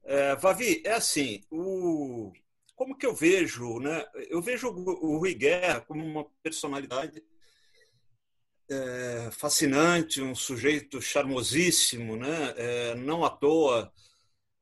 É, 0.04 0.36
Vavi, 0.36 0.82
é 0.84 0.92
assim, 0.92 1.42
o... 1.50 2.32
como 2.74 2.96
que 2.96 3.06
eu 3.06 3.14
vejo, 3.14 3.78
né? 3.80 4.04
Eu 4.28 4.40
vejo 4.40 4.68
o 4.68 5.18
Rui 5.18 5.34
Guerra 5.34 5.80
como 5.80 6.04
uma 6.04 6.24
personalidade 6.42 7.22
é, 8.68 9.30
fascinante, 9.32 10.20
um 10.20 10.34
sujeito 10.34 11.00
charmosíssimo, 11.00 12.16
né? 12.16 12.54
É, 12.56 12.94
não 12.94 13.24
à 13.24 13.30
toa 13.30 13.92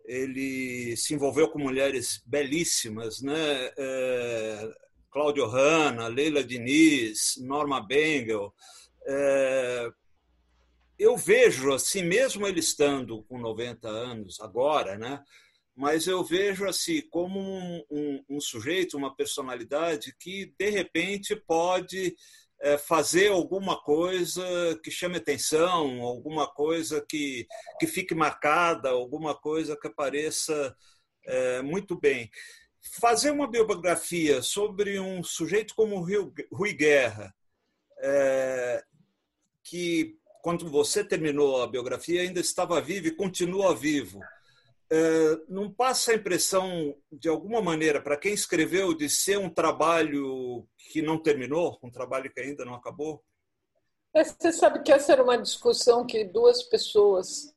ele 0.04 0.96
se 0.96 1.14
envolveu 1.14 1.48
com 1.48 1.58
mulheres 1.58 2.22
belíssimas, 2.26 3.22
né? 3.22 3.72
É, 3.76 4.74
Cláudio 5.14 5.46
Hanna, 5.46 6.08
Leila 6.08 6.42
Diniz, 6.42 7.36
Norma 7.36 7.80
Bengel. 7.80 8.52
É, 9.06 9.88
eu 10.98 11.16
vejo 11.16 11.72
assim, 11.72 12.02
mesmo 12.02 12.44
ele 12.48 12.58
estando 12.58 13.22
com 13.22 13.38
90 13.38 13.88
anos 13.88 14.40
agora, 14.40 14.98
né? 14.98 15.22
Mas 15.76 16.08
eu 16.08 16.24
vejo 16.24 16.66
assim 16.66 17.00
como 17.10 17.38
um, 17.38 17.84
um, 17.88 18.24
um 18.28 18.40
sujeito, 18.40 18.96
uma 18.96 19.14
personalidade 19.14 20.16
que 20.18 20.52
de 20.58 20.70
repente 20.70 21.36
pode 21.36 22.16
é, 22.60 22.76
fazer 22.76 23.28
alguma 23.28 23.80
coisa 23.80 24.42
que 24.82 24.90
chame 24.90 25.18
atenção, 25.18 26.02
alguma 26.02 26.48
coisa 26.48 27.00
que, 27.08 27.46
que 27.78 27.86
fique 27.86 28.16
marcada, 28.16 28.90
alguma 28.90 29.32
coisa 29.32 29.76
que 29.76 29.86
apareça 29.86 30.76
é, 31.24 31.62
muito 31.62 31.96
bem. 31.96 32.28
Fazer 33.00 33.30
uma 33.30 33.46
biografia 33.46 34.42
sobre 34.42 35.00
um 35.00 35.22
sujeito 35.22 35.74
como 35.74 36.06
Rui 36.52 36.72
Guerra, 36.74 37.34
é, 37.98 38.84
que 39.62 40.18
quando 40.42 40.68
você 40.68 41.02
terminou 41.02 41.62
a 41.62 41.66
biografia 41.66 42.20
ainda 42.20 42.38
estava 42.38 42.80
vivo 42.80 43.06
e 43.06 43.16
continua 43.16 43.74
vivo. 43.74 44.20
É, 44.92 45.38
não 45.48 45.72
passa 45.72 46.12
a 46.12 46.14
impressão, 46.14 46.94
de 47.10 47.28
alguma 47.28 47.62
maneira, 47.62 48.00
para 48.00 48.18
quem 48.18 48.34
escreveu, 48.34 48.92
de 48.92 49.08
ser 49.08 49.38
um 49.38 49.48
trabalho 49.48 50.68
que 50.76 51.00
não 51.00 51.18
terminou, 51.18 51.78
um 51.82 51.90
trabalho 51.90 52.30
que 52.30 52.40
ainda 52.40 52.64
não 52.64 52.74
acabou? 52.74 53.24
Você 54.14 54.52
sabe 54.52 54.82
que 54.82 54.92
essa 54.92 55.12
era 55.12 55.24
uma 55.24 55.38
discussão 55.38 56.06
que 56.06 56.24
duas 56.24 56.62
pessoas 56.62 57.52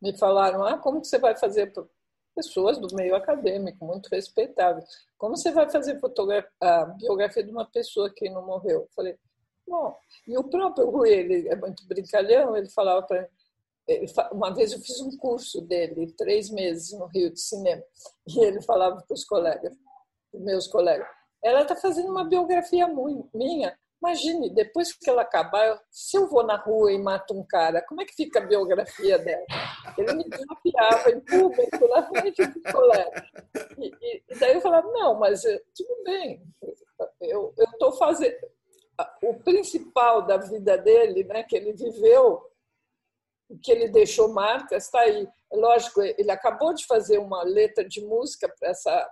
me 0.00 0.16
falaram: 0.16 0.64
ah, 0.64 0.78
como 0.78 1.04
você 1.04 1.18
vai 1.18 1.36
fazer 1.36 1.72
pessoas 2.34 2.78
do 2.78 2.94
meio 2.94 3.14
acadêmico, 3.14 3.84
muito 3.84 4.08
respeitáveis. 4.08 4.84
Como 5.18 5.36
você 5.36 5.50
vai 5.50 5.68
fazer 5.70 5.98
a 6.60 6.84
biografia 6.84 7.42
de 7.42 7.50
uma 7.50 7.64
pessoa 7.66 8.10
que 8.10 8.30
não 8.30 8.46
morreu? 8.46 8.80
Eu 8.80 8.88
falei, 8.94 9.18
bom. 9.66 9.96
E 10.26 10.36
o 10.38 10.44
próprio 10.44 10.90
Rui, 10.90 11.10
ele 11.10 11.48
é 11.48 11.56
muito 11.56 11.86
brincalhão, 11.86 12.56
ele 12.56 12.68
falava 12.68 13.02
para 13.06 13.22
mim, 13.22 13.28
uma 14.32 14.54
vez 14.54 14.72
eu 14.72 14.78
fiz 14.78 15.00
um 15.00 15.16
curso 15.16 15.60
dele, 15.62 16.12
três 16.16 16.48
meses 16.48 16.92
no 16.92 17.06
Rio 17.06 17.30
de 17.30 17.40
Cinema, 17.40 17.82
e 18.26 18.38
ele 18.40 18.62
falava 18.62 19.02
para 19.02 19.14
os 19.14 19.24
colegas, 19.24 19.76
meus 20.32 20.68
colegas, 20.68 21.08
ela 21.42 21.62
está 21.62 21.74
fazendo 21.74 22.10
uma 22.10 22.24
biografia 22.24 22.86
minha. 23.34 23.76
Imagine, 24.02 24.48
depois 24.50 24.94
que 24.94 25.10
ela 25.10 25.22
acabar, 25.22 25.78
se 25.90 26.16
eu 26.16 26.26
vou 26.26 26.42
na 26.42 26.56
rua 26.56 26.90
e 26.90 26.98
mato 26.98 27.38
um 27.38 27.44
cara, 27.46 27.82
como 27.82 28.00
é 28.00 28.06
que 28.06 28.14
fica 28.14 28.38
a 28.38 28.46
biografia 28.46 29.18
dela? 29.18 29.44
Ele 29.98 30.14
me 30.14 30.24
desafiava 30.24 31.10
em 31.10 31.20
público 31.20 31.88
na 31.88 32.08
frente 32.08 32.46
dos 32.46 32.72
colegas. 32.72 33.24
E, 33.76 33.94
e, 34.00 34.22
e, 34.28 34.38
daí 34.38 34.54
eu 34.54 34.60
falava, 34.62 34.90
não, 34.90 35.18
mas 35.18 35.44
eh, 35.44 35.60
tudo 35.76 36.02
bem, 36.04 36.42
eu 37.20 37.52
estou 37.58 37.92
fazendo... 37.92 38.36
O 39.22 39.34
principal 39.42 40.26
da 40.26 40.36
vida 40.36 40.76
dele, 40.76 41.24
né, 41.24 41.42
que 41.42 41.56
ele 41.56 41.72
viveu, 41.72 42.42
que 43.62 43.72
ele 43.72 43.88
deixou 43.88 44.28
marcas, 44.28 44.84
está 44.84 45.00
aí. 45.00 45.26
Lógico, 45.52 46.02
ele 46.02 46.30
acabou 46.30 46.74
de 46.74 46.86
fazer 46.86 47.18
uma 47.18 47.42
letra 47.42 47.84
de 47.84 48.00
música 48.02 48.48
para 48.58 48.70
essa 48.70 49.10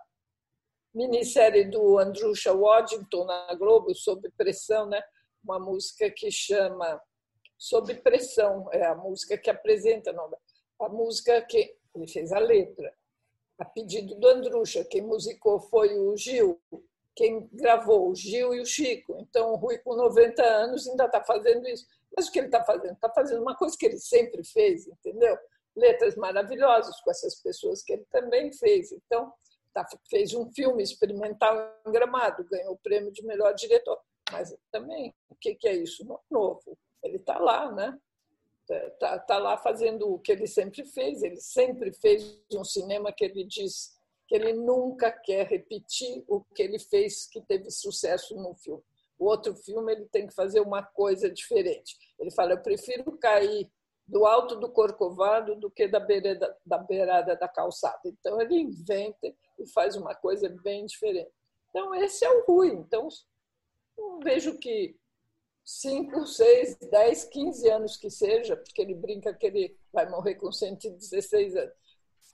minissérie 0.99 1.65
do 1.65 1.97
Andrusha 1.97 2.53
Waddington 2.53 3.25
na 3.25 3.55
Globo, 3.55 3.95
Sob 3.95 4.29
Pressão, 4.37 4.89
né? 4.89 5.01
uma 5.45 5.61
música 5.61 6.11
que 6.11 6.29
chama 6.29 7.01
Sob 7.57 7.95
Pressão, 8.03 8.69
é 8.73 8.85
a 8.85 8.97
música 8.97 9.39
que 9.39 9.49
apresenta 9.49 10.13
a 10.81 10.89
música 10.89 11.41
que 11.43 11.77
ele 11.95 12.09
fez 12.09 12.33
a 12.33 12.41
letra, 12.41 12.93
a 13.59 13.65
pedido 13.65 14.17
do 14.17 14.29
Andrusha. 14.29 14.85
Quem 14.85 15.03
musicou 15.03 15.61
foi 15.61 15.97
o 15.97 16.17
Gil, 16.17 16.61
quem 17.15 17.49
gravou 17.53 18.11
o 18.11 18.15
Gil 18.15 18.53
e 18.55 18.61
o 18.61 18.67
Chico. 18.67 19.17
Então, 19.21 19.53
o 19.53 19.57
Rui, 19.57 19.79
com 19.79 19.95
90 19.95 20.43
anos, 20.43 20.87
ainda 20.89 21.07
está 21.07 21.23
fazendo 21.23 21.67
isso. 21.69 21.87
Mas 22.17 22.29
o 22.29 22.33
que 22.33 22.41
ele 22.41 22.49
está 22.49 22.65
fazendo? 22.65 22.95
Está 22.95 23.11
fazendo 23.11 23.43
uma 23.43 23.57
coisa 23.57 23.77
que 23.79 23.87
ele 23.87 23.99
sempre 23.99 24.45
fez, 24.45 24.87
entendeu? 24.87 25.37
Letras 25.77 26.17
maravilhosas 26.17 27.01
com 27.01 27.11
essas 27.11 27.37
pessoas 27.37 27.83
que 27.83 27.93
ele 27.93 28.05
também 28.11 28.53
fez. 28.53 28.93
Então, 28.93 29.33
tá, 29.85 29.99
fez 30.09 30.35
um 30.35 30.51
filme 30.53 30.83
experimental 30.83 31.57
em 31.87 31.93
Gramado, 31.93 32.45
ganhou 32.45 32.73
o 32.73 32.79
prêmio 32.79 33.13
de 33.13 33.25
melhor 33.25 33.55
diretor. 33.55 33.99
Mas 34.33 34.55
também, 34.71 35.15
o 35.29 35.35
que, 35.35 35.55
que 35.55 35.69
é 35.69 35.75
isso? 35.75 36.05
Novo. 36.31 36.79
Ele 37.03 37.17
está 37.17 37.39
lá, 37.39 37.73
né? 37.73 37.99
Está 38.69 39.19
tá 39.21 39.39
lá 39.39 39.57
fazendo 39.57 40.13
o 40.13 40.19
que 40.19 40.33
ele 40.33 40.47
sempre 40.47 40.85
fez. 40.85 41.23
Ele 41.23 41.41
sempre 41.41 41.93
fez 41.93 42.39
um 42.53 42.65
cinema 42.65 43.13
que 43.13 43.25
ele 43.25 43.45
diz 43.45 43.97
que 44.27 44.35
ele 44.35 44.53
nunca 44.53 45.11
quer 45.11 45.47
repetir 45.47 46.23
o 46.29 46.43
que 46.55 46.63
ele 46.63 46.79
fez 46.79 47.27
que 47.27 47.41
teve 47.41 47.71
sucesso 47.71 48.37
no 48.37 48.55
filme. 48.55 48.83
O 49.19 49.25
outro 49.25 49.55
filme 49.57 49.93
ele 49.93 50.07
tem 50.07 50.27
que 50.27 50.35
fazer 50.35 50.61
uma 50.61 50.83
coisa 50.83 51.31
diferente. 51.31 51.97
Ele 52.19 52.31
fala: 52.31 52.53
eu 52.53 52.63
prefiro 52.63 53.17
cair 53.19 53.69
do 54.07 54.27
alto 54.27 54.57
do 54.57 54.71
corcovado 54.71 55.57
do 55.57 55.71
que 55.71 55.89
da 55.89 56.01
beirada 56.01 56.57
da, 56.65 56.79
beirada 56.79 57.37
da 57.37 57.49
calçada. 57.49 58.01
Então 58.05 58.41
ele 58.41 58.61
inventa 58.61 59.35
e 59.59 59.67
faz 59.67 59.97
uma 59.97 60.15
coisa 60.15 60.49
bem 60.63 60.87
diferente. 60.87 61.31
Então, 61.71 61.95
esse 61.95 62.25
é 62.25 62.31
o 62.31 62.45
Rui. 62.45 62.69
Então, 62.69 63.09
vejo 64.23 64.59
que 64.59 64.97
5, 65.65 66.27
6, 66.27 66.79
10, 66.91 67.25
15 67.25 67.69
anos 67.69 67.97
que 67.97 68.11
seja, 68.11 68.57
porque 68.57 68.81
ele 68.81 68.95
brinca 68.95 69.35
que 69.35 69.47
ele 69.47 69.79
vai 69.93 70.09
morrer 70.09 70.37
com 70.37 70.51
116 70.51 71.57
anos, 71.57 71.75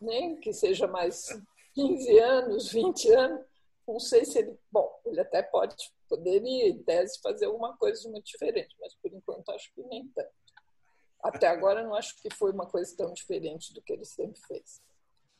nem 0.00 0.36
que 0.36 0.52
seja 0.52 0.86
mais 0.86 1.28
15 1.74 2.18
anos, 2.20 2.70
20 2.70 3.12
anos, 3.12 3.44
não 3.86 3.98
sei 3.98 4.24
se 4.24 4.38
ele. 4.38 4.56
Bom, 4.70 4.88
ele 5.04 5.20
até 5.20 5.42
pode, 5.42 5.74
poderia, 6.08 6.68
em 6.68 6.82
tese, 6.84 7.20
fazer 7.20 7.46
alguma 7.46 7.76
coisa 7.76 8.08
muito 8.08 8.26
diferente, 8.26 8.74
mas 8.80 8.94
por 8.94 9.12
enquanto 9.12 9.50
acho 9.50 9.72
que 9.74 9.82
nem 9.82 10.06
tanto. 10.08 10.30
Até 11.20 11.48
agora 11.48 11.82
não 11.82 11.94
acho 11.94 12.16
que 12.20 12.30
foi 12.30 12.52
uma 12.52 12.66
coisa 12.66 12.94
tão 12.96 13.12
diferente 13.12 13.72
do 13.74 13.82
que 13.82 13.92
ele 13.92 14.04
sempre 14.04 14.40
fez. 14.46 14.80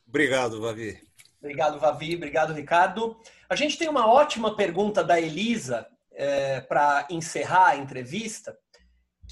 Obrigado, 0.07 0.59
Vavi. 0.59 0.99
Obrigado, 1.39 1.79
Vavi. 1.79 2.15
Obrigado, 2.15 2.53
Ricardo. 2.53 3.17
A 3.49 3.55
gente 3.55 3.77
tem 3.77 3.87
uma 3.87 4.11
ótima 4.11 4.55
pergunta 4.55 5.03
da 5.03 5.19
Elisa 5.19 5.87
é, 6.11 6.61
para 6.61 7.07
encerrar 7.09 7.69
a 7.69 7.75
entrevista, 7.77 8.57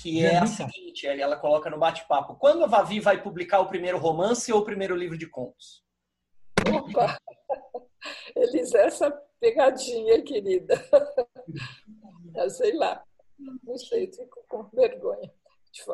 que 0.01 0.25
é 0.25 0.37
a 0.37 0.45
seguinte: 0.45 1.07
ela 1.07 1.37
coloca 1.37 1.69
no 1.69 1.79
bate-papo. 1.79 2.35
Quando 2.35 2.63
a 2.63 2.67
Vavi 2.67 2.99
vai 2.99 3.21
publicar 3.21 3.59
o 3.59 3.67
primeiro 3.67 3.97
romance 3.97 4.51
ou 4.51 4.59
o 4.59 4.65
primeiro 4.65 4.95
livro 4.95 5.17
de 5.17 5.27
contos? 5.27 5.83
Opa! 6.67 7.17
Elisa, 8.35 8.79
essa 8.79 9.11
pegadinha, 9.39 10.21
querida. 10.23 10.75
Eu 12.35 12.49
sei 12.49 12.73
lá. 12.75 13.03
Não 13.63 13.77
sei, 13.77 14.11
fico 14.11 14.43
com 14.47 14.63
vergonha. 14.73 15.31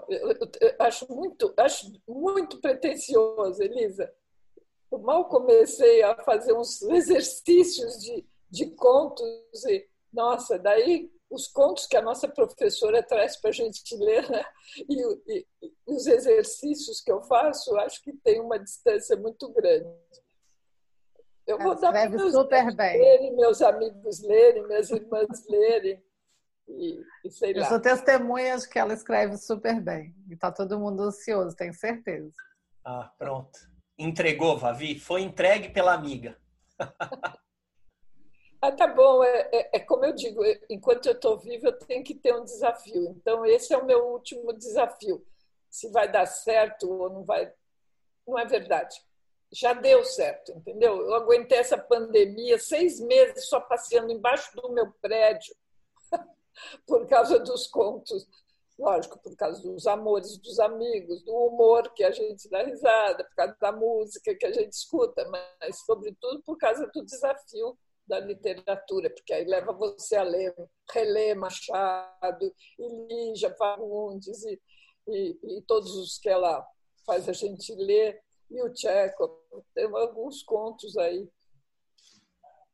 Eu 0.10 0.76
acho 0.80 1.08
muito, 1.10 1.54
acho 1.58 1.92
muito 2.08 2.60
pretensioso, 2.60 3.62
Elisa. 3.62 4.12
Eu 5.00 5.04
mal 5.04 5.26
comecei 5.26 6.04
a 6.04 6.16
fazer 6.24 6.54
uns 6.54 6.82
exercícios 6.92 7.98
de, 8.00 8.26
de 8.50 8.70
contos 8.72 9.66
e, 9.66 9.88
nossa, 10.12 10.60
daí 10.60 11.10
os 11.30 11.48
contos 11.48 11.86
que 11.86 11.96
a 11.96 12.02
nossa 12.02 12.28
professora 12.28 13.04
traz 13.04 13.38
para 13.38 13.52
a 13.52 13.54
gente 13.54 13.96
ler 13.96 14.30
né? 14.30 14.44
e, 14.78 15.04
e, 15.28 15.48
e, 15.62 15.74
os 15.88 16.08
exercícios 16.08 17.02
que 17.02 17.12
eu 17.12 17.22
faço, 17.22 17.76
acho 17.78 18.02
que 18.04 18.12
tem 18.14 18.42
uma 18.42 18.58
distância 18.60 19.16
muito 19.16 19.48
grande. 19.54 19.88
Eu 21.46 21.58
vou 21.60 21.80
dar 21.80 21.92
para 21.92 22.10
meus 22.10 22.32
super 22.32 22.76
bem. 22.76 23.00
lerem, 23.00 23.36
meus 23.36 23.62
amigos 23.62 24.22
lerem, 24.22 24.68
minhas 24.68 24.90
irmãs 24.90 25.48
lerem. 25.48 26.04
E, 26.68 27.02
e 27.26 27.32
sei 27.32 27.54
Eu 27.54 27.62
lá. 27.62 27.70
sou 27.70 27.80
testemunha 27.80 28.58
de 28.58 28.68
que 28.68 28.78
ela 28.78 28.94
escreve 28.94 29.38
super 29.38 29.82
bem. 29.82 30.14
E 30.30 30.34
está 30.34 30.52
todo 30.52 30.80
mundo 30.80 31.04
ansioso, 31.04 31.56
tenho 31.56 31.74
certeza. 31.74 32.34
Ah, 32.84 33.12
pronto. 33.18 33.69
Entregou, 34.00 34.58
Vavi? 34.58 34.98
Foi 34.98 35.22
entregue 35.22 35.70
pela 35.70 35.94
amiga. 35.94 36.40
ah, 38.62 38.72
tá 38.72 38.88
bom. 38.88 39.24
É, 39.24 39.50
é, 39.52 39.70
é 39.78 39.80
como 39.80 40.06
eu 40.06 40.16
digo, 40.16 40.42
enquanto 40.70 41.06
eu 41.08 41.14
estou 41.14 41.38
viva, 41.38 41.68
eu 41.68 41.78
tenho 41.78 42.04
que 42.04 42.16
ter 42.16 42.34
um 42.34 42.44
desafio. 42.44 43.10
Então, 43.10 43.46
esse 43.46 43.74
é 43.74 43.78
o 43.78 43.86
meu 43.86 44.08
último 44.08 44.54
desafio. 44.54 45.24
Se 45.70 45.92
vai 45.92 46.10
dar 46.10 46.26
certo 46.26 46.90
ou 46.90 47.10
não 47.10 47.24
vai, 47.24 47.52
não 48.26 48.40
é 48.40 48.46
verdade 48.46 49.00
já 49.52 49.74
deu 49.74 50.04
certo, 50.04 50.52
entendeu? 50.52 51.02
Eu 51.02 51.16
aguentei 51.16 51.58
essa 51.58 51.78
pandemia 51.78 52.60
seis 52.60 53.00
meses 53.00 53.48
só 53.48 53.60
passeando 53.60 54.12
embaixo 54.12 54.56
do 54.56 54.72
meu 54.72 54.92
prédio 55.02 55.56
por 56.86 57.08
causa 57.08 57.40
dos 57.40 57.68
contos. 57.68 58.28
Lógico, 58.80 59.20
por 59.20 59.36
causa 59.36 59.62
dos 59.62 59.86
amores 59.86 60.38
dos 60.38 60.58
amigos, 60.58 61.22
do 61.26 61.36
humor 61.36 61.94
que 61.94 62.02
a 62.02 62.12
gente 62.12 62.50
dá 62.50 62.64
risada, 62.64 63.26
por 63.26 63.36
causa 63.36 63.58
da 63.60 63.74
música 63.74 64.34
que 64.34 64.46
a 64.46 64.54
gente 64.54 64.72
escuta, 64.72 65.28
mas, 65.30 65.84
sobretudo, 65.86 66.42
por 66.44 66.58
causa 66.58 66.90
do 66.94 67.04
desafio 67.04 67.78
da 68.08 68.22
literatura, 68.22 69.10
porque 69.10 69.34
aí 69.34 69.44
leva 69.44 69.74
você 69.74 70.16
a 70.16 70.24
ler, 70.24 70.56
reler 70.94 71.38
Machado, 71.38 72.56
e 72.80 72.88
Lígia 73.08 73.54
Fagundes, 73.56 74.46
e, 74.46 74.62
e, 75.10 75.58
e 75.58 75.62
todos 75.64 75.94
os 75.98 76.18
que 76.18 76.30
ela 76.30 76.66
faz 77.06 77.28
a 77.28 77.34
gente 77.34 77.76
ler 77.76 78.24
e 78.50 78.64
o 78.64 78.74
Tcheco. 78.74 79.44
Tem 79.76 79.86
alguns 79.86 80.42
contos 80.42 80.98
aí. 80.98 81.30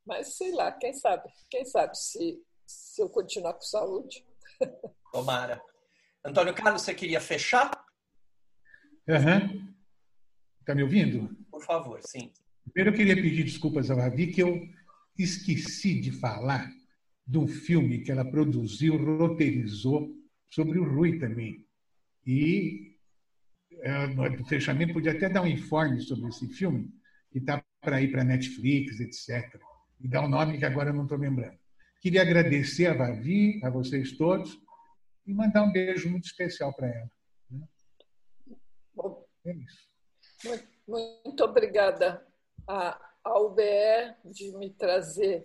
Mas 0.06 0.36
sei 0.36 0.52
lá, 0.53 0.72
quem 0.72 0.94
sabe? 0.94 1.27
Quem 1.49 1.65
sabe 1.65 1.98
se, 1.98 2.40
se 2.64 3.02
eu 3.02 3.10
continuar 3.10 3.56
com 3.56 3.61
saúde. 3.61 4.23
Tomara. 5.11 5.60
Antônio 6.26 6.56
Carlos, 6.56 6.81
você 6.81 6.93
queria 6.95 7.22
fechar? 7.22 7.69
Uhum. 9.07 9.72
Está 10.60 10.73
me 10.73 10.81
ouvindo? 10.81 11.30
Por 11.52 11.64
favor, 11.64 11.99
sim. 12.03 12.34
Primeiro 12.73 12.95
eu 12.95 12.97
queria 12.97 13.15
pedir 13.15 13.43
desculpas 13.43 13.91
à 13.91 13.95
Vavi 13.95 14.34
que 14.34 14.41
eu 14.41 14.68
esqueci 15.15 16.02
de 16.02 16.11
falar 16.11 16.68
do 17.27 17.47
filme 17.47 17.99
que 18.02 18.11
ela 18.11 18.26
produziu, 18.26 18.97
roteirizou 18.97 20.10
sobre 20.49 20.80
o 20.80 20.95
Rui 20.95 21.19
também. 21.19 21.64
E 22.26 22.97
no 24.15 24.26
é, 24.26 24.43
fechamento, 24.45 24.93
podia 24.93 25.11
até 25.11 25.30
dar 25.30 25.43
um 25.43 25.47
informe 25.47 26.02
sobre 26.02 26.30
esse 26.30 26.47
filme, 26.47 26.89
que 27.31 27.38
está 27.38 27.64
para 27.81 28.02
ir 28.02 28.11
para 28.11 28.23
Netflix, 28.23 28.99
etc. 28.99 29.61
E 30.02 30.07
dar 30.07 30.26
um 30.26 30.30
nome 30.30 30.57
que 30.57 30.65
agora 30.65 30.89
eu 30.89 30.93
não 30.95 31.03
estou 31.03 31.19
lembrando. 31.19 31.57
Queria 32.02 32.23
agradecer 32.23 32.88
a 32.88 32.95
Vavi, 32.95 33.60
a 33.64 33.69
vocês 33.69 34.18
todos, 34.18 34.60
e 35.26 35.34
mandar 35.34 35.64
um 35.64 35.72
beijo 35.72 36.10
muito 36.10 36.26
especial 36.26 36.73
para 36.73 36.88
ela. 36.88 37.11
Né? 37.49 37.68
Bom, 38.93 39.26
é 39.45 39.53
isso. 39.53 39.89
Muito, 40.43 40.68
muito 40.88 41.43
obrigada 41.43 42.26
à, 42.68 42.99
à 43.23 43.39
UBE 43.39 44.15
de 44.26 44.52
me 44.57 44.69
trazer 44.69 45.43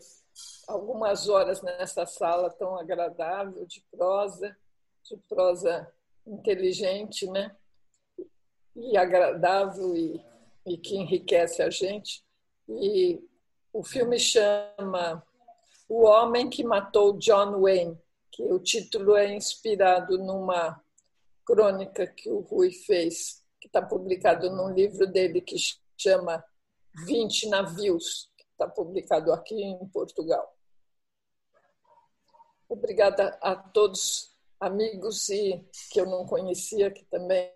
algumas 0.69 1.29
horas 1.29 1.63
nessa 1.63 2.07
sala 2.07 2.51
tão 2.51 2.79
agradável 2.79 3.67
de 3.67 3.85
prosa, 3.91 4.57
de 5.05 5.17
prosa 5.29 5.93
inteligente, 6.27 7.27
né? 7.27 7.57
e 8.77 8.97
agradável 8.97 9.97
e, 9.97 10.25
e 10.67 10.77
que 10.77 10.97
enriquece 10.97 11.63
a 11.63 11.71
gente. 11.71 12.25
E 12.69 13.21
o 13.73 13.83
filme 13.83 14.19
chama 14.19 15.25
O 15.89 16.05
Homem 16.05 16.49
que 16.49 16.65
Matou 16.65 17.19
John 17.19 17.61
Wayne, 17.61 17.99
o 18.43 18.59
título 18.59 19.17
é 19.17 19.35
inspirado 19.35 20.19
numa 20.19 20.83
crônica 21.45 22.07
que 22.07 22.31
o 22.31 22.41
Rui 22.41 22.71
fez, 22.71 23.43
que 23.61 23.67
está 23.67 23.83
publicado 23.83 24.51
num 24.51 24.73
livro 24.73 25.07
dele 25.07 25.41
que 25.41 25.57
chama 25.97 26.45
20 27.07 27.49
Navios, 27.49 28.31
que 28.37 28.45
está 28.45 28.69
publicado 28.69 29.33
aqui 29.33 29.63
em 29.63 29.87
Portugal. 29.89 30.57
Obrigada 32.69 33.39
a 33.43 33.57
todos 33.57 34.31
amigos 34.61 35.29
e 35.29 35.67
que 35.91 36.01
eu 36.01 36.07
não 36.07 36.25
conhecia 36.27 36.91
que 36.91 37.05
também 37.07 37.51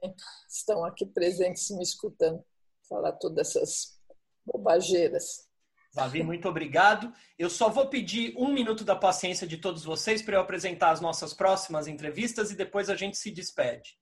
estão 0.48 0.85
aqui 0.85 1.06
presentes 1.06 1.70
me 1.70 1.82
escutando 1.82 2.44
falar 2.89 3.12
todas 3.12 3.55
essas 3.55 4.01
bobageiras. 4.44 5.48
Vavi, 5.94 6.24
muito 6.24 6.48
obrigado. 6.48 7.12
Eu 7.38 7.48
só 7.48 7.68
vou 7.68 7.88
pedir 7.88 8.34
um 8.36 8.52
minuto 8.52 8.84
da 8.84 8.96
paciência 8.96 9.46
de 9.46 9.58
todos 9.58 9.84
vocês 9.84 10.20
para 10.22 10.34
eu 10.34 10.40
apresentar 10.40 10.90
as 10.90 11.00
nossas 11.00 11.32
próximas 11.32 11.86
entrevistas 11.86 12.50
e 12.50 12.56
depois 12.56 12.90
a 12.90 12.96
gente 12.96 13.16
se 13.16 13.30
despede. 13.30 13.96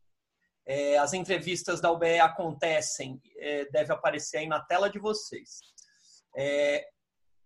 É, 0.67 0.97
as 0.97 1.13
entrevistas 1.13 1.83
da 1.83 1.93
UBE 1.93 2.19
acontecem, 2.19 3.21
é, 3.37 3.67
deve 3.67 3.93
aparecer 3.93 4.39
aí 4.39 4.47
na 4.47 4.61
tela 4.61 4.89
de 4.89 4.99
vocês. 4.99 5.61
É, 6.35 6.83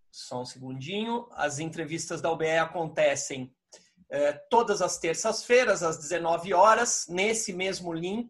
só 0.09 0.41
um 0.41 0.45
segundinho. 0.45 1.27
As 1.33 1.59
entrevistas 1.59 2.21
da 2.21 2.31
UBE 2.31 2.57
acontecem 2.57 3.53
é, 4.09 4.31
todas 4.49 4.81
as 4.81 4.97
terças-feiras, 4.97 5.83
às 5.83 5.97
19 5.97 6.53
horas, 6.53 7.05
nesse 7.09 7.51
mesmo 7.51 7.91
link. 7.91 8.29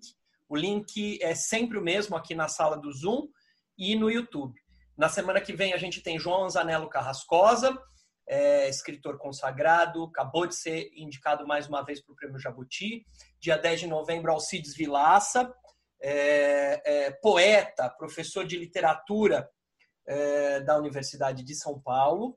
O 0.49 0.55
link 0.55 1.19
é 1.21 1.35
sempre 1.35 1.77
o 1.77 1.83
mesmo 1.83 2.15
aqui 2.15 2.33
na 2.33 2.47
sala 2.47 2.75
do 2.75 2.91
Zoom 2.91 3.27
e 3.77 3.95
no 3.95 4.09
YouTube. 4.09 4.59
Na 4.97 5.07
semana 5.07 5.39
que 5.39 5.53
vem 5.53 5.73
a 5.73 5.77
gente 5.77 6.01
tem 6.01 6.17
João 6.17 6.45
Anzanello 6.45 6.89
Carrascosa, 6.89 7.77
é, 8.27 8.67
escritor 8.67 9.19
consagrado, 9.19 10.05
acabou 10.05 10.47
de 10.47 10.55
ser 10.55 10.89
indicado 10.95 11.45
mais 11.45 11.67
uma 11.67 11.83
vez 11.83 12.01
para 12.01 12.13
o 12.13 12.15
Prêmio 12.15 12.39
Jabuti. 12.39 13.05
Dia 13.39 13.57
10 13.57 13.81
de 13.81 13.87
novembro, 13.87 14.31
Alcides 14.31 14.75
Vilaça, 14.75 15.53
é, 16.01 16.81
é, 16.83 17.11
poeta, 17.11 17.87
professor 17.91 18.43
de 18.43 18.57
literatura 18.57 19.47
é, 20.07 20.61
da 20.61 20.77
Universidade 20.79 21.43
de 21.43 21.53
São 21.53 21.79
Paulo. 21.79 22.35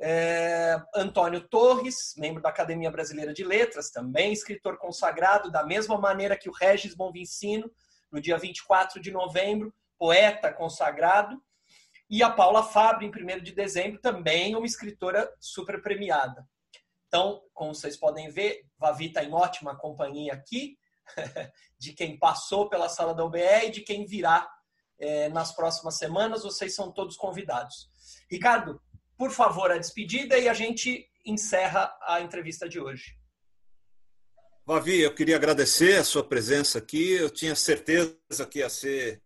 É, 0.00 0.76
Antônio 0.96 1.48
Torres, 1.48 2.14
membro 2.16 2.42
da 2.42 2.48
Academia 2.48 2.90
Brasileira 2.90 3.32
de 3.32 3.44
Letras, 3.44 3.90
também 3.90 4.32
escritor 4.32 4.78
consagrado, 4.78 5.48
da 5.48 5.64
mesma 5.64 5.96
maneira 5.96 6.36
que 6.36 6.48
o 6.48 6.52
Regis 6.52 6.92
Bonvicino, 6.92 7.70
no 8.10 8.20
dia 8.20 8.36
24 8.36 9.00
de 9.00 9.12
novembro, 9.12 9.72
poeta 9.96 10.52
consagrado. 10.52 11.40
E 12.08 12.22
a 12.22 12.30
Paula 12.30 12.62
Fabre, 12.62 13.06
em 13.06 13.10
1 13.10 13.42
de 13.42 13.52
dezembro, 13.52 14.00
também 14.00 14.54
uma 14.54 14.66
escritora 14.66 15.30
super 15.40 15.80
premiada. 15.80 16.46
Então, 17.08 17.42
como 17.52 17.74
vocês 17.74 17.96
podem 17.96 18.28
ver, 18.28 18.66
Vavi 18.78 19.06
está 19.06 19.22
em 19.22 19.32
ótima 19.32 19.76
companhia 19.76 20.32
aqui, 20.32 20.76
de 21.78 21.92
quem 21.92 22.18
passou 22.18 22.68
pela 22.68 22.88
sala 22.88 23.14
da 23.14 23.24
UBE 23.24 23.66
e 23.66 23.70
de 23.70 23.80
quem 23.82 24.04
virá 24.04 24.48
é, 24.98 25.28
nas 25.28 25.54
próximas 25.54 25.96
semanas. 25.96 26.42
Vocês 26.42 26.74
são 26.74 26.92
todos 26.92 27.16
convidados. 27.16 27.88
Ricardo, 28.30 28.80
por 29.16 29.30
favor, 29.30 29.70
a 29.70 29.78
despedida 29.78 30.36
e 30.38 30.48
a 30.48 30.54
gente 30.54 31.08
encerra 31.24 31.96
a 32.02 32.20
entrevista 32.20 32.68
de 32.68 32.80
hoje. 32.80 33.16
Vavi, 34.66 35.00
eu 35.00 35.14
queria 35.14 35.36
agradecer 35.36 35.98
a 35.98 36.04
sua 36.04 36.24
presença 36.24 36.78
aqui. 36.78 37.12
Eu 37.12 37.30
tinha 37.30 37.54
certeza 37.54 38.16
que 38.50 38.58
ia 38.58 38.68
ser 38.68 39.22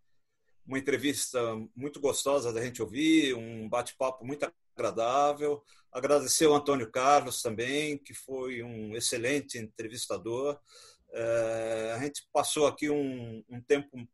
uma 0.68 0.78
entrevista 0.78 1.40
muito 1.74 1.98
gostosa 1.98 2.52
da 2.52 2.62
gente 2.62 2.82
ouvir, 2.82 3.34
um 3.34 3.66
bate-papo 3.66 4.22
muito 4.22 4.46
agradável. 4.76 5.64
Agradecer 5.90 6.44
ao 6.44 6.54
Antônio 6.54 6.90
Carlos 6.90 7.40
também, 7.40 7.96
que 7.96 8.12
foi 8.12 8.62
um 8.62 8.94
excelente 8.94 9.56
entrevistador. 9.56 10.60
É, 11.10 11.94
a 11.96 12.04
gente 12.04 12.28
passou 12.30 12.66
aqui 12.66 12.90
um, 12.90 13.42
um, 13.48 13.62
tempo 13.62 14.06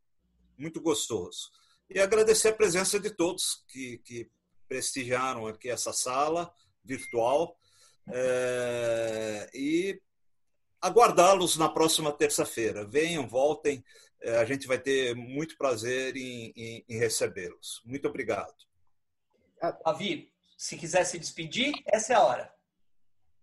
muito 0.56 0.80
gostoso. 0.80 1.50
E 1.90 1.98
agradecer 1.98 2.50
a 2.50 2.54
presença 2.54 3.00
de 3.00 3.10
todos 3.10 3.64
que, 3.66 3.98
que 3.98 4.30
prestigiaram 4.68 5.48
aqui 5.48 5.68
essa 5.68 5.92
sala 5.92 6.54
virtual. 6.84 7.58
É, 8.12 9.50
e 9.52 10.00
aguardá-los 10.80 11.56
na 11.56 11.68
próxima 11.68 12.12
terça-feira. 12.12 12.86
Venham, 12.86 13.26
voltem, 13.26 13.84
a 14.40 14.44
gente 14.44 14.66
vai 14.66 14.78
ter 14.78 15.14
muito 15.14 15.56
prazer 15.56 16.16
em, 16.16 16.52
em, 16.56 16.84
em 16.88 16.98
recebê-los. 16.98 17.82
Muito 17.84 18.08
obrigado. 18.08 18.54
Avi, 19.84 20.32
se 20.56 20.76
quiser 20.76 21.04
se 21.04 21.18
despedir, 21.18 21.74
essa 21.86 22.12
é 22.12 22.16
a 22.16 22.22
hora. 22.22 22.54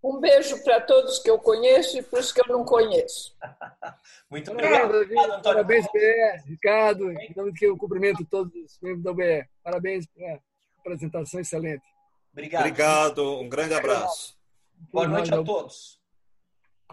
Um 0.03 0.19
beijo 0.19 0.63
para 0.63 0.81
todos 0.81 1.19
que 1.19 1.29
eu 1.29 1.37
conheço 1.37 1.97
e 1.97 2.01
para 2.01 2.19
os 2.19 2.31
que 2.31 2.41
eu 2.41 2.47
não 2.47 2.65
conheço. 2.65 3.35
Muito 4.29 4.51
obrigado. 4.51 4.95
obrigado 4.95 5.43
Parabéns, 5.43 5.85
BE, 5.93 6.49
Ricardo. 6.49 7.11
Em 7.11 7.33
nome 7.35 7.53
que 7.53 7.65
eu 7.67 7.77
cumprimento 7.77 8.25
todos 8.25 8.51
os 8.55 8.79
membros 8.81 9.03
da 9.03 9.11
UBE. 9.11 9.47
Parabéns 9.63 10.07
pela 10.07 10.39
apresentação 10.79 11.39
excelente. 11.39 11.83
Obrigado. 12.31 12.61
Obrigado. 12.61 13.39
Um 13.39 13.49
grande 13.49 13.75
abraço. 13.75 14.35
Boa 14.91 15.07
noite 15.07 15.31
a 15.31 15.43
todos. 15.43 16.00